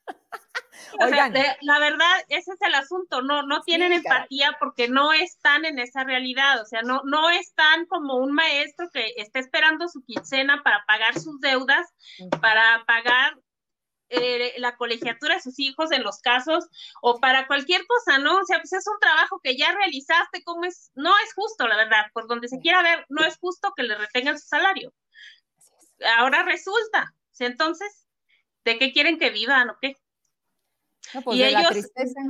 la 1.62 1.78
verdad, 1.78 2.14
ese 2.28 2.52
es 2.52 2.60
el 2.60 2.74
asunto, 2.74 3.22
no, 3.22 3.42
no 3.42 3.62
tienen 3.62 3.92
empatía 3.92 4.56
porque 4.60 4.88
no 4.88 5.12
están 5.12 5.64
en 5.64 5.78
esa 5.78 6.04
realidad, 6.04 6.60
o 6.60 6.66
sea, 6.66 6.82
no, 6.82 7.02
no 7.04 7.30
están 7.30 7.86
como 7.86 8.16
un 8.16 8.32
maestro 8.32 8.90
que 8.92 9.14
está 9.16 9.38
esperando 9.38 9.88
su 9.88 10.04
quincena 10.04 10.62
para 10.62 10.84
pagar 10.86 11.18
sus 11.18 11.40
deudas, 11.40 11.88
para 12.40 12.84
pagar 12.86 13.38
eh, 14.12 14.54
la 14.58 14.76
colegiatura 14.76 15.36
de 15.36 15.40
sus 15.40 15.58
hijos 15.58 15.90
en 15.90 16.02
los 16.02 16.20
casos 16.20 16.68
o 17.00 17.18
para 17.18 17.46
cualquier 17.46 17.86
cosa, 17.86 18.18
¿no? 18.18 18.38
O 18.38 18.44
sea, 18.44 18.58
pues 18.58 18.72
es 18.74 18.86
un 18.86 18.98
trabajo 19.00 19.40
que 19.42 19.56
ya 19.56 19.72
realizaste, 19.72 20.44
¿cómo 20.44 20.64
es? 20.64 20.90
No 20.94 21.12
es 21.24 21.32
justo, 21.34 21.66
la 21.66 21.76
verdad, 21.76 22.04
por 22.12 22.28
donde 22.28 22.48
se 22.48 22.60
quiera 22.60 22.82
ver, 22.82 23.06
no 23.08 23.24
es 23.24 23.38
justo 23.38 23.72
que 23.74 23.84
le 23.84 23.96
retengan 23.96 24.38
su 24.38 24.46
salario. 24.46 24.92
Ahora 26.18 26.42
resulta, 26.42 27.14
entonces, 27.38 28.06
¿de 28.64 28.78
qué 28.78 28.92
quieren 28.92 29.18
que 29.18 29.30
vivan 29.30 29.70
o 29.70 29.76
qué? 29.80 29.96
Pues 31.24 31.36
y 31.36 31.42
ellos, 31.42 31.76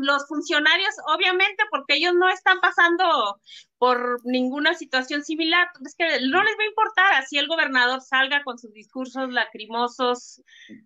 los 0.00 0.26
funcionarios, 0.26 0.94
obviamente, 1.14 1.62
porque 1.70 1.96
ellos 1.96 2.14
no 2.14 2.28
están 2.28 2.60
pasando 2.60 3.40
por 3.78 4.20
ninguna 4.24 4.74
situación 4.74 5.24
similar, 5.24 5.68
es 5.84 5.94
que 5.96 6.04
no 6.04 6.42
les 6.42 6.54
va 6.58 6.62
a 6.62 6.68
importar 6.68 7.12
así 7.14 7.38
el 7.38 7.48
gobernador 7.48 8.00
salga 8.00 8.42
con 8.44 8.58
sus 8.58 8.72
discursos 8.72 9.30
lacrimosos. 9.30 10.42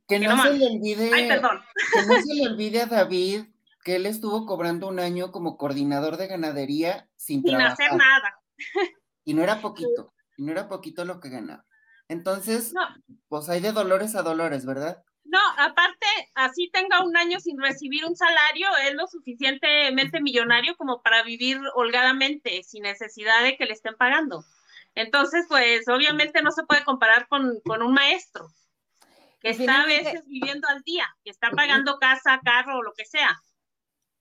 Que 0.08 0.18
no, 0.18 0.42
se 0.42 0.54
le 0.54 0.66
olvide, 0.66 1.10
que 1.10 1.40
no 1.40 2.22
se 2.22 2.34
le 2.34 2.48
olvide 2.48 2.82
a 2.82 2.86
David 2.86 3.44
que 3.86 3.94
él 3.94 4.06
estuvo 4.06 4.46
cobrando 4.46 4.88
un 4.88 4.98
año 4.98 5.30
como 5.30 5.56
coordinador 5.56 6.16
de 6.16 6.26
ganadería 6.26 7.08
sin, 7.14 7.42
sin 7.42 7.54
hacer 7.60 7.94
nada. 7.94 8.34
Y 9.24 9.32
no 9.32 9.44
era 9.44 9.60
poquito, 9.60 10.12
y 10.36 10.42
no 10.42 10.50
era 10.50 10.68
poquito 10.68 11.04
lo 11.04 11.20
que 11.20 11.28
ganaba. 11.28 11.64
Entonces, 12.08 12.72
pues 13.28 13.48
hay 13.48 13.60
de 13.60 13.70
dolores 13.70 14.16
a 14.16 14.22
dolores, 14.22 14.66
¿verdad? 14.66 15.04
No, 15.28 15.40
aparte, 15.58 16.06
así 16.34 16.70
tenga 16.72 17.04
un 17.04 17.16
año 17.16 17.40
sin 17.40 17.60
recibir 17.60 18.04
un 18.04 18.14
salario, 18.14 18.68
es 18.84 18.94
lo 18.94 19.06
suficientemente 19.08 20.20
millonario 20.20 20.76
como 20.76 21.02
para 21.02 21.22
vivir 21.24 21.58
holgadamente, 21.74 22.62
sin 22.62 22.84
necesidad 22.84 23.42
de 23.42 23.56
que 23.56 23.66
le 23.66 23.72
estén 23.72 23.96
pagando. 23.96 24.44
Entonces, 24.94 25.44
pues 25.48 25.86
obviamente 25.88 26.42
no 26.42 26.52
se 26.52 26.64
puede 26.64 26.84
comparar 26.84 27.26
con, 27.28 27.60
un 27.64 27.92
maestro, 27.92 28.48
que 29.40 29.50
está 29.50 29.82
a 29.82 29.86
veces 29.86 30.24
viviendo 30.26 30.68
al 30.68 30.82
día, 30.82 31.04
que 31.24 31.30
está 31.30 31.50
pagando 31.50 31.98
casa, 31.98 32.40
carro 32.44 32.78
o 32.78 32.82
lo 32.82 32.92
que 32.94 33.04
sea. 33.04 33.30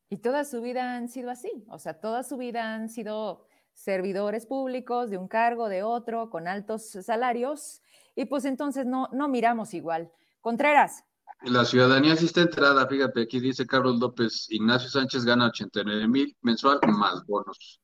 Y 0.09 0.17
toda 0.17 0.43
su 0.43 0.61
vida 0.61 0.95
han 0.95 1.07
sido 1.07 1.29
así, 1.29 1.65
o 1.69 1.79
sea, 1.79 1.99
toda 1.99 2.23
su 2.23 2.37
vida 2.37 2.73
han 2.73 2.89
sido 2.89 3.47
servidores 3.73 4.45
públicos 4.45 5.09
de 5.09 5.17
un 5.17 5.27
cargo, 5.27 5.69
de 5.69 5.83
otro, 5.83 6.29
con 6.29 6.47
altos 6.47 6.89
salarios, 6.89 7.81
y 8.15 8.25
pues 8.25 8.45
entonces 8.45 8.85
no, 8.85 9.09
no 9.11 9.27
miramos 9.27 9.73
igual. 9.73 10.11
Contreras. 10.45 11.03
La 11.41 11.65
ciudadanía 11.65 12.15
sí 12.15 12.27
está 12.27 12.41
entrada, 12.41 12.87
fíjate, 12.87 13.23
aquí 13.23 13.39
dice 13.39 13.65
Carlos 13.65 13.97
López, 13.99 14.45
Ignacio 14.51 14.89
Sánchez 14.89 15.25
gana 15.25 15.47
89 15.47 16.07
mil 16.07 16.37
mensual 16.43 16.79
más 16.85 17.25
bonos. 17.25 17.81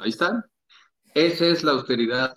Ahí 0.00 0.08
están. 0.10 0.44
Esa 1.14 1.46
es 1.46 1.62
la 1.62 1.70
austeridad. 1.70 2.36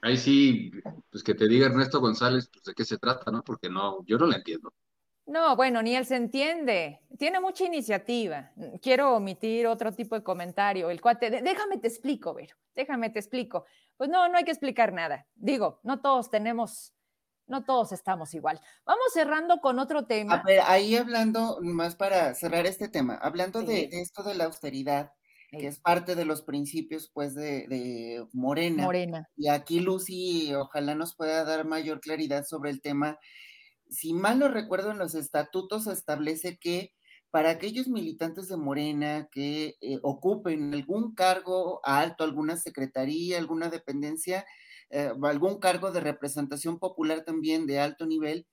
Ahí 0.00 0.16
sí, 0.16 0.70
pues 1.10 1.22
que 1.22 1.34
te 1.34 1.46
diga 1.46 1.66
Ernesto 1.66 2.00
González, 2.00 2.48
pues 2.50 2.64
de 2.64 2.72
qué 2.72 2.86
se 2.86 2.96
trata, 2.96 3.30
¿no? 3.30 3.44
Porque 3.44 3.68
no, 3.68 4.02
yo 4.06 4.16
no 4.16 4.24
la 4.24 4.36
entiendo. 4.36 4.72
No, 5.26 5.54
bueno, 5.54 5.82
ni 5.82 5.94
él 5.94 6.06
se 6.06 6.16
entiende. 6.16 6.98
Tiene 7.18 7.40
mucha 7.40 7.64
iniciativa. 7.64 8.52
Quiero 8.80 9.16
omitir 9.16 9.66
otro 9.66 9.92
tipo 9.92 10.14
de 10.14 10.22
comentario. 10.22 10.88
El 10.88 11.02
cuate, 11.02 11.42
déjame 11.42 11.76
te 11.76 11.88
explico, 11.88 12.32
Vero, 12.32 12.56
déjame 12.74 13.10
te 13.10 13.18
explico. 13.18 13.66
Pues 13.98 14.08
no, 14.08 14.30
no 14.30 14.38
hay 14.38 14.44
que 14.44 14.50
explicar 14.50 14.94
nada. 14.94 15.26
Digo, 15.34 15.78
no 15.82 16.00
todos 16.00 16.30
tenemos 16.30 16.94
no 17.52 17.64
todos 17.64 17.92
estamos 17.92 18.32
igual. 18.34 18.58
Vamos 18.86 19.04
cerrando 19.12 19.60
con 19.60 19.78
otro 19.78 20.06
tema. 20.06 20.36
A 20.36 20.42
ver, 20.42 20.60
ahí 20.64 20.96
hablando, 20.96 21.58
más 21.60 21.94
para 21.94 22.34
cerrar 22.34 22.66
este 22.66 22.88
tema, 22.88 23.14
hablando 23.14 23.62
de, 23.62 23.90
esto 23.92 24.22
de 24.22 24.34
la 24.34 24.44
austeridad, 24.44 25.12
que 25.50 25.66
es 25.66 25.78
parte 25.78 26.14
de 26.14 26.24
los 26.24 26.40
principios, 26.40 27.10
pues, 27.12 27.34
de, 27.34 28.26
Morena. 28.32 28.84
Morena. 28.84 29.28
Y 29.36 29.48
aquí 29.48 29.80
Lucy, 29.80 30.54
ojalá 30.54 30.94
nos 30.94 31.14
pueda 31.14 31.44
dar 31.44 31.66
mayor 31.66 32.00
claridad 32.00 32.44
sobre 32.44 32.70
el 32.70 32.80
tema. 32.80 33.18
Si 33.90 34.14
mal 34.14 34.38
no 34.38 34.48
recuerdo, 34.48 34.90
en 34.90 34.98
los 34.98 35.14
estatutos 35.14 35.84
se 35.84 35.92
establece 35.92 36.56
que 36.56 36.94
para 37.30 37.50
aquellos 37.50 37.86
militantes 37.88 38.48
de 38.48 38.56
Morena 38.56 39.28
que 39.30 39.76
eh, 39.82 39.98
ocupen 40.02 40.72
algún 40.72 41.14
cargo 41.14 41.80
alto, 41.84 42.24
alguna 42.24 42.56
secretaría, 42.56 43.36
alguna 43.36 43.68
dependencia, 43.68 44.46
eh, 44.92 45.12
algún 45.24 45.58
cargo 45.58 45.90
de 45.90 46.00
representación 46.00 46.78
popular 46.78 47.24
también 47.24 47.66
de 47.66 47.80
alto 47.80 48.06
nivel, 48.06 48.46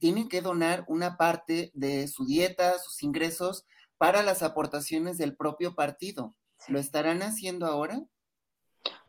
tienen 0.00 0.30
que 0.30 0.40
donar 0.40 0.86
una 0.88 1.18
parte 1.18 1.70
de 1.74 2.08
su 2.08 2.24
dieta, 2.24 2.78
sus 2.78 3.02
ingresos, 3.02 3.66
para 3.98 4.22
las 4.22 4.42
aportaciones 4.42 5.18
del 5.18 5.36
propio 5.36 5.74
partido. 5.74 6.34
¿Lo 6.68 6.78
estarán 6.78 7.22
haciendo 7.22 7.66
ahora? 7.66 8.00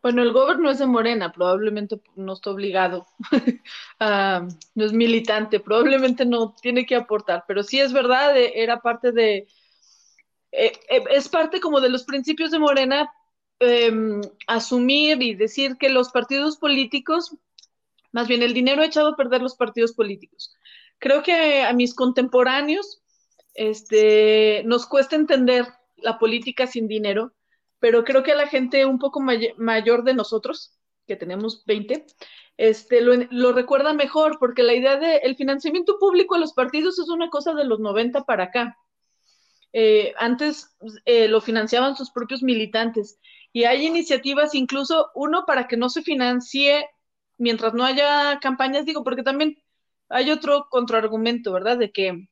Bueno, 0.02 0.22
el 0.22 0.34
gobierno 0.34 0.70
es 0.70 0.80
de 0.80 0.86
Morena, 0.86 1.32
probablemente 1.32 2.00
no 2.16 2.34
está 2.34 2.52
obligado, 2.52 3.08
no 4.00 4.86
es 4.86 4.94
militante, 4.94 5.60
probablemente 5.60 6.26
no 6.26 6.54
tiene 6.62 6.86
que 6.86 6.96
aportar, 6.96 7.44
pero 7.48 7.64
sí 7.64 7.80
es 7.80 7.92
verdad, 7.92 8.38
eh, 8.38 8.54
era 8.56 8.82
parte 8.82 9.12
de, 9.12 9.48
eh, 10.52 10.74
es 11.10 11.28
parte 11.28 11.60
como 11.60 11.82
de 11.82 11.90
los 11.90 12.04
principios 12.04 12.52
de 12.52 12.60
Morena 12.60 13.12
Em, 13.60 14.22
asumir 14.48 15.22
y 15.22 15.34
decir 15.34 15.78
que 15.78 15.88
los 15.88 16.10
partidos 16.10 16.58
políticos, 16.58 17.38
más 18.12 18.28
bien 18.28 18.44
el 18.44 18.54
dinero 18.54 18.82
ha 18.82 18.86
echado 18.86 19.10
a 19.10 19.16
perder 19.16 19.42
los 19.42 19.56
partidos 19.56 19.94
políticos. 19.94 20.54
Creo 21.00 21.24
que 21.24 21.64
a 21.64 21.72
mis 21.72 21.96
contemporáneos 21.96 23.02
este, 23.54 24.64
nos 24.66 24.86
cuesta 24.86 25.16
entender 25.16 25.68
la 25.96 26.20
política 26.20 26.68
sin 26.68 26.90
dinero, 26.90 27.34
pero 27.80 28.04
creo 28.04 28.24
que 28.24 28.34
a 28.34 28.36
la 28.36 28.48
gente 28.48 28.86
un 28.86 29.00
poco 29.00 29.22
mayor 29.22 30.04
de 30.04 30.14
nosotros, 30.14 30.78
que 31.08 31.16
tenemos 31.16 31.64
20, 31.66 32.06
este, 32.58 33.00
lo, 33.02 33.54
recuerda 33.54 33.94
mejor, 33.94 34.38
porque 34.38 34.64
la 34.64 34.74
idea 34.74 34.98
del 34.98 35.36
financiamiento 35.38 35.98
público 35.98 36.36
a 36.36 36.40
los 36.40 36.54
partidos 36.54 37.00
es 37.00 37.08
una 37.08 37.30
cosa 37.30 37.54
de 37.54 37.64
los 37.64 37.80
90 37.80 38.26
para 38.26 38.46
acá. 38.46 38.78
Eh, 39.72 40.14
antes 40.18 40.76
eh, 41.06 41.30
lo 41.30 41.40
financiaban 41.42 41.96
sus 41.96 42.12
propios 42.12 42.44
militantes 42.44 43.20
y 43.56 43.64
hay 43.64 43.86
iniciativas, 43.86 44.54
incluso 44.54 45.12
uno 45.16 45.46
para 45.46 45.66
que 45.66 45.78
no 45.78 45.88
se 45.88 46.02
financie 46.02 46.90
mientras 47.38 47.74
no 47.74 47.86
haya 47.86 48.38
campañas, 48.42 48.86
digo, 48.86 49.06
porque 49.06 49.24
también 49.24 49.64
hay 50.10 50.30
otro 50.30 50.68
contraargumento, 50.70 51.54
¿verdad? 51.54 51.78
De 51.78 51.94
que 51.94 52.28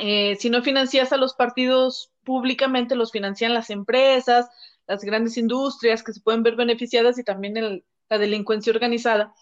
eh, 0.00 0.36
si 0.36 0.50
no 0.50 0.62
financias 0.62 1.12
a 1.12 1.16
los 1.16 1.34
partidos 1.34 2.12
públicamente, 2.22 2.94
los 2.94 3.10
financian 3.10 3.52
las 3.52 3.68
empresas, 3.68 4.48
las 4.86 5.02
grandes 5.02 5.36
industrias 5.38 6.04
que 6.04 6.12
se 6.12 6.20
pueden 6.20 6.44
ver 6.44 6.54
beneficiadas 6.54 7.18
y 7.18 7.24
también 7.24 7.82
la 8.08 8.18
delincuencia 8.18 8.72
organizada. 8.72 9.34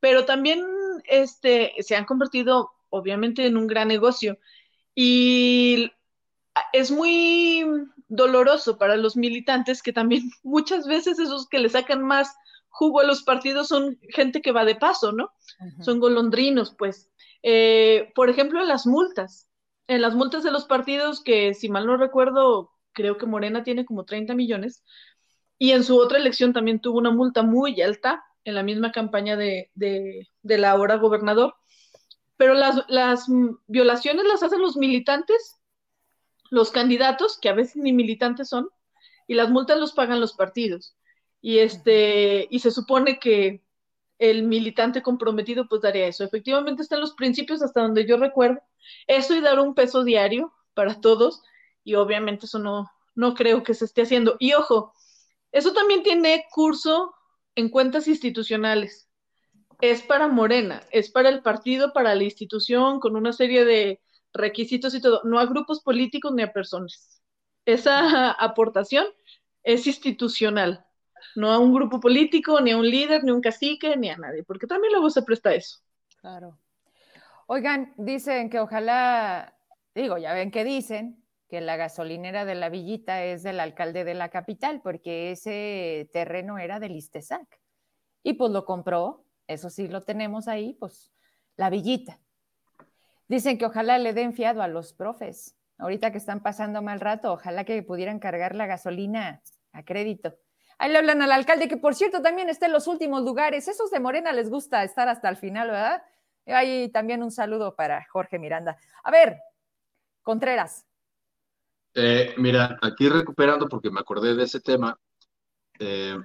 Pero 0.00 0.26
también 0.26 0.66
este, 1.04 1.72
se 1.80 1.96
han 1.96 2.04
convertido, 2.04 2.72
obviamente, 2.90 3.46
en 3.46 3.56
un 3.56 3.68
gran 3.68 3.88
negocio. 3.88 4.36
Y 4.94 5.92
es 6.74 6.90
muy 6.90 7.64
doloroso 8.12 8.76
para 8.76 8.96
los 8.96 9.16
militantes 9.16 9.82
que 9.82 9.92
también 9.92 10.30
muchas 10.42 10.86
veces 10.86 11.18
esos 11.18 11.48
que 11.48 11.58
le 11.58 11.68
sacan 11.68 12.02
más 12.02 12.34
jugo 12.68 13.00
a 13.00 13.04
los 13.04 13.22
partidos 13.22 13.68
son 13.68 13.98
gente 14.10 14.40
que 14.40 14.52
va 14.52 14.64
de 14.64 14.76
paso, 14.76 15.12
¿no? 15.12 15.30
Son 15.80 16.00
golondrinos, 16.00 16.74
pues. 16.76 17.10
Eh, 17.42 18.10
por 18.14 18.30
ejemplo, 18.30 18.60
en 18.60 18.68
las 18.68 18.86
multas. 18.86 19.48
En 19.88 20.00
las 20.00 20.14
multas 20.14 20.42
de 20.42 20.50
los 20.50 20.64
partidos, 20.64 21.22
que 21.22 21.52
si 21.52 21.68
mal 21.68 21.86
no 21.86 21.98
recuerdo, 21.98 22.70
creo 22.92 23.18
que 23.18 23.26
Morena 23.26 23.62
tiene 23.62 23.84
como 23.84 24.04
30 24.04 24.34
millones, 24.34 24.82
y 25.58 25.72
en 25.72 25.84
su 25.84 25.98
otra 25.98 26.18
elección 26.18 26.54
también 26.54 26.80
tuvo 26.80 26.98
una 26.98 27.10
multa 27.10 27.42
muy 27.42 27.80
alta 27.82 28.24
en 28.44 28.54
la 28.54 28.62
misma 28.62 28.90
campaña 28.90 29.36
de, 29.36 29.70
de, 29.74 30.28
de 30.42 30.58
la 30.58 30.70
ahora 30.70 30.96
gobernador. 30.96 31.54
Pero 32.38 32.54
las, 32.54 32.82
las 32.88 33.26
violaciones 33.66 34.24
las 34.24 34.42
hacen 34.42 34.62
los 34.62 34.76
militantes 34.76 35.61
los 36.52 36.70
candidatos, 36.70 37.38
que 37.40 37.48
a 37.48 37.54
veces 37.54 37.76
ni 37.76 37.94
militantes 37.94 38.50
son, 38.50 38.68
y 39.26 39.32
las 39.32 39.48
multas 39.48 39.78
los 39.78 39.92
pagan 39.92 40.20
los 40.20 40.34
partidos. 40.34 40.94
Y 41.40 41.58
este, 41.60 42.46
y 42.50 42.58
se 42.58 42.70
supone 42.70 43.18
que 43.18 43.62
el 44.18 44.42
militante 44.42 45.00
comprometido 45.02 45.66
pues 45.66 45.80
daría 45.80 46.06
eso. 46.06 46.24
Efectivamente 46.24 46.82
están 46.82 47.00
los 47.00 47.14
principios 47.14 47.62
hasta 47.62 47.80
donde 47.80 48.06
yo 48.06 48.18
recuerdo. 48.18 48.60
Eso 49.06 49.34
y 49.34 49.40
dar 49.40 49.60
un 49.60 49.74
peso 49.74 50.04
diario 50.04 50.52
para 50.74 51.00
todos, 51.00 51.42
y 51.84 51.94
obviamente 51.94 52.44
eso 52.44 52.58
no, 52.58 52.92
no 53.14 53.32
creo 53.32 53.62
que 53.62 53.72
se 53.72 53.86
esté 53.86 54.02
haciendo. 54.02 54.36
Y 54.38 54.52
ojo, 54.52 54.92
eso 55.52 55.72
también 55.72 56.02
tiene 56.02 56.44
curso 56.52 57.14
en 57.54 57.70
cuentas 57.70 58.08
institucionales. 58.08 59.08
Es 59.80 60.02
para 60.02 60.28
Morena, 60.28 60.82
es 60.90 61.10
para 61.10 61.30
el 61.30 61.40
partido, 61.40 61.94
para 61.94 62.14
la 62.14 62.24
institución, 62.24 63.00
con 63.00 63.16
una 63.16 63.32
serie 63.32 63.64
de 63.64 64.01
requisitos 64.32 64.94
y 64.94 65.00
todo, 65.00 65.20
no 65.24 65.38
a 65.38 65.46
grupos 65.46 65.80
políticos 65.82 66.32
ni 66.34 66.42
a 66.42 66.52
personas. 66.52 67.22
esa 67.64 68.32
aportación 68.44 69.06
es 69.62 69.86
institucional, 69.86 70.84
no 71.36 71.52
a 71.52 71.58
un 71.58 71.72
grupo 71.72 72.00
político, 72.00 72.60
ni 72.60 72.72
a 72.72 72.76
un 72.76 72.88
líder, 72.88 73.24
ni 73.24 73.30
a 73.30 73.34
un 73.34 73.40
cacique, 73.40 73.96
ni 73.96 74.10
a 74.10 74.16
nadie, 74.16 74.42
porque 74.44 74.66
también 74.66 74.92
luego 74.92 75.10
se 75.10 75.22
presta 75.22 75.54
eso. 75.54 75.78
Claro. 76.20 76.58
Oigan, 77.46 77.92
dicen 77.96 78.48
que 78.50 78.60
ojalá, 78.60 79.54
digo, 79.94 80.18
ya 80.18 80.32
ven 80.32 80.50
que 80.50 80.64
dicen 80.64 81.22
que 81.48 81.60
la 81.60 81.76
gasolinera 81.76 82.46
de 82.46 82.54
la 82.54 82.70
villita 82.70 83.24
es 83.24 83.42
del 83.42 83.60
alcalde 83.60 84.04
de 84.04 84.14
la 84.14 84.30
capital, 84.30 84.80
porque 84.82 85.32
ese 85.32 86.08
terreno 86.12 86.58
era 86.58 86.80
del 86.80 86.96
Istesac. 86.96 87.60
Y 88.22 88.34
pues 88.34 88.52
lo 88.52 88.64
compró, 88.64 89.26
eso 89.46 89.68
sí 89.68 89.88
lo 89.88 90.00
tenemos 90.00 90.48
ahí, 90.48 90.72
pues 90.74 91.12
la 91.56 91.68
villita. 91.68 92.21
Dicen 93.32 93.56
que 93.56 93.64
ojalá 93.64 93.96
le 93.96 94.12
den 94.12 94.34
fiado 94.34 94.60
a 94.60 94.68
los 94.68 94.92
profes. 94.92 95.56
Ahorita 95.78 96.12
que 96.12 96.18
están 96.18 96.42
pasando 96.42 96.82
mal 96.82 97.00
rato, 97.00 97.32
ojalá 97.32 97.64
que 97.64 97.82
pudieran 97.82 98.18
cargar 98.18 98.54
la 98.54 98.66
gasolina 98.66 99.40
a 99.72 99.82
crédito. 99.86 100.36
Ahí 100.76 100.92
le 100.92 100.98
hablan 100.98 101.22
al 101.22 101.32
alcalde, 101.32 101.66
que 101.66 101.78
por 101.78 101.94
cierto 101.94 102.20
también 102.20 102.50
está 102.50 102.66
en 102.66 102.72
los 102.72 102.86
últimos 102.88 103.22
lugares. 103.22 103.68
Esos 103.68 103.90
de 103.90 104.00
Morena 104.00 104.34
les 104.34 104.50
gusta 104.50 104.84
estar 104.84 105.08
hasta 105.08 105.30
el 105.30 105.38
final, 105.38 105.68
¿verdad? 105.68 106.02
Ahí 106.44 106.90
también 106.90 107.22
un 107.22 107.30
saludo 107.30 107.74
para 107.74 108.04
Jorge 108.10 108.38
Miranda. 108.38 108.76
A 109.02 109.10
ver, 109.10 109.38
Contreras. 110.20 110.84
Eh, 111.94 112.34
mira, 112.36 112.78
aquí 112.82 113.08
recuperando 113.08 113.66
porque 113.66 113.90
me 113.90 114.00
acordé 114.00 114.34
de 114.34 114.42
ese 114.42 114.60
tema. 114.60 115.00
Eh, 115.78 116.18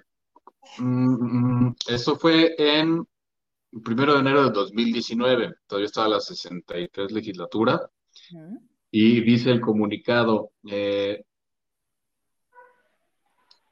mm, 0.80 1.68
mm, 1.68 1.76
eso 1.88 2.18
fue 2.18 2.54
en 2.58 3.08
primero 3.84 4.14
de 4.14 4.20
enero 4.20 4.44
de 4.44 4.52
2019, 4.52 5.56
todavía 5.68 5.86
estaba 5.86 6.08
la 6.08 6.20
63 6.20 7.12
legislatura, 7.12 7.90
y 8.92 9.22
dice 9.22 9.52
el 9.52 9.62
comunicado, 9.62 10.52
eh, 10.70 11.24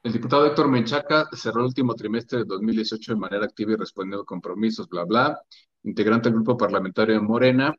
el 0.02 0.12
diputado 0.12 0.46
Héctor 0.46 0.68
Menchaca 0.68 1.28
cerró 1.32 1.60
el 1.60 1.66
último 1.66 1.94
trimestre 1.94 2.38
de 2.38 2.44
2018 2.44 3.14
de 3.14 3.18
manera 3.18 3.44
activa 3.44 3.72
y 3.72 3.76
respondiendo 3.76 4.22
a 4.22 4.26
compromisos, 4.26 4.88
bla, 4.88 5.04
bla, 5.04 5.40
integrante 5.82 6.28
del 6.28 6.36
grupo 6.36 6.56
parlamentario 6.56 7.14
de 7.14 7.20
Morena, 7.20 7.74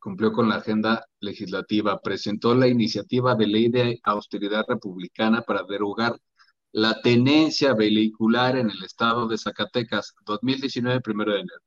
cumplió 0.00 0.32
con 0.32 0.48
la 0.48 0.56
agenda 0.56 1.04
legislativa, 1.20 2.00
presentó 2.00 2.54
la 2.54 2.66
iniciativa 2.68 3.34
de 3.34 3.46
ley 3.46 3.68
de 3.68 4.00
austeridad 4.02 4.64
republicana 4.68 5.42
para 5.42 5.62
derogar 5.62 6.18
la 6.72 7.00
tenencia 7.00 7.74
vehicular 7.74 8.56
en 8.56 8.70
el 8.70 8.82
estado 8.84 9.26
de 9.26 9.38
Zacatecas, 9.38 10.14
2019, 10.24 11.00
primero 11.00 11.32
de 11.32 11.40
enero. 11.40 11.60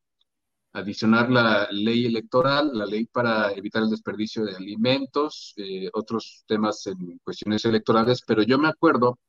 Adicionar 0.73 1.29
la 1.29 1.67
ley 1.71 2.05
electoral, 2.05 2.71
la 2.73 2.85
ley 2.85 3.05
para 3.05 3.51
evitar 3.51 3.83
el 3.83 3.89
desperdicio 3.89 4.45
de 4.45 4.55
alimentos, 4.55 5.53
eh, 5.57 5.89
otros 5.93 6.43
temas 6.47 6.87
en 6.87 7.19
cuestiones 7.23 7.65
electorales, 7.65 8.21
pero 8.25 8.43
yo 8.43 8.57
me 8.57 8.69
acuerdo 8.69 9.19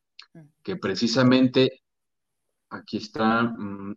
que 0.62 0.77
precisamente 0.77 1.82
aquí 2.70 2.99
está, 2.99 3.43
mm, 3.43 3.94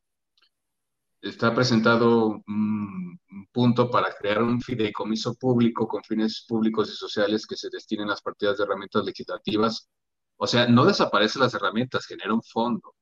está 1.21 1.53
presentado 1.53 2.41
un, 2.47 3.19
punto 3.51 3.89
para 3.89 4.13
crear 4.13 4.41
un 4.43 4.61
fideicomiso 4.61 5.35
público 5.35 5.87
con 5.87 6.03
fines 6.03 6.45
públicos 6.47 6.89
y 6.91 6.95
sociales 6.95 7.45
que 7.47 7.55
se 7.55 7.69
destinen 7.69 8.07
las 8.07 8.21
partidas 8.21 8.57
de 8.57 8.63
herramientas 8.65 9.05
legislativas 9.05 9.89
o 10.37 10.47
sea, 10.47 10.67
no 10.67 10.85
desaparecen 10.85 11.41
las 11.41 11.53
herramientas, 11.53 12.05
genera 12.05 12.33
un 12.33 12.43
fondo 12.43 12.95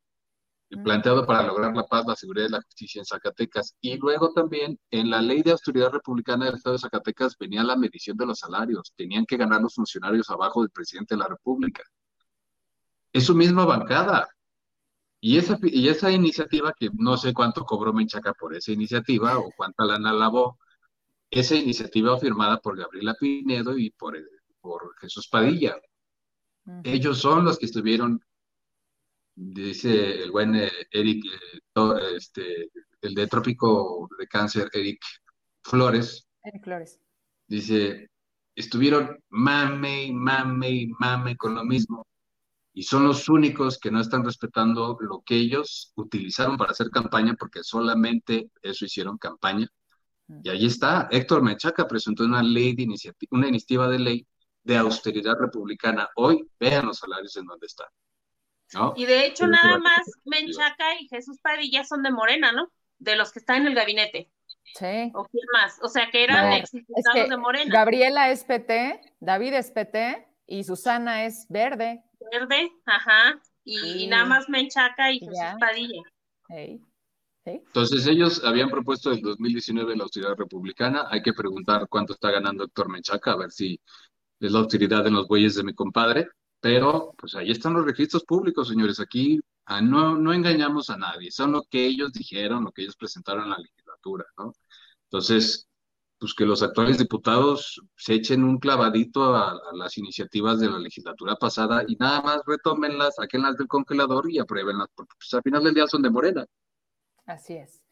planteado 0.82 1.26
para 1.26 1.44
lograr 1.44 1.76
la 1.76 1.86
paz, 1.86 2.06
la 2.08 2.16
seguridad 2.16 2.48
y 2.48 2.52
la 2.52 2.62
justicia 2.62 3.00
en 3.00 3.06
Zacatecas. 3.06 3.76
Y 3.82 3.98
luego 3.98 4.32
también 4.34 4.80
en 4.92 5.10
la 5.10 5.22
ley 5.22 5.42
de 5.42 5.52
austeridad 5.52 5.92
republicana 5.92 6.46
del 6.46 6.56
Estado 6.56 6.74
de 6.74 6.80
Zacatecas 6.80 7.38
venía 7.38 7.64
la 7.64 7.76
medición 7.76 8.18
de 8.18 8.26
los 8.26 8.40
salarios. 8.40 8.94
Tenían 8.96 9.26
que 9.26 9.38
ganar 9.38 9.62
los 9.62 9.76
funcionarios 9.76 10.30
abajo 10.30 10.62
del 10.62 10.72
presidente 10.72 11.16
de 11.16 11.20
la 11.20 11.28
República. 11.28 11.84
Es 13.12 13.26
su 13.26 13.36
misma 13.36 13.66
bancada. 13.66 14.28
Y 15.20 15.38
esa, 15.38 15.58
y 15.62 15.88
esa 15.88 16.12
iniciativa, 16.12 16.74
que 16.78 16.90
no 16.98 17.16
sé 17.18 17.34
cuánto 17.34 17.64
cobró 17.66 17.94
Menchaca 17.94 18.34
por 18.34 18.56
esa 18.56 18.72
iniciativa 18.72 19.38
o 19.38 19.52
cuánta 19.56 19.86
lana 19.86 20.12
lavó, 20.12 20.58
esa 21.30 21.56
iniciativa 21.56 22.18
firmada 22.20 22.58
por 22.60 22.78
Gabriela 22.78 23.16
Pinedo 23.20 23.78
y 23.78 23.92
por, 23.92 24.18
por 24.60 24.96
Jesús 25.00 25.28
Padilla. 25.30 25.76
Ellos 26.84 27.20
son 27.20 27.46
los 27.46 27.60
que 27.60 27.66
estuvieron, 27.66 28.22
dice 29.36 30.24
el 30.24 30.32
buen 30.32 30.56
eh, 30.56 30.72
Eric, 30.92 31.26
eh, 31.26 32.16
este, 32.16 32.70
el 33.02 33.14
de 33.14 33.28
Trópico 33.28 34.08
de 34.18 34.28
Cáncer, 34.28 34.70
Eric 34.74 35.02
Flores. 35.64 36.28
Eric 36.44 36.64
Flores. 36.64 37.00
Dice, 37.48 38.10
estuvieron 38.56 39.18
mame 39.30 40.06
y 40.06 40.14
mame 40.14 40.70
y 40.70 40.88
mame 41.00 41.36
con 41.36 41.56
lo 41.56 41.66
mismo. 41.66 42.08
Y 42.74 42.84
son 42.84 43.04
los 43.04 43.30
únicos 43.30 43.78
que 43.78 43.92
no 43.92 44.00
están 44.00 44.26
respetando 44.26 44.98
lo 45.00 45.22
que 45.22 45.36
ellos 45.36 45.92
utilizaron 45.96 46.58
para 46.58 46.72
hacer 46.72 46.90
campaña, 46.90 47.36
porque 47.38 47.64
solamente 47.64 48.50
eso 48.62 48.86
hicieron 48.86 49.18
campaña. 49.18 49.68
Y 50.44 50.50
ahí 50.50 50.66
está, 50.66 51.08
Héctor 51.12 51.44
Mechaca 51.44 51.88
presentó 51.88 52.24
una 52.24 52.42
ley 52.42 52.74
de 52.74 52.84
iniciativa, 52.84 53.30
una 53.32 53.50
iniciativa 53.50 53.88
de 53.90 54.00
ley 54.00 54.28
de 54.64 54.78
austeridad 54.78 55.36
republicana. 55.40 56.10
Hoy 56.16 56.48
vean 56.60 56.86
los 56.86 57.00
salarios 57.00 57.36
en 57.38 57.46
donde 57.46 57.68
están. 57.68 57.88
Y 58.96 59.06
de 59.06 59.28
hecho, 59.28 59.46
nada 59.46 59.78
más 59.78 60.02
Menchaca 60.26 61.00
y 61.00 61.08
Jesús 61.08 61.38
Padilla 61.42 61.84
son 61.84 62.02
de 62.02 62.12
Morena, 62.12 62.52
¿no? 62.52 62.72
De 62.98 63.16
los 63.16 63.32
que 63.32 63.40
están 63.40 63.62
en 63.62 63.68
el 63.68 63.76
gabinete. 63.76 64.32
Sí. 64.74 65.12
¿O 65.14 65.26
quién 65.26 65.46
más? 65.54 65.78
O 65.84 65.90
sea, 65.90 66.10
que 66.10 66.24
eran 66.24 66.54
ex 66.54 66.72
de 66.72 67.38
Morena. 67.38 67.72
Gabriela 67.72 68.32
es 68.32 68.44
PT, 68.44 69.00
David 69.20 69.54
es 69.54 69.72
PT 69.72 70.28
y 70.48 70.64
Susana 70.64 71.26
es 71.26 71.46
verde. 71.50 72.04
Verde, 72.32 72.72
ajá. 72.86 73.42
Y, 73.64 74.08
nada 74.08 74.26
más 74.26 74.50
Menchaca 74.50 75.12
y 75.12 75.20
Jesús 75.20 75.38
Padilla. 75.60 76.02
Entonces 77.46 78.08
ellos 78.08 78.44
habían 78.44 78.70
propuesto 78.70 79.12
el 79.12 79.22
2019 79.22 79.96
la 79.96 80.04
austeridad 80.04 80.36
republicana. 80.36 81.08
Hay 81.10 81.22
que 81.22 81.34
preguntar 81.34 81.88
cuánto 81.90 82.14
está 82.14 82.32
ganando 82.32 82.64
Héctor 82.64 82.90
Menchaca, 82.90 83.34
a 83.34 83.38
ver 83.38 83.52
si 83.52 83.80
es 84.48 84.52
la 84.52 84.62
utilidad 84.62 85.08
en 85.08 85.14
los 85.14 85.28
bueyes 85.28 85.56
de 85.56 85.64
mi 85.64 85.74
compadre, 85.74 86.28
pero 86.60 87.14
pues 87.18 87.36
ahí 87.36 87.52
están 87.52 87.74
los 87.74 87.86
registros 87.86 88.24
públicos, 88.26 88.68
señores. 88.68 89.00
Aquí 89.00 89.40
ah, 89.66 89.82
no, 89.82 90.18
no 90.18 90.34
engañamos 90.34 90.90
a 90.90 90.98
nadie, 90.98 91.32
son 91.32 91.52
lo 91.54 91.64
que 91.64 91.86
ellos 91.86 92.12
dijeron, 92.14 92.64
lo 92.64 92.72
que 92.72 92.84
ellos 92.84 92.96
presentaron 92.96 93.46
en 93.46 93.50
la 93.52 93.58
legislatura, 93.58 94.26
¿no? 94.38 94.54
Entonces, 95.06 95.68
pues 96.20 96.34
que 96.34 96.46
los 96.46 96.64
actuales 96.64 96.98
diputados 96.98 97.82
se 97.98 98.14
echen 98.14 98.46
un 98.46 98.58
clavadito 98.58 99.36
a, 99.36 99.60
las 99.74 99.98
iniciativas 99.98 100.60
de 100.60 100.70
la 100.70 100.80
legislatura 100.80 101.36
pasada 101.36 101.84
y 101.88 101.96
nada 101.98 102.22
más 102.22 102.42
retómenlas, 102.46 103.16
saquenlas 103.16 103.58
del 103.58 103.68
congelador 103.68 104.32
y 104.32 104.40
apruébenlas, 104.40 104.88
porque 104.96 105.14
pues, 105.20 105.34
al 105.34 105.42
final 105.42 105.66
del 105.66 105.74
día 105.74 105.88
son 105.88 106.02
de 106.02 106.10
Morena. 106.10 106.46
Así 107.26 107.56
es. 107.56 107.83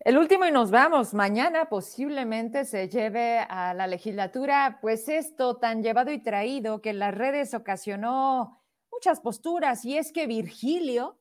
El 0.00 0.16
último 0.16 0.44
y 0.44 0.52
nos 0.52 0.70
vamos. 0.70 1.12
Mañana 1.12 1.68
posiblemente 1.68 2.64
se 2.64 2.88
lleve 2.88 3.40
a 3.40 3.74
la 3.74 3.88
legislatura, 3.88 4.78
pues 4.80 5.08
esto 5.08 5.56
tan 5.56 5.82
llevado 5.82 6.12
y 6.12 6.22
traído 6.22 6.80
que 6.80 6.90
en 6.90 7.00
las 7.00 7.14
redes 7.14 7.52
ocasionó 7.52 8.64
muchas 8.92 9.20
posturas 9.20 9.84
y 9.84 9.98
es 9.98 10.12
que 10.12 10.28
Virgilio 10.28 11.18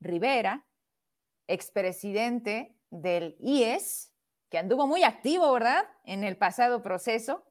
Rivera, 0.00 0.66
expresidente 1.46 2.76
del 2.90 3.36
IES, 3.38 4.12
que 4.50 4.58
anduvo 4.58 4.88
muy 4.88 5.04
activo, 5.04 5.52
¿verdad? 5.52 5.88
En 6.02 6.24
el 6.24 6.36
pasado 6.36 6.82
proceso, 6.82 7.44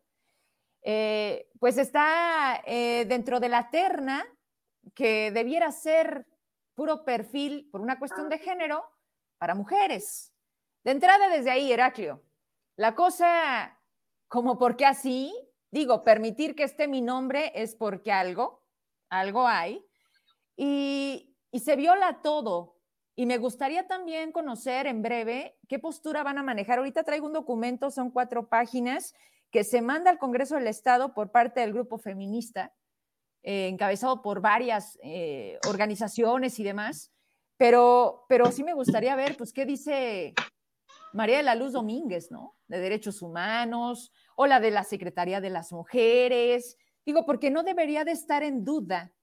eh, 0.81 1.49
pues 1.57 1.77
está 1.77 2.61
eh, 2.65 3.05
dentro 3.07 3.39
de 3.39 3.47
la 3.49 3.69
terna 3.69 4.25
que 4.93 5.31
debiera 5.31 5.71
ser 5.71 6.27
puro 6.75 7.05
perfil 7.05 7.69
por 7.71 7.79
una 7.79 7.97
cuestión 7.97 8.27
de 8.27 8.39
género 8.39 8.83
para 9.37 9.55
mujeres. 9.55 10.34
De 10.85 10.91
entrada 10.91 11.29
desde 11.29 11.49
ahí, 11.49 11.71
Heraclio, 11.71 12.21
la 12.75 12.93
cosa 12.93 13.79
como 14.27 14.59
porque 14.59 14.85
así, 14.85 15.33
digo, 15.71 16.03
permitir 16.03 16.55
que 16.55 16.61
esté 16.61 16.87
mi 16.87 17.01
nombre 17.01 17.51
es 17.55 17.73
porque 17.73 18.11
algo, 18.11 18.63
algo 19.09 19.47
hay, 19.47 19.83
y, 20.55 21.35
se 21.53 21.75
viola 21.75 22.21
todo. 22.21 22.77
Y 23.15 23.25
me 23.25 23.39
gustaría 23.39 23.87
también 23.87 24.31
conocer 24.31 24.85
en 24.85 25.01
breve 25.01 25.57
qué 25.67 25.79
postura 25.79 26.21
van 26.21 26.37
a 26.37 26.43
manejar. 26.43 26.77
Ahorita 26.77 27.03
traigo 27.03 27.25
un 27.25 27.33
documento, 27.33 27.89
son 27.89 28.11
cuatro 28.11 28.47
páginas, 28.47 29.15
que 29.49 29.63
se 29.63 29.81
manda 29.81 30.11
al 30.11 30.19
Congreso 30.19 30.53
del 30.53 30.67
Estado 30.67 31.15
por 31.15 31.31
parte 31.31 31.61
del 31.61 31.73
grupo 31.73 31.97
feminista, 31.97 32.75
eh, 33.41 33.69
encabezado 33.69 34.21
por 34.21 34.39
varias 34.39 34.99
eh, 35.01 35.57
organizaciones 35.67 36.59
y 36.59 36.63
demás. 36.63 37.11
Pero, 37.57 38.25
pero 38.29 38.51
sí 38.51 38.63
me 38.63 38.73
gustaría 38.73 39.15
ver, 39.15 39.35
pues, 39.35 39.51
qué 39.51 39.65
dice 39.65 40.35
María 41.15 41.37
de 41.37 41.43
la 41.43 41.55
Luz 41.55 41.71
Domínguez, 41.71 42.29
¿no? 42.29 42.57
De 42.67 42.77
Derechos 42.77 43.21
Humanos, 43.21 44.11
o 44.35 44.47
la 44.47 44.59
de 44.59 44.69
la 44.69 44.83
Secretaría 44.83 45.39
de 45.39 45.49
las 45.49 45.71
Mujeres. 45.71 46.77
Digo, 47.05 47.25
porque 47.25 47.49
no 47.49 47.63
debería 47.63 48.03
de 48.03 48.11
estar 48.11 48.43
en 48.43 48.65
duda. 48.65 49.13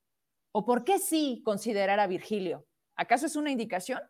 ¿O 0.52 0.64
por 0.64 0.84
qué 0.84 0.98
sí 0.98 1.42
considerar 1.44 2.00
a 2.00 2.06
Virgilio? 2.06 2.66
¿Acaso 2.96 3.26
es 3.26 3.36
una 3.36 3.50
indicación? 3.50 4.00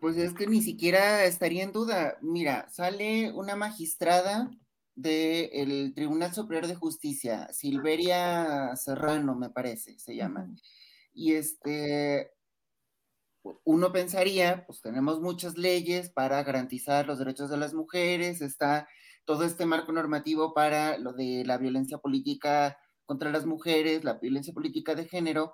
Pues 0.00 0.16
es 0.16 0.32
que 0.32 0.46
ni 0.46 0.62
siquiera 0.62 1.24
estaría 1.24 1.64
en 1.64 1.72
duda. 1.72 2.18
Mira, 2.20 2.68
sale 2.70 3.32
una 3.32 3.56
magistrada 3.56 4.48
del 4.94 5.92
Tribunal 5.94 6.32
Superior 6.32 6.68
de 6.68 6.76
Justicia, 6.76 7.48
Silveria 7.52 8.76
Serrano, 8.76 9.34
me 9.34 9.50
parece, 9.50 9.98
se 9.98 10.14
llama. 10.14 10.48
Y 11.12 11.34
este, 11.34 12.32
uno 13.64 13.92
pensaría, 13.92 14.64
pues 14.66 14.80
tenemos 14.80 15.20
muchas 15.20 15.56
leyes 15.56 16.10
para 16.10 16.42
garantizar 16.42 17.06
los 17.06 17.18
derechos 17.18 17.50
de 17.50 17.56
las 17.56 17.74
mujeres, 17.74 18.40
está 18.40 18.88
todo 19.24 19.44
este 19.44 19.66
marco 19.66 19.92
normativo 19.92 20.54
para 20.54 20.98
lo 20.98 21.12
de 21.12 21.44
la 21.44 21.58
violencia 21.58 21.98
política 21.98 22.78
contra 23.04 23.30
las 23.30 23.46
mujeres, 23.46 24.04
la 24.04 24.14
violencia 24.14 24.52
política 24.52 24.94
de 24.94 25.06
género, 25.06 25.52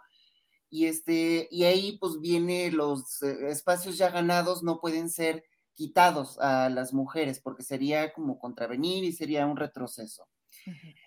y 0.71 0.87
este, 0.87 1.49
y 1.51 1.65
ahí 1.65 1.99
pues 1.99 2.21
viene 2.21 2.71
los 2.73 3.23
eh, 3.23 3.49
espacios 3.49 3.97
ya 3.97 4.11
ganados 4.11 4.63
no 4.63 4.81
pueden 4.81 5.09
ser 5.09 5.45
quitados 5.73 6.39
a 6.39 6.69
las 6.69 6.93
mujeres 6.93 7.41
porque 7.41 7.63
sería 7.63 8.13
como 8.13 8.39
contravenir 8.39 9.05
y 9.05 9.13
sería 9.13 9.47
un 9.47 9.57
retroceso. 9.57 10.29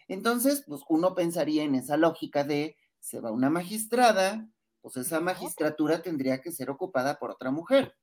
Entonces, 0.08 0.64
pues 0.68 0.82
uno 0.90 1.16
pensaría 1.16 1.64
en 1.64 1.76
esa 1.76 1.98
lógica 1.98 2.44
de 2.44 2.78
se 3.00 3.20
va 3.20 3.32
una 3.32 3.50
magistrada, 3.50 4.48
pues 4.88 5.06
esa 5.06 5.20
magistratura 5.20 6.02
tendría 6.02 6.40
que 6.40 6.54
ser 6.54 6.70
ocupada 6.70 7.20
por 7.20 7.32
otra 7.32 7.52
mujer. 7.52 7.94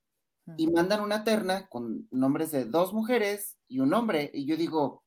Y 0.59 0.71
mandan 0.71 1.01
una 1.01 1.25
terna 1.25 1.67
con 1.69 2.07
nombres 2.11 2.51
de 2.51 2.67
dos 2.67 2.93
mujeres 2.93 3.57
y 3.69 3.81
un 3.81 3.95
hombre. 3.95 4.31
Y 4.35 4.45
yo 4.45 4.59
digo, 4.59 5.03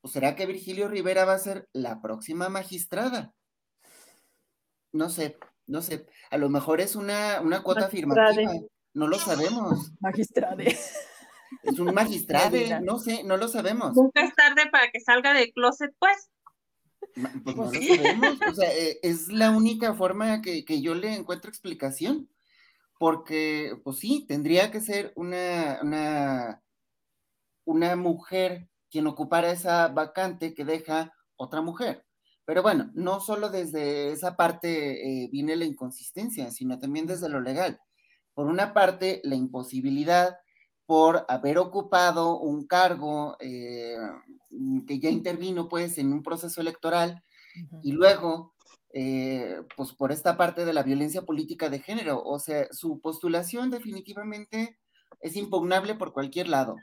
pues 0.00 0.12
será 0.12 0.36
que 0.36 0.46
Virgilio 0.46 0.86
Rivera 0.86 1.24
va 1.24 1.32
a 1.32 1.40
ser 1.40 1.68
la 1.72 2.00
próxima 2.00 2.48
magistrada. 2.48 3.34
No 4.92 5.10
sé, 5.10 5.38
no 5.66 5.82
sé. 5.82 6.06
A 6.30 6.36
lo 6.36 6.48
mejor 6.48 6.80
es 6.80 6.94
una, 6.94 7.40
una 7.40 7.64
cuota 7.64 7.86
afirmativa. 7.86 8.52
No 8.94 9.08
lo 9.08 9.18
sabemos. 9.18 9.90
Magistrade. 9.98 10.78
Es 11.64 11.78
un 11.80 11.92
magistrade, 11.92 12.80
no 12.80 13.00
sé, 13.00 13.24
no 13.24 13.36
lo 13.36 13.48
sabemos. 13.48 13.96
Nunca 13.96 14.22
es 14.22 14.32
tarde 14.36 14.70
para 14.70 14.88
que 14.92 15.00
salga 15.00 15.34
del 15.34 15.52
closet, 15.52 15.92
pues. 15.98 16.30
Pues 17.14 17.56
no 17.56 17.64
lo 17.64 17.70
sabemos, 17.72 18.38
o 18.50 18.54
sea, 18.54 18.70
es 19.02 19.28
la 19.28 19.50
única 19.50 19.94
forma 19.94 20.42
que, 20.42 20.64
yo 20.80 20.94
le 20.94 21.14
encuentro 21.14 21.48
explicación, 21.50 22.28
porque, 22.98 23.76
pues 23.84 23.98
sí, 23.98 24.24
tendría 24.28 24.70
que 24.70 24.80
ser 24.80 25.12
una, 25.16 25.80
una, 25.82 26.62
una 27.64 27.96
mujer 27.96 28.68
quien 28.90 29.06
ocupara 29.06 29.50
esa 29.50 29.88
vacante 29.88 30.54
que 30.54 30.64
deja 30.64 31.12
otra 31.36 31.62
mujer. 31.62 32.04
Pero 32.44 32.62
bueno, 32.62 32.90
no 32.94 33.20
solo 33.20 33.48
desde 33.48 34.12
esa 34.12 34.36
parte 34.36 35.24
eh, 35.24 35.28
viene 35.30 35.56
la 35.56 35.64
inconsistencia, 35.64 36.50
sino 36.50 36.78
también 36.78 37.06
desde 37.06 37.28
lo 37.28 37.40
legal. 37.40 37.80
Por 38.34 38.46
una 38.46 38.74
parte, 38.74 39.20
la 39.24 39.36
imposibilidad 39.36 40.36
por 40.86 41.24
haber 41.28 41.58
ocupado 41.58 42.38
un 42.38 42.66
cargo 42.66 43.36
eh, 43.40 43.96
que 44.86 44.98
ya 44.98 45.10
intervino 45.10 45.68
pues 45.68 45.98
en 45.98 46.12
un 46.12 46.22
proceso 46.22 46.60
electoral 46.60 47.22
y 47.82 47.92
luego 47.92 48.54
eh, 48.94 49.62
pues 49.76 49.92
por 49.92 50.12
esta 50.12 50.36
parte 50.36 50.64
de 50.64 50.72
la 50.72 50.82
violencia 50.82 51.22
política 51.22 51.70
de 51.70 51.80
género, 51.80 52.22
o 52.22 52.38
sea, 52.38 52.66
su 52.72 53.00
postulación 53.00 53.70
definitivamente 53.70 54.78
es 55.20 55.36
impugnable 55.36 55.94
por 55.94 56.12
cualquier 56.12 56.48
lado. 56.48 56.76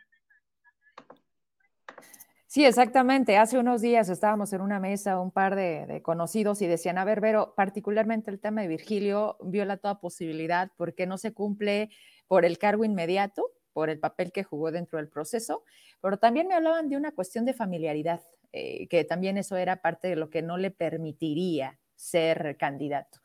Sí, 2.47 2.65
exactamente. 2.65 3.38
Hace 3.38 3.59
unos 3.59 3.80
días 3.80 4.09
estábamos 4.09 4.53
en 4.53 4.61
una 4.61 4.80
mesa, 4.80 5.19
un 5.19 5.30
par 5.30 5.55
de, 5.55 6.01
conocidos, 6.01 6.63
y 6.63 6.67
decían, 6.67 6.97
a 6.97 7.05
ver, 7.05 7.21
pero 7.21 7.53
particularmente 7.55 8.31
el 8.31 8.39
tema 8.39 8.61
de 8.61 8.67
Virgilio 8.67 9.38
viola 9.43 9.77
toda 9.77 9.99
posibilidad 9.99 10.71
porque 10.76 11.05
no 11.05 11.19
se 11.19 11.31
cumple 11.31 11.91
por 12.27 12.45
el 12.45 12.57
cargo 12.57 12.85
inmediato, 12.85 13.51
por 13.74 13.90
el 13.90 14.00
papel 14.00 14.32
que 14.32 14.44
jugó 14.44 14.72
dentro 14.72 14.98
del 14.98 15.08
proceso, 15.08 15.64
pero 16.02 16.18
también 16.18 16.48
me 16.48 16.56
hablaban 16.56 16.90
de 16.90 16.98
una 16.98 17.12
cuestión 17.12 17.46
de 17.46 17.54
familiaridad, 17.54 18.22
eh, 18.52 18.88
que 18.88 19.04
también 19.04 19.38
eso 19.38 19.56
era 19.58 19.82
parte 19.82 20.08
de 20.08 20.16
lo 20.16 20.30
que 20.30 20.41
no 20.41 20.58
le 20.58 20.72
permitiría 20.72 21.80
ser 21.96 22.58
candidato. 22.58 23.20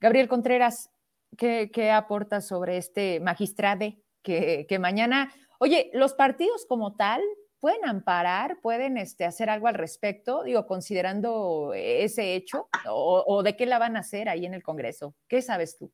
Gabriel 0.00 0.28
Contreras, 0.28 0.90
¿qué, 1.36 1.70
qué 1.72 1.90
aportas 1.90 2.46
sobre 2.46 2.76
este 2.76 3.20
magistrade 3.20 4.02
que, 4.22 4.66
que 4.68 4.78
mañana, 4.78 5.32
oye, 5.58 5.90
los 5.94 6.14
partidos 6.14 6.66
como 6.66 6.96
tal 6.96 7.22
pueden 7.60 7.84
amparar, 7.84 8.58
pueden 8.62 8.96
este, 8.96 9.24
hacer 9.24 9.50
algo 9.50 9.68
al 9.68 9.74
respecto, 9.74 10.42
digo, 10.42 10.66
considerando 10.66 11.72
ese 11.74 12.34
hecho, 12.34 12.68
o, 12.88 13.42
de 13.42 13.54
qué 13.54 13.66
la 13.66 13.78
van 13.78 13.96
a 13.96 14.00
hacer 14.00 14.28
ahí 14.28 14.46
en 14.46 14.54
el 14.54 14.62
Congreso. 14.62 15.14
¿Qué 15.28 15.42
sabes 15.42 15.76
tú? 15.78 15.92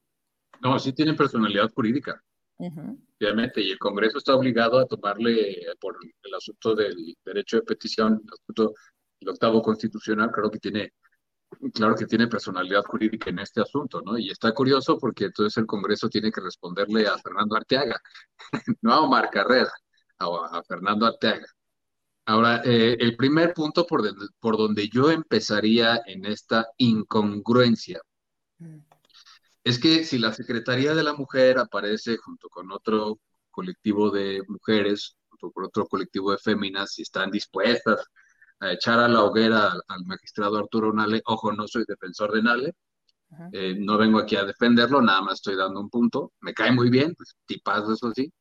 No, 0.60 0.78
sí 0.78 0.92
tienen 0.92 1.16
personalidad 1.16 1.70
jurídica, 1.74 2.22
obviamente, 3.20 3.60
y 3.60 3.70
el 3.70 3.78
Congreso 3.78 4.18
está 4.18 4.34
obligado 4.34 4.78
a 4.78 4.86
tomarle 4.86 5.66
por 5.80 5.96
el 6.22 6.34
asunto 6.34 6.74
del 6.74 7.16
derecho 7.24 7.56
de 7.56 7.62
petición, 7.62 8.20
el 8.24 8.32
asunto 8.32 8.74
del 9.20 9.30
octavo 9.30 9.62
constitucional, 9.62 10.30
creo 10.30 10.50
que 10.50 10.58
tiene, 10.58 10.92
claro 11.72 11.94
que 11.94 12.06
tiene 12.06 12.28
personalidad 12.28 12.82
jurídica 12.84 13.30
en 13.30 13.38
este 13.40 13.62
asunto, 13.62 14.02
¿no? 14.04 14.18
Y 14.18 14.30
está 14.30 14.52
curioso 14.52 14.98
porque 14.98 15.26
entonces 15.26 15.56
el 15.56 15.66
Congreso 15.66 16.08
tiene 16.08 16.30
que 16.30 16.40
responderle 16.40 17.06
a 17.06 17.18
Fernando 17.18 17.56
Arteaga, 17.56 18.00
no 18.82 18.92
a 18.92 19.00
Omar 19.00 19.30
Carrera, 19.30 19.72
a 20.18 20.62
Fernando 20.66 21.06
Arteaga. 21.06 21.46
Ahora, 22.28 22.60
eh, 22.64 22.96
el 22.98 23.16
primer 23.16 23.54
punto 23.54 23.86
por, 23.86 24.02
por, 24.40 24.56
donde 24.56 24.88
yo 24.88 25.12
empezaría 25.12 26.02
en 26.06 26.26
esta 26.26 26.66
incongruencia 26.76 28.00
mm. 28.58 28.78
Es 29.66 29.80
que 29.80 30.04
si 30.04 30.18
la 30.18 30.32
Secretaría 30.32 30.94
de 30.94 31.02
la 31.02 31.14
Mujer 31.14 31.58
aparece 31.58 32.18
junto 32.18 32.48
con 32.48 32.70
otro 32.70 33.18
colectivo 33.50 34.12
de 34.12 34.40
mujeres, 34.46 35.16
junto 35.28 35.50
con 35.50 35.64
otro 35.64 35.88
colectivo 35.88 36.30
de 36.30 36.38
féminas, 36.38 36.92
si 36.92 37.02
están 37.02 37.32
dispuestas 37.32 38.06
a 38.60 38.72
echar 38.72 39.00
a 39.00 39.08
la 39.08 39.24
hoguera 39.24 39.72
al, 39.88 40.04
magistrado 40.04 40.58
Arturo 40.58 40.92
Nale, 40.92 41.20
ojo, 41.26 41.50
no 41.50 41.66
soy 41.66 41.84
defensor 41.84 42.30
de 42.32 42.42
Nale, 42.42 42.74
eh, 43.52 43.74
no 43.76 43.98
vengo 43.98 44.20
aquí 44.20 44.36
a 44.36 44.44
defenderlo, 44.44 45.02
nada 45.02 45.20
más 45.22 45.34
estoy 45.34 45.56
dando 45.56 45.80
un 45.80 45.90
punto, 45.90 46.32
me 46.42 46.54
cae 46.54 46.70
muy 46.70 46.88
bien, 46.88 47.12
pues 47.16 47.34
tipazo 47.44 47.94
eso 47.94 48.12
sí, 48.14 48.32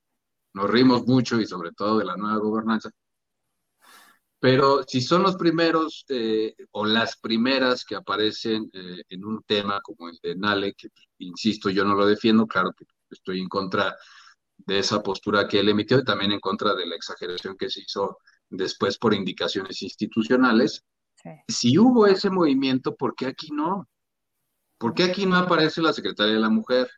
nos 0.54 0.70
rimos 0.70 1.08
mucho 1.08 1.42
y 1.42 1.48
sobre 1.48 1.72
todo 1.72 1.98
de 1.98 2.06
la 2.06 2.18
nueva 2.18 2.38
gobernanza, 2.38 2.92
pero 4.40 4.84
si 4.88 5.02
son 5.02 5.24
los 5.24 5.38
primeros 5.38 6.06
eh, 6.08 6.56
o 6.70 6.86
las 6.86 7.18
primeras 7.18 7.84
que 7.84 7.96
aparecen 7.96 8.70
eh, 8.74 9.02
en 9.10 9.26
un 9.26 9.42
tema 9.42 9.82
como 9.82 10.08
el 10.08 10.20
de 10.22 10.36
Nale, 10.36 10.76
que 10.76 10.90
insisto, 11.20 11.70
yo 11.70 11.86
no 11.86 11.96
lo 11.96 12.06
defiendo, 12.06 12.48
claro 12.48 12.72
que 12.78 12.86
estoy 13.10 13.40
en 13.40 13.50
contra 13.50 13.96
de 14.58 14.80
esa 14.80 15.04
postura 15.04 15.48
que 15.48 15.60
él 15.60 15.70
emitió 15.70 16.00
y 16.00 16.04
también 16.04 16.32
en 16.32 16.40
contra 16.40 16.74
de 16.74 16.86
la 16.86 16.96
exageración 16.96 17.58
que 17.58 17.70
se 17.70 17.82
hizo 17.82 18.20
después 18.50 18.98
por 18.98 19.14
indicaciones 19.14 19.82
institucionales. 19.82 20.84
Si 21.48 21.78
hubo 21.78 22.06
ese 22.06 22.30
movimiento, 22.30 22.96
¿por 22.96 23.16
qué 23.16 23.28
aquí 23.28 23.50
no? 23.52 23.90
¿Por 24.78 24.94
qué 24.94 25.04
aquí 25.04 25.26
no 25.26 25.38
aparece 25.38 25.82
la 25.82 25.94
Secretaría 25.94 26.36
de 26.36 26.40
la 26.40 26.50
Mujer? 26.50 26.90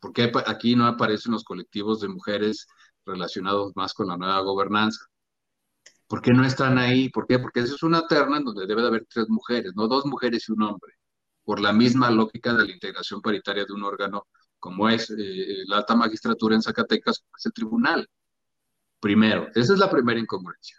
¿Por 0.00 0.12
qué 0.12 0.30
aquí 0.46 0.76
no 0.76 0.86
aparecen 0.86 1.32
los 1.32 1.44
colectivos 1.44 2.00
de 2.00 2.08
mujeres 2.08 2.66
relacionados 3.06 3.72
más 3.76 3.94
con 3.94 4.08
la 4.08 4.16
nueva 4.16 4.40
gobernanza? 4.40 5.06
¿Por 6.06 6.20
qué 6.20 6.32
no 6.32 6.44
están 6.44 6.76
ahí? 6.76 7.08
¿Por 7.08 7.26
qué? 7.26 7.38
Porque 7.38 7.60
esa 7.60 7.74
es 7.74 7.82
una 7.82 8.06
terna 8.06 8.38
en 8.38 8.44
donde 8.44 8.66
debe 8.66 8.82
de 8.82 8.88
haber 8.88 9.06
tres 9.08 9.28
mujeres, 9.28 9.72
no 9.76 9.86
dos 9.86 10.04
mujeres 10.06 10.48
y 10.48 10.52
un 10.52 10.62
hombre, 10.62 10.94
por 11.50 11.58
la 11.58 11.72
misma 11.72 12.12
lógica 12.12 12.54
de 12.54 12.64
la 12.64 12.70
integración 12.70 13.20
paritaria 13.20 13.64
de 13.64 13.72
un 13.72 13.82
órgano 13.82 14.28
como 14.60 14.88
es 14.88 15.10
eh, 15.10 15.64
la 15.66 15.78
alta 15.78 15.96
magistratura 15.96 16.54
en 16.54 16.62
Zacatecas, 16.62 17.24
es 17.36 17.46
el 17.46 17.52
tribunal. 17.52 18.08
Primero, 19.00 19.48
esa 19.56 19.72
es 19.72 19.80
la 19.80 19.90
primera 19.90 20.20
incongruencia. 20.20 20.76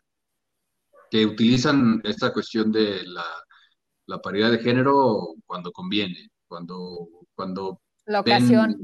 Que 1.10 1.26
utilizan 1.26 2.00
esta 2.06 2.32
cuestión 2.32 2.72
de 2.72 3.04
la, 3.04 4.22
paridad 4.24 4.50
de 4.50 4.60
género 4.60 5.34
cuando 5.46 5.74
conviene, 5.74 6.32
cuando, 6.48 7.06
cuando 7.36 7.82
la 8.06 8.22
ocasión. 8.22 8.78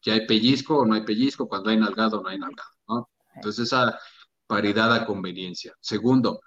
que 0.00 0.12
hay 0.12 0.24
pellizco 0.28 0.78
o 0.78 0.86
no 0.86 0.94
hay 0.94 1.02
pellizco, 1.02 1.48
cuando 1.48 1.70
hay 1.70 1.76
nalgado 1.76 2.20
o 2.20 2.22
no 2.22 2.28
hay 2.28 2.38
nalgado, 2.38 2.70
¿no? 2.86 3.10
Entonces 3.34 3.66
esa 3.66 3.98
paridad 4.46 4.94
a 4.94 5.04
conveniencia. 5.04 5.74
Segundo, 5.80 6.40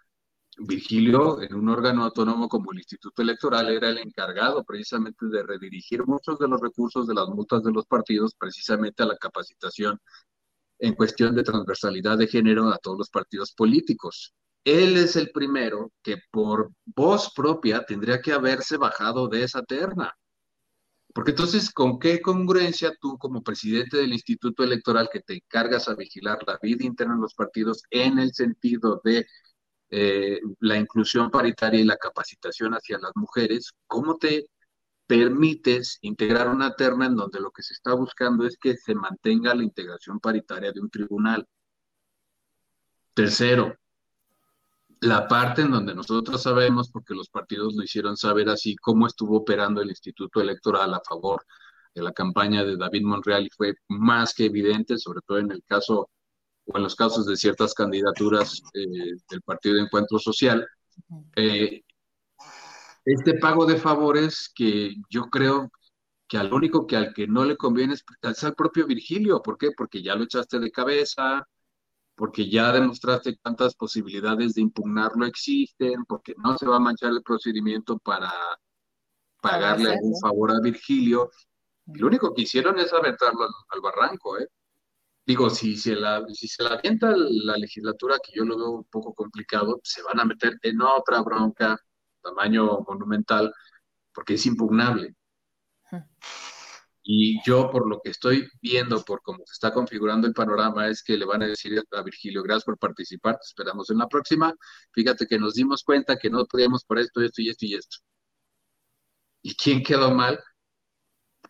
Virgilio, 0.57 1.41
en 1.41 1.53
un 1.55 1.69
órgano 1.69 2.03
autónomo 2.03 2.47
como 2.47 2.71
el 2.71 2.79
Instituto 2.79 3.21
Electoral, 3.21 3.69
era 3.69 3.89
el 3.89 3.97
encargado 3.97 4.63
precisamente 4.63 5.25
de 5.27 5.43
redirigir 5.43 6.05
muchos 6.05 6.39
de 6.39 6.47
los 6.47 6.61
recursos 6.61 7.07
de 7.07 7.13
las 7.13 7.27
multas 7.27 7.63
de 7.63 7.71
los 7.71 7.85
partidos 7.85 8.35
precisamente 8.35 9.03
a 9.03 9.07
la 9.07 9.17
capacitación 9.17 9.99
en 10.79 10.95
cuestión 10.95 11.35
de 11.35 11.43
transversalidad 11.43 12.17
de 12.17 12.27
género 12.27 12.69
a 12.69 12.77
todos 12.77 12.97
los 12.97 13.09
partidos 13.09 13.53
políticos. 13.53 14.33
Él 14.63 14.97
es 14.97 15.15
el 15.15 15.31
primero 15.31 15.91
que 16.01 16.17
por 16.31 16.71
voz 16.85 17.31
propia 17.33 17.85
tendría 17.85 18.21
que 18.21 18.33
haberse 18.33 18.77
bajado 18.77 19.27
de 19.27 19.43
esa 19.43 19.61
terna. 19.63 20.13
Porque 21.13 21.31
entonces, 21.31 21.71
¿con 21.71 21.97
qué 21.99 22.21
congruencia 22.21 22.93
tú 22.99 23.17
como 23.17 23.43
presidente 23.43 23.97
del 23.97 24.11
Instituto 24.11 24.63
Electoral 24.63 25.09
que 25.11 25.21
te 25.21 25.35
encargas 25.35 25.87
a 25.87 25.95
vigilar 25.95 26.39
la 26.45 26.59
vida 26.61 26.85
interna 26.85 27.15
de 27.15 27.21
los 27.21 27.33
partidos 27.33 27.83
en 27.89 28.19
el 28.19 28.33
sentido 28.33 29.01
de 29.03 29.25
eh, 29.89 30.39
la 30.59 30.77
inclusión 30.77 31.29
paritaria 31.29 31.79
y 31.79 31.83
la 31.83 31.97
capacitación 31.97 32.73
hacia 32.73 32.97
las 32.97 33.11
mujeres, 33.15 33.71
¿cómo 33.87 34.17
te 34.17 34.47
permites 35.07 35.99
integrar 36.01 36.49
una 36.49 36.75
terna 36.75 37.05
en 37.05 37.15
donde 37.15 37.39
lo 37.39 37.51
que 37.51 37.61
se 37.63 37.73
está 37.73 37.93
buscando 37.93 38.45
es 38.45 38.57
que 38.57 38.75
se 38.75 38.95
mantenga 38.95 39.53
la 39.53 39.63
integración 39.63 40.19
paritaria 40.19 40.71
de 40.71 40.81
un 40.81 40.89
tribunal? 40.89 41.47
Tercero, 43.13 43.75
la 45.01 45.27
parte 45.27 45.61
en 45.61 45.71
donde 45.71 45.93
nosotros 45.95 46.41
sabemos, 46.41 46.89
porque 46.89 47.13
los 47.13 47.29
partidos 47.29 47.75
lo 47.75 47.83
hicieron 47.83 48.17
saber 48.17 48.49
así, 48.49 48.75
cómo 48.75 49.07
estuvo 49.07 49.37
operando 49.37 49.81
el 49.81 49.89
Instituto 49.89 50.41
Electoral 50.41 50.93
a 50.93 51.01
favor 51.07 51.45
de 51.93 52.01
la 52.01 52.11
campaña 52.11 52.63
de 52.63 52.75
David 52.75 53.03
Monreal 53.03 53.45
y 53.45 53.49
fue 53.49 53.75
más 53.87 54.33
que 54.33 54.45
evidente, 54.45 54.97
sobre 54.97 55.21
todo 55.25 55.37
en 55.37 55.51
el 55.51 55.63
caso 55.63 56.09
o 56.65 56.77
en 56.77 56.83
los 56.83 56.95
casos 56.95 57.25
de 57.25 57.35
ciertas 57.35 57.73
candidaturas 57.73 58.61
eh, 58.73 59.15
del 59.29 59.41
Partido 59.41 59.75
de 59.75 59.81
Encuentro 59.81 60.19
Social. 60.19 60.67
Eh, 61.35 61.83
este 63.05 63.35
pago 63.35 63.65
de 63.65 63.77
favores 63.77 64.51
que 64.53 64.95
yo 65.09 65.25
creo 65.29 65.71
que 66.27 66.37
al 66.37 66.51
único 66.51 66.87
que 66.87 66.97
al 66.97 67.13
que 67.13 67.27
no 67.27 67.45
le 67.45 67.55
conviene 67.55 67.93
es, 67.93 68.03
es 68.21 68.43
al 68.43 68.55
propio 68.55 68.87
Virgilio. 68.87 69.41
¿Por 69.41 69.57
qué? 69.57 69.71
Porque 69.77 70.01
ya 70.01 70.15
lo 70.15 70.23
echaste 70.23 70.59
de 70.59 70.71
cabeza, 70.71 71.47
porque 72.15 72.49
ya 72.49 72.71
demostraste 72.71 73.37
cuántas 73.37 73.75
posibilidades 73.75 74.53
de 74.55 74.61
impugnarlo 74.61 75.25
existen, 75.25 76.05
porque 76.05 76.33
no 76.37 76.57
se 76.57 76.65
va 76.65 76.77
a 76.77 76.79
manchar 76.79 77.11
el 77.11 77.21
procedimiento 77.21 77.99
para 77.99 78.31
pagarle 79.41 79.91
algún 79.91 80.19
favor 80.19 80.51
a 80.51 80.59
Virgilio. 80.61 81.29
lo 81.85 82.07
único 82.07 82.33
que 82.33 82.43
hicieron 82.43 82.79
es 82.79 82.91
aventarlo 82.93 83.47
al, 83.69 83.81
barranco, 83.81 84.39
¿eh? 84.39 84.47
Digo, 85.25 85.49
si 85.49 85.75
se, 85.75 85.95
la, 85.95 86.23
si 86.33 86.47
se 86.47 86.63
la 86.63 86.71
avienta 86.75 87.11
la 87.15 87.57
legislatura, 87.57 88.17
que 88.23 88.33
yo 88.35 88.45
lo 88.45 88.57
veo 88.57 88.69
un 88.71 88.83
poco 88.85 89.13
complicado, 89.13 89.81
se 89.83 90.03
van 90.03 90.19
a 90.19 90.25
meter 90.25 90.57
en 90.61 90.81
otra 90.81 91.21
bronca, 91.21 91.77
tamaño 92.21 92.81
monumental, 92.87 93.51
porque 94.13 94.35
es 94.35 94.45
impugnable. 94.45 95.15
Y 97.07 97.39
yo, 97.45 97.69
por 97.69 97.87
lo 97.87 98.01
que 98.03 98.09
estoy 98.09 98.47
viendo, 98.61 99.03
por 99.03 99.21
cómo 99.21 99.39
se 99.45 99.53
está 99.53 99.71
configurando 99.71 100.27
el 100.27 100.33
panorama, 100.33 100.87
es 100.87 101.03
que 101.03 101.17
le 101.17 101.25
van 101.25 101.43
a 101.43 101.47
decir 101.47 101.79
a 101.91 102.01
Virgilio, 102.01 102.41
gracias 102.41 102.65
por 102.65 102.79
participar, 102.79 103.35
te 103.35 103.45
esperamos 103.45 103.89
en 103.91 103.99
la 103.99 104.07
próxima. 104.07 104.53
Fíjate 104.91 105.27
que 105.27 105.37
nos 105.37 105.53
dimos 105.53 105.83
cuenta 105.83 106.17
que 106.17 106.31
no 106.31 106.45
podíamos 106.45 106.83
por 106.83 106.97
esto, 106.99 107.21
esto 107.21 107.41
y 107.41 107.49
esto 107.49 107.65
y 107.65 107.75
esto. 107.75 107.97
¿Y 109.43 109.55
quién 109.55 109.83
quedó 109.83 110.11
mal? 110.11 110.39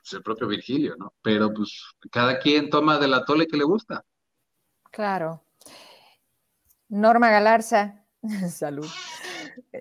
Pues 0.06 0.14
el 0.14 0.23
propio 0.23 0.48
Virgilio, 0.48 0.95
¿no? 0.98 1.14
Pero 1.23 1.52
pues 1.52 1.84
cada 2.11 2.38
quien 2.38 2.69
toma 2.69 2.99
de 2.99 3.07
la 3.07 3.26
tole 3.26 3.48
que 3.48 3.57
le 3.57 3.64
gusta. 3.64 4.06
Claro. 4.91 5.44
Norma 6.88 7.32
Galarza, 7.32 8.06
salud. 8.52 8.88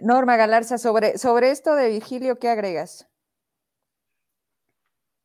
Norma 0.02 0.36
Galarza, 0.36 0.78
sobre, 0.78 1.18
sobre 1.18 1.50
esto 1.50 1.74
de 1.74 1.90
Virgilio, 1.90 2.38
¿qué 2.38 2.48
agregas? 2.48 3.06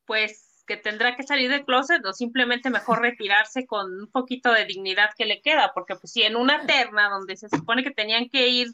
pues 0.10 0.64
que 0.66 0.76
tendrá 0.76 1.16
que 1.16 1.22
salir 1.22 1.52
del 1.52 1.66
closet 1.66 2.04
o 2.04 2.14
simplemente 2.14 2.72
mejor 2.72 3.00
retirarse 3.02 3.68
con 3.68 3.94
un 3.94 4.12
poquito 4.12 4.52
de 4.52 4.66
dignidad 4.66 5.12
que 5.16 5.26
le 5.26 5.40
queda, 5.40 5.72
porque 5.76 5.96
pues 5.96 6.12
si 6.12 6.24
en 6.24 6.36
una 6.36 6.66
terna 6.66 7.10
donde 7.10 7.38
se 7.38 7.48
supone 7.48 7.84
que 7.84 7.92
tenían 7.92 8.28
que 8.28 8.48
ir 8.48 8.70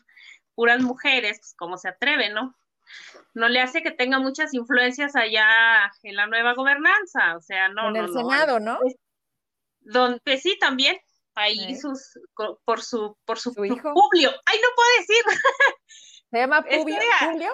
puras 0.54 0.82
mujeres, 0.82 1.40
pues 1.40 1.54
como 1.58 1.78
se 1.78 1.90
atreve, 1.90 2.30
¿no? 2.30 2.56
No 3.34 3.50
le 3.50 3.62
hace 3.62 3.82
que 3.84 3.92
tenga 3.92 4.20
muchas 4.20 4.54
influencias 4.54 5.16
allá 5.16 5.92
en 6.04 6.16
la 6.16 6.28
nueva 6.28 6.54
gobernanza, 6.54 7.36
o 7.38 7.42
sea, 7.42 7.70
no. 7.70 7.90
En 7.90 7.96
el 7.98 8.14
Senado, 8.14 8.60
¿no? 8.60 8.80
Donde 9.82 10.38
sí, 10.38 10.58
también, 10.60 10.98
ahí 11.36 11.76
sus, 11.76 12.20
por 12.64 12.82
su, 12.82 13.18
por 13.26 13.40
su, 13.40 13.52
hijo? 13.66 13.94
Publio, 13.94 14.32
ay, 14.46 14.60
no 14.62 14.70
puedo 14.76 14.90
decir. 15.00 15.24
¿Se 16.32 16.38
llama 16.38 16.62
Publio? 16.64 17.00
¿Publio? 17.22 17.52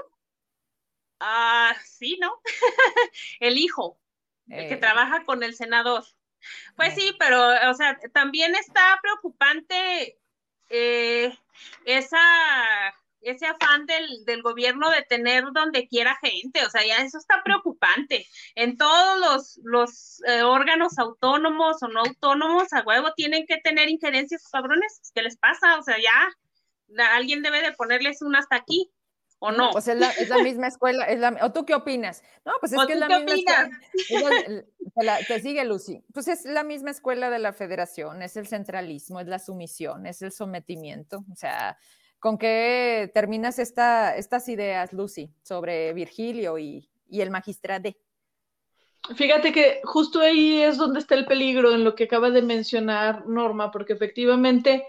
Ah, 1.20 1.76
sí, 1.86 2.18
¿no? 2.20 2.42
el 3.40 3.58
hijo, 3.58 4.00
el 4.48 4.68
que 4.68 4.74
eh. 4.76 4.78
trabaja 4.78 5.24
con 5.24 5.44
el 5.44 5.56
senador. 5.56 6.04
Pues 6.76 6.96
sí, 6.96 7.16
pero, 7.20 7.70
o 7.70 7.74
sea, 7.74 8.00
también 8.14 8.56
está 8.56 9.00
preocupante 9.02 10.20
eh, 10.70 11.38
esa, 11.86 12.20
ese 13.22 13.46
afán 13.46 13.86
del, 13.86 14.26
del, 14.26 14.42
gobierno 14.42 14.90
de 14.90 15.04
tener 15.04 15.46
donde 15.54 15.88
quiera 15.88 16.18
gente, 16.22 16.66
o 16.66 16.70
sea, 16.70 16.86
ya 16.86 16.98
eso 16.98 17.18
está 17.18 17.42
preocupante. 17.44 18.26
En 18.56 18.78
todos 18.78 19.20
los, 19.20 19.60
los 19.64 20.22
eh, 20.28 20.44
órganos 20.44 20.98
autónomos 20.98 21.82
o 21.84 21.88
no 21.88 22.02
autónomos, 22.02 22.74
a 22.74 22.82
huevo, 22.82 23.14
tienen 23.16 23.46
que 23.46 23.58
tener 23.58 23.90
injerencias 23.90 24.48
cabrones. 24.52 25.12
¿Qué 25.14 25.22
les 25.22 25.38
pasa? 25.38 25.78
O 25.78 25.84
sea, 25.84 25.98
ya 25.98 27.08
alguien 27.14 27.42
debe 27.42 27.62
de 27.62 27.74
ponerles 27.74 28.22
un 28.22 28.36
hasta 28.36 28.56
aquí. 28.56 28.92
¿O 29.44 29.52
no? 29.52 29.72
Pues 29.72 29.88
es 29.88 29.98
la, 29.98 30.12
es 30.12 30.30
la 30.30 30.38
misma 30.38 30.68
escuela, 30.68 31.06
es 31.06 31.20
la, 31.20 31.36
¿o 31.42 31.52
tú 31.52 31.66
qué 31.66 31.74
opinas? 31.74 32.22
No, 32.46 32.54
pues 32.60 32.74
es 32.74 32.86
que 32.86 32.94
es 32.94 33.00
la 33.00 33.08
misma 33.08 33.34
escuela. 33.96 35.18
te 35.28 35.40
sigue 35.40 35.66
Lucy. 35.66 36.04
Pues 36.14 36.28
es 36.28 36.46
la 36.46 36.64
misma 36.64 36.92
escuela 36.92 37.32
de 37.32 37.40
la 37.40 37.52
federación, 37.52 38.22
es 38.22 38.38
el 38.38 38.46
centralismo, 38.46 39.20
es 39.20 39.26
la 39.26 39.40
sumisión, 39.40 40.06
es 40.06 40.22
el 40.22 40.32
sometimiento. 40.32 41.26
O 41.32 41.36
sea, 41.36 41.76
¿con 42.22 42.38
qué 42.38 43.12
terminas 43.14 43.60
esta, 43.60 44.16
estas 44.16 44.48
ideas, 44.50 44.94
Lucy, 44.94 45.34
sobre 45.44 45.94
Virgilio 45.94 46.60
y, 46.60 46.90
y 47.10 47.22
el 47.22 47.32
magistrade? 47.32 47.98
Fíjate 49.16 49.52
que 49.52 49.82
justo 49.84 50.22
ahí 50.22 50.62
es 50.62 50.78
donde 50.78 51.00
está 51.00 51.16
el 51.16 51.26
peligro 51.26 51.74
en 51.74 51.84
lo 51.84 51.96
que 51.96 52.06
acaba 52.06 52.30
de 52.30 52.42
mencionar 52.44 53.28
Norma, 53.28 53.72
porque 53.72 53.94
efectivamente 53.94 54.86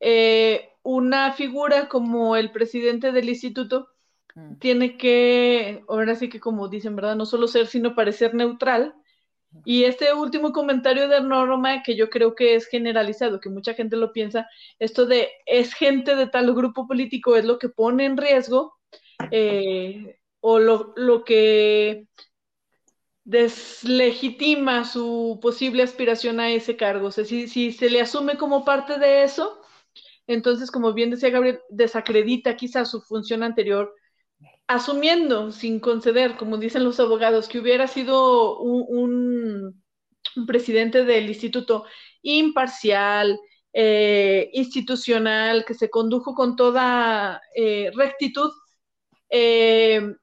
eh, 0.00 0.70
una 0.82 1.32
figura 1.32 1.88
como 1.88 2.36
el 2.36 2.50
presidente 2.52 3.12
del 3.12 3.28
instituto 3.28 3.88
Mm. 4.36 4.56
tiene 4.58 4.96
que, 4.98 5.84
ahora 5.88 6.16
sí 6.16 6.28
que 6.30 6.40
como 6.40 6.68
dicen, 6.68 6.96
¿verdad? 6.96 7.16
No 7.16 7.26
solo 7.26 7.48
ser, 7.48 7.66
sino 7.68 7.94
parecer 7.96 8.34
neutral. 8.34 8.94
Y 9.64 9.84
este 9.84 10.12
último 10.12 10.52
comentario 10.52 11.08
de 11.08 11.20
Norma, 11.20 11.82
que 11.82 11.96
yo 11.96 12.10
creo 12.10 12.34
que 12.34 12.54
es 12.54 12.66
generalizado, 12.66 13.40
que 13.40 13.50
mucha 13.50 13.74
gente 13.74 13.96
lo 13.96 14.12
piensa, 14.12 14.48
esto 14.78 15.06
de 15.06 15.28
es 15.46 15.74
gente 15.74 16.16
de 16.16 16.26
tal 16.26 16.54
grupo 16.54 16.86
político 16.86 17.36
es 17.36 17.44
lo 17.44 17.58
que 17.58 17.68
pone 17.68 18.04
en 18.04 18.16
riesgo 18.16 18.74
eh, 19.30 20.18
o 20.40 20.58
lo, 20.58 20.92
lo 20.96 21.24
que 21.24 22.06
deslegitima 23.24 24.84
su 24.84 25.38
posible 25.40 25.82
aspiración 25.82 26.40
a 26.40 26.50
ese 26.50 26.76
cargo. 26.76 27.08
O 27.08 27.10
sea, 27.12 27.24
si, 27.24 27.46
si 27.46 27.72
se 27.72 27.90
le 27.90 28.00
asume 28.00 28.36
como 28.36 28.64
parte 28.64 28.98
de 28.98 29.22
eso, 29.22 29.60
entonces, 30.26 30.70
como 30.70 30.92
bien 30.92 31.10
decía 31.10 31.30
Gabriel, 31.30 31.60
desacredita 31.68 32.56
quizá 32.56 32.84
su 32.84 33.00
función 33.00 33.42
anterior 33.42 33.94
asumiendo 34.74 35.52
sin 35.52 35.80
conceder, 35.80 36.36
como 36.36 36.56
dicen 36.56 36.84
los 36.84 37.00
abogados, 37.00 37.48
que 37.48 37.58
hubiera 37.58 37.86
sido 37.86 38.58
un, 38.58 39.82
presidente 40.46 41.04
del 41.04 41.28
instituto 41.28 41.84
imparcial, 42.22 43.38
eh, 43.72 44.50
institucional, 44.52 45.64
que 45.64 45.74
se 45.74 45.90
condujo 45.90 46.34
con 46.34 46.56
toda 46.56 47.40
eh, 47.54 47.90
rectitud, 47.94 48.50
eh, 49.30 50.14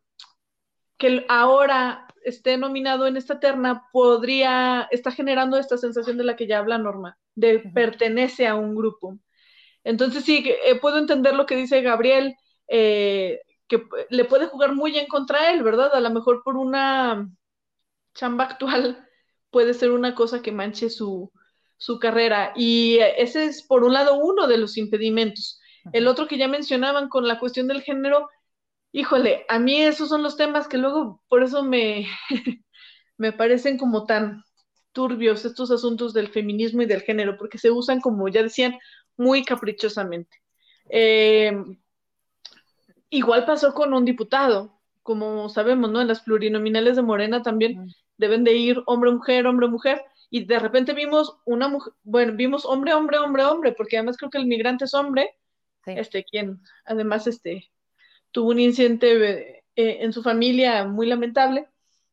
que 0.97 1.26
ahora 1.30 2.07
esté 2.23 2.57
nominado 2.57 3.07
en 3.07 3.17
esta 3.17 3.39
terna, 3.39 3.88
podría, 3.91 4.88
está 4.91 5.11
generando 5.11 5.57
esta 5.57 5.77
sensación 5.77 6.17
de 6.17 6.23
la 6.23 6.35
que 6.35 6.47
ya 6.47 6.59
habla 6.59 6.77
Norma, 6.77 7.17
de 7.35 7.59
pertenece 7.59 8.47
a 8.47 8.55
un 8.55 8.76
grupo. 8.76 9.17
Entonces 9.84 10.23
sí, 10.26 10.45
puedo 10.81 10.97
entender 10.97 11.35
lo 11.35 11.45
que 11.45 11.55
dice 11.55 11.81
Gabriel, 11.81 12.35
que 13.69 13.87
le 14.09 14.25
puede 14.25 14.47
jugar 14.47 14.75
muy 14.75 14.97
en 14.97 15.07
contra 15.07 15.51
él, 15.53 15.63
¿verdad? 15.63 15.93
A 15.93 15.99
lo 16.01 16.09
mejor 16.09 16.41
por 16.43 16.57
una 16.57 17.29
chamba 18.13 18.45
actual 18.45 19.07
puede 19.51 19.73
ser 19.73 19.91
una 19.91 20.15
cosa 20.15 20.41
que 20.41 20.51
manche 20.51 20.89
su, 20.89 21.31
su 21.77 21.99
carrera. 21.99 22.51
Y 22.55 22.97
ese 23.17 23.45
es, 23.45 23.65
por 23.65 23.83
un 23.83 23.93
lado, 23.93 24.15
uno 24.15 24.47
de 24.47 24.57
los 24.57 24.75
impedimentos. 24.77 25.61
El 25.93 26.07
otro 26.07 26.27
que 26.27 26.37
ya 26.37 26.47
mencionaban 26.47 27.07
con 27.07 27.27
la 27.27 27.39
cuestión 27.39 27.67
del 27.67 27.81
género, 27.81 28.29
híjole, 28.91 29.45
a 29.47 29.59
mí 29.59 29.81
esos 29.81 30.09
son 30.09 30.23
los 30.23 30.35
temas 30.35 30.67
que 30.67 30.77
luego 30.77 31.23
por 31.29 31.43
eso 31.43 31.63
me, 31.63 32.07
me 33.17 33.31
parecen 33.31 33.77
como 33.77 34.05
tan 34.05 34.43
turbios 34.91 35.45
estos 35.45 35.71
asuntos 35.71 36.13
del 36.13 36.29
feminismo 36.29 36.81
y 36.81 36.85
del 36.87 37.01
género, 37.01 37.37
porque 37.37 37.59
se 37.59 37.71
usan, 37.71 38.01
como 38.01 38.27
ya 38.27 38.43
decían, 38.43 38.77
muy 39.15 39.45
caprichosamente. 39.45 40.37
Eh, 40.89 41.53
Igual 43.10 43.45
pasó 43.45 43.73
con 43.73 43.94
un 43.94 44.06
diputado, 44.06 44.80
como 45.02 45.49
sabemos, 45.49 45.90
¿no? 45.90 46.02
En 46.02 46.07
las 46.07 46.22
plurinominales 46.22 46.95
de 46.95 47.02
Morena 47.02 47.41
también 47.41 47.94
deben 48.18 48.44
de 48.44 48.53
ir 48.53 48.84
hombre-mujer, 48.86 49.48
hombre-mujer, 49.48 50.03
y 50.30 50.45
de 50.45 50.60
repente 50.60 50.94
vimos 50.94 51.38
una 51.45 51.68
mujer, 51.68 51.94
bueno, 52.03 52.34
vimos 52.36 52.65
hombre, 52.65 52.94
hombre, 52.94 53.18
hombre, 53.18 53.44
hombre, 53.44 53.72
porque 53.72 53.98
además 53.98 54.18
creo 54.18 54.30
que 54.30 54.38
el 54.38 54.45
migrante 54.45 54.86
es 54.86 54.94
hombre, 54.94 55.36
este, 55.86 56.23
quien 56.23 56.61
además 56.86 57.26
este, 57.26 57.72
tuvo 58.31 58.49
un 58.49 58.60
incidente 58.60 59.64
eh, 59.76 59.98
en 60.02 60.14
su 60.14 60.22
familia 60.22 60.86
muy 60.86 61.07
lamentable. 61.07 61.68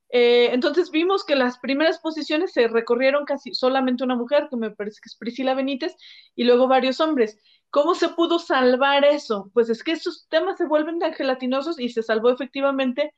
Eh, 0.08 0.50
entonces 0.52 0.90
vimos 0.90 1.24
que 1.24 1.34
las 1.34 1.58
primeras 1.58 1.98
posiciones 1.98 2.52
se 2.52 2.68
recorrieron 2.68 3.24
casi 3.24 3.52
solamente 3.54 4.04
una 4.04 4.14
mujer, 4.14 4.46
que 4.48 4.56
me 4.56 4.70
parece 4.70 5.00
que 5.02 5.08
es 5.08 5.16
Priscila 5.16 5.54
Benítez, 5.54 5.96
y 6.34 6.44
luego 6.44 6.68
varios 6.68 7.00
hombres. 7.00 7.38
¿Cómo 7.70 7.94
se 7.94 8.08
pudo 8.10 8.38
salvar 8.38 9.04
eso? 9.04 9.50
Pues 9.52 9.68
es 9.68 9.82
que 9.82 9.92
esos 9.92 10.26
temas 10.28 10.56
se 10.56 10.66
vuelven 10.66 10.98
tan 10.98 11.12
gelatinosos 11.14 11.78
y 11.78 11.88
se 11.88 12.02
salvó 12.02 12.30
efectivamente 12.30 13.14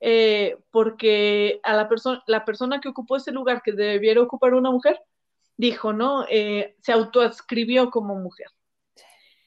eh, 0.00 0.56
porque 0.70 1.60
a 1.62 1.74
la 1.74 1.88
persona, 1.88 2.22
la 2.26 2.44
persona 2.44 2.80
que 2.80 2.88
ocupó 2.88 3.16
ese 3.16 3.32
lugar 3.32 3.62
que 3.62 3.72
debiera 3.72 4.22
ocupar 4.22 4.54
una 4.54 4.70
mujer, 4.70 5.00
dijo, 5.56 5.92
¿no? 5.92 6.24
Eh, 6.30 6.76
se 6.80 6.92
autoadscribió 6.92 7.90
como 7.90 8.16
mujer. 8.16 8.48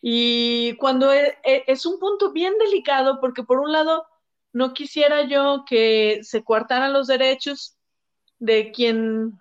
Y 0.01 0.75
cuando 0.77 1.11
es, 1.11 1.33
e, 1.43 1.63
es, 1.67 1.85
un 1.85 1.99
punto 1.99 2.31
bien 2.33 2.53
delicado, 2.59 3.19
porque 3.19 3.43
por 3.43 3.59
un 3.59 3.71
lado, 3.71 4.05
no 4.53 4.73
quisiera 4.73 5.23
yo 5.23 5.63
que 5.67 6.19
se 6.23 6.43
coartaran 6.43 6.93
los 6.93 7.07
derechos 7.07 7.77
de 8.37 8.71
quien, 8.71 9.39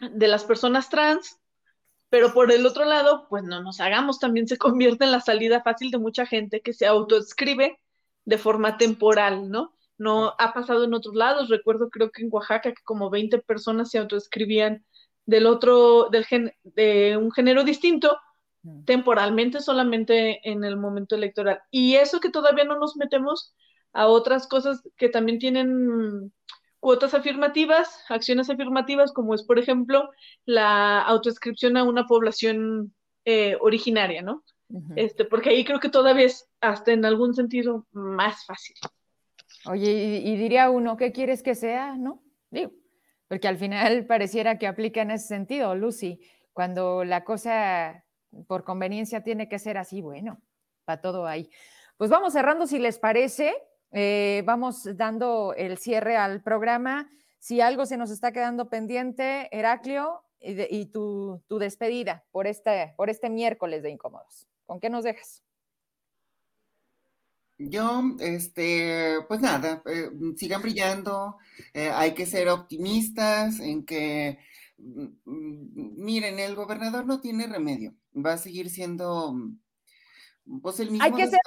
de 0.00 0.28
las 0.28 0.44
personas 0.44 0.90
trans, 0.90 1.35
pero 2.10 2.32
por 2.32 2.52
el 2.52 2.64
otro 2.66 2.84
lado, 2.84 3.26
pues 3.28 3.42
no 3.44 3.62
nos 3.62 3.80
hagamos, 3.80 4.18
también 4.18 4.46
se 4.46 4.58
convierte 4.58 5.04
en 5.04 5.12
la 5.12 5.20
salida 5.20 5.62
fácil 5.62 5.90
de 5.90 5.98
mucha 5.98 6.26
gente 6.26 6.60
que 6.60 6.72
se 6.72 6.86
autoescribe 6.86 7.78
de 8.24 8.38
forma 8.38 8.76
temporal, 8.76 9.50
¿no? 9.50 9.74
No 9.98 10.34
ha 10.38 10.52
pasado 10.52 10.84
en 10.84 10.94
otros 10.94 11.14
lados, 11.14 11.48
recuerdo 11.48 11.90
creo 11.90 12.10
que 12.10 12.22
en 12.22 12.28
Oaxaca 12.30 12.72
que 12.72 12.82
como 12.84 13.10
20 13.10 13.38
personas 13.38 13.90
se 13.90 13.98
autoescribían 13.98 14.84
del 15.24 15.46
otro, 15.46 16.08
del 16.10 16.24
gen, 16.24 16.52
de 16.62 17.16
un 17.16 17.32
género 17.32 17.64
distinto, 17.64 18.18
temporalmente 18.84 19.60
solamente 19.60 20.40
en 20.48 20.64
el 20.64 20.76
momento 20.76 21.14
electoral. 21.14 21.60
Y 21.70 21.94
eso 21.96 22.20
que 22.20 22.30
todavía 22.30 22.64
no 22.64 22.78
nos 22.78 22.96
metemos 22.96 23.54
a 23.92 24.08
otras 24.08 24.46
cosas 24.46 24.82
que 24.96 25.08
también 25.08 25.38
tienen 25.38 26.32
cuotas 26.86 27.14
afirmativas, 27.14 28.04
acciones 28.08 28.48
afirmativas, 28.48 29.12
como 29.12 29.34
es, 29.34 29.42
por 29.42 29.58
ejemplo, 29.58 30.08
la 30.44 31.02
autoescripción 31.02 31.76
a 31.76 31.82
una 31.82 32.06
población 32.06 32.94
eh, 33.24 33.56
originaria, 33.60 34.22
¿no? 34.22 34.44
este, 34.94 35.24
porque 35.24 35.50
ahí 35.50 35.64
creo 35.64 35.80
que 35.80 35.88
todavía 35.88 36.26
es 36.26 36.48
hasta 36.60 36.92
en 36.92 37.04
algún 37.04 37.34
sentido 37.34 37.88
más 37.90 38.46
fácil. 38.46 38.76
Oye, 39.64 40.22
y, 40.24 40.36
diría 40.36 40.70
uno, 40.70 40.96
¿qué 40.96 41.10
quieres 41.10 41.42
que 41.42 41.56
sea? 41.56 41.96
¿No? 41.96 42.22
Digo, 42.52 42.70
porque 43.26 43.48
al 43.48 43.56
final 43.56 44.06
pareciera 44.06 44.56
que 44.56 44.68
aplica 44.68 45.02
en 45.02 45.10
ese 45.10 45.26
sentido, 45.26 45.74
Lucy, 45.74 46.20
cuando 46.52 47.02
la 47.02 47.24
cosa 47.24 48.04
por 48.46 48.62
conveniencia 48.62 49.24
tiene 49.24 49.48
que 49.48 49.58
ser 49.58 49.76
así, 49.76 50.02
bueno, 50.02 50.40
para 50.84 51.00
todo 51.00 51.26
ahí. 51.26 51.50
Pues 51.96 52.10
vamos 52.10 52.32
cerrando, 52.32 52.64
si 52.68 52.78
les 52.78 53.00
parece, 53.00 53.56
eh, 53.98 54.42
vamos 54.44 54.86
dando 54.94 55.54
el 55.56 55.78
cierre 55.78 56.18
al 56.18 56.42
programa. 56.42 57.10
Si 57.38 57.62
algo 57.62 57.86
se 57.86 57.96
nos 57.96 58.10
está 58.10 58.30
quedando 58.30 58.68
pendiente, 58.68 59.48
Heraclio, 59.56 60.20
y, 60.38 60.84
tu, 60.84 61.42
despedida 61.48 62.22
por 62.30 62.46
este, 62.46 62.92
por 62.98 63.08
este 63.08 63.30
miércoles 63.30 63.82
de 63.82 63.88
Incómodos. 63.88 64.46
¿Con 64.66 64.80
qué 64.80 64.90
nos 64.90 65.02
dejas? 65.02 65.42
Yo, 67.56 68.02
este, 68.20 69.16
pues 69.28 69.40
nada, 69.40 69.82
eh, 69.86 70.10
sigan 70.36 70.60
brillando, 70.60 71.38
eh, 71.72 71.88
hay 71.88 72.12
que 72.12 72.26
ser 72.26 72.50
optimistas 72.50 73.60
en 73.60 73.86
que, 73.86 74.38
mm, 74.76 75.06
mm, 75.24 76.04
miren, 76.04 76.38
el 76.38 76.54
gobernador 76.54 77.06
no 77.06 77.22
tiene 77.22 77.46
remedio, 77.46 77.94
va 78.14 78.34
a 78.34 78.38
seguir 78.38 78.68
siendo 78.68 79.34
pues 80.62 80.78
el 80.78 80.90
mismo 80.90 81.04
Hay 81.04 81.12
que 81.12 81.28
ser 81.28 81.40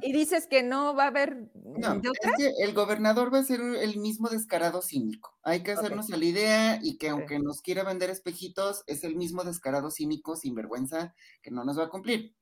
y 0.00 0.12
dices 0.12 0.46
que 0.46 0.62
no 0.62 0.94
va 0.94 1.04
a 1.04 1.08
haber. 1.08 1.50
No, 1.54 1.94
es 1.94 2.32
que 2.36 2.52
el 2.64 2.72
gobernador 2.72 3.32
va 3.32 3.40
a 3.40 3.44
ser 3.44 3.60
el 3.60 3.98
mismo 3.98 4.28
descarado 4.28 4.80
cínico. 4.80 5.36
Hay 5.42 5.62
que 5.62 5.72
hacernos 5.72 6.10
a 6.10 6.16
la 6.16 6.24
idea 6.24 6.80
y 6.82 6.96
que 6.96 7.10
aunque 7.10 7.38
nos 7.38 7.60
quiera 7.60 7.84
vender 7.84 8.08
espejitos, 8.08 8.84
es 8.86 9.04
el 9.04 9.16
mismo 9.16 9.44
descarado 9.44 9.90
cínico 9.90 10.34
sin 10.36 10.54
vergüenza 10.54 11.14
que 11.42 11.50
no 11.50 11.64
nos 11.64 11.78
va 11.78 11.84
a 11.84 11.88
cumplir. 11.90 12.34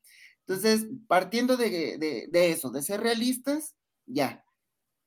Entonces, 0.46 0.86
partiendo 1.08 1.56
de, 1.56 1.98
de 2.30 2.50
eso, 2.50 2.70
de 2.70 2.82
ser 2.82 3.00
realistas, 3.00 3.74
ya, 4.06 4.44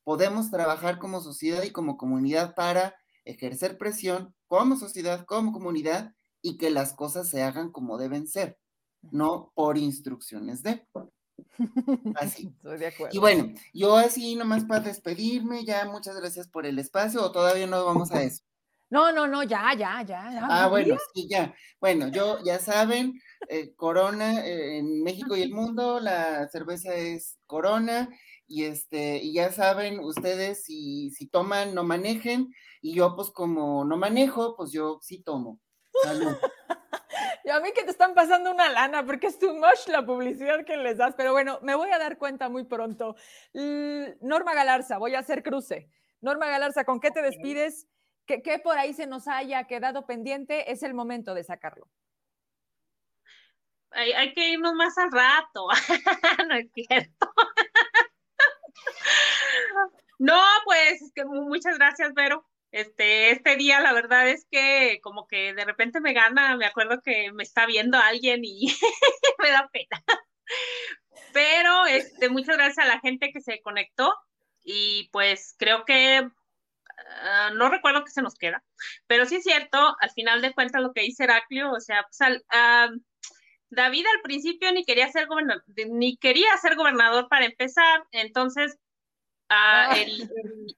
podemos 0.04 0.52
trabajar 0.52 1.00
como 1.00 1.22
sociedad 1.22 1.64
y 1.64 1.72
como 1.72 1.96
comunidad 1.96 2.56
para 2.56 2.96
ejercer 3.24 3.78
presión 3.78 4.36
como 4.48 4.76
sociedad, 4.76 5.26
como 5.26 5.54
comunidad 5.54 6.14
y 6.42 6.58
que 6.58 6.72
las 6.72 6.94
cosas 6.94 7.30
se 7.30 7.44
hagan 7.44 7.72
como 7.72 7.98
deben 7.98 8.28
ser 8.28 8.58
no 9.02 9.52
por 9.56 9.78
instrucciones 9.78 10.64
de. 10.64 10.86
Así. 12.16 12.48
Estoy 12.58 12.78
de 12.78 12.88
acuerdo. 12.88 13.16
Y 13.16 13.20
bueno, 13.20 13.54
yo 13.74 13.96
así 13.98 14.36
nomás 14.36 14.66
para 14.66 14.82
despedirme, 14.82 15.66
ya 15.66 15.86
muchas 15.86 16.20
gracias 16.20 16.48
por 16.48 16.66
el 16.66 16.80
espacio, 16.80 17.24
o 17.24 17.32
todavía 17.32 17.68
no 17.68 17.86
vamos 17.86 18.12
a 18.12 18.24
eso. 18.24 18.44
No, 18.90 19.12
no, 19.12 19.28
no, 19.28 19.44
ya, 19.44 19.74
ya, 19.78 20.02
ya. 20.02 20.48
ah, 20.50 20.70
bueno, 20.70 20.96
sí, 21.14 21.28
ya. 21.30 21.54
Bueno, 21.82 22.08
yo, 22.08 22.42
ya 22.46 22.58
saben, 22.58 23.20
eh, 23.50 23.76
Corona 23.76 24.46
eh, 24.46 24.78
en 24.78 25.04
México 25.04 25.36
y 25.36 25.42
el 25.42 25.52
mundo, 25.52 26.00
la 26.00 26.48
cerveza 26.48 26.96
es 26.96 27.38
Corona, 27.48 28.08
y 28.48 28.64
este, 28.64 29.18
y 29.22 29.34
ya 29.34 29.52
saben 29.52 30.00
ustedes 30.00 30.64
si, 30.64 31.12
si 31.12 31.28
toman, 31.28 31.76
no 31.76 31.84
manejen, 31.84 32.54
y 32.82 32.96
yo 32.96 33.14
pues 33.14 33.30
como 33.30 33.84
no 33.84 33.98
manejo, 33.98 34.56
pues 34.56 34.72
yo 34.72 35.00
sí 35.02 35.22
tomo. 35.22 35.60
Salud. 36.04 36.38
Y 37.48 37.50
a 37.50 37.62
mí 37.62 37.72
que 37.72 37.86
te 37.86 37.92
están 37.92 38.14
pasando 38.14 38.52
una 38.52 38.70
lana, 38.70 39.06
porque 39.06 39.28
es 39.28 39.40
too 39.40 39.54
much 39.54 39.88
la 39.88 40.06
publicidad 40.06 40.66
que 40.66 40.76
les 40.76 40.98
das, 40.98 41.16
pero 41.16 41.32
bueno, 41.32 41.60
me 41.62 41.76
voy 41.76 41.90
a 41.92 41.98
dar 41.98 42.18
cuenta 42.18 42.50
muy 42.50 42.66
pronto. 42.66 43.16
Norma 44.20 44.54
Galarza, 44.54 44.98
voy 44.98 45.16
a 45.16 45.20
hacer 45.20 45.44
cruce. 45.44 45.90
Norma 46.20 46.48
Galarza, 46.48 46.84
¿con 46.84 47.00
qué 47.00 47.10
te 47.10 47.22
despides? 47.22 47.88
¿Qué, 48.26 48.60
por 48.62 48.78
ahí 48.78 48.94
se 48.94 49.08
nos 49.08 49.30
haya 49.30 49.64
quedado 49.64 50.06
pendiente? 50.06 50.74
Es 50.74 50.84
el 50.84 50.94
momento 50.94 51.34
de 51.34 51.46
sacarlo. 51.46 51.88
Hay, 53.92 54.34
que 54.34 54.50
irnos 54.50 54.74
más 54.74 54.98
al 54.98 55.10
rato. 55.10 55.70
no 56.50 56.54
es 56.54 56.70
cierto. 56.74 57.32
no, 60.20 60.44
pues 60.66 61.14
que 61.16 61.24
muchas 61.24 61.78
gracias, 61.78 62.14
Vero. 62.14 62.46
Este, 62.72 63.32
este 63.32 63.56
día 63.56 63.80
la 63.80 63.94
verdad 63.94 64.28
es 64.28 64.46
que 64.52 65.00
como 65.02 65.28
que 65.28 65.54
de 65.54 65.66
repente 65.66 66.02
me 66.02 66.14
gana, 66.14 66.58
me 66.58 66.66
acuerdo 66.66 67.02
que 67.02 67.32
me 67.32 67.44
está 67.44 67.66
viendo 67.66 67.98
alguien 67.98 68.42
y 68.44 68.68
me 69.40 69.50
da 69.52 69.70
pena. 69.72 70.04
Pero 71.34 71.86
este, 71.86 72.30
muchas 72.30 72.58
gracias 72.58 72.86
a 72.86 72.90
la 72.90 73.00
gente 73.00 73.32
que 73.32 73.42
se 73.42 73.62
conectó 73.62 74.14
y 74.64 75.10
pues 75.12 75.56
creo 75.58 75.86
que 75.86 76.28
ah, 77.22 77.52
no 77.56 77.70
recuerdo 77.70 78.04
qué 78.04 78.12
se 78.12 78.22
nos 78.22 78.36
queda, 78.36 78.64
pero 79.08 79.26
sí 79.26 79.36
es 79.38 79.44
cierto, 79.44 79.96
al 80.02 80.12
final 80.12 80.42
de 80.42 80.54
cuentas 80.54 80.82
lo 80.82 80.94
que 80.94 81.02
dice 81.02 81.24
Heraclio, 81.24 81.72
o 81.72 81.80
sea, 81.80 82.04
pues 82.04 82.44
ah, 82.50 82.90
David 83.70 84.06
al 84.16 84.22
principio 84.22 84.72
ni 84.72 84.84
quería 84.84 85.10
ser 85.12 85.28
ni 85.90 86.18
quería 86.18 86.56
ser 86.58 86.76
gobernador 86.76 87.28
para 87.30 87.46
empezar, 87.46 88.04
entonces 88.12 88.78
Ah, 89.50 89.96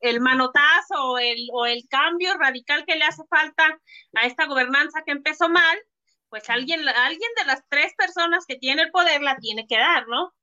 el, 0.01 0.21
manotazo 0.21 1.17
el, 1.17 1.47
o 1.53 1.65
el 1.65 1.87
cambio 1.89 2.37
radical 2.37 2.85
que 2.85 2.95
le 2.95 3.05
hace 3.05 3.23
falta 3.27 3.79
a 4.13 4.25
esta 4.27 4.45
gobernanza 4.45 5.01
que 5.03 5.11
empezó 5.11 5.49
mal, 5.49 5.77
pues 6.29 6.47
alguien, 6.49 6.87
alguien 6.87 7.31
de 7.37 7.45
las 7.45 7.63
tres 7.67 7.93
personas 7.97 8.45
que 8.47 8.57
tiene 8.57 8.83
el 8.83 8.91
poder 8.91 9.21
la 9.21 9.37
tiene 9.37 9.65
que 9.67 9.77
dar, 9.77 10.07
¿no? 10.07 10.33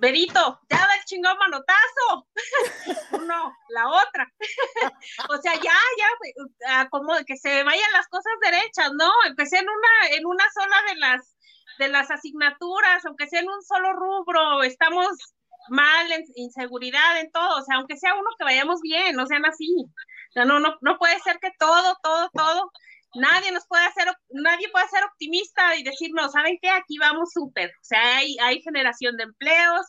Berito, 0.00 0.60
ya 0.70 0.78
da 0.78 0.94
el 0.96 1.04
chingón 1.04 1.36
manotazo. 1.38 2.26
Uno, 3.22 3.54
la 3.68 3.88
otra. 3.88 4.26
o 5.28 5.36
sea, 5.36 5.54
ya, 5.54 5.60
ya, 5.98 6.08
ah, 6.68 6.88
como 6.90 7.14
que 7.26 7.36
se 7.36 7.62
vayan 7.62 7.92
las 7.92 8.08
cosas 8.08 8.32
derechas, 8.42 8.92
¿no? 8.94 9.10
Empecé 9.26 9.58
en 9.58 9.68
una, 9.68 10.16
en 10.16 10.26
una 10.26 10.44
sola 10.52 10.76
de 10.88 10.96
las, 10.96 11.36
de 11.78 11.88
las 11.88 12.10
asignaturas, 12.10 13.04
aunque 13.04 13.28
sea 13.28 13.40
en 13.40 13.50
un 13.50 13.62
solo 13.62 13.92
rubro, 13.92 14.62
estamos 14.62 15.34
mal, 15.68 16.10
en 16.12 16.24
inseguridad, 16.34 17.20
en 17.20 17.30
todo, 17.30 17.58
o 17.58 17.62
sea, 17.62 17.76
aunque 17.76 17.96
sea 17.96 18.14
uno 18.14 18.28
que 18.38 18.44
vayamos 18.44 18.80
bien, 18.80 19.16
no 19.16 19.26
sean 19.26 19.44
así. 19.46 19.74
O 20.30 20.32
sea, 20.32 20.44
no, 20.44 20.60
no, 20.60 20.76
no 20.80 20.98
puede 20.98 21.18
ser 21.20 21.38
que 21.40 21.50
todo, 21.58 21.96
todo, 22.02 22.30
todo, 22.32 22.70
nadie 23.14 23.52
nos 23.52 23.66
puede 23.66 23.84
hacer, 23.84 24.06
nadie 24.30 24.68
puede 24.70 24.88
ser 24.88 25.04
optimista 25.04 25.76
y 25.76 25.82
decir, 25.82 26.10
no, 26.12 26.28
¿saben 26.30 26.58
qué? 26.60 26.70
Aquí 26.70 26.98
vamos 26.98 27.30
súper. 27.32 27.70
O 27.70 27.84
sea, 27.84 28.18
hay, 28.18 28.36
hay 28.40 28.62
generación 28.62 29.16
de 29.16 29.24
empleos, 29.24 29.86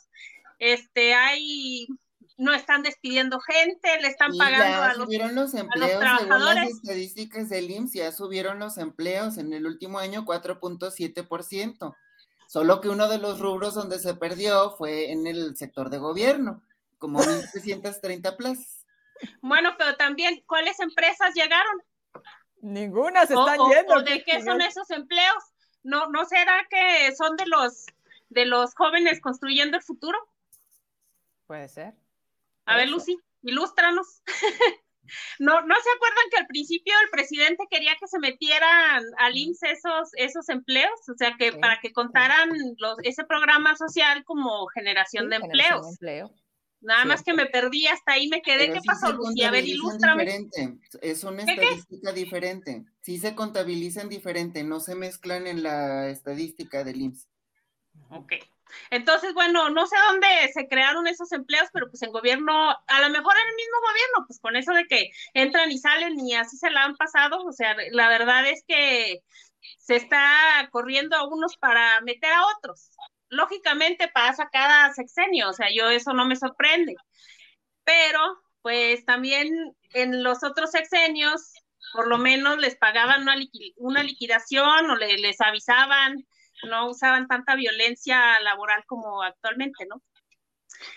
este, 0.60 1.14
hay, 1.14 1.88
no 2.38 2.54
están 2.54 2.82
despidiendo 2.82 3.40
gente, 3.40 4.02
le 4.02 4.08
están 4.08 4.36
pagando 4.38 4.82
a 4.82 4.94
los, 4.94 5.06
subieron 5.06 5.36
los 5.36 5.54
empleos, 5.54 6.00
trabajadores. 6.00 6.30
Según 6.40 6.56
las 6.56 6.70
estadísticas 6.70 7.50
del 7.50 7.72
IMSS, 7.72 7.94
ya 7.94 8.12
subieron 8.12 8.60
los 8.60 8.78
empleos 8.78 9.38
en 9.38 9.54
el 9.54 9.66
último 9.66 10.00
año 10.00 10.26
4.7%. 10.26 11.96
Solo 12.52 12.82
que 12.82 12.90
uno 12.90 13.08
de 13.08 13.18
los 13.18 13.40
rubros 13.40 13.76
donde 13.76 13.98
se 13.98 14.14
perdió 14.14 14.72
fue 14.72 15.10
en 15.14 15.26
el 15.26 15.56
sector 15.56 15.90
de 15.90 16.00
gobierno, 16.00 16.62
como 16.98 17.20
1.330 17.24 18.36
plazas. 18.36 18.86
Bueno, 19.42 19.70
pero 19.78 19.96
también, 19.96 20.44
¿cuáles 20.46 20.78
empresas 20.82 21.34
llegaron? 21.34 21.82
Ninguna 22.60 23.26
se 23.26 23.36
están 23.36 23.58
yendo. 23.70 24.02
¿De 24.02 24.22
qué 24.26 24.44
son 24.44 24.60
esos 24.60 24.90
empleos? 24.90 25.42
¿No, 25.84 26.08
¿No 26.08 26.26
será 26.26 26.68
que 26.70 27.16
son 27.16 27.38
de 27.38 27.46
los, 27.46 27.86
de 28.28 28.46
los 28.46 28.76
jóvenes 28.76 29.22
construyendo 29.22 29.78
el 29.78 29.84
futuro? 29.84 30.20
Puede 31.48 31.70
ser. 31.70 31.94
A 32.66 32.76
ver, 32.76 32.90
Lucy, 32.90 33.18
ilústranos. 33.44 34.24
No, 35.40 35.62
¿No 35.62 35.76
se 35.76 35.90
acuerdan 35.96 36.30
que 36.32 36.38
al 36.38 36.48
principio 36.48 36.94
el 37.04 37.10
presidente 37.10 37.66
quería 37.70 37.96
que 38.00 38.08
se 38.08 38.20
metieran 38.20 39.04
al 39.18 39.38
IMSS 39.38 39.64
esos, 39.64 40.10
esos 40.16 40.50
empleos? 40.50 40.92
O 41.10 41.18
sea, 41.18 41.36
que 41.38 41.54
para 41.54 41.80
que 41.80 41.92
contaran 41.92 42.50
los, 42.78 42.96
ese 43.04 43.24
programa 43.26 43.76
social 43.76 44.24
como 44.24 44.68
generación 44.68 45.30
de 45.30 45.38
empleos. 45.38 45.98
Nada 46.82 47.06
más 47.06 47.22
que 47.22 47.34
me 47.34 47.46
perdí, 47.46 47.86
hasta 47.86 48.14
ahí 48.14 48.28
me 48.28 48.42
quedé. 48.42 48.74
¿Qué 48.74 48.80
pasó, 48.84 49.14
Lucía? 49.14 49.50
A 49.50 49.52
ver, 49.52 49.66
ilústrame. 49.66 50.26
Diferente. 50.26 50.80
Es 51.02 51.24
una 51.24 51.44
estadística 51.44 52.12
diferente. 52.12 52.86
Sí 53.02 53.20
se 53.20 53.36
contabilizan 53.36 54.10
diferente, 54.10 54.64
no 54.64 54.80
se 54.80 54.96
mezclan 54.96 55.46
en 55.46 55.62
la 55.62 56.10
estadística 56.10 56.84
del 56.84 57.02
IMSS. 57.02 57.30
Ok. 58.10 58.34
Entonces, 58.90 59.34
bueno, 59.34 59.70
no 59.70 59.86
sé 59.88 59.96
dónde 60.08 60.28
se 60.54 60.68
crearon 60.68 61.08
esos 61.08 61.32
empleos, 61.32 61.70
pero 61.74 61.90
pues 61.90 62.02
en 62.02 62.12
gobierno, 62.12 62.70
a 62.70 63.02
lo 63.02 63.10
mejor 63.10 63.34
en 63.36 63.50
el 63.50 63.56
mismo 63.56 63.78
gobierno, 63.82 64.26
pues 64.28 64.40
con 64.40 64.56
eso 64.56 64.74
de 64.74 64.86
que 64.88 65.12
entran 65.34 65.72
y 65.72 65.78
salen 65.78 66.20
y 66.20 66.36
así 66.36 66.58
se 66.58 66.70
la 66.70 66.84
han 66.84 66.96
pasado, 66.96 67.44
o 67.46 67.52
sea, 67.52 67.76
la 67.92 68.10
verdad 68.10 68.46
es 68.48 68.64
que 68.68 69.22
se 69.80 69.96
está 69.96 70.70
corriendo 70.72 71.16
a 71.16 71.28
unos 71.28 71.58
para 71.58 72.02
meter 72.02 72.32
a 72.32 72.46
otros. 72.58 72.92
Lógicamente 73.30 74.10
pasa 74.10 74.50
cada 74.52 74.94
sexenio, 74.94 75.50
o 75.50 75.54
sea, 75.54 75.68
yo 75.74 75.90
eso 75.90 76.14
no 76.14 76.26
me 76.26 76.36
sorprende. 76.36 76.96
Pero, 77.84 78.20
pues 78.62 79.06
también 79.06 79.76
en 79.94 80.24
los 80.24 80.44
otros 80.44 80.72
sexenios, 80.72 81.54
por 81.94 82.08
lo 82.08 82.18
menos 82.18 82.58
les 82.58 82.76
pagaban 82.76 83.22
una, 83.78 84.04
liquidación 84.04 84.90
o 84.90 84.96
les 84.96 85.42
avisaban 85.42 86.26
no 86.68 86.90
usaban 86.90 87.28
tanta 87.28 87.56
violencia 87.56 88.40
laboral 88.42 88.84
como 88.86 89.22
actualmente, 89.24 89.86
¿no? 89.88 90.02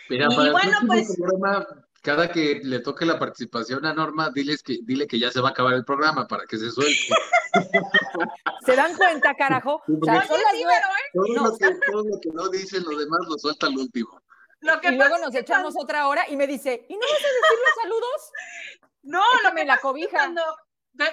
Mira, 0.08 0.28
y 0.30 0.50
bueno, 0.50 0.78
pues... 0.86 1.16
Programa, 1.16 1.66
cada 2.04 2.30
que 2.30 2.60
le 2.62 2.80
toque 2.80 3.06
la 3.06 3.18
participación 3.18 3.86
a 3.86 3.94
Norma, 3.94 4.30
diles 4.30 4.62
que, 4.62 4.78
dile 4.82 5.06
que 5.06 5.18
ya 5.18 5.30
se 5.30 5.40
va 5.40 5.48
a 5.48 5.52
acabar 5.52 5.72
el 5.72 5.86
programa 5.86 6.28
para 6.28 6.44
que 6.44 6.58
se 6.58 6.70
suelte. 6.70 7.14
¿Se 8.66 8.76
dan 8.76 8.94
cuenta, 8.94 9.34
carajo? 9.34 9.82
O 9.86 10.04
sea, 10.04 10.26
todo, 10.26 10.36
lo 10.36 11.56
que, 11.56 11.74
todo, 11.90 12.04
lo 12.04 12.20
que, 12.20 12.28
no 12.34 12.48
dicen 12.50 12.84
los 12.84 12.98
demás 12.98 13.20
lo 13.26 13.38
suelta 13.38 13.68
al 13.68 13.78
último. 13.78 14.20
Lo 14.60 14.80
que 14.80 14.88
y 14.88 14.96
luego 14.96 15.16
nos 15.18 15.34
echamos 15.34 15.74
otra 15.78 16.06
hora 16.08 16.28
y 16.28 16.36
me 16.36 16.46
dice, 16.46 16.86
¿y 16.88 16.94
no 16.94 17.00
vas 17.00 17.10
a 17.10 17.14
decir 17.16 17.58
los 17.64 17.82
saludos? 17.82 18.32
No, 19.06 19.20
lo 19.42 19.54
que 19.54 19.66
la 19.66 19.76
cobija. 19.80 20.16
Cuando, 20.16 20.42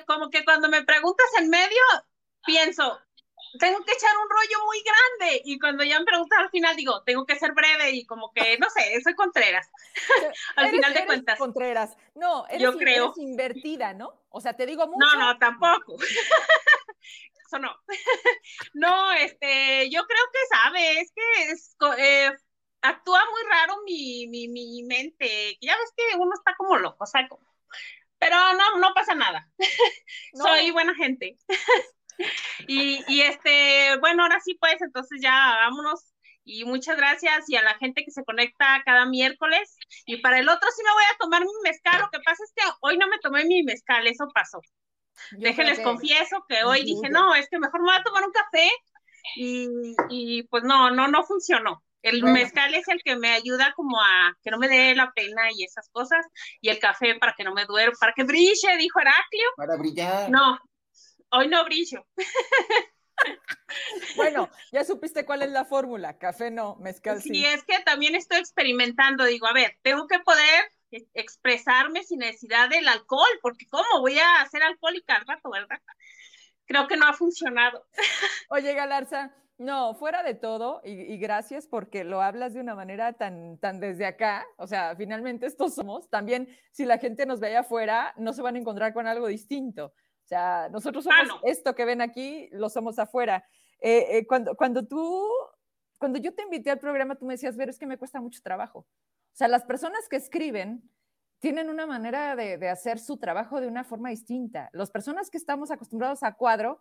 como 0.07 0.29
que 0.29 0.45
cuando 0.45 0.69
me 0.69 0.85
preguntas 0.85 1.27
en 1.37 1.49
medio, 1.49 1.81
pienso, 2.45 2.97
tengo 3.59 3.83
que 3.83 3.93
echar 3.93 4.11
un 4.17 4.29
rollo 4.29 4.65
muy 4.65 4.83
grande 4.83 5.41
y 5.45 5.59
cuando 5.59 5.83
ya 5.83 5.99
me 5.99 6.05
preguntan 6.05 6.43
al 6.43 6.49
final 6.49 6.75
digo, 6.75 7.03
tengo 7.03 7.25
que 7.25 7.37
ser 7.37 7.53
breve 7.53 7.91
y 7.91 8.05
como 8.05 8.31
que, 8.33 8.57
no 8.57 8.69
sé, 8.69 8.99
soy 9.01 9.15
Contreras, 9.15 9.69
al 10.55 10.69
final 10.69 10.93
de 10.93 11.05
cuentas. 11.05 11.37
Contreras, 11.37 11.97
no, 12.15 12.47
eres, 12.47 12.61
yo 12.61 12.77
creo. 12.77 13.13
invertida, 13.17 13.93
¿no? 13.93 14.13
O 14.29 14.41
sea, 14.41 14.53
te 14.53 14.65
digo 14.65 14.87
mucho. 14.87 14.99
No, 14.99 15.15
no, 15.15 15.37
tampoco. 15.37 15.97
Eso 17.45 17.59
no. 17.59 17.75
no, 18.73 19.11
este, 19.13 19.89
yo 19.89 20.05
creo 20.05 20.23
que 20.31 20.55
sabe, 20.55 21.01
es 21.01 21.11
que 21.13 21.51
es, 21.51 21.75
eh, 21.97 22.31
actúa 22.81 23.21
muy 23.29 23.41
raro 23.49 23.81
mi, 23.85 24.27
mi, 24.27 24.47
mi 24.47 24.83
mente, 24.83 25.57
ya 25.61 25.77
ves 25.77 25.93
que 25.95 26.17
uno 26.17 26.31
está 26.33 26.55
como 26.55 26.77
loco, 26.77 27.03
o 27.03 27.07
sea, 27.07 27.27
pero 28.17 28.35
no, 28.53 28.77
no 28.77 28.93
pasa 28.93 29.15
nada. 29.15 29.49
Soy 30.33 30.69
buena 30.69 30.93
gente. 30.93 31.37
Y, 32.67 33.03
y 33.07 33.21
este, 33.21 33.97
bueno, 33.99 34.23
ahora 34.23 34.39
sí 34.39 34.55
pues, 34.59 34.81
entonces 34.81 35.19
ya 35.21 35.31
vámonos 35.31 36.11
y 36.43 36.65
muchas 36.65 36.97
gracias 36.97 37.49
y 37.49 37.55
a 37.55 37.63
la 37.63 37.75
gente 37.75 38.03
que 38.03 38.11
se 38.11 38.23
conecta 38.23 38.81
cada 38.85 39.05
miércoles. 39.05 39.77
Y 40.05 40.17
para 40.17 40.39
el 40.39 40.49
otro 40.49 40.69
sí 40.75 40.83
me 40.83 40.93
voy 40.93 41.03
a 41.03 41.17
tomar 41.19 41.41
mi 41.41 41.51
mezcal. 41.63 42.01
Lo 42.01 42.09
que 42.09 42.19
pasa 42.23 42.43
es 42.43 42.51
que 42.55 42.63
hoy 42.81 42.97
no 42.97 43.07
me 43.07 43.19
tomé 43.19 43.45
mi 43.45 43.63
mezcal, 43.63 44.07
eso 44.07 44.27
pasó. 44.33 44.59
Déjenles 45.31 45.79
confieso 45.81 46.43
que 46.47 46.63
hoy 46.63 46.83
dije, 46.83 47.09
no, 47.09 47.35
es 47.35 47.47
que 47.49 47.59
mejor 47.59 47.81
me 47.81 47.87
voy 47.87 47.95
a 47.95 48.03
tomar 48.03 48.23
un 48.23 48.31
café 48.31 48.69
y, 49.35 49.67
y 50.09 50.43
pues 50.43 50.63
no, 50.63 50.89
no, 50.89 51.07
no 51.07 51.23
funcionó. 51.23 51.83
El 52.01 52.23
mezcal 52.23 52.73
es 52.73 52.87
el 52.87 53.03
que 53.03 53.15
me 53.15 53.29
ayuda 53.29 53.73
como 53.75 54.01
a 54.01 54.35
que 54.41 54.49
no 54.49 54.57
me 54.57 54.67
dé 54.67 54.95
la 54.95 55.11
pena 55.11 55.43
y 55.55 55.63
esas 55.63 55.87
cosas, 55.89 56.25
y 56.59 56.69
el 56.69 56.79
café 56.79 57.15
para 57.19 57.33
que 57.33 57.43
no 57.43 57.53
me 57.53 57.65
duerma, 57.65 57.93
para 57.99 58.13
que 58.13 58.23
brille, 58.23 58.77
dijo 58.79 58.99
Heraclio. 58.99 59.45
Para 59.55 59.75
brillar. 59.75 60.31
No, 60.31 60.59
Hoy 61.31 61.47
no 61.47 61.63
brillo. 61.65 62.05
Bueno, 64.15 64.49
ya 64.71 64.83
supiste 64.83 65.25
cuál 65.25 65.43
es 65.43 65.51
la 65.51 65.63
fórmula, 65.63 66.17
café 66.17 66.51
no, 66.51 66.75
mezcal 66.77 67.21
sí. 67.21 67.29
Sí, 67.29 67.45
es 67.45 67.63
que 67.63 67.79
también 67.85 68.15
estoy 68.15 68.39
experimentando, 68.39 69.23
digo, 69.25 69.47
a 69.47 69.53
ver, 69.53 69.77
tengo 69.81 70.07
que 70.07 70.19
poder 70.19 70.65
expresarme 71.13 72.03
sin 72.03 72.19
necesidad 72.19 72.69
del 72.69 72.87
alcohol, 72.87 73.29
porque 73.41 73.67
¿cómo 73.69 74.01
voy 74.01 74.17
a 74.19 74.41
hacer 74.41 74.63
alcohólica 74.63 75.15
al 75.15 75.25
rato, 75.25 75.49
verdad? 75.51 75.79
Creo 76.65 76.87
que 76.87 76.97
no 76.97 77.07
ha 77.07 77.13
funcionado. 77.13 77.85
Oye, 78.49 78.73
Galarza, 78.73 79.33
no, 79.57 79.93
fuera 79.93 80.23
de 80.23 80.33
todo, 80.33 80.81
y, 80.83 81.13
y, 81.13 81.17
gracias 81.17 81.67
porque 81.67 82.03
lo 82.03 82.21
hablas 82.21 82.53
de 82.53 82.61
una 82.61 82.75
manera 82.75 83.13
tan, 83.13 83.57
tan 83.59 83.79
desde 83.79 84.05
acá, 84.05 84.45
o 84.57 84.67
sea, 84.67 84.95
finalmente 84.95 85.45
estos 85.45 85.75
somos, 85.75 86.09
también 86.09 86.49
si 86.71 86.85
la 86.85 86.97
gente 86.97 87.25
nos 87.25 87.39
ve 87.39 87.55
afuera, 87.55 88.13
no 88.17 88.33
se 88.33 88.41
van 88.41 88.55
a 88.55 88.59
encontrar 88.59 88.93
con 88.93 89.07
algo 89.07 89.27
distinto. 89.27 89.93
Sea, 90.31 90.69
nosotros 90.71 91.03
somos 91.03 91.41
esto 91.43 91.75
que 91.75 91.83
ven 91.83 91.99
aquí, 91.99 92.47
lo 92.53 92.69
somos 92.69 92.97
afuera. 92.99 93.43
Eh, 93.81 94.17
eh, 94.17 94.25
cuando, 94.25 94.55
cuando 94.55 94.87
tú, 94.87 95.27
cuando 95.97 96.19
yo 96.19 96.33
te 96.33 96.43
invité 96.43 96.71
al 96.71 96.79
programa, 96.79 97.15
tú 97.15 97.25
me 97.25 97.33
decías, 97.33 97.57
ver, 97.57 97.67
es 97.67 97.77
que 97.77 97.85
me 97.85 97.97
cuesta 97.97 98.21
mucho 98.21 98.41
trabajo. 98.41 98.79
O 98.79 99.33
sea, 99.33 99.49
las 99.49 99.65
personas 99.65 100.07
que 100.07 100.15
escriben 100.15 100.89
tienen 101.39 101.69
una 101.69 101.85
manera 101.85 102.37
de, 102.37 102.57
de 102.57 102.69
hacer 102.69 102.97
su 102.97 103.17
trabajo 103.17 103.59
de 103.59 103.67
una 103.67 103.83
forma 103.83 104.09
distinta. 104.09 104.69
Las 104.71 104.89
personas 104.89 105.29
que 105.29 105.37
estamos 105.37 105.69
acostumbrados 105.69 106.23
a 106.23 106.33
cuadro, 106.35 106.79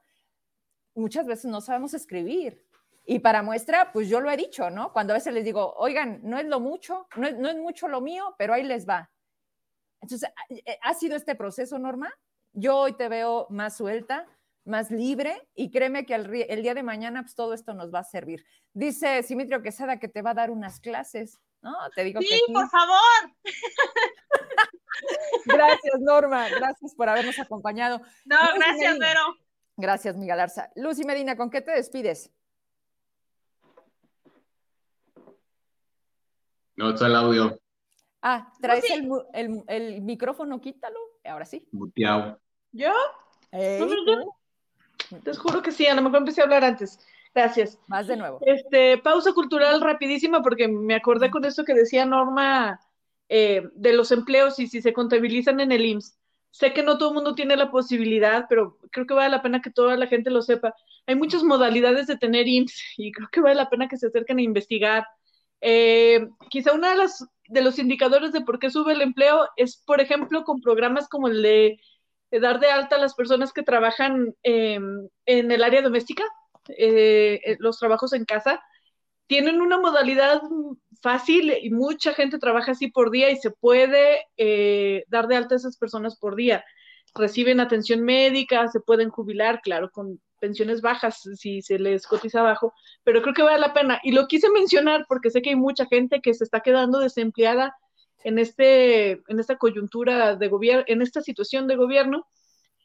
muchas 0.95 1.27
veces 1.27 1.47
no 1.47 1.61
sabemos 1.61 1.93
escribir. 1.93 2.65
Y 3.05 3.19
para 3.19 3.43
muestra, 3.43 3.91
pues 3.93 4.09
yo 4.09 4.21
lo 4.21 4.31
he 4.31 4.37
dicho, 4.37 4.71
¿no? 4.71 4.93
Cuando 4.93 5.13
a 5.13 5.17
veces 5.17 5.35
les 5.35 5.45
digo, 5.45 5.75
oigan, 5.77 6.21
no 6.23 6.39
es 6.39 6.47
lo 6.47 6.61
mucho, 6.61 7.09
no 7.17 7.27
es, 7.27 7.37
no 7.37 7.49
es 7.49 7.57
mucho 7.57 7.89
lo 7.89 8.01
mío, 8.01 8.33
pero 8.39 8.55
ahí 8.55 8.63
les 8.63 8.89
va. 8.89 9.11
Entonces, 10.01 10.31
¿ha 10.83 10.95
sido 10.95 11.17
este 11.17 11.35
proceso, 11.35 11.81
Norma? 11.81 12.15
Yo 12.53 12.77
hoy 12.77 12.93
te 12.95 13.09
veo 13.09 13.47
más 13.51 13.77
suelta, 13.77 14.27
más 14.65 14.91
libre 14.91 15.49
y 15.55 15.71
créeme 15.71 16.05
que 16.05 16.15
el, 16.15 16.63
día 16.63 16.75
de 16.75 16.83
mañana 16.83 17.23
pues 17.23 17.35
todo 17.35 17.55
esto 17.55 17.75
nos 17.75 17.93
va 17.93 18.01
a 18.01 18.05
servir. 18.05 18.45
Dice 18.73 19.23
Simitrio 19.23 19.63
Quesada 19.63 19.99
que 19.99 20.09
te 20.09 20.23
va 20.23 20.31
a 20.31 20.35
dar 20.35 20.51
unas 20.51 20.81
clases, 20.81 21.41
¿no? 21.63 21.75
Te 21.95 22.05
digo 22.05 22.21
sí, 22.21 22.43
por 22.53 22.69
favor. 22.69 23.35
gracias, 25.47 26.01
Norma. 26.01 26.49
Gracias 26.49 26.95
por 26.95 27.09
habernos 27.09 27.39
acompañado. 27.39 28.01
No, 28.25 28.37
gracias, 28.57 28.99
Vero. 28.99 29.37
Gracias, 29.77 30.17
Miguel 30.17 30.41
Arza. 30.41 30.71
Lucy 30.75 31.05
Medina, 31.05 31.37
¿con 31.37 31.51
qué 31.51 31.63
te 31.63 31.71
despides? 31.71 32.31
No, 36.77 36.91
está 36.91 37.07
el 37.07 37.17
audio. 37.17 37.59
Ah, 38.23 38.53
traes 38.61 38.85
el, 38.91 39.65
el, 39.69 40.03
micrófono, 40.03 40.61
quítalo. 40.61 40.99
Ahora 41.25 41.45
sí. 41.45 41.67
Muteado. 41.73 42.41
¿Yo? 42.73 42.93
Te 43.51 45.35
juro 45.35 45.63
que 45.63 45.73
sí, 45.73 45.87
a 45.87 45.95
lo 45.95 46.03
mejor 46.03 46.19
empecé 46.19 46.41
a 46.41 46.45
hablar 46.45 46.65
antes. 46.65 46.99
Gracias. 47.35 47.79
Más 47.87 48.07
de 48.07 48.17
nuevo. 48.17 48.41
Este, 48.43 48.99
pausa 48.99 49.33
cultural 49.33 49.81
rapidísima 49.81 50.43
porque 50.43 50.69
me 50.69 50.95
acordé 50.95 51.31
con 51.31 51.45
eso 51.45 51.65
que 51.65 51.75
decía 51.75 52.05
Norma 52.05 52.81
eh, 53.29 53.69
de 53.75 53.93
los 53.93 54.11
empleos 54.11 54.59
y 54.59 54.67
si 54.67 54.83
se 54.83 54.93
contabilizan 54.93 55.61
en 55.61 55.73
el 55.73 55.85
IMSS. 55.85 56.17
Sé 56.53 56.73
que 56.73 56.83
no 56.83 56.99
todo 56.99 57.11
el 57.11 57.15
mundo 57.15 57.37
tiene 57.37 57.57
la 57.57 57.71
posibilidad, 57.71 58.47
pero 58.49 58.77
creo 58.91 59.07
que 59.07 59.15
vale 59.15 59.31
la 59.31 59.43
pena 59.43 59.63
que 59.63 59.71
toda 59.71 59.97
la 59.97 60.09
gente 60.09 60.31
lo 60.31 60.43
sepa. 60.43 60.75
Hay 61.07 61.15
muchas 61.15 61.45
modalidades 61.45 62.09
de 62.09 62.19
tener 62.19 62.49
IMSS 62.49 62.95
y 62.97 63.13
creo 63.13 63.29
que 63.31 63.41
vale 63.41 63.55
la 63.55 63.71
pena 63.71 63.89
que 63.89 63.97
se 63.97 64.09
acerquen 64.09 64.39
a 64.39 64.43
investigar. 64.43 65.07
Eh, 65.61 66.29
quizá 66.49 66.73
una 66.73 66.91
de 66.91 66.97
las 66.97 67.25
de 67.51 67.63
los 67.63 67.79
indicadores 67.79 68.33
de 68.33 68.43
por 68.43 68.59
qué 68.59 68.71
sube 68.71 68.93
el 68.93 69.03
empleo 69.03 69.49
es, 69.57 69.83
por 69.85 70.01
ejemplo, 70.01 70.45
con 70.45 70.61
programas 70.61 71.09
como 71.09 71.29
el 71.29 71.43
de, 71.43 71.81
dar 72.31 72.61
de 72.61 72.71
alta 72.71 72.97
a 72.97 73.01
las 73.01 73.15
personas 73.15 73.53
que 73.53 73.65
trabajan 73.65 74.35
em, 74.45 75.09
en 75.27 75.51
el 75.51 75.65
área 75.65 75.83
doméstica, 75.83 76.25
eh, 76.69 77.41
eh, 77.45 77.57
los 77.59 77.79
trabajos 77.79 78.13
en 78.13 78.25
casa, 78.25 78.63
tienen 79.27 79.61
una 79.61 79.79
modalidad 79.79 80.43
fácil 81.03 81.53
y 81.61 81.71
mucha 81.71 82.15
gente 82.15 82.39
trabaja 82.39 82.73
así 82.73 82.89
por 82.89 83.11
día 83.11 83.31
y 83.31 83.37
se 83.37 83.51
puede 83.51 84.27
eh, 84.37 85.05
dar 85.09 85.27
de 85.27 85.37
alta 85.37 85.55
a 85.55 85.59
esas 85.59 85.77
personas 85.77 86.19
por 86.19 86.37
día. 86.37 86.65
Reciben 87.15 87.59
atención 87.59 88.03
médica, 88.03 88.69
se 88.69 88.81
pueden 88.81 89.11
jubilar, 89.11 89.61
claro, 89.63 89.91
con 89.91 90.21
pensiones 90.41 90.81
bajas 90.81 91.21
si 91.37 91.62
se 91.62 91.79
les 91.79 92.07
cotiza 92.07 92.43
bajo, 92.43 92.75
pero 93.05 93.23
creo 93.23 93.35
que 93.35 93.43
vale 93.43 93.59
la 93.59 93.73
pena. 93.73 94.01
Y 94.03 94.12
lo 94.12 94.27
quise 94.27 94.51
mencionar 94.51 95.05
porque 95.09 95.31
sé 95.31 95.43
que 95.43 95.51
hay 95.51 95.57
mucha 95.57 95.87
gente 95.87 96.21
que 96.21 96.35
se 96.35 96.45
está 96.45 96.61
quedando 96.61 96.99
desempleada 96.99 97.77
en, 98.25 98.39
este, 98.39 99.23
en 99.29 99.39
esta 99.39 99.57
coyuntura 99.57 100.37
de 100.37 100.49
gobierno, 100.49 100.85
en 100.89 101.03
esta 101.03 101.21
situación 101.21 101.67
de 101.67 101.77
gobierno. 101.77 102.27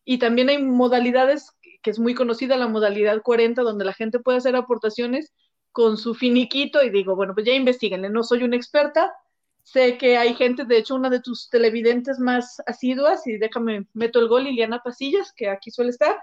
Y 0.04 0.20
también 0.20 0.50
hay 0.50 0.62
modalidades, 0.62 1.52
que 1.82 1.90
es 1.90 2.00
muy 2.00 2.14
conocida 2.14 2.58
la 2.58 2.68
modalidad 2.68 3.22
40, 3.22 3.64
donde 3.64 3.86
la 3.86 3.94
gente 3.94 4.20
puede 4.20 4.38
hacer 4.38 4.56
aportaciones 4.56 5.34
con 5.72 5.98
su 5.98 6.14
finiquito 6.14 6.82
y 6.84 6.90
digo, 6.90 7.16
bueno, 7.16 7.34
pues 7.34 7.46
ya 7.46 7.54
investiguenle, 7.54 8.10
no 8.10 8.24
soy 8.24 8.44
una 8.44 8.56
experta, 8.56 9.14
sé 9.66 9.98
que 9.98 10.16
hay 10.16 10.36
gente, 10.36 10.64
de 10.64 10.78
hecho, 10.78 10.96
una 10.96 11.10
de 11.10 11.20
tus 11.20 11.50
televidentes 11.50 12.20
más 12.20 12.62
asiduas, 12.68 13.26
y 13.28 13.38
déjame, 13.38 13.88
meto 13.94 14.20
el 14.20 14.30
gol, 14.30 14.46
Liliana 14.46 14.82
Pasillas, 14.82 15.34
que 15.36 15.50
aquí 15.50 15.72
suele 15.72 15.90
estar, 15.90 16.16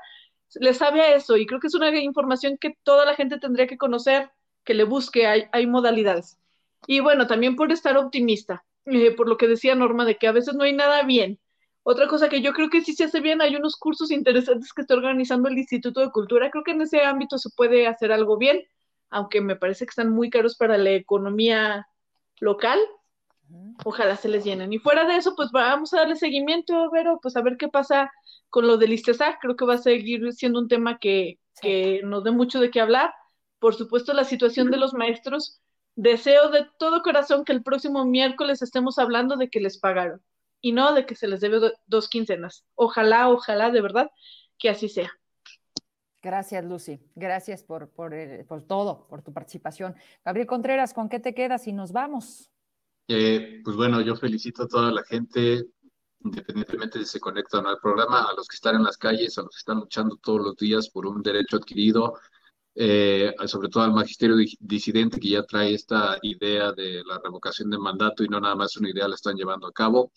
le 0.56 0.74
sabe 0.74 1.00
a 1.02 1.14
eso 1.14 1.36
y 1.36 1.46
creo 1.46 1.60
que 1.60 1.66
es 1.68 1.74
una 1.74 1.90
información 1.98 2.58
que 2.58 2.76
toda 2.82 3.04
la 3.04 3.14
gente 3.14 3.38
tendría 3.38 3.66
que 3.66 3.78
conocer, 3.78 4.30
que 4.64 4.74
le 4.74 4.84
busque, 4.84 5.26
hay, 5.26 5.44
hay 5.52 5.66
modalidades. 5.66 6.38
Y 6.86 7.00
bueno, 7.00 7.26
también 7.26 7.56
por 7.56 7.72
estar 7.72 7.96
optimista, 7.96 8.64
eh, 8.86 9.12
por 9.12 9.28
lo 9.28 9.36
que 9.36 9.48
decía 9.48 9.74
Norma, 9.74 10.04
de 10.04 10.16
que 10.16 10.26
a 10.26 10.32
veces 10.32 10.54
no 10.54 10.64
hay 10.64 10.72
nada 10.72 11.02
bien. 11.02 11.38
Otra 11.84 12.06
cosa 12.08 12.28
que 12.28 12.42
yo 12.42 12.52
creo 12.52 12.70
que 12.70 12.80
sí 12.82 12.94
se 12.94 13.04
hace 13.04 13.20
bien, 13.20 13.40
hay 13.40 13.56
unos 13.56 13.76
cursos 13.76 14.10
interesantes 14.10 14.72
que 14.72 14.82
está 14.82 14.94
organizando 14.94 15.48
el 15.48 15.58
Instituto 15.58 16.00
de 16.00 16.10
Cultura, 16.10 16.50
creo 16.50 16.64
que 16.64 16.72
en 16.72 16.82
ese 16.82 17.02
ámbito 17.02 17.38
se 17.38 17.50
puede 17.50 17.86
hacer 17.86 18.12
algo 18.12 18.36
bien. 18.38 18.62
aunque 19.10 19.40
me 19.42 19.56
parece 19.56 19.84
que 19.86 19.90
están 19.90 20.10
muy 20.10 20.30
caros 20.30 20.56
para 20.56 20.78
la 20.78 20.90
economía 20.92 21.86
local. 22.40 22.78
Ojalá 23.84 24.16
se 24.16 24.28
les 24.28 24.44
llenen. 24.44 24.72
Y 24.72 24.78
fuera 24.78 25.04
de 25.06 25.16
eso, 25.16 25.34
pues 25.36 25.50
vamos 25.50 25.92
a 25.92 25.98
darle 25.98 26.16
seguimiento, 26.16 26.90
Vero, 26.90 27.18
pues 27.20 27.36
a 27.36 27.42
ver 27.42 27.56
qué 27.56 27.68
pasa 27.68 28.12
con 28.50 28.66
lo 28.66 28.76
del 28.76 28.92
ISTESAC. 28.92 29.40
Creo 29.40 29.56
que 29.56 29.64
va 29.64 29.74
a 29.74 29.78
seguir 29.78 30.32
siendo 30.32 30.60
un 30.60 30.68
tema 30.68 30.98
que, 30.98 31.38
que 31.60 32.00
nos 32.04 32.24
dé 32.24 32.30
mucho 32.30 32.60
de 32.60 32.70
qué 32.70 32.80
hablar. 32.80 33.12
Por 33.58 33.74
supuesto, 33.74 34.12
la 34.12 34.24
situación 34.24 34.70
de 34.70 34.76
los 34.76 34.94
maestros. 34.94 35.60
Deseo 35.94 36.48
de 36.48 36.66
todo 36.78 37.02
corazón 37.02 37.44
que 37.44 37.52
el 37.52 37.62
próximo 37.62 38.04
miércoles 38.04 38.62
estemos 38.62 38.98
hablando 38.98 39.36
de 39.36 39.50
que 39.50 39.60
les 39.60 39.78
pagaron 39.78 40.22
y 40.62 40.72
no 40.72 40.94
de 40.94 41.04
que 41.04 41.14
se 41.14 41.28
les 41.28 41.40
debe 41.40 41.72
dos 41.86 42.08
quincenas. 42.08 42.64
Ojalá, 42.74 43.28
ojalá, 43.28 43.70
de 43.70 43.82
verdad, 43.82 44.10
que 44.58 44.70
así 44.70 44.88
sea. 44.88 45.10
Gracias, 46.22 46.64
Lucy. 46.64 47.00
Gracias 47.16 47.64
por, 47.64 47.90
por, 47.90 48.14
por, 48.46 48.62
todo, 48.62 49.08
por 49.08 49.22
tu 49.22 49.32
participación. 49.32 49.96
Gabriel 50.24 50.46
Contreras, 50.46 50.94
¿con 50.94 51.08
qué 51.08 51.18
te 51.18 51.34
quedas 51.34 51.66
y 51.66 51.72
nos 51.72 51.90
vamos? 51.90 52.51
Pues 53.06 53.76
bueno, 53.76 54.00
yo 54.00 54.16
felicito 54.16 54.62
a 54.62 54.68
toda 54.68 54.90
la 54.90 55.02
gente, 55.04 55.64
independientemente 56.20 56.98
de 56.98 57.04
si 57.04 57.12
se 57.12 57.20
conectan 57.20 57.66
al 57.66 57.78
programa, 57.78 58.22
a 58.22 58.34
los 58.34 58.48
que 58.48 58.54
están 58.54 58.76
en 58.76 58.84
las 58.84 58.96
calles, 58.96 59.36
a 59.38 59.42
los 59.42 59.50
que 59.50 59.58
están 59.58 59.80
luchando 59.80 60.16
todos 60.16 60.40
los 60.40 60.56
días 60.56 60.88
por 60.88 61.06
un 61.06 61.22
derecho 61.22 61.56
adquirido, 61.56 62.14
eh, 62.74 63.34
sobre 63.46 63.68
todo 63.68 63.82
al 63.84 63.92
magisterio 63.92 64.36
disidente 64.60 65.20
que 65.20 65.28
ya 65.30 65.42
trae 65.44 65.74
esta 65.74 66.18
idea 66.22 66.72
de 66.72 67.02
la 67.04 67.20
revocación 67.22 67.68
de 67.70 67.78
mandato 67.78 68.24
y 68.24 68.28
no 68.28 68.40
nada 68.40 68.54
más 68.54 68.76
una 68.76 68.90
idea 68.90 69.08
la 69.08 69.14
están 69.16 69.36
llevando 69.36 69.66
a 69.66 69.72
cabo. 69.72 70.12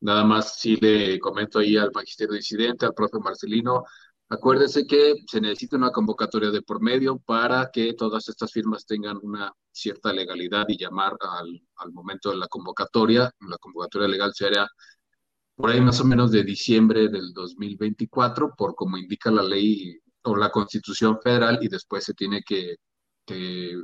Nada 0.00 0.24
más 0.24 0.58
si 0.58 0.76
le 0.76 1.18
comento 1.18 1.58
ahí 1.58 1.76
al 1.76 1.90
magisterio 1.92 2.34
disidente, 2.34 2.86
al 2.86 2.94
profe 2.94 3.18
Marcelino, 3.18 3.84
acuérdese 4.28 4.86
que 4.86 5.14
se 5.26 5.40
necesita 5.40 5.76
una 5.76 5.90
convocatoria 5.90 6.50
de 6.50 6.62
por 6.62 6.80
medio 6.80 7.18
para 7.18 7.70
que 7.72 7.94
todas 7.94 8.28
estas 8.28 8.52
firmas 8.52 8.86
tengan 8.86 9.18
una 9.22 9.52
cierta 9.72 10.12
legalidad 10.12 10.66
y 10.68 10.76
llamar 10.76 11.16
al, 11.20 11.62
al 11.76 11.92
momento 11.92 12.30
de 12.30 12.36
la 12.36 12.48
convocatoria. 12.48 13.30
La 13.48 13.58
convocatoria 13.58 14.08
legal 14.08 14.32
sería 14.34 14.66
por 15.58 15.70
ahí 15.70 15.80
más 15.80 16.00
o 16.00 16.04
menos 16.04 16.30
de 16.30 16.44
diciembre 16.44 17.08
del 17.08 17.32
2024, 17.32 18.54
por 18.56 18.74
como 18.74 18.96
indica 18.96 19.30
la 19.30 19.42
ley 19.42 19.98
o 20.22 20.36
la 20.36 20.50
constitución 20.50 21.18
federal, 21.20 21.58
y 21.60 21.68
después 21.68 22.04
se 22.04 22.14
tiene 22.14 22.42
que, 22.42 22.76
que 23.26 23.74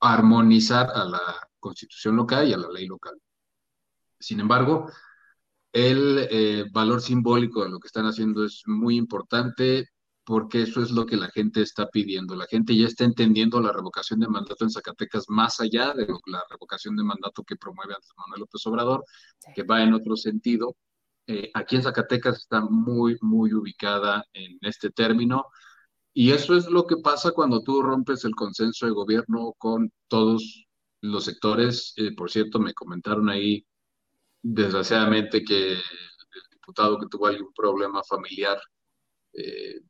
armonizar 0.00 0.90
a 0.94 1.04
la 1.04 1.20
constitución 1.58 2.16
local 2.16 2.48
y 2.48 2.52
a 2.52 2.58
la 2.58 2.70
ley 2.70 2.86
local. 2.86 3.20
Sin 4.20 4.40
embargo, 4.40 4.90
el 5.72 6.28
eh, 6.30 6.64
valor 6.72 7.00
simbólico 7.00 7.64
de 7.64 7.70
lo 7.70 7.78
que 7.78 7.88
están 7.88 8.06
haciendo 8.06 8.44
es 8.44 8.62
muy 8.66 8.96
importante 8.96 9.88
porque 10.28 10.62
eso 10.62 10.82
es 10.82 10.90
lo 10.90 11.06
que 11.06 11.16
la 11.16 11.28
gente 11.28 11.62
está 11.62 11.88
pidiendo. 11.88 12.36
La 12.36 12.46
gente 12.46 12.76
ya 12.76 12.86
está 12.86 13.04
entendiendo 13.04 13.62
la 13.62 13.72
revocación 13.72 14.20
de 14.20 14.28
mandato 14.28 14.62
en 14.64 14.70
Zacatecas 14.70 15.24
más 15.28 15.58
allá 15.58 15.94
de 15.94 16.06
la 16.26 16.42
revocación 16.50 16.96
de 16.96 17.02
mandato 17.02 17.42
que 17.44 17.56
promueve 17.56 17.94
Andrés 17.94 18.12
Manuel 18.14 18.40
López 18.40 18.66
Obrador, 18.66 19.04
que 19.54 19.62
va 19.62 19.82
en 19.82 19.94
otro 19.94 20.16
sentido. 20.16 20.76
Eh, 21.26 21.50
aquí 21.54 21.76
en 21.76 21.82
Zacatecas 21.82 22.38
está 22.40 22.60
muy, 22.60 23.16
muy 23.22 23.54
ubicada 23.54 24.22
en 24.34 24.58
este 24.60 24.90
término. 24.90 25.46
Y 26.12 26.32
eso 26.32 26.54
es 26.56 26.66
lo 26.66 26.86
que 26.86 26.98
pasa 26.98 27.30
cuando 27.30 27.62
tú 27.62 27.80
rompes 27.80 28.24
el 28.26 28.34
consenso 28.34 28.84
de 28.84 28.92
gobierno 28.92 29.54
con 29.56 29.90
todos 30.08 30.66
los 31.00 31.24
sectores. 31.24 31.94
Eh, 31.96 32.14
por 32.14 32.30
cierto, 32.30 32.58
me 32.58 32.74
comentaron 32.74 33.30
ahí 33.30 33.64
desgraciadamente 34.54 35.44
que 35.44 35.72
el 35.72 35.80
diputado 36.50 36.98
que 36.98 37.06
tuvo 37.06 37.26
algún 37.26 37.52
problema 37.52 38.02
familiar 38.04 38.58
eh, 39.32 39.80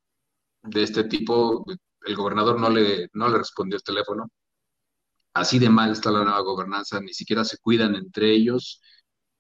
de 0.63 0.83
este 0.83 1.05
tipo, 1.05 1.65
el 2.05 2.17
gobernador 2.17 2.61
no 2.61 2.71
le, 2.71 3.09
no 3.15 3.29
le 3.29 3.39
respondió 3.39 3.77
el 3.77 3.83
teléfono. 3.83 4.29
Así 5.35 5.59
de 5.59 5.69
mal 5.71 5.93
está 5.93 6.11
la 6.11 6.25
nueva 6.25 6.41
gobernanza, 6.41 7.01
ni 7.01 7.13
siquiera 7.15 7.45
se 7.45 7.59
cuidan 7.59 7.95
entre 7.95 8.33
ellos. 8.33 8.81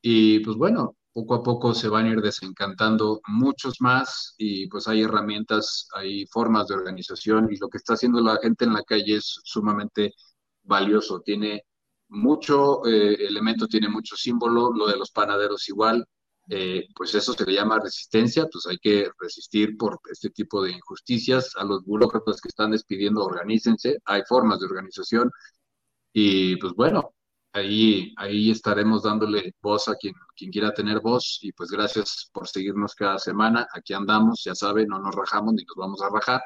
Y 0.00 0.40
pues 0.40 0.56
bueno, 0.56 0.96
poco 1.12 1.34
a 1.34 1.42
poco 1.42 1.74
se 1.74 1.88
van 1.88 2.06
a 2.06 2.10
ir 2.10 2.20
desencantando 2.20 3.20
muchos 3.26 3.80
más 3.80 4.34
y 4.38 4.68
pues 4.68 4.86
hay 4.86 5.02
herramientas, 5.02 5.88
hay 5.94 6.26
formas 6.26 6.68
de 6.68 6.74
organización 6.76 7.48
y 7.52 7.56
lo 7.56 7.68
que 7.68 7.78
está 7.78 7.94
haciendo 7.94 8.20
la 8.20 8.38
gente 8.40 8.64
en 8.64 8.74
la 8.74 8.84
calle 8.84 9.16
es 9.16 9.40
sumamente 9.44 10.14
valioso. 10.62 11.20
Tiene 11.22 11.64
mucho 12.08 12.86
eh, 12.86 13.14
elemento, 13.26 13.66
tiene 13.66 13.88
mucho 13.88 14.16
símbolo, 14.16 14.72
lo 14.72 14.86
de 14.86 14.96
los 14.96 15.10
panaderos 15.10 15.68
igual, 15.68 16.06
eh, 16.50 16.88
pues 16.94 17.14
eso 17.14 17.34
se 17.34 17.44
le 17.44 17.52
llama 17.54 17.78
resistencia, 17.78 18.46
pues 18.50 18.66
hay 18.66 18.78
que 18.78 19.10
resistir 19.18 19.76
por 19.76 20.00
este 20.10 20.30
tipo 20.30 20.62
de 20.62 20.72
injusticias. 20.72 21.52
A 21.56 21.64
los 21.64 21.84
burócratas 21.84 22.40
que 22.40 22.48
están 22.48 22.70
despidiendo, 22.70 23.24
organícense, 23.24 23.98
hay 24.04 24.22
formas 24.26 24.60
de 24.60 24.66
organización 24.66 25.30
y 26.12 26.56
pues 26.56 26.72
bueno, 26.74 27.14
ahí, 27.52 28.14
ahí 28.16 28.50
estaremos 28.50 29.02
dándole 29.02 29.54
voz 29.62 29.88
a 29.88 29.96
quien, 29.96 30.14
quien 30.36 30.50
quiera 30.50 30.72
tener 30.72 31.00
voz 31.00 31.38
y 31.42 31.52
pues 31.52 31.70
gracias 31.70 32.30
por 32.32 32.48
seguirnos 32.48 32.94
cada 32.94 33.18
semana, 33.18 33.66
aquí 33.74 33.92
andamos, 33.94 34.42
ya 34.44 34.54
saben, 34.54 34.88
no 34.88 34.98
nos 34.98 35.14
rajamos 35.14 35.54
ni 35.54 35.64
nos 35.64 35.76
vamos 35.76 36.02
a 36.02 36.10
rajar. 36.10 36.42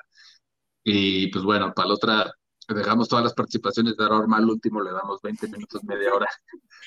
Y 0.84 1.28
pues 1.28 1.44
bueno, 1.44 1.72
para 1.74 1.88
la 1.88 1.94
otra 1.94 2.32
dejamos 2.68 3.08
todas 3.08 3.24
las 3.24 3.34
participaciones 3.34 3.96
de 3.96 4.04
Arma 4.04 4.38
al 4.38 4.48
último, 4.48 4.80
le 4.80 4.92
damos 4.92 5.20
20 5.22 5.48
minutos, 5.48 5.82
media 5.84 6.14
hora. 6.14 6.28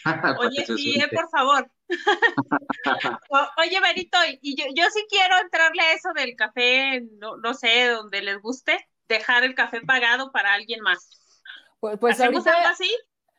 Oye, 0.40 0.66
sí, 0.66 1.00
eh, 1.00 1.08
por 1.14 1.30
favor. 1.30 1.70
oye, 3.58 3.80
Berito, 3.80 4.18
y 4.42 4.56
yo, 4.56 4.66
yo 4.76 4.86
sí 4.92 5.06
quiero 5.08 5.38
entrarle 5.40 5.82
a 5.82 5.94
eso 5.94 6.10
del 6.16 6.36
café, 6.36 7.02
no, 7.20 7.38
no 7.38 7.54
sé, 7.54 7.90
donde 7.90 8.22
les 8.22 8.42
guste, 8.42 8.90
dejar 9.08 9.44
el 9.44 9.54
café 9.56 9.82
pagado 9.82 10.32
para 10.32 10.54
alguien 10.54 10.82
más. 10.82 11.22
Pues, 11.80 11.98
pues 12.00 12.20
¿Hacemos 12.20 12.46
algo 12.48 12.68
así? 12.68 12.90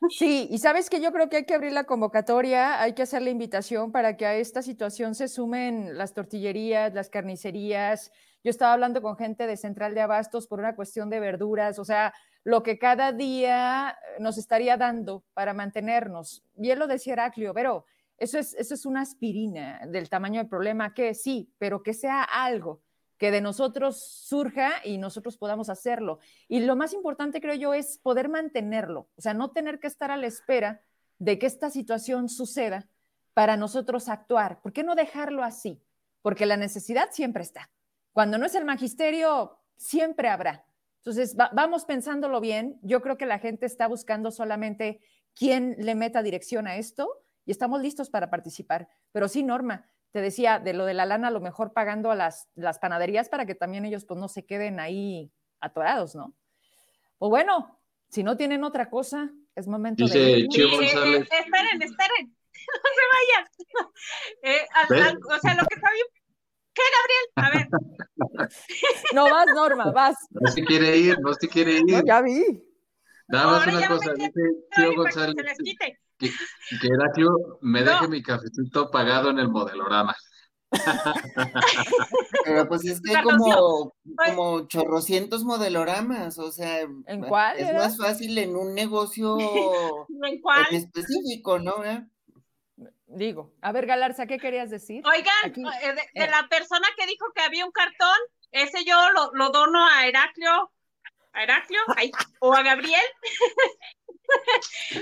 Sí, 0.09 0.47
y 0.51 0.59
sabes 0.59 0.89
que 0.89 1.01
yo 1.01 1.11
creo 1.11 1.27
que 1.27 1.37
hay 1.37 1.45
que 1.45 1.55
abrir 1.55 1.71
la 1.71 1.85
convocatoria, 1.85 2.81
hay 2.81 2.93
que 2.93 3.01
hacer 3.01 3.21
la 3.23 3.31
invitación 3.31 3.91
para 3.91 4.15
que 4.15 4.25
a 4.25 4.35
esta 4.35 4.61
situación 4.61 5.15
se 5.15 5.27
sumen 5.27 5.97
las 5.97 6.13
tortillerías, 6.13 6.93
las 6.93 7.09
carnicerías. 7.09 8.11
Yo 8.43 8.51
estaba 8.51 8.73
hablando 8.73 9.01
con 9.01 9.17
gente 9.17 9.47
de 9.47 9.57
Central 9.57 9.95
de 9.95 10.01
Abastos 10.01 10.47
por 10.47 10.59
una 10.59 10.75
cuestión 10.75 11.09
de 11.09 11.19
verduras, 11.19 11.79
o 11.79 11.85
sea, 11.85 12.13
lo 12.47 12.63
que 12.63 12.79
cada 12.79 13.11
día 13.11 13.99
nos 14.19 14.37
estaría 14.37 14.77
dando 14.77 15.25
para 15.33 15.53
mantenernos. 15.53 16.45
Bien 16.55 16.79
lo 16.79 16.87
decía 16.87 17.11
Heraclio, 17.11 17.53
pero 17.53 17.83
eso 18.17 18.39
es, 18.39 18.53
eso 18.53 18.73
es 18.73 18.85
una 18.85 19.01
aspirina 19.01 19.81
del 19.85 20.07
tamaño 20.07 20.39
del 20.39 20.47
problema, 20.47 20.93
que 20.93 21.13
sí, 21.13 21.51
pero 21.57 21.83
que 21.83 21.93
sea 21.93 22.23
algo 22.23 22.81
que 23.17 23.31
de 23.31 23.41
nosotros 23.41 24.01
surja 24.01 24.75
y 24.85 24.97
nosotros 24.97 25.37
podamos 25.37 25.69
hacerlo. 25.69 26.19
Y 26.47 26.61
lo 26.61 26.77
más 26.77 26.93
importante, 26.93 27.41
creo 27.41 27.55
yo, 27.55 27.73
es 27.73 27.97
poder 27.97 28.29
mantenerlo, 28.29 29.09
o 29.17 29.21
sea, 29.21 29.33
no 29.33 29.51
tener 29.51 29.81
que 29.81 29.87
estar 29.87 30.09
a 30.09 30.15
la 30.15 30.27
espera 30.27 30.81
de 31.19 31.37
que 31.39 31.47
esta 31.47 31.69
situación 31.69 32.29
suceda 32.29 32.87
para 33.33 33.57
nosotros 33.57 34.07
actuar. 34.07 34.61
¿Por 34.61 34.71
qué 34.71 34.83
no 34.83 34.95
dejarlo 34.95 35.43
así? 35.43 35.83
Porque 36.21 36.45
la 36.45 36.55
necesidad 36.55 37.09
siempre 37.11 37.43
está. 37.43 37.69
Cuando 38.13 38.37
no 38.37 38.45
es 38.45 38.55
el 38.55 38.63
magisterio, 38.63 39.59
siempre 39.75 40.29
habrá. 40.29 40.66
Entonces, 41.07 41.37
vamos 41.53 41.85
pensándolo 41.85 42.41
bien. 42.41 42.77
Yo 42.81 43.01
creo 43.01 43.17
que 43.17 43.25
la 43.25 43.39
gente 43.39 43.65
está 43.65 43.87
buscando 43.87 44.29
solamente 44.29 44.99
quién 45.33 45.77
le 45.79 45.95
meta 45.95 46.21
dirección 46.21 46.67
a 46.67 46.75
esto 46.75 47.23
y 47.45 47.51
estamos 47.51 47.81
listos 47.81 48.09
para 48.09 48.29
participar. 48.29 48.89
Pero 49.13 49.29
sí, 49.29 49.41
Norma, 49.41 49.85
te 50.11 50.19
decía, 50.19 50.59
de 50.59 50.73
lo 50.73 50.83
de 50.83 50.93
la 50.93 51.05
lana, 51.05 51.29
a 51.29 51.31
lo 51.31 51.39
mejor 51.39 51.71
pagando 51.71 52.11
a 52.11 52.15
las, 52.15 52.49
las 52.55 52.79
panaderías 52.79 53.29
para 53.29 53.45
que 53.45 53.55
también 53.55 53.85
ellos 53.85 54.03
pues 54.03 54.19
no 54.19 54.27
se 54.27 54.45
queden 54.45 54.81
ahí 54.81 55.31
atorados, 55.61 56.13
¿no? 56.13 56.33
Pues 57.19 57.29
bueno, 57.29 57.79
si 58.09 58.21
no 58.21 58.35
tienen 58.35 58.65
otra 58.65 58.89
cosa, 58.89 59.31
es 59.55 59.65
momento 59.65 60.03
Dice 60.03 60.19
de... 60.19 60.47
Chío 60.49 60.69
González. 60.69 61.21
Eh, 61.21 61.39
esperen, 61.39 61.81
esperen, 61.83 62.35
no 62.83 62.89
se 62.97 63.03
vayan. 63.15 63.49
Eh, 64.43 64.67
o 64.89 65.39
sea, 65.39 65.55
lo 65.55 65.65
que 65.67 65.75
está 65.75 65.89
bien... 65.93 66.16
¿Qué, 66.77 66.83
Gabriel? 66.97 67.25
A 67.35 67.49
ver. 67.49 67.67
no 69.13 69.23
vas, 69.29 69.45
Norma, 69.55 69.91
vas. 69.91 70.15
No 70.29 70.51
se 70.51 70.63
quiere 70.63 70.97
ir, 70.97 71.19
no 71.19 71.33
se 71.33 71.47
quiere 71.47 71.79
ir. 71.85 72.03
ya 72.05 72.21
vi. 72.21 72.63
Nada 73.27 73.47
más 73.47 73.67
una 73.67 73.87
cosa, 73.87 74.13
dice 74.13 74.41
Chío 74.75 74.95
González. 74.95 75.35
Se 75.35 75.43
les 75.43 75.57
quite 75.57 75.99
que, 76.17 76.29
que 76.81 76.87
Heraclio 76.87 77.29
me 77.61 77.83
deje 77.83 78.07
mi 78.07 78.21
cafecito 78.21 78.89
pagado 78.89 79.29
en 79.29 79.39
el 79.39 79.49
modelorama. 79.49 80.15
Pero 82.43 82.67
pues 82.67 82.85
es 82.85 83.01
que 83.01 83.15
hay 83.15 83.23
como, 83.23 83.93
como 84.25 84.67
chorrocientos 84.67 85.45
modeloramas, 85.45 86.37
o 86.39 86.51
sea, 86.51 86.81
¿En 86.81 87.21
cuál, 87.21 87.57
es 87.57 87.73
más 87.73 87.97
fácil 87.97 88.37
en 88.37 88.55
un 88.55 88.73
negocio 88.73 89.37
¿En, 90.23 90.41
cuál? 90.41 90.65
en 90.69 90.77
específico, 90.77 91.59
¿no? 91.59 91.75
Digo, 93.07 93.53
a 93.61 93.71
ver, 93.71 93.85
Galarza, 93.85 94.27
¿qué 94.27 94.37
querías 94.37 94.69
decir? 94.69 95.01
Oigan, 95.05 95.71
eh, 95.81 95.93
de, 95.93 96.01
eh. 96.13 96.27
la 96.29 96.47
persona 96.49 96.87
que 96.97 97.05
dijo 97.07 97.25
que 97.33 97.41
había 97.41 97.65
un 97.65 97.71
cartón, 97.71 98.17
ese 98.51 98.83
yo 98.83 99.11
lo, 99.11 99.31
lo 99.33 99.49
dono 99.49 99.87
a 99.87 100.05
Heraclio, 100.05 100.71
a 101.31 101.43
Heraclio, 101.43 101.79
o 102.39 102.53
a 102.53 102.63
Gabriel. 102.63 103.01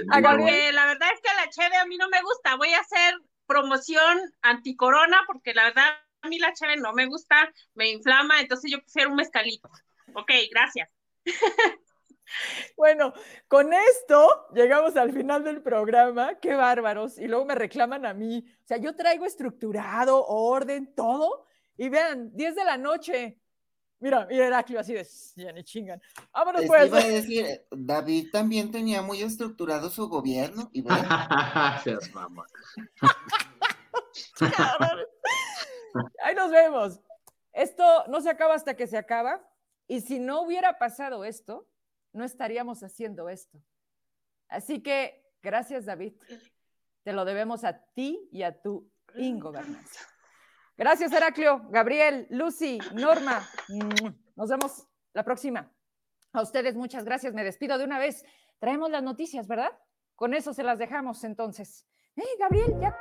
la 0.07 0.85
verdad 0.85 1.09
es 1.13 1.21
que 1.21 1.33
la 1.35 1.49
cheve 1.49 1.77
a 1.77 1.85
mí 1.85 1.97
no 1.97 2.07
me 2.09 2.21
gusta. 2.21 2.55
Voy 2.55 2.73
a 2.73 2.81
hacer 2.81 3.15
promoción 3.47 4.21
anticorona 4.41 5.21
porque 5.25 5.53
la 5.53 5.65
verdad 5.65 5.97
a 6.21 6.27
mí 6.27 6.37
la 6.39 6.53
cheve 6.53 6.77
no 6.77 6.93
me 6.93 7.07
gusta, 7.07 7.51
me 7.73 7.89
inflama, 7.89 8.39
entonces 8.39 8.71
yo 8.71 8.79
prefiero 8.79 9.09
un 9.09 9.15
mezcalito. 9.15 9.69
Ok, 10.13 10.31
gracias. 10.51 10.89
Bueno, 12.77 13.13
con 13.47 13.73
esto 13.73 14.47
llegamos 14.53 14.95
al 14.95 15.11
final 15.11 15.43
del 15.43 15.61
programa. 15.61 16.35
Qué 16.39 16.53
bárbaros. 16.55 17.17
Y 17.17 17.27
luego 17.27 17.45
me 17.45 17.55
reclaman 17.55 18.05
a 18.05 18.13
mí. 18.13 18.45
O 18.63 18.67
sea, 18.67 18.77
yo 18.77 18.95
traigo 18.95 19.25
estructurado, 19.25 20.25
orden, 20.25 20.93
todo. 20.95 21.45
Y 21.77 21.89
vean, 21.89 22.35
10 22.35 22.55
de 22.55 22.65
la 22.65 22.77
noche. 22.77 23.39
Mira, 23.99 24.25
mira 24.29 24.47
Heraclio 24.47 24.79
así 24.79 24.93
de, 24.93 25.07
ya 25.35 25.51
ni 25.51 25.63
chingan. 25.63 26.01
Vámonos 26.33 26.65
pues. 26.65 26.87
Iba 26.87 26.99
a 26.99 27.07
decir, 27.07 27.65
David 27.71 28.29
también 28.31 28.71
tenía 28.71 29.01
muy 29.01 29.21
estructurado 29.21 29.89
su 29.89 30.07
gobierno. 30.07 30.69
Y 30.73 30.81
Gracias, 30.81 32.11
mamá. 32.13 32.45
Ahí 36.23 36.35
nos 36.35 36.51
vemos. 36.51 36.99
Esto 37.53 37.83
no 38.07 38.19
se 38.21 38.29
acaba 38.29 38.53
hasta 38.53 38.75
que 38.75 38.85
se 38.87 38.97
acaba. 38.97 39.41
Y 39.87 40.01
si 40.01 40.19
no 40.19 40.41
hubiera 40.41 40.77
pasado 40.77 41.23
esto, 41.23 41.67
no 42.15 42.23
estaríamos 42.23 42.81
haciendo 42.83 43.29
esto. 43.29 43.61
Así 44.47 44.81
que 44.81 45.23
gracias, 45.41 45.85
David. 45.85 46.13
Te 47.03 47.13
lo 47.13 47.25
debemos 47.25 47.63
a 47.63 47.85
ti 47.93 48.27
y 48.31 48.43
a 48.43 48.61
tu 48.61 48.89
ingobernanza. 49.15 49.99
Gracias, 50.77 51.13
Heraclio, 51.13 51.67
Gabriel, 51.69 52.27
Lucy, 52.29 52.79
Norma. 52.93 53.47
Nos 54.35 54.49
vemos 54.49 54.87
la 55.13 55.23
próxima. 55.23 55.71
A 56.33 56.41
ustedes 56.41 56.75
muchas 56.75 57.05
gracias. 57.05 57.33
Me 57.33 57.43
despido 57.43 57.77
de 57.77 57.85
una 57.85 57.99
vez. 57.99 58.25
Traemos 58.59 58.89
las 58.89 59.03
noticias, 59.03 59.47
¿verdad? 59.47 59.71
Con 60.15 60.33
eso 60.33 60.53
se 60.53 60.63
las 60.63 60.79
dejamos 60.79 61.23
entonces. 61.23 61.87
¡Eh, 62.15 62.23
Gabriel! 62.39 62.75
Ya. 62.81 62.97